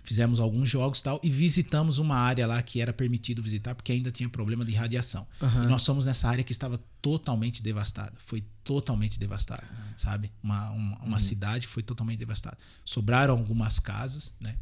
fizemos 0.03 0.39
alguns 0.39 0.69
jogos 0.69 1.01
e 1.01 1.05
tal, 1.05 1.19
e 1.23 1.31
visitamos 1.31 1.97
uma 1.97 2.17
área 2.17 2.47
lá 2.47 2.61
que 2.61 2.83
era 2.83 2.93
permitido 2.93 3.43
visitar, 3.43 3.75
porque 3.75 3.93
ainda 3.93 4.11
tinha 4.11 4.29
problema 4.29 4.63
de 4.63 4.73
radiação. 4.73 5.27
Uhum. 5.41 5.65
E 5.65 5.67
nós 5.69 5.87
fomos 5.87 6.05
nessa 6.05 6.29
área 6.29 6.45
que 6.45 6.53
estava 6.53 6.79
totalmente 7.01 7.63
devastada. 7.63 8.13
Foi 8.19 8.45
totalmente 8.63 9.19
devastada, 9.19 9.65
sabe? 9.97 10.31
Uma, 10.43 10.71
uma, 10.71 10.99
uma 10.99 11.13
uhum. 11.13 11.19
cidade 11.19 11.67
que 11.67 11.73
foi 11.73 11.83
totalmente 11.83 12.19
devastada. 12.19 12.59
Sobraram 12.85 13.39
algumas 13.39 13.79
casas, 13.79 14.35
né? 14.39 14.55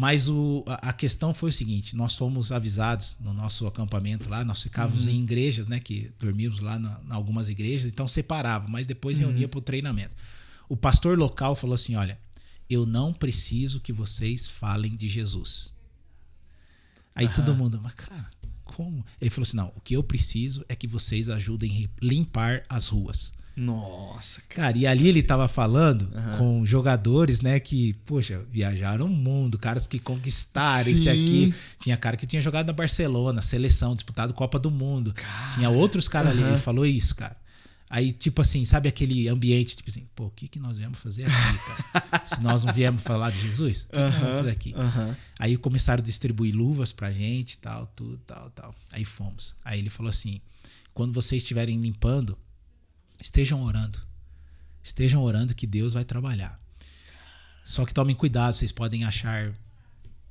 Mas 0.00 0.28
o, 0.28 0.62
a 0.64 0.92
questão 0.92 1.34
foi 1.34 1.50
o 1.50 1.52
seguinte: 1.52 1.96
nós 1.96 2.14
fomos 2.14 2.52
avisados 2.52 3.16
no 3.18 3.32
nosso 3.32 3.66
acampamento 3.66 4.30
lá, 4.30 4.44
nós 4.44 4.62
ficávamos 4.62 5.08
uhum. 5.08 5.14
em 5.14 5.22
igrejas, 5.24 5.66
né? 5.66 5.80
Que 5.80 6.12
dormíamos 6.20 6.60
lá 6.60 6.78
em 6.78 7.12
algumas 7.12 7.48
igrejas, 7.48 7.90
então 7.90 8.06
separava, 8.06 8.68
mas 8.68 8.86
depois 8.86 9.18
uhum. 9.18 9.24
reunia 9.24 9.48
para 9.48 9.58
o 9.58 9.60
treinamento. 9.60 10.14
O 10.68 10.76
pastor 10.76 11.18
local 11.18 11.56
falou 11.56 11.74
assim: 11.74 11.96
olha, 11.96 12.16
eu 12.70 12.86
não 12.86 13.12
preciso 13.12 13.80
que 13.80 13.92
vocês 13.92 14.48
falem 14.48 14.92
de 14.92 15.08
Jesus. 15.08 15.74
Aí 17.12 17.26
uhum. 17.26 17.32
todo 17.32 17.54
mundo, 17.56 17.80
mas 17.82 17.94
cara, 17.94 18.30
como? 18.62 19.04
Ele 19.20 19.30
falou 19.30 19.42
assim: 19.42 19.56
não, 19.56 19.72
o 19.74 19.80
que 19.80 19.94
eu 19.94 20.04
preciso 20.04 20.64
é 20.68 20.76
que 20.76 20.86
vocês 20.86 21.28
ajudem 21.28 21.86
a 21.86 22.06
limpar 22.06 22.62
as 22.68 22.86
ruas. 22.86 23.32
Nossa, 23.58 24.40
cara. 24.48 24.68
cara. 24.68 24.78
e 24.78 24.86
ali 24.86 25.08
ele 25.08 25.22
tava 25.22 25.48
falando 25.48 26.02
uhum. 26.14 26.38
com 26.38 26.66
jogadores, 26.66 27.40
né, 27.40 27.58
que, 27.58 27.94
poxa, 28.06 28.46
viajaram 28.52 29.06
o 29.06 29.08
mundo, 29.08 29.58
caras 29.58 29.86
que 29.86 29.98
conquistaram 29.98 30.84
Sim. 30.84 30.92
esse 30.92 31.10
aqui. 31.10 31.54
Tinha 31.78 31.96
cara 31.96 32.16
que 32.16 32.26
tinha 32.26 32.40
jogado 32.40 32.68
na 32.68 32.72
Barcelona, 32.72 33.42
seleção, 33.42 33.94
disputado 33.94 34.32
Copa 34.32 34.58
do 34.58 34.70
Mundo. 34.70 35.12
Cara. 35.12 35.54
Tinha 35.54 35.70
outros 35.70 36.06
caras 36.06 36.32
uhum. 36.32 36.40
ali, 36.40 36.48
ele 36.50 36.58
falou 36.58 36.86
isso, 36.86 37.16
cara. 37.16 37.36
Aí, 37.90 38.12
tipo 38.12 38.42
assim, 38.42 38.64
sabe 38.66 38.88
aquele 38.88 39.28
ambiente, 39.28 39.74
tipo 39.74 39.88
assim, 39.88 40.06
pô, 40.14 40.26
o 40.26 40.30
que, 40.30 40.46
que 40.46 40.58
nós 40.58 40.76
viemos 40.76 40.98
fazer 40.98 41.24
aqui, 41.24 41.58
cara? 41.92 42.22
Se 42.24 42.42
nós 42.42 42.62
não 42.62 42.72
viemos 42.72 43.02
falar 43.02 43.30
de 43.30 43.40
Jesus, 43.40 43.86
o 43.88 43.88
que, 43.88 43.96
uhum. 43.96 44.12
que 44.12 44.20
nós 44.20 44.36
fazer 44.36 44.50
aqui? 44.50 44.74
Aí 45.38 45.56
começaram 45.56 46.00
a 46.00 46.04
distribuir 46.04 46.54
luvas 46.54 46.92
pra 46.92 47.10
gente, 47.10 47.56
tal, 47.58 47.86
tudo, 47.96 48.18
tal, 48.26 48.50
tal. 48.50 48.74
Aí 48.92 49.04
fomos. 49.06 49.56
Aí 49.64 49.78
ele 49.78 49.88
falou 49.88 50.10
assim: 50.10 50.38
quando 50.92 51.14
vocês 51.14 51.42
estiverem 51.42 51.80
limpando, 51.80 52.36
estejam 53.20 53.62
orando. 53.62 53.98
Estejam 54.82 55.22
orando 55.22 55.54
que 55.54 55.66
Deus 55.66 55.92
vai 55.92 56.04
trabalhar. 56.04 56.60
Só 57.64 57.84
que 57.84 57.92
tomem 57.92 58.16
cuidado, 58.16 58.54
vocês 58.54 58.72
podem 58.72 59.04
achar 59.04 59.52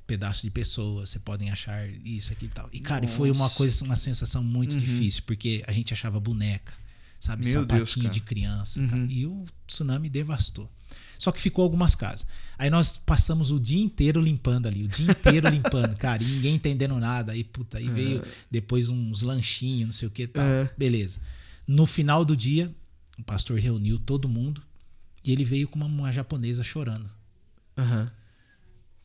pedaço 0.08 0.42
de 0.42 0.50
pessoas, 0.50 1.10
vocês 1.10 1.24
podem 1.24 1.52
achar 1.52 1.88
isso, 2.04 2.32
aqui 2.32 2.46
e 2.46 2.50
tal. 2.50 2.70
E, 2.72 2.80
cara, 2.80 3.06
foi 3.08 3.30
uma 3.30 3.50
coisa, 3.50 3.84
uma 3.84 3.96
sensação 3.96 4.42
muito 4.42 4.74
uhum. 4.74 4.80
difícil, 4.80 5.24
porque 5.28 5.64
a 5.68 5.72
gente 5.72 5.94
achava 5.94 6.20
boneca, 6.20 6.74
sabe? 7.20 7.46
Meu 7.46 7.62
Sapatinho 7.62 8.06
Deus, 8.06 8.16
de 8.16 8.22
criança. 8.22 8.80
Uhum. 8.80 9.06
E 9.10 9.26
o 9.28 9.46
tsunami 9.68 10.10
devastou. 10.10 10.68
Só 11.20 11.32
que 11.32 11.42
ficou 11.42 11.64
algumas 11.64 11.94
casas. 11.94 12.26
Aí 12.58 12.70
nós 12.70 12.98
passamos 12.98 13.52
o 13.52 13.60
dia 13.60 13.84
inteiro 13.84 14.22
limpando 14.22 14.68
ali, 14.68 14.84
o 14.84 14.88
dia 14.88 15.12
inteiro 15.12 15.50
limpando, 15.50 15.96
cara, 15.98 16.24
e 16.24 16.26
ninguém 16.26 16.56
entendendo 16.56 16.98
nada. 17.00 17.34
Aí, 17.34 17.44
puta, 17.44 17.78
aí 17.78 17.88
é. 17.88 17.92
veio 17.92 18.24
depois 18.50 18.90
uns 18.90 19.22
lanchinhos, 19.24 19.86
não 19.88 19.94
sei 19.94 20.08
o 20.08 20.12
que 20.12 20.28
tal. 20.28 20.44
É. 20.44 20.72
Beleza. 20.78 21.20
No 21.68 21.86
final 21.86 22.24
do 22.24 22.36
dia, 22.36 22.74
o 23.18 23.24
pastor 23.24 23.60
reuniu 23.60 24.00
todo 24.00 24.30
mundo 24.30 24.62
e 25.24 25.32
ele 25.32 25.44
veio 25.44 25.68
com 25.68 25.78
uma, 25.78 25.86
uma 25.86 26.12
japonesa 26.14 26.64
chorando. 26.64 27.10
Uhum. 27.78 28.08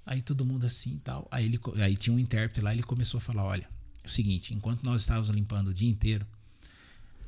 Aí 0.07 0.23
todo 0.23 0.45
mundo 0.45 0.65
assim 0.65 0.95
e 0.95 0.99
tal. 0.99 1.27
Aí, 1.31 1.47
ele, 1.47 1.61
aí 1.83 1.97
tinha 1.97 2.15
um 2.15 2.19
intérprete 2.19 2.61
lá, 2.61 2.73
ele 2.73 2.83
começou 2.83 3.19
a 3.19 3.21
falar: 3.21 3.45
olha, 3.45 3.69
é 4.03 4.07
o 4.07 4.11
seguinte, 4.11 4.55
enquanto 4.55 4.85
nós 4.85 5.01
estávamos 5.01 5.31
limpando 5.31 5.69
o 5.69 5.75
dia 5.75 5.91
inteiro, 5.91 6.27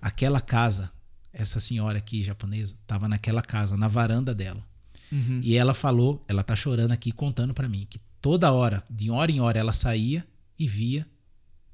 aquela 0.01 0.41
casa, 0.41 0.93
essa 1.33 1.59
senhora 1.59 1.99
aqui 1.99 2.23
japonesa, 2.23 2.75
estava 2.81 3.09
naquela 3.09 3.43
casa, 3.43 3.77
na 3.77 3.89
varanda 3.89 4.35
dela. 4.35 4.65
Uhum. 5.11 5.41
E 5.43 5.57
ela 5.57 5.75
falou, 5.75 6.25
ela 6.29 6.43
tá 6.43 6.57
chorando 6.57 6.93
aqui, 6.93 7.13
contando 7.13 7.55
para 7.55 7.69
mim, 7.69 7.87
que 7.89 8.01
toda 8.21 8.53
hora, 8.53 8.83
de 8.91 9.11
hora 9.11 9.31
em 9.31 9.41
hora, 9.41 9.59
ela 9.59 9.73
saía 9.73 10.27
e 10.59 10.67
via 10.67 11.07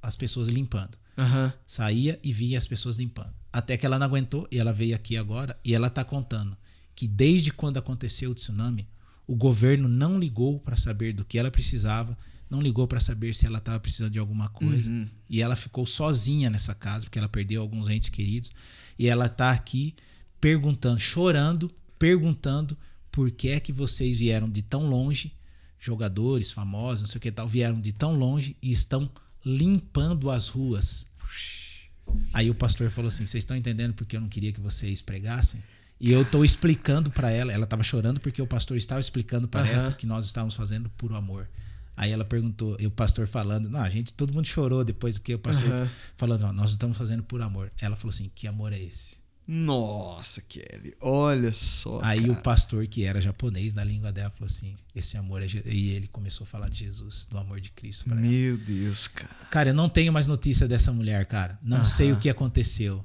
as 0.02 0.16
pessoas 0.16 0.48
limpando. 0.48 0.98
Uhum. 1.16 1.52
Saía 1.66 2.18
e 2.22 2.32
via 2.32 2.58
as 2.58 2.66
pessoas 2.66 2.96
limpando. 2.98 3.39
Até 3.52 3.76
que 3.76 3.84
ela 3.84 3.98
não 3.98 4.06
aguentou 4.06 4.46
e 4.50 4.58
ela 4.58 4.72
veio 4.72 4.94
aqui 4.94 5.16
agora 5.16 5.58
e 5.64 5.74
ela 5.74 5.88
está 5.88 6.04
contando 6.04 6.56
que 6.94 7.08
desde 7.08 7.50
quando 7.52 7.78
aconteceu 7.78 8.30
o 8.30 8.34
tsunami, 8.34 8.86
o 9.26 9.34
governo 9.34 9.88
não 9.88 10.18
ligou 10.18 10.60
para 10.60 10.76
saber 10.76 11.12
do 11.12 11.24
que 11.24 11.38
ela 11.38 11.50
precisava, 11.50 12.16
não 12.48 12.60
ligou 12.60 12.86
para 12.86 13.00
saber 13.00 13.34
se 13.34 13.46
ela 13.46 13.58
estava 13.58 13.78
precisando 13.78 14.12
de 14.12 14.18
alguma 14.18 14.48
coisa. 14.48 14.90
Uhum. 14.90 15.06
E 15.28 15.40
ela 15.40 15.54
ficou 15.56 15.86
sozinha 15.86 16.50
nessa 16.50 16.74
casa, 16.74 17.04
porque 17.04 17.18
ela 17.18 17.28
perdeu 17.28 17.62
alguns 17.62 17.88
entes 17.88 18.08
queridos. 18.08 18.50
E 18.98 19.06
ela 19.06 19.26
está 19.26 19.52
aqui 19.52 19.94
perguntando, 20.40 20.98
chorando, 20.98 21.70
perguntando 21.98 22.76
por 23.10 23.30
que 23.30 23.48
é 23.48 23.60
que 23.60 23.72
vocês 23.72 24.18
vieram 24.18 24.48
de 24.48 24.62
tão 24.62 24.88
longe, 24.88 25.32
jogadores 25.78 26.50
famosos, 26.50 27.02
não 27.02 27.08
sei 27.08 27.18
o 27.18 27.22
que 27.22 27.32
tal, 27.32 27.48
vieram 27.48 27.80
de 27.80 27.92
tão 27.92 28.14
longe 28.16 28.56
e 28.60 28.72
estão 28.72 29.10
limpando 29.44 30.30
as 30.30 30.48
ruas 30.48 31.06
Aí 32.32 32.50
o 32.50 32.54
pastor 32.54 32.90
falou 32.90 33.08
assim: 33.08 33.26
Vocês 33.26 33.42
estão 33.42 33.56
entendendo 33.56 33.94
porque 33.94 34.16
eu 34.16 34.20
não 34.20 34.28
queria 34.28 34.52
que 34.52 34.60
vocês 34.60 35.00
pregassem? 35.00 35.62
E 36.00 36.10
eu 36.12 36.22
estou 36.22 36.44
explicando 36.44 37.10
para 37.10 37.30
ela, 37.30 37.52
ela 37.52 37.64
estava 37.64 37.82
chorando 37.82 38.18
porque 38.20 38.40
o 38.40 38.46
pastor 38.46 38.76
estava 38.76 39.00
explicando 39.00 39.46
para 39.46 39.62
uhum. 39.62 39.70
essa 39.70 39.92
que 39.92 40.06
nós 40.06 40.24
estávamos 40.24 40.54
fazendo 40.54 40.88
por 40.90 41.12
amor. 41.12 41.46
Aí 41.94 42.10
ela 42.10 42.24
perguntou, 42.24 42.78
e 42.80 42.86
o 42.86 42.90
pastor 42.90 43.26
falando, 43.26 43.68
não, 43.68 43.80
a 43.80 43.90
gente, 43.90 44.14
todo 44.14 44.32
mundo 44.32 44.46
chorou 44.46 44.82
depois, 44.82 45.18
porque 45.18 45.34
o 45.34 45.38
pastor 45.38 45.70
uhum. 45.70 45.86
falando, 46.16 46.50
nós 46.54 46.70
estamos 46.70 46.96
fazendo 46.96 47.22
por 47.22 47.42
amor. 47.42 47.70
Ela 47.78 47.94
falou 47.94 48.14
assim: 48.14 48.30
que 48.34 48.46
amor 48.46 48.72
é 48.72 48.78
esse? 48.78 49.18
Nossa, 49.46 50.40
Kelly, 50.42 50.94
olha 51.00 51.52
só. 51.52 52.00
Aí 52.02 52.20
cara. 52.20 52.32
o 52.32 52.36
pastor, 52.36 52.86
que 52.86 53.04
era 53.04 53.20
japonês, 53.20 53.74
na 53.74 53.82
língua 53.82 54.12
dela, 54.12 54.30
falou 54.30 54.46
assim: 54.46 54.76
esse 54.94 55.16
amor 55.16 55.42
é. 55.42 55.48
Je 55.48 55.62
e 55.66 55.90
ele 55.90 56.06
começou 56.06 56.44
a 56.44 56.46
falar 56.46 56.68
de 56.68 56.78
Jesus, 56.78 57.26
do 57.26 57.36
amor 57.36 57.60
de 57.60 57.70
Cristo. 57.70 58.08
Meu 58.08 58.54
ela. 58.54 58.64
Deus, 58.64 59.08
cara. 59.08 59.34
Cara, 59.50 59.70
eu 59.70 59.74
não 59.74 59.88
tenho 59.88 60.12
mais 60.12 60.26
notícia 60.26 60.68
dessa 60.68 60.92
mulher, 60.92 61.26
cara. 61.26 61.58
Não 61.62 61.78
uh 61.78 61.82
-huh. 61.82 61.86
sei 61.86 62.12
o 62.12 62.18
que 62.18 62.30
aconteceu. 62.30 63.04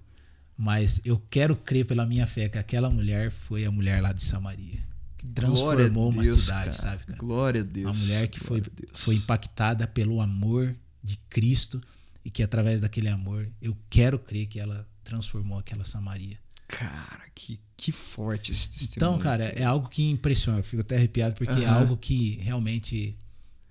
Mas 0.58 1.02
eu 1.04 1.22
quero 1.30 1.56
crer 1.56 1.86
pela 1.86 2.06
minha 2.06 2.26
fé 2.26 2.48
que 2.48 2.58
aquela 2.58 2.90
mulher 2.90 3.30
foi 3.32 3.66
a 3.66 3.72
mulher 3.72 4.02
lá 4.02 4.14
de 4.14 4.24
Samaria. 4.24 4.80
Que 5.18 5.28
transformou 5.28 6.12
Deus, 6.14 6.28
uma 6.28 6.40
cidade, 6.40 6.64
cara. 6.64 6.74
sabe, 6.74 7.04
cara? 7.06 7.18
Glória 7.20 7.62
a 7.62 7.64
Deus. 7.64 7.86
Uma 7.86 8.06
mulher 8.06 8.28
que 8.28 8.40
foi, 8.40 8.64
foi 8.94 9.16
impactada 9.16 9.86
pelo 9.88 10.22
amor 10.22 10.74
de 11.04 11.18
Cristo 11.30 11.82
e 12.24 12.30
que 12.30 12.42
através 12.42 12.80
daquele 12.80 13.10
amor 13.10 13.48
eu 13.62 13.78
quero 13.90 14.18
crer 14.18 14.48
que 14.48 14.60
ela 14.60 14.88
transformou 15.06 15.60
aquela 15.60 15.86
Samaria. 15.86 16.38
Cara, 16.68 17.24
que, 17.34 17.60
que 17.78 17.92
forte 17.92 18.52
esse 18.52 18.70
testemunho. 18.72 19.16
Então, 19.16 19.24
cara, 19.24 19.46
é 19.56 19.64
algo 19.64 19.88
que 19.88 20.10
impressiona. 20.10 20.60
Eu 20.60 20.64
fico 20.64 20.82
até 20.82 20.96
arrepiado 20.98 21.36
porque 21.36 21.62
é 21.62 21.68
algo 21.68 21.96
que 21.96 22.40
realmente 22.42 23.16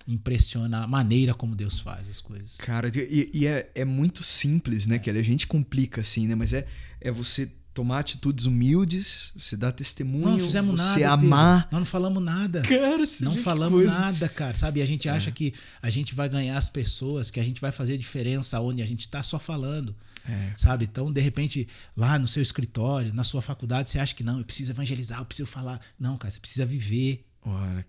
impressiona 0.07 0.85
a 0.85 0.87
maneira 0.87 1.35
como 1.35 1.57
Deus 1.57 1.81
faz 1.81 2.09
as 2.09 2.21
coisas. 2.21 2.57
Cara, 2.59 2.91
e, 2.95 3.31
e 3.33 3.47
é, 3.47 3.71
é 3.75 3.85
muito 3.85 4.23
simples, 4.23 4.87
né, 4.87 4.99
Kelly? 4.99 5.19
A 5.19 5.25
gente 5.25 5.47
complica 5.47 6.03
assim, 6.03 6.27
né? 6.29 6.35
Mas 6.35 6.53
é, 6.53 6.67
é 7.01 7.11
você 7.11 7.51
tomar 7.73 7.99
atitudes 7.99 8.47
humildes, 8.47 9.33
você 9.37 9.57
dar 9.57 9.73
testemunho, 9.73 10.31
Não 10.31 10.39
fizemos 10.39 10.81
você 10.81 11.01
nada. 11.01 11.15
amar. 11.15 11.63
Pedro. 11.63 11.69
Nós 11.73 11.81
não 11.81 11.87
falamos 11.87 12.23
nada. 12.23 12.63
Cara, 12.63 13.05
não 13.23 13.37
falamos 13.37 13.83
coisa. 13.83 13.99
nada, 13.99 14.29
cara, 14.29 14.55
sabe? 14.55 14.79
E 14.79 14.83
a 14.83 14.87
gente 14.87 15.09
acha 15.09 15.33
que 15.33 15.53
a 15.83 15.91
gente 15.91 16.15
vai 16.15 16.29
ganhar 16.29 16.57
as 16.57 16.69
pessoas, 16.69 17.33
que 17.33 17.41
a 17.41 17.45
gente 17.45 17.61
vai 17.61 17.73
fazer 17.73 17.99
diferença 17.99 18.61
onde 18.61 18.81
a 18.81 18.87
gente 18.87 19.09
tá 19.09 19.23
só 19.25 19.41
falando. 19.41 19.95
É. 20.29 20.55
Sabe? 20.57 20.85
Então, 20.87 21.13
de 21.13 21.21
repente, 21.21 21.69
lá 21.97 22.19
no 22.19 22.27
seu 22.27 22.43
escritório, 22.43 23.13
na 23.13 23.25
sua 23.25 23.43
faculdade, 23.43 23.91
você 23.91 23.99
acha 23.99 24.15
que 24.15 24.25
não, 24.25 24.39
eu 24.39 24.45
preciso 24.45 24.73
evangelizar, 24.73 25.19
eu 25.21 25.25
preciso 25.27 25.47
falar. 25.49 25.81
Não, 25.99 26.17
cara, 26.17 26.31
você 26.33 26.41
precisa 26.41 26.65
viver 26.65 27.27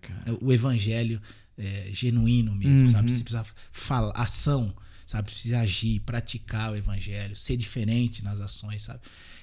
cara. 0.00 0.38
o 0.42 0.52
evangelho 0.52 1.20
é, 1.56 1.88
genuíno 1.92 2.54
mesmo, 2.54 2.84
Uhum. 2.86 2.90
sabe? 2.90 3.10
Você 3.10 3.24
precisa 3.24 3.46
falar, 3.72 4.12
ação, 4.12 4.74
sabe? 5.06 5.30
Precisa 5.30 5.60
agir, 5.60 6.00
praticar 6.00 6.72
o 6.72 6.76
evangelho, 6.76 7.34
ser 7.34 7.56
diferente 7.56 8.22
nas 8.22 8.38
ações, 8.40 8.82
sabe? 8.82 9.00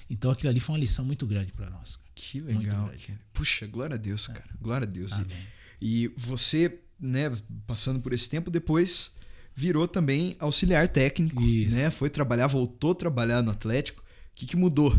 Então 0.08 0.30
aquilo 0.30 0.50
ali 0.50 0.60
foi 0.60 0.74
uma 0.74 0.80
lição 0.80 1.04
muito 1.04 1.26
grande 1.26 1.52
para 1.52 1.68
nós. 1.70 1.98
Que 2.14 2.38
legal. 2.38 2.92
Puxa, 3.32 3.66
glória 3.66 3.94
a 3.94 3.98
Deus, 3.98 4.28
cara. 4.28 4.44
Glória 4.60 4.86
a 4.86 4.90
Deus. 4.90 5.10
E- 5.10 5.14
Amém. 5.14 5.46
E 5.80 6.08
você, 6.16 6.78
né, 7.00 7.32
passando 7.66 8.00
por 8.00 8.12
esse 8.12 8.28
tempo, 8.30 8.50
depois 8.52 9.16
virou 9.54 9.86
também 9.86 10.36
auxiliar 10.38 10.88
técnico, 10.88 11.42
Isso. 11.42 11.76
né? 11.76 11.90
Foi 11.90 12.10
trabalhar, 12.10 12.46
voltou 12.46 12.92
a 12.92 12.94
trabalhar 12.94 13.42
no 13.42 13.50
Atlético. 13.50 14.00
O 14.00 14.34
que, 14.34 14.46
que 14.46 14.56
mudou? 14.56 14.98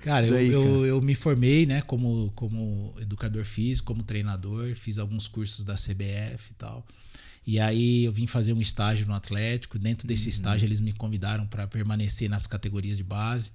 Cara, 0.00 0.26
eu, 0.26 0.32
Daí, 0.34 0.52
eu, 0.52 0.62
cara? 0.62 0.74
eu 0.86 1.02
me 1.02 1.14
formei, 1.16 1.66
né, 1.66 1.82
como, 1.82 2.30
como 2.36 2.94
educador 3.00 3.44
físico, 3.44 3.88
como 3.88 4.04
treinador, 4.04 4.72
fiz 4.76 4.98
alguns 4.98 5.26
cursos 5.26 5.64
da 5.64 5.74
CBF 5.74 6.52
e 6.52 6.54
tal. 6.56 6.86
E 7.46 7.60
aí 7.60 8.04
eu 8.04 8.12
vim 8.12 8.26
fazer 8.26 8.52
um 8.52 8.60
estágio 8.60 9.06
no 9.06 9.14
Atlético. 9.14 9.78
Dentro 9.78 10.06
desse 10.06 10.28
estágio 10.28 10.66
eles 10.66 10.80
me 10.80 10.92
convidaram 10.92 11.46
para 11.46 11.66
permanecer 11.66 12.28
nas 12.28 12.46
categorias 12.46 12.96
de 12.96 13.04
base. 13.04 13.52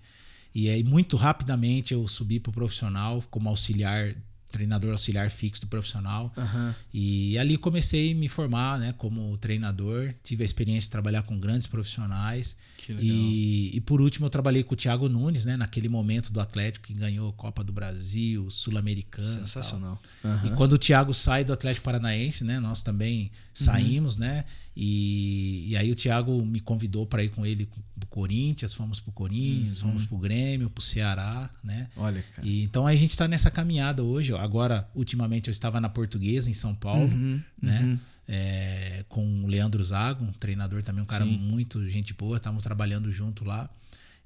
E 0.55 0.69
aí 0.69 0.83
muito 0.83 1.17
rapidamente 1.17 1.93
eu 1.93 2.07
subi 2.07 2.39
pro 2.39 2.51
profissional 2.51 3.23
como 3.29 3.49
auxiliar, 3.49 4.13
treinador 4.51 4.91
auxiliar 4.91 5.29
fixo 5.29 5.61
do 5.61 5.67
profissional. 5.67 6.33
E 6.93 7.37
ali 7.37 7.57
comecei 7.57 8.11
a 8.11 8.15
me 8.15 8.27
formar, 8.27 8.79
né, 8.79 8.93
como 8.97 9.37
treinador. 9.37 10.13
Tive 10.23 10.43
a 10.43 10.45
experiência 10.45 10.81
de 10.81 10.89
trabalhar 10.89 11.23
com 11.23 11.39
grandes 11.39 11.67
profissionais. 11.67 12.55
Que 12.77 12.93
legal. 12.93 13.05
E, 13.05 13.77
e 13.77 13.81
por 13.81 14.01
último 14.01 14.25
eu 14.25 14.29
trabalhei 14.29 14.63
com 14.63 14.73
o 14.73 14.77
Thiago 14.77 15.07
Nunes, 15.07 15.45
né, 15.45 15.55
naquele 15.55 15.87
momento 15.87 16.31
do 16.31 16.39
Atlético 16.39 16.87
que 16.87 16.93
ganhou 16.93 17.31
Copa 17.33 17.63
do 17.63 17.71
Brasil, 17.71 18.49
Sul-Americana. 18.49 19.27
Sensacional. 19.27 20.01
E 20.43 20.49
quando 20.51 20.73
o 20.73 20.77
Thiago 20.77 21.13
sai 21.13 21.43
do 21.43 21.53
Atlético 21.53 21.85
Paranaense, 21.85 22.43
né, 22.43 22.59
nós 22.59 22.83
também 22.83 23.31
saímos, 23.63 24.17
né? 24.17 24.45
E, 24.75 25.65
e 25.69 25.77
aí 25.77 25.91
o 25.91 25.95
Thiago 25.95 26.45
me 26.45 26.59
convidou 26.59 27.05
para 27.05 27.23
ir 27.23 27.29
com 27.29 27.45
ele 27.45 27.67
pro 27.99 28.07
Corinthians, 28.09 28.73
fomos 28.73 28.99
pro 28.99 29.11
Corinthians, 29.11 29.79
fomos 29.79 30.05
pro 30.05 30.17
Grêmio, 30.17 30.69
pro 30.69 30.83
Ceará, 30.83 31.49
né? 31.63 31.87
Olha, 31.97 32.23
cara. 32.35 32.47
E, 32.47 32.63
então 32.63 32.87
a 32.87 32.95
gente 32.95 33.11
está 33.11 33.27
nessa 33.27 33.51
caminhada 33.51 34.03
hoje. 34.03 34.33
ó. 34.33 34.37
Agora, 34.39 34.89
ultimamente, 34.95 35.47
eu 35.49 35.51
estava 35.51 35.79
na 35.81 35.89
Portuguesa, 35.89 36.49
em 36.49 36.53
São 36.53 36.73
Paulo, 36.73 37.03
Uhum, 37.05 37.41
né? 37.61 37.97
É, 38.27 39.03
com 39.09 39.43
o 39.43 39.47
Leandro 39.47 39.83
Zago, 39.83 40.23
um 40.23 40.31
treinador 40.31 40.81
também, 40.83 41.03
um 41.03 41.05
cara 41.05 41.25
Sim. 41.25 41.37
muito 41.37 41.85
gente 41.89 42.13
boa, 42.13 42.37
estávamos 42.37 42.63
trabalhando 42.63 43.11
junto 43.11 43.43
lá. 43.43 43.69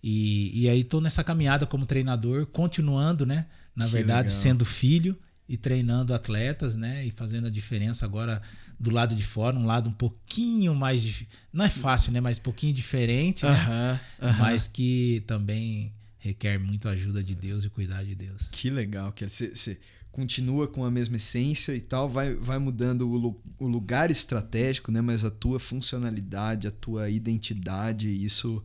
E, 0.03 0.51
e 0.61 0.69
aí 0.69 0.83
tô 0.83 1.01
nessa 1.01 1.23
caminhada 1.23 1.65
como 1.65 1.85
treinador, 1.87 2.45
continuando, 2.45 3.25
né? 3.25 3.47
Na 3.75 3.85
Que 3.85 3.91
verdade, 3.91 4.29
legal. 4.29 4.41
sendo 4.43 4.63
filho 4.63 5.17
e 5.49 5.57
treinando 5.57 6.13
atletas, 6.13 6.75
né? 6.75 7.03
E 7.05 7.11
fazendo 7.11 7.47
a 7.47 7.49
diferença 7.49 8.05
agora 8.05 8.39
do 8.79 8.91
lado 8.91 9.15
de 9.15 9.23
fora, 9.23 9.57
um 9.57 9.65
lado 9.65 9.89
um 9.89 9.93
pouquinho 9.93 10.75
mais 10.75 11.01
dif- 11.01 11.27
não 11.53 11.65
é 11.65 11.69
fácil, 11.69 12.11
né? 12.11 12.19
Mas 12.21 12.37
um 12.37 12.41
pouquinho 12.41 12.73
diferente, 12.73 13.45
né? 13.45 13.99
Mas 14.39 14.67
que 14.67 15.23
também 15.27 15.91
requer 16.19 16.57
muito 16.59 16.89
ajuda 16.89 17.23
de 17.23 17.35
Deus 17.35 17.63
e 17.63 17.69
cuidar 17.69 18.03
de 18.03 18.15
Deus. 18.15 18.49
Que 18.51 18.69
legal, 18.69 19.11
que 19.11 19.27
você, 19.27 19.49
você 19.55 19.79
continua 20.11 20.67
com 20.67 20.83
a 20.85 20.89
mesma 20.91 21.17
essência 21.17 21.75
e 21.75 21.81
tal, 21.81 22.09
vai, 22.09 22.33
vai 22.35 22.57
mudando 22.57 23.01
o, 23.09 23.41
o 23.59 23.67
lugar 23.67 24.09
estratégico, 24.09 24.91
né? 24.91 25.01
Mas 25.01 25.23
a 25.25 25.29
tua 25.29 25.59
funcionalidade, 25.59 26.67
a 26.67 26.71
tua 26.71 27.09
identidade, 27.09 28.07
isso 28.07 28.63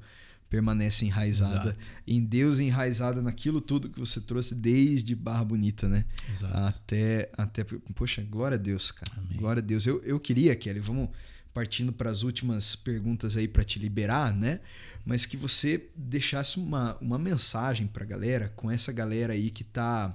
permanece 0.50 1.06
enraizada 1.06 1.70
Exato. 1.70 1.78
em 2.04 2.20
Deus, 2.22 2.58
enraizada 2.58 3.22
naquilo 3.22 3.60
tudo 3.60 3.88
que 3.88 4.00
você 4.00 4.20
trouxe 4.20 4.56
desde 4.56 5.14
Barra 5.14 5.44
Bonita, 5.44 5.88
né? 5.88 6.04
Exato. 6.28 6.58
Até, 6.58 7.30
até. 7.38 7.64
Poxa, 7.94 8.20
glória 8.28 8.56
a 8.56 8.58
Deus, 8.58 8.90
cara. 8.90 9.12
Amém. 9.16 9.38
Glória 9.38 9.62
a 9.62 9.64
Deus. 9.64 9.86
Eu, 9.86 10.02
eu 10.02 10.18
queria, 10.18 10.54
Kelly, 10.56 10.80
vamos 10.80 11.08
partindo 11.54 11.92
para 11.92 12.10
as 12.10 12.22
últimas 12.24 12.74
perguntas 12.74 13.36
aí 13.36 13.46
para 13.46 13.62
te 13.62 13.78
liberar, 13.78 14.34
né? 14.34 14.58
Mas 15.04 15.24
que 15.24 15.36
você 15.36 15.88
deixasse 15.96 16.58
uma, 16.58 16.98
uma 17.00 17.18
mensagem 17.18 17.86
para 17.86 18.02
a 18.02 18.06
galera, 18.06 18.52
com 18.56 18.68
essa 18.68 18.92
galera 18.92 19.32
aí 19.32 19.50
que 19.50 19.62
tá 19.62 20.14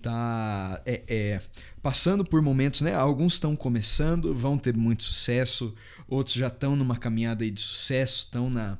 tá 0.00 0.80
é, 0.86 1.02
é, 1.08 1.42
passando 1.82 2.24
por 2.24 2.40
momentos, 2.40 2.82
né? 2.82 2.94
Alguns 2.94 3.34
estão 3.34 3.56
começando, 3.56 4.32
vão 4.32 4.56
ter 4.56 4.76
muito 4.76 5.02
sucesso, 5.02 5.74
outros 6.06 6.36
já 6.36 6.46
estão 6.46 6.76
numa 6.76 6.96
caminhada 6.96 7.42
aí 7.42 7.50
de 7.50 7.60
sucesso, 7.60 8.26
estão 8.26 8.48
na, 8.48 8.78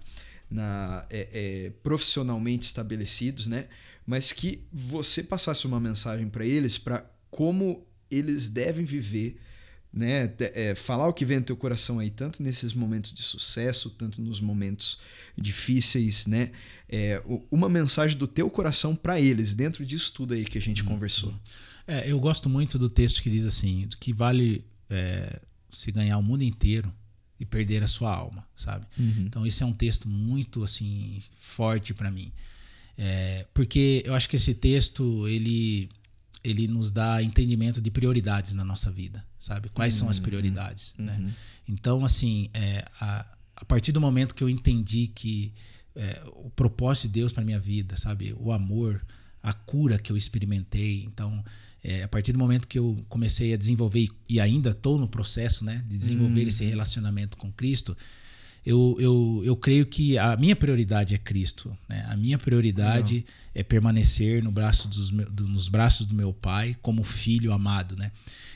na 0.50 1.06
é, 1.10 1.28
é, 1.32 1.70
profissionalmente 1.82 2.66
estabelecidos, 2.66 3.46
né? 3.46 3.66
Mas 4.06 4.32
que 4.32 4.62
você 4.72 5.22
passasse 5.22 5.66
uma 5.66 5.80
mensagem 5.80 6.28
para 6.28 6.44
eles 6.44 6.78
para 6.78 7.04
como 7.30 7.84
eles 8.10 8.48
devem 8.48 8.84
viver, 8.84 9.40
né? 9.92 10.32
É, 10.38 10.74
falar 10.74 11.08
o 11.08 11.12
que 11.12 11.24
vem 11.24 11.38
no 11.38 11.44
teu 11.44 11.56
coração 11.56 11.98
aí, 11.98 12.10
tanto 12.10 12.42
nesses 12.42 12.72
momentos 12.72 13.12
de 13.12 13.22
sucesso, 13.22 13.90
tanto 13.90 14.20
nos 14.20 14.40
momentos 14.40 14.98
difíceis, 15.36 16.26
né? 16.26 16.52
É, 16.88 17.20
uma 17.50 17.68
mensagem 17.68 18.16
do 18.16 18.26
teu 18.26 18.48
coração 18.48 18.94
para 18.94 19.20
eles, 19.20 19.54
dentro 19.54 19.84
disso 19.84 20.12
tudo 20.12 20.34
aí 20.34 20.44
que 20.44 20.58
a 20.58 20.62
gente 20.62 20.84
conversou. 20.84 21.34
É, 21.86 22.10
eu 22.10 22.18
gosto 22.18 22.48
muito 22.48 22.78
do 22.78 22.90
texto 22.90 23.22
que 23.22 23.30
diz 23.30 23.44
assim, 23.44 23.88
que 24.00 24.12
vale 24.12 24.64
é, 24.88 25.40
se 25.70 25.90
ganhar 25.92 26.18
o 26.18 26.22
mundo 26.22 26.42
inteiro 26.42 26.92
e 27.38 27.44
perder 27.44 27.82
a 27.82 27.88
sua 27.88 28.14
alma, 28.14 28.46
sabe? 28.56 28.86
Então 29.26 29.46
isso 29.46 29.62
é 29.62 29.66
um 29.66 29.72
texto 29.72 30.08
muito 30.08 30.64
assim 30.64 31.22
forte 31.34 31.92
para 31.94 32.10
mim, 32.10 32.32
É, 32.98 33.46
porque 33.52 34.02
eu 34.06 34.14
acho 34.14 34.28
que 34.28 34.36
esse 34.36 34.54
texto 34.54 35.28
ele 35.28 35.88
ele 36.42 36.66
nos 36.68 36.90
dá 36.90 37.22
entendimento 37.22 37.80
de 37.80 37.90
prioridades 37.90 38.54
na 38.54 38.64
nossa 38.64 38.90
vida, 38.90 39.24
sabe? 39.38 39.68
Quais 39.68 39.94
são 39.94 40.08
as 40.08 40.18
prioridades, 40.18 40.94
né? 40.96 41.14
Então 41.68 42.04
assim, 42.04 42.48
é, 42.54 42.84
a, 43.00 43.26
a 43.56 43.64
partir 43.64 43.92
do 43.92 44.00
momento 44.00 44.34
que 44.34 44.44
eu 44.44 44.48
entendi 44.48 45.08
que 45.08 45.52
é, 45.96 46.22
o 46.44 46.50
propósito 46.50 47.08
de 47.08 47.20
Deus 47.20 47.32
para 47.32 47.44
minha 47.44 47.58
vida, 47.58 47.96
sabe? 47.96 48.34
O 48.38 48.52
amor, 48.52 49.04
a 49.42 49.52
cura 49.52 49.98
que 49.98 50.12
eu 50.12 50.16
experimentei. 50.16 51.04
Então, 51.04 51.42
é, 51.88 52.02
a 52.02 52.08
partir 52.08 52.32
do 52.32 52.38
momento 52.38 52.66
que 52.66 52.78
eu 52.78 52.98
comecei 53.08 53.54
a 53.54 53.56
desenvolver 53.56 54.08
e- 54.28 54.40
ainda 54.40 54.70
estou 54.70 54.98
no 54.98 55.06
processo, 55.06 55.64
né, 55.64 55.84
de 55.88 55.96
desenvolver 55.96 56.42
esse 56.48 56.64
relacionamento 56.64 57.36
com 57.36 57.52
Cristo, 57.52 57.96
eu, 58.64 58.96
eu, 58.98 59.42
eu 59.44 59.56
creio 59.56 59.86
que 59.86 60.18
a 60.18 60.36
minha 60.36 60.56
prioridade 60.56 61.14
é 61.14 61.18
Cristo. 61.18 61.76
Né? 61.88 62.04
A 62.08 62.16
minha 62.16 62.36
prioridade 62.36 63.24
é 63.54 63.62
permanecer 63.62 64.42
no 64.42 64.50
braço 64.50 64.88
dos, 64.88 65.10
do- 65.10 65.46
nos 65.46 65.68
braços 65.68 66.04
do 66.04 66.14
meu 66.16 66.32
Pai 66.32 66.76
como 66.82 67.04
filho 67.04 67.52
amado. 67.52 67.94
Né? 67.96 68.10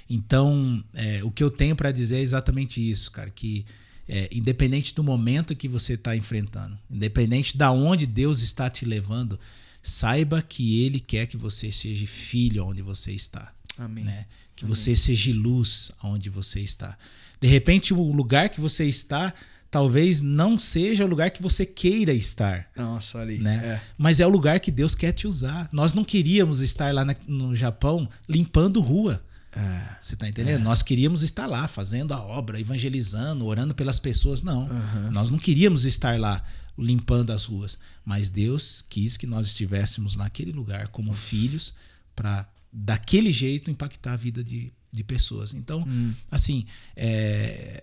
Então, 0.08 0.82
é, 0.94 1.22
o 1.22 1.30
que 1.30 1.42
eu 1.44 1.50
tenho 1.50 1.76
para 1.76 1.92
dizer 1.92 2.16
é 2.16 2.20
exatamente 2.22 2.80
isso, 2.90 3.12
cara, 3.12 3.30
que 3.30 3.64
é, 4.08 4.28
independente 4.32 4.92
do 4.92 5.04
momento 5.04 5.54
que 5.54 5.68
você 5.68 5.92
está 5.92 6.16
enfrentando, 6.16 6.76
independente 6.90 7.56
da 7.56 7.70
onde 7.70 8.06
Deus 8.06 8.40
está 8.42 8.68
te 8.68 8.84
levando, 8.84 9.38
saiba 9.82 10.42
que 10.42 10.82
Ele 10.84 11.00
quer 11.00 11.26
que 11.26 11.36
você 11.36 11.70
seja 11.72 12.06
filho 12.06 12.66
onde 12.66 12.82
você 12.82 13.12
está 13.12 13.50
Amém. 13.78 14.04
né? 14.04 14.26
Que 14.54 14.64
você 14.64 14.94
seja 14.94 15.32
luz 15.32 15.90
aonde 16.00 16.28
você 16.28 16.60
está. 16.60 16.98
De 17.40 17.48
repente, 17.48 17.94
o 17.94 18.12
lugar 18.12 18.50
que 18.50 18.60
você 18.60 18.84
está 18.84 19.32
talvez 19.70 20.20
não 20.20 20.58
seja 20.58 21.04
o 21.04 21.08
lugar 21.08 21.30
que 21.30 21.40
você 21.40 21.64
queira 21.64 22.12
estar. 22.12 22.68
Nossa, 22.76 23.20
aí. 23.20 23.38
Né? 23.38 23.60
É. 23.64 23.80
Mas 23.96 24.20
é 24.20 24.26
o 24.26 24.30
lugar 24.30 24.58
que 24.60 24.70
Deus 24.70 24.94
quer 24.94 25.12
te 25.12 25.26
usar. 25.26 25.68
Nós 25.72 25.94
não 25.94 26.04
queríamos 26.04 26.60
estar 26.60 26.92
lá 26.92 27.06
no 27.26 27.54
Japão 27.54 28.08
limpando 28.28 28.80
rua. 28.80 29.22
É. 29.52 29.96
Você 30.00 30.16
tá 30.16 30.28
entendendo? 30.28 30.62
Nós 30.62 30.82
queríamos 30.82 31.22
estar 31.22 31.46
lá 31.46 31.66
fazendo 31.66 32.12
a 32.12 32.22
obra, 32.22 32.60
evangelizando, 32.60 33.44
orando 33.46 33.74
pelas 33.74 33.98
pessoas. 33.98 34.42
Não. 34.42 34.68
Nós 35.10 35.30
não 35.30 35.38
queríamos 35.38 35.84
estar 35.84 36.18
lá 36.18 36.42
limpando 36.78 37.30
as 37.30 37.44
ruas. 37.44 37.78
Mas 38.04 38.30
Deus 38.30 38.84
quis 38.88 39.16
que 39.16 39.26
nós 39.26 39.46
estivéssemos 39.48 40.16
naquele 40.16 40.52
lugar 40.52 40.88
como 40.88 41.12
filhos 41.12 41.74
para 42.14 42.48
daquele 42.72 43.32
jeito 43.32 43.70
impactar 43.70 44.12
a 44.12 44.16
vida 44.16 44.44
de, 44.44 44.72
de 44.92 45.02
pessoas. 45.02 45.52
Então, 45.52 45.86
assim, 46.30 46.64
é, 46.94 47.82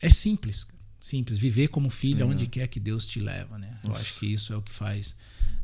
é 0.00 0.10
simples. 0.10 0.66
Simples. 0.98 1.36
Viver 1.38 1.68
como 1.68 1.90
filho 1.90 2.26
onde 2.28 2.46
quer 2.46 2.68
que 2.68 2.80
Deus 2.80 3.08
te 3.08 3.20
leva, 3.20 3.58
né? 3.58 3.74
Eu 3.82 3.90
Nossa. 3.90 4.00
acho 4.00 4.20
que 4.20 4.32
isso 4.32 4.52
é 4.52 4.56
o 4.56 4.62
que 4.62 4.72
faz 4.72 5.14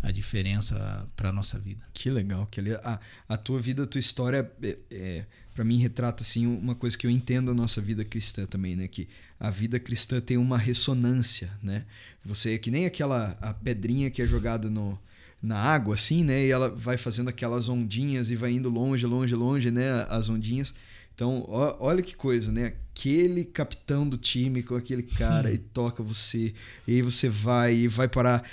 a 0.02 0.10
diferença 0.10 1.08
para 1.16 1.32
nossa 1.32 1.58
vida. 1.58 1.84
Que 1.92 2.10
legal, 2.10 2.46
Kelly. 2.46 2.74
A, 2.74 3.00
a 3.28 3.36
tua 3.36 3.60
vida, 3.60 3.82
a 3.82 3.86
tua 3.86 3.98
história, 3.98 4.50
é, 4.62 4.78
é 4.90 5.26
para 5.54 5.64
mim 5.64 5.78
retrata 5.78 6.22
assim 6.22 6.46
uma 6.46 6.74
coisa 6.74 6.96
que 6.96 7.06
eu 7.06 7.10
entendo 7.10 7.50
a 7.50 7.54
nossa 7.54 7.80
vida 7.80 8.04
cristã 8.04 8.46
também, 8.46 8.76
né? 8.76 8.86
Que 8.86 9.08
a 9.40 9.50
vida 9.50 9.80
cristã 9.80 10.20
tem 10.20 10.36
uma 10.36 10.56
ressonância, 10.56 11.50
né? 11.60 11.84
Você 12.24 12.54
é 12.54 12.58
que 12.58 12.70
nem 12.70 12.86
aquela 12.86 13.36
a 13.40 13.52
pedrinha 13.52 14.10
que 14.10 14.22
é 14.22 14.26
jogada 14.26 14.70
no, 14.70 14.96
na 15.42 15.56
água, 15.56 15.94
assim, 15.94 16.22
né? 16.22 16.46
E 16.46 16.50
ela 16.50 16.68
vai 16.68 16.96
fazendo 16.96 17.28
aquelas 17.28 17.68
ondinhas 17.68 18.30
e 18.30 18.36
vai 18.36 18.52
indo 18.52 18.70
longe, 18.70 19.04
longe, 19.04 19.34
longe, 19.34 19.70
né? 19.70 20.06
As 20.08 20.28
ondinhas. 20.28 20.74
Então, 21.12 21.44
ó, 21.48 21.76
olha 21.80 22.00
que 22.00 22.14
coisa, 22.14 22.52
né? 22.52 22.74
Aquele 22.90 23.44
capitão 23.44 24.08
do 24.08 24.16
time 24.16 24.62
com 24.62 24.76
aquele 24.76 25.02
cara 25.02 25.50
e 25.52 25.58
toca 25.58 26.00
você, 26.00 26.54
e 26.86 26.94
aí 26.94 27.02
você 27.02 27.28
vai 27.28 27.74
e 27.74 27.88
vai 27.88 28.06
parar 28.06 28.48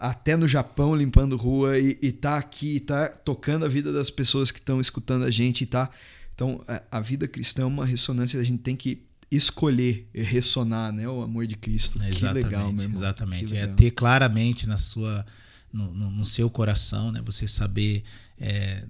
até 0.00 0.36
no 0.36 0.48
Japão 0.48 0.94
limpando 0.94 1.36
rua 1.36 1.78
e, 1.78 1.98
e 2.02 2.12
tá 2.12 2.36
aqui, 2.36 2.80
tá 2.80 3.08
tocando 3.08 3.64
a 3.64 3.68
vida 3.68 3.92
das 3.92 4.10
pessoas 4.10 4.50
que 4.50 4.58
estão 4.58 4.80
escutando 4.80 5.24
a 5.24 5.30
gente 5.30 5.62
e 5.62 5.66
tá. 5.66 5.90
Então, 6.34 6.62
a, 6.66 6.98
a 6.98 7.00
vida 7.00 7.28
cristã 7.28 7.62
é 7.62 7.64
uma 7.64 7.86
ressonância, 7.86 8.40
a 8.40 8.44
gente 8.44 8.62
tem 8.62 8.76
que 8.76 9.06
escolher 9.30 10.08
ressonar, 10.12 10.92
né? 10.92 11.08
O 11.08 11.22
amor 11.22 11.46
de 11.46 11.56
Cristo. 11.56 12.02
É, 12.02 12.08
que 12.08 12.24
legal, 12.26 12.72
meu 12.72 12.82
irmão. 12.84 12.96
Exatamente. 12.96 13.56
É 13.56 13.66
ter 13.66 13.90
claramente 13.90 14.66
na 14.66 14.76
sua, 14.76 15.24
no, 15.72 15.92
no, 15.92 16.10
no 16.10 16.24
seu 16.24 16.48
coração, 16.50 17.12
né? 17.12 17.22
Você 17.24 17.46
saber 17.46 18.02
é, 18.38 18.84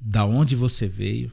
da 0.00 0.24
onde 0.24 0.54
você 0.54 0.88
veio, 0.88 1.32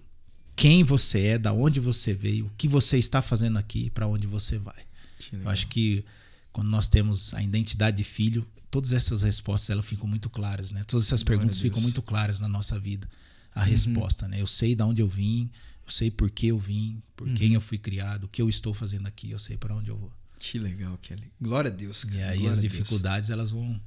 quem 0.56 0.84
você 0.84 1.20
é, 1.28 1.38
da 1.38 1.52
onde 1.52 1.80
você 1.80 2.14
veio, 2.14 2.46
o 2.46 2.52
que 2.58 2.68
você 2.68 2.98
está 2.98 3.22
fazendo 3.22 3.58
aqui, 3.58 3.90
para 3.90 4.08
onde 4.08 4.28
você 4.28 4.58
vai. 4.58 4.84
Eu 5.32 5.50
acho 5.50 5.68
que 5.68 6.06
quando 6.52 6.70
nós 6.70 6.88
temos 6.88 7.34
a 7.34 7.42
identidade 7.42 7.98
de 7.98 8.04
filho, 8.04 8.46
todas 8.74 8.92
essas 8.92 9.22
respostas 9.22 9.70
elas 9.70 9.86
ficam 9.86 10.08
muito 10.08 10.32
claras, 10.32 10.72
né? 10.72 10.84
Todas 10.88 11.06
essas 11.06 11.22
Glória 11.22 11.38
perguntas 11.38 11.62
ficam 11.62 11.80
muito 11.80 12.02
claras 12.02 12.40
na 12.40 12.48
nossa 12.48 12.80
vida. 12.80 13.08
A 13.54 13.60
uhum. 13.60 13.68
resposta, 13.68 14.28
né? 14.28 14.42
Eu 14.42 14.48
sei 14.48 14.74
de 14.74 14.82
onde 14.82 15.00
eu 15.00 15.08
vim, 15.08 15.52
eu 15.86 15.92
sei 15.92 16.10
por 16.10 16.32
que 16.32 16.48
eu 16.48 16.58
vim, 16.58 17.00
por 17.16 17.28
uhum. 17.28 17.36
quem 17.36 17.54
eu 17.54 17.62
fui 17.62 17.78
criado, 17.78 18.24
o 18.24 18.28
que 18.28 18.42
eu 18.42 18.50
estou 18.50 18.74
fazendo 18.74 19.06
aqui, 19.06 19.30
eu 19.30 19.38
sei 19.38 19.58
para 19.58 19.76
onde 19.76 19.92
eu 19.92 19.98
vou. 19.98 20.12
Que 20.40 20.58
legal, 20.58 20.98
Kelly. 21.04 21.32
Glória 21.40 21.70
a 21.70 21.74
Deus. 21.74 22.04
Cara. 22.04 22.16
E 22.16 22.24
aí 22.24 22.38
Glória 22.40 22.52
as 22.52 22.62
dificuldades 22.62 23.30
elas 23.30 23.52
vão 23.52 23.80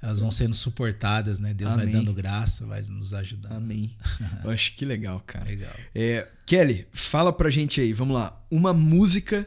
elas 0.00 0.18
vão 0.18 0.30
sendo 0.30 0.54
suportadas, 0.56 1.38
né? 1.38 1.52
Deus 1.52 1.72
Amém. 1.72 1.84
vai 1.84 1.94
dando 1.94 2.14
graça, 2.14 2.66
vai 2.66 2.80
nos 2.84 3.12
ajudando. 3.12 3.52
Amém. 3.52 3.94
Eu 4.42 4.50
acho 4.50 4.74
que 4.74 4.86
legal, 4.86 5.20
cara. 5.20 5.44
Legal. 5.44 5.74
É, 5.94 6.26
Kelly, 6.46 6.88
fala 6.90 7.34
pra 7.34 7.50
gente 7.50 7.82
aí, 7.82 7.92
vamos 7.92 8.14
lá. 8.14 8.42
Uma 8.50 8.72
música 8.72 9.46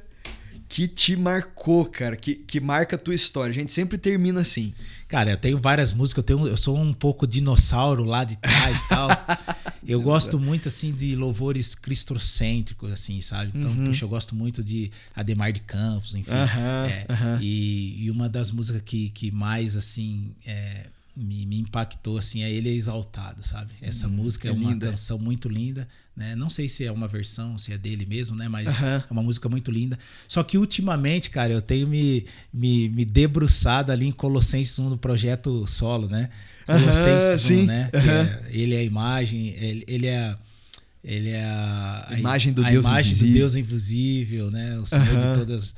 que 0.68 0.88
te 0.88 1.16
marcou, 1.16 1.86
cara, 1.86 2.16
que, 2.16 2.36
que 2.36 2.60
marca 2.60 2.96
a 2.96 3.00
tua 3.00 3.16
história. 3.16 3.52
A 3.52 3.56
gente 3.56 3.72
sempre 3.72 3.98
termina 3.98 4.42
assim. 4.42 4.74
Cara, 5.08 5.32
eu 5.32 5.38
tenho 5.38 5.60
várias 5.60 5.94
músicas, 5.94 6.18
eu, 6.18 6.24
tenho, 6.24 6.48
eu 6.48 6.58
sou 6.58 6.78
um 6.78 6.94
pouco 6.94 7.28
dinossauro 7.28 8.04
lá 8.04 8.24
de 8.24 8.38
trás 8.38 8.84
e 8.84 8.88
tal. 8.90 9.10
Eu 9.88 10.02
gosto 10.02 10.40
muito, 10.40 10.68
assim, 10.68 10.92
de 10.92 11.16
louvores 11.16 11.76
cristocêntricos, 11.76 12.92
assim, 12.92 13.22
sabe? 13.22 13.52
Então, 13.54 13.70
uhum. 13.70 13.86
puxa, 13.86 14.04
eu 14.04 14.10
gosto 14.10 14.36
muito 14.36 14.64
de 14.64 14.92
Ademar 15.16 15.54
de 15.54 15.60
Campos, 15.60 16.16
enfim. 16.16 16.32
Uhum, 16.32 16.86
é, 16.90 17.06
uhum. 17.08 17.40
E, 17.40 18.04
e, 18.04 18.10
uma 18.10 18.28
das 18.28 18.50
músicas 18.50 18.82
que, 18.82 19.12
que 19.12 19.30
mais, 19.30 19.76
assim, 19.76 20.32
é, 20.44 20.88
me, 21.16 21.46
me 21.46 21.60
impactou 21.60 22.18
assim 22.18 22.44
é 22.44 22.52
ele 22.52 22.70
é 22.70 22.74
exaltado 22.74 23.42
sabe 23.42 23.72
essa 23.82 24.08
hum, 24.08 24.12
música 24.12 24.50
é, 24.50 24.52
é 24.52 24.54
uma 24.54 24.72
linda. 24.72 24.90
canção 24.90 25.18
muito 25.18 25.48
linda 25.48 25.88
né? 26.16 26.36
Não 26.36 26.50
sei 26.50 26.70
se 26.70 26.86
é 26.86 26.92
uma 26.92 27.08
versão 27.08 27.58
se 27.58 27.74
é 27.74 27.78
dele 27.78 28.06
mesmo 28.06 28.36
né? 28.36 28.48
Mas 28.48 28.68
é 28.82 29.04
uma 29.10 29.24
música 29.24 29.50
muito 29.50 29.72
linda. 29.72 29.98
Só 30.28 30.44
que 30.44 30.58
ultimamente 30.58 31.30
cara 31.30 31.54
eu 31.54 31.62
tenho 31.62 31.88
me, 31.88 32.26
me, 32.54 32.90
me 32.90 33.06
debruçado 33.06 33.92
ali 33.92 34.08
em 34.08 34.12
Colossenses 34.12 34.78
1 34.80 34.90
no 34.90 34.98
projeto 34.98 35.66
solo 35.68 36.08
né? 36.08 36.30
Colossenses 36.66 37.50
1 37.50 37.66
né? 37.66 37.90
É, 37.94 38.44
ele 38.50 38.76
é 38.76 38.80
a 38.80 38.84
imagem 38.84 39.50
ele, 39.60 39.84
ele 39.88 40.08
é 40.08 40.36
ele 41.04 41.30
é 41.30 41.44
a, 41.44 42.06
a 42.10 42.20
imagem 42.20 42.52
do 42.52 42.66
a 42.66 42.70
Deus 42.70 42.86
imagem 42.86 43.12
invisível. 43.12 43.34
do 43.34 43.38
Deus 43.38 43.56
invisível 43.56 44.52
né? 44.52 44.80
O 44.80 44.86
Senhor 44.86 45.18
de 45.18 45.40
todas 45.40 45.76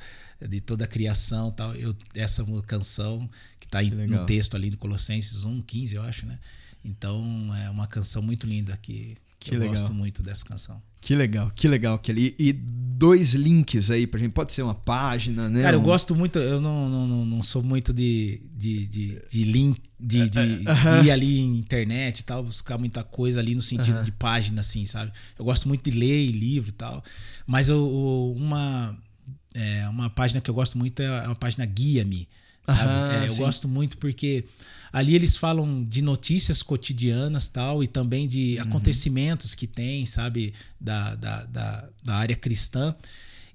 de 0.48 0.60
toda 0.60 0.84
a 0.84 0.86
criação 0.86 1.50
tal. 1.50 1.74
Eu 1.74 1.94
essa 2.14 2.44
canção 2.66 3.28
Tá 3.70 3.80
aí 3.80 3.90
no 3.90 4.24
texto 4.24 4.56
ali 4.56 4.70
de 4.70 4.76
Colossenses 4.76 5.44
1:15, 5.44 5.94
eu 5.94 6.02
acho, 6.02 6.26
né? 6.26 6.38
Então 6.84 7.54
é 7.56 7.68
uma 7.68 7.86
canção 7.86 8.22
muito 8.22 8.46
linda 8.46 8.76
que, 8.80 9.16
que 9.38 9.54
eu 9.54 9.58
legal. 9.58 9.74
gosto 9.74 9.92
muito 9.92 10.22
dessa 10.22 10.44
canção. 10.44 10.82
Que 11.00 11.14
legal, 11.14 11.50
que 11.54 11.68
legal, 11.68 11.98
Kelly. 11.98 12.34
E 12.38 12.52
dois 12.52 13.34
links 13.34 13.90
aí 13.90 14.06
pra 14.06 14.18
gente. 14.18 14.32
Pode 14.32 14.52
ser 14.52 14.62
uma 14.62 14.74
página, 14.74 15.48
né? 15.48 15.62
Cara, 15.62 15.76
eu 15.76 15.80
gosto 15.80 16.14
muito, 16.14 16.38
eu 16.38 16.60
não, 16.60 16.88
não, 16.88 17.24
não 17.24 17.42
sou 17.42 17.62
muito 17.62 17.92
de, 17.92 18.42
de, 18.54 18.86
de, 18.86 19.22
de 19.30 19.44
link, 19.44 19.80
de, 19.98 20.28
de, 20.28 20.38
uh 20.38 20.64
-huh. 20.64 21.04
ir 21.04 21.10
ali 21.10 21.38
em 21.38 21.58
internet 21.58 22.20
e 22.20 22.24
tal, 22.24 22.42
buscar 22.42 22.78
muita 22.78 23.04
coisa 23.04 23.38
ali 23.38 23.54
no 23.54 23.62
sentido 23.62 23.96
uh 23.96 24.00
-huh. 24.00 24.04
de 24.04 24.12
página, 24.12 24.60
assim, 24.60 24.84
sabe? 24.84 25.12
Eu 25.38 25.44
gosto 25.44 25.68
muito 25.68 25.88
de 25.88 25.96
ler 25.96 26.30
livro 26.30 26.70
e 26.70 26.72
tal. 26.72 27.02
Mas 27.46 27.68
eu, 27.68 28.34
uma, 28.36 28.98
é, 29.54 29.88
uma 29.88 30.10
página 30.10 30.40
que 30.40 30.50
eu 30.50 30.54
gosto 30.54 30.76
muito 30.76 31.00
é 31.00 31.24
a 31.26 31.34
página 31.34 31.64
Guia-me 31.64 32.28
é, 32.68 33.26
eu 33.26 33.30
sim. 33.30 33.42
gosto 33.42 33.66
muito 33.66 33.96
porque 33.96 34.44
ali 34.92 35.14
eles 35.14 35.36
falam 35.36 35.84
de 35.84 36.02
notícias 36.02 36.62
cotidianas 36.62 37.48
tal 37.48 37.82
e 37.82 37.86
também 37.86 38.26
de 38.26 38.56
uhum. 38.56 38.62
acontecimentos 38.64 39.54
que 39.54 39.66
tem, 39.66 40.06
sabe, 40.06 40.52
da, 40.80 41.14
da, 41.14 41.44
da, 41.44 41.88
da 42.04 42.14
área 42.14 42.36
cristã. 42.36 42.94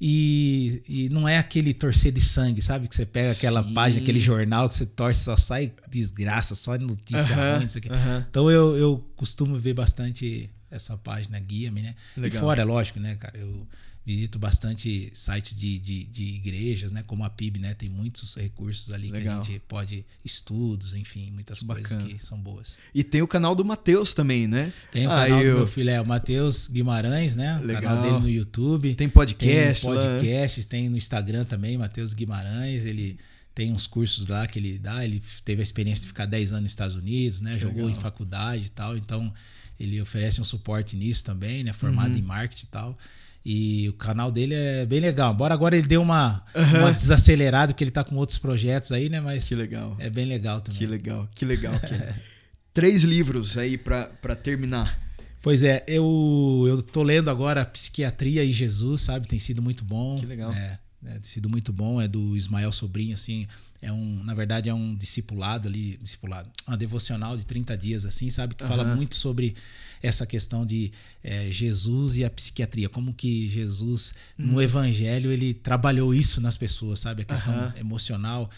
E, 0.06 0.84
e, 0.88 1.10
não 1.10 1.28
é 1.28 1.38
aquele 1.38 1.74
torcer 1.74 2.12
de 2.12 2.20
sangue, 2.20 2.62
sabe? 2.62 2.90
Que 2.90 2.96
você 2.96 3.06
pega 3.06 3.32
Sim. 3.32 3.38
aquela 3.38 3.64
página, 3.64 4.02
aquele 4.02 4.20
jornal 4.20 4.68
que 4.68 4.76
você 4.76 4.86
torce, 4.86 5.24
só 5.24 5.38
sai 5.38 5.72
desgraça, 5.90 6.56
só 6.56 6.78
notícia 6.78 7.36
uhum, 7.38 7.58
ruim, 7.58 7.66
isso 7.66 7.78
aqui. 7.78 7.90
Uhum. 7.90 8.26
Então 8.30 8.52
eu, 8.52 8.76
eu 8.76 9.06
costumo 9.16 9.58
ver 9.58 9.74
bastante 9.74 10.50
essa 10.70 10.98
página 10.98 11.40
guia-me, 11.40 11.82
né? 11.82 11.96
Legal. 12.18 12.38
E 12.38 12.40
fora, 12.42 12.62
é 12.64 12.66
lógico, 12.66 13.00
né, 13.00 13.16
cara? 13.16 13.38
Eu, 13.38 13.66
visito 14.06 14.38
bastante 14.38 15.10
sites 15.14 15.56
de, 15.56 15.80
de, 15.80 16.04
de, 16.06 16.24
igrejas, 16.24 16.92
né? 16.92 17.04
Como 17.04 17.24
a 17.24 17.30
PIB, 17.30 17.60
né? 17.60 17.74
Tem 17.74 17.90
muitos 17.90 18.36
recursos 18.36 18.92
ali 18.92 19.10
Legal. 19.10 19.40
que 19.42 19.48
a 19.48 19.52
gente 19.52 19.62
pode, 19.68 20.06
estudos, 20.26 20.94
enfim, 20.94 21.32
muitas 21.32 21.62
coisas 21.62 22.04
que 22.04 22.24
são 22.24 22.38
boas. 22.38 22.78
E 22.94 23.04
tem 23.04 23.22
o 23.22 23.28
canal 23.28 23.56
do 23.56 23.64
Matheus 23.64 24.14
também, 24.14 24.46
né? 24.46 24.72
Tem 24.92 25.08
o 25.08 25.12
ah, 25.12 25.24
canal 25.24 25.42
eu... 25.42 25.54
do 25.54 25.58
meu 25.60 25.68
filho, 25.68 25.90
é 25.90 26.02
o 26.02 26.06
Matheus 26.06 26.68
Guimarães, 26.68 27.36
né? 27.36 27.60
O 27.62 27.66
Legal. 27.66 27.82
canal 27.82 28.04
dele 28.04 28.20
no 28.20 28.30
YouTube. 28.30 28.94
Tem 28.96 29.08
podcast. 29.08 29.86
Tem 29.86 29.94
podcasts, 29.94 30.66
tem 30.66 30.90
no 30.90 30.98
Instagram 30.98 31.46
também, 31.46 31.78
Matheus 31.78 32.14
Guimarães, 32.14 32.86
ele 32.86 33.18
tem 33.56 33.72
uns 33.72 33.88
cursos 33.88 34.28
lá 34.28 34.48
que 34.48 34.60
ele 34.60 34.80
dá, 34.80 35.04
ele 35.06 35.22
teve 35.46 35.62
a 35.62 35.64
experiência 35.64 36.02
de 36.02 36.08
ficar 36.08 36.26
10 36.26 36.52
anos 36.52 36.64
nos 36.64 36.72
Estados 36.72 36.96
Unidos, 36.96 37.40
né? 37.40 37.54
Que 37.54 37.60
Jogou 37.60 37.86
legal. 37.86 38.00
em 38.00 38.02
faculdade 38.02 38.66
e 38.66 38.70
tal, 38.70 38.98
então 38.98 39.34
ele 39.80 40.02
oferece 40.02 40.42
um 40.42 40.46
suporte 40.46 40.96
nisso 40.96 41.24
também, 41.24 41.64
né? 41.64 41.72
Formado 41.72 42.12
uhum. 42.12 42.20
em 42.20 42.22
marketing 42.22 42.66
e 42.66 42.70
tal. 42.70 42.98
E 43.46 43.90
o 43.90 43.94
canal 43.94 44.32
dele 44.32 44.54
é 44.54 44.86
bem 44.86 45.02
legal. 45.02 45.34
Embora 45.34 45.54
agora 45.54 45.78
ele 45.78 45.88
deu 45.88 46.02
uma, 46.02 46.44
uhum. 46.56 46.80
uma 46.80 46.94
desacelerada, 46.94 47.74
porque 47.74 47.84
ele 47.84 47.92
tá 47.92 48.04
com 48.04 48.16
outros 48.16 48.38
projetos 48.38 48.92
aí, 48.92 49.10
né? 49.10 49.20
Mas 49.20 49.50
que 49.50 49.56
legal. 49.56 49.96
é 50.00 50.10
bem 50.10 50.26
legal 50.26 50.62
também. 50.62 50.80
Que 50.80 50.88
legal, 50.88 51.28
que 51.36 51.46
legal. 51.46 51.74
Que... 51.84 52.34
Três 52.74 53.04
livros 53.04 53.56
aí 53.56 53.78
para 53.78 54.36
terminar. 54.36 55.00
Pois 55.44 55.62
é, 55.62 55.84
eu, 55.88 56.66
eu 56.68 56.82
tô 56.82 57.04
lendo 57.04 57.30
agora 57.30 57.66
Psiquiatria 57.66 58.44
e 58.44 58.52
Jesus, 58.52 59.02
sabe? 59.02 59.28
Tem 59.28 59.38
sido 59.38 59.62
muito 59.62 59.84
bom. 59.84 60.18
Que 60.18 60.26
legal. 60.26 60.52
É, 60.54 60.80
é, 61.06 61.12
tem 61.12 61.24
sido 61.24 61.50
muito 61.50 61.72
bom. 61.74 62.02
É 62.02 62.08
do 62.08 62.36
Ismael 62.36 62.72
Sobrinho, 62.72 63.14
assim. 63.14 63.46
É 63.84 63.92
um, 63.92 64.24
na 64.24 64.34
verdade, 64.34 64.70
é 64.70 64.74
um 64.74 64.96
discipulado 64.96 65.68
ali, 65.68 66.00
discipulado, 66.02 66.50
uma 66.66 66.78
devocional 66.78 67.36
de 67.36 67.46
30 67.46 67.78
dias, 67.78 68.06
assim, 68.06 68.30
sabe? 68.30 68.56
Que 68.56 68.64
uhum. 68.64 68.70
fala 68.70 68.96
muito 68.96 69.14
sobre 69.14 69.54
essa 70.02 70.26
questão 70.26 70.66
de 70.66 70.90
é, 71.22 71.52
Jesus 71.52 72.16
e 72.16 72.24
a 72.24 72.30
psiquiatria, 72.30 72.88
como 72.88 73.14
que 73.14 73.50
Jesus 73.50 74.14
no 74.38 74.54
uhum. 74.54 74.62
Evangelho 74.62 75.32
ele 75.32 75.54
trabalhou 75.54 76.14
isso 76.16 76.40
nas 76.40 76.56
pessoas, 76.56 77.02
sabe? 77.02 77.24
A 77.24 77.26
questão 77.26 77.54
uhum. 77.54 77.72
emocional. 77.78 78.50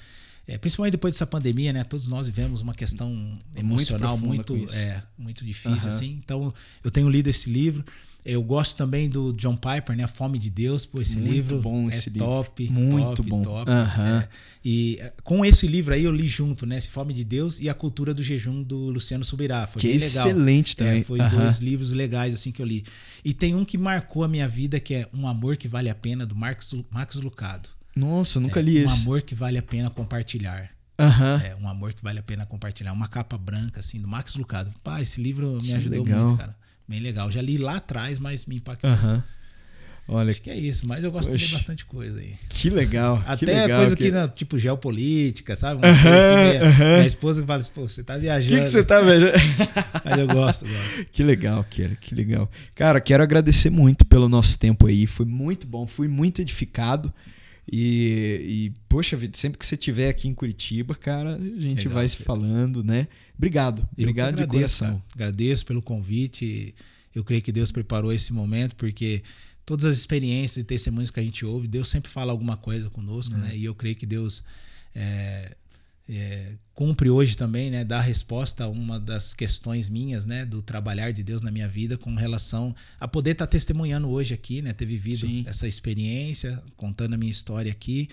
É, 0.47 0.59
principalmente 0.59 0.91
depois 0.91 1.15
dessa 1.15 1.25
pandemia, 1.25 1.73
né? 1.73 1.83
Todos 1.83 2.07
nós 2.07 2.27
vivemos 2.27 2.61
uma 2.61 2.75
questão 2.75 3.11
emocional 3.55 4.15
muito, 4.15 4.55
muito, 4.55 4.73
é, 4.75 5.01
muito 5.17 5.43
difícil, 5.43 5.89
assim. 5.89 6.19
Então, 6.23 6.53
eu 6.83 6.91
tenho 6.91 7.09
lido 7.09 7.27
esse 7.31 7.49
livro. 7.49 7.83
Eu 8.25 8.41
gosto 8.41 8.75
também 8.75 9.07
do 9.07 9.31
John 9.33 9.55
Piper, 9.55 9.95
né? 9.95 10.07
Fome 10.07 10.39
de 10.39 10.49
Deus. 10.49 10.83
Pô, 10.83 10.99
esse 10.99 11.15
Muito 11.15 11.31
livro 11.31 11.61
bom 11.61 11.87
esse 11.87 12.09
é 12.09 12.13
livro. 12.13 12.27
top. 12.27 12.69
Muito 12.71 13.15
top, 13.17 13.29
bom. 13.29 13.41
Top. 13.43 13.69
Uhum. 13.69 14.17
É. 14.17 14.27
E 14.63 14.97
é, 14.99 15.13
com 15.23 15.45
esse 15.45 15.67
livro 15.67 15.93
aí 15.93 16.05
eu 16.05 16.11
li 16.11 16.27
junto, 16.27 16.65
né? 16.65 16.81
Fome 16.81 17.13
de 17.13 17.23
Deus 17.23 17.59
e 17.59 17.69
A 17.69 17.73
Cultura 17.75 18.15
do 18.15 18.23
Jejum 18.23 18.63
do 18.63 18.89
Luciano 18.89 19.23
Subirá. 19.23 19.67
Foi 19.67 19.79
que 19.79 19.87
bem 19.87 19.97
legal. 19.97 20.07
excelente 20.07 20.73
é, 20.73 20.75
também. 20.75 21.01
É, 21.01 21.03
foi 21.03 21.19
uhum. 21.19 21.29
dois 21.29 21.59
livros 21.59 21.91
legais 21.91 22.33
assim 22.33 22.51
que 22.51 22.61
eu 22.61 22.65
li. 22.65 22.83
E 23.23 23.31
tem 23.31 23.53
um 23.53 23.63
que 23.63 23.77
marcou 23.77 24.23
a 24.23 24.27
minha 24.27 24.47
vida 24.47 24.79
que 24.79 24.95
é 24.95 25.07
Um 25.13 25.27
Amor 25.27 25.55
que 25.55 25.67
Vale 25.67 25.91
a 25.91 25.95
Pena, 25.95 26.25
do 26.25 26.35
Marcos, 26.35 26.73
Max 26.89 27.15
Lucado. 27.15 27.69
Nossa, 27.95 28.39
nunca 28.39 28.59
é, 28.59 28.63
li 28.63 28.81
um 28.81 28.85
esse. 28.85 28.99
Um 28.99 29.01
Amor 29.03 29.21
que 29.21 29.35
Vale 29.35 29.59
a 29.59 29.63
Pena 29.63 29.89
Compartilhar. 29.91 30.75
Uhum. 30.97 31.45
É 31.45 31.55
um 31.61 31.67
amor 31.67 31.93
que 31.93 32.01
vale 32.01 32.19
a 32.19 32.23
pena 32.23 32.45
compartilhar. 32.45 32.93
Uma 32.93 33.07
capa 33.07 33.37
branca, 33.37 33.81
assim, 33.81 33.99
do 33.99 34.07
Max 34.07 34.35
Lucado. 34.35 34.73
Pá, 34.83 35.01
esse 35.01 35.21
livro 35.21 35.55
me 35.61 35.67
que 35.67 35.73
ajudou 35.73 36.03
legal. 36.03 36.23
muito, 36.25 36.37
cara. 36.37 36.55
Bem 36.87 36.99
legal. 36.99 37.31
Já 37.31 37.41
li 37.41 37.57
lá 37.57 37.77
atrás, 37.77 38.19
mas 38.19 38.45
me 38.45 38.55
impactou. 38.57 38.89
Uhum. 38.89 39.21
Olha, 40.07 40.29
Acho 40.29 40.41
que 40.43 40.51
é 40.51 40.55
isso, 40.55 40.87
mas 40.87 41.03
eu 41.03 41.11
gosto 41.11 41.31
de 41.31 41.37
Poxa. 41.39 41.45
ler 41.47 41.51
bastante 41.53 41.83
coisa 41.83 42.19
aí. 42.19 42.35
que 42.47 42.69
legal. 42.69 43.17
que 43.39 43.45
Até 43.45 43.61
legal, 43.63 43.79
coisa 43.81 43.95
que- 43.95 44.03
que, 44.03 44.11
não, 44.11 44.27
tipo, 44.27 44.59
geopolítica, 44.59 45.55
sabe? 45.55 45.81
Umas 45.83 45.95
Aham, 45.97 46.03
coisas 46.03 46.23
assim, 46.31 46.35
minha, 46.59 46.63
aham. 46.69 46.93
minha 46.97 47.07
esposa 47.07 47.43
fala 47.43 47.59
assim, 47.61 47.71
pô, 47.73 47.81
você 47.89 48.03
tá 48.03 48.15
O 48.15 48.19
viajando. 48.19 48.55
que, 48.55 48.61
que 48.65 48.69
você 48.69 48.83
tá 48.83 49.01
vendo? 49.01 49.25
Mas 50.05 50.19
eu 50.19 50.27
gosto, 50.27 50.67
gosto. 50.67 51.05
Que 51.11 51.23
legal, 51.23 51.65
Kelly, 51.71 51.95
que 51.95 52.13
legal. 52.13 52.47
Cara, 52.75 53.01
quero 53.01 53.23
agradecer 53.23 53.71
muito 53.71 54.05
pelo 54.05 54.29
nosso 54.29 54.59
tempo 54.59 54.85
aí. 54.85 55.07
Foi 55.07 55.25
muito 55.25 55.65
bom, 55.65 55.87
fui 55.87 56.07
muito 56.07 56.39
edificado. 56.39 57.11
E, 57.71 58.69
e, 58.71 58.73
poxa 58.87 59.17
vida, 59.17 59.35
sempre 59.35 59.57
que 59.57 59.65
você 59.65 59.73
estiver 59.73 60.07
aqui 60.09 60.27
em 60.27 60.35
Curitiba, 60.35 60.93
cara, 60.93 61.35
a 61.35 61.39
gente 61.59 61.79
Legal, 61.79 61.93
vai 61.93 62.07
se 62.07 62.17
falando, 62.17 62.83
né? 62.83 63.07
Obrigado, 63.37 63.87
Eu 63.97 64.03
obrigado 64.03 64.35
de 64.35 64.43
agradeço, 64.43 64.79
coração. 64.79 65.03
cara. 65.09 65.29
Agradeço 65.29 65.65
pelo 65.65 65.81
convite. 65.81 66.73
Eu 67.13 67.23
creio 67.23 67.41
que 67.41 67.51
Deus 67.51 67.71
preparou 67.71 68.11
esse 68.11 68.33
momento, 68.33 68.75
porque 68.75 69.23
todas 69.65 69.85
as 69.85 69.97
experiências 69.97 70.57
e 70.57 70.63
testemunhos 70.63 71.09
que 71.09 71.19
a 71.19 71.23
gente 71.23 71.45
ouve, 71.45 71.67
Deus 71.67 71.89
sempre 71.89 72.11
fala 72.11 72.31
alguma 72.31 72.55
coisa 72.57 72.89
conosco, 72.89 73.35
né? 73.35 73.55
E 73.55 73.65
eu 73.65 73.73
creio 73.73 73.95
que 73.95 74.05
Deus 74.05 74.43
é, 74.93 75.55
é, 76.07 76.53
cumpre 76.73 77.09
hoje 77.09 77.35
também, 77.35 77.71
né? 77.71 77.83
Dá 77.83 77.99
resposta 77.99 78.65
a 78.65 78.69
uma 78.69 78.99
das 78.99 79.33
questões 79.33 79.89
minhas, 79.89 80.25
né? 80.25 80.45
Do 80.45 80.61
trabalhar 80.61 81.11
de 81.11 81.23
Deus 81.23 81.41
na 81.41 81.51
minha 81.51 81.67
vida 81.67 81.97
com 81.97 82.13
relação 82.15 82.75
a 82.99 83.07
poder 83.07 83.31
estar 83.31 83.47
testemunhando 83.47 84.09
hoje 84.09 84.33
aqui, 84.33 84.61
né? 84.61 84.71
Ter 84.71 84.85
vivido 84.85 85.25
Sim. 85.27 85.43
essa 85.47 85.67
experiência, 85.67 86.61
contando 86.77 87.15
a 87.15 87.17
minha 87.17 87.31
história 87.31 87.71
aqui. 87.71 88.07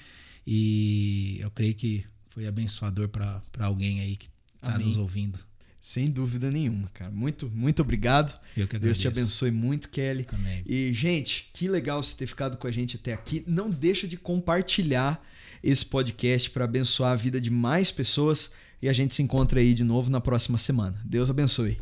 E 0.47 1.39
eu 1.41 1.51
creio 1.51 1.75
que 1.75 2.05
foi 2.31 2.47
abençoador 2.47 3.09
para 3.09 3.43
alguém 3.61 4.01
aí 4.01 4.17
que 4.17 4.29
está 4.63 4.75
Amém. 4.75 4.87
nos 4.87 4.97
ouvindo. 4.97 5.39
Sem 5.81 6.09
dúvida 6.09 6.49
nenhuma, 6.49 6.87
cara. 6.95 7.11
Muito, 7.11 7.51
muito 7.53 7.83
obrigado. 7.83 8.39
Eu 8.57 8.69
que 8.69 8.79
Deus 8.79 8.97
te 8.97 9.09
agradeço. 9.09 9.45
abençoe 9.45 9.51
muito, 9.51 9.89
Kelly. 9.89 10.25
Também. 10.25 10.63
E, 10.65 10.95
gente, 10.95 11.51
que 11.53 11.67
legal 11.67 12.01
você 12.01 12.17
ter 12.17 12.29
ficado 12.29 12.57
com 12.57 12.69
a 12.69 12.71
gente 12.71 12.97
até 12.97 13.13
aqui. 13.13 13.43
Não 13.49 13.69
deixa 13.69 14.07
de 14.07 14.17
compartilhar 14.17 15.21
esse 15.61 15.85
podcast 15.85 16.51
para 16.51 16.65
abençoar 16.65 17.13
a 17.13 17.17
vida 17.17 17.41
de 17.41 17.51
mais 17.51 17.91
pessoas. 17.91 18.53
E 18.81 18.89
a 18.89 18.93
gente 18.93 19.13
se 19.13 19.23
encontra 19.23 19.59
aí 19.59 19.75
de 19.75 19.83
novo 19.83 20.09
na 20.09 20.21
próxima 20.21 20.57
semana. 20.57 21.01
Deus 21.05 21.29
abençoe. 21.29 21.79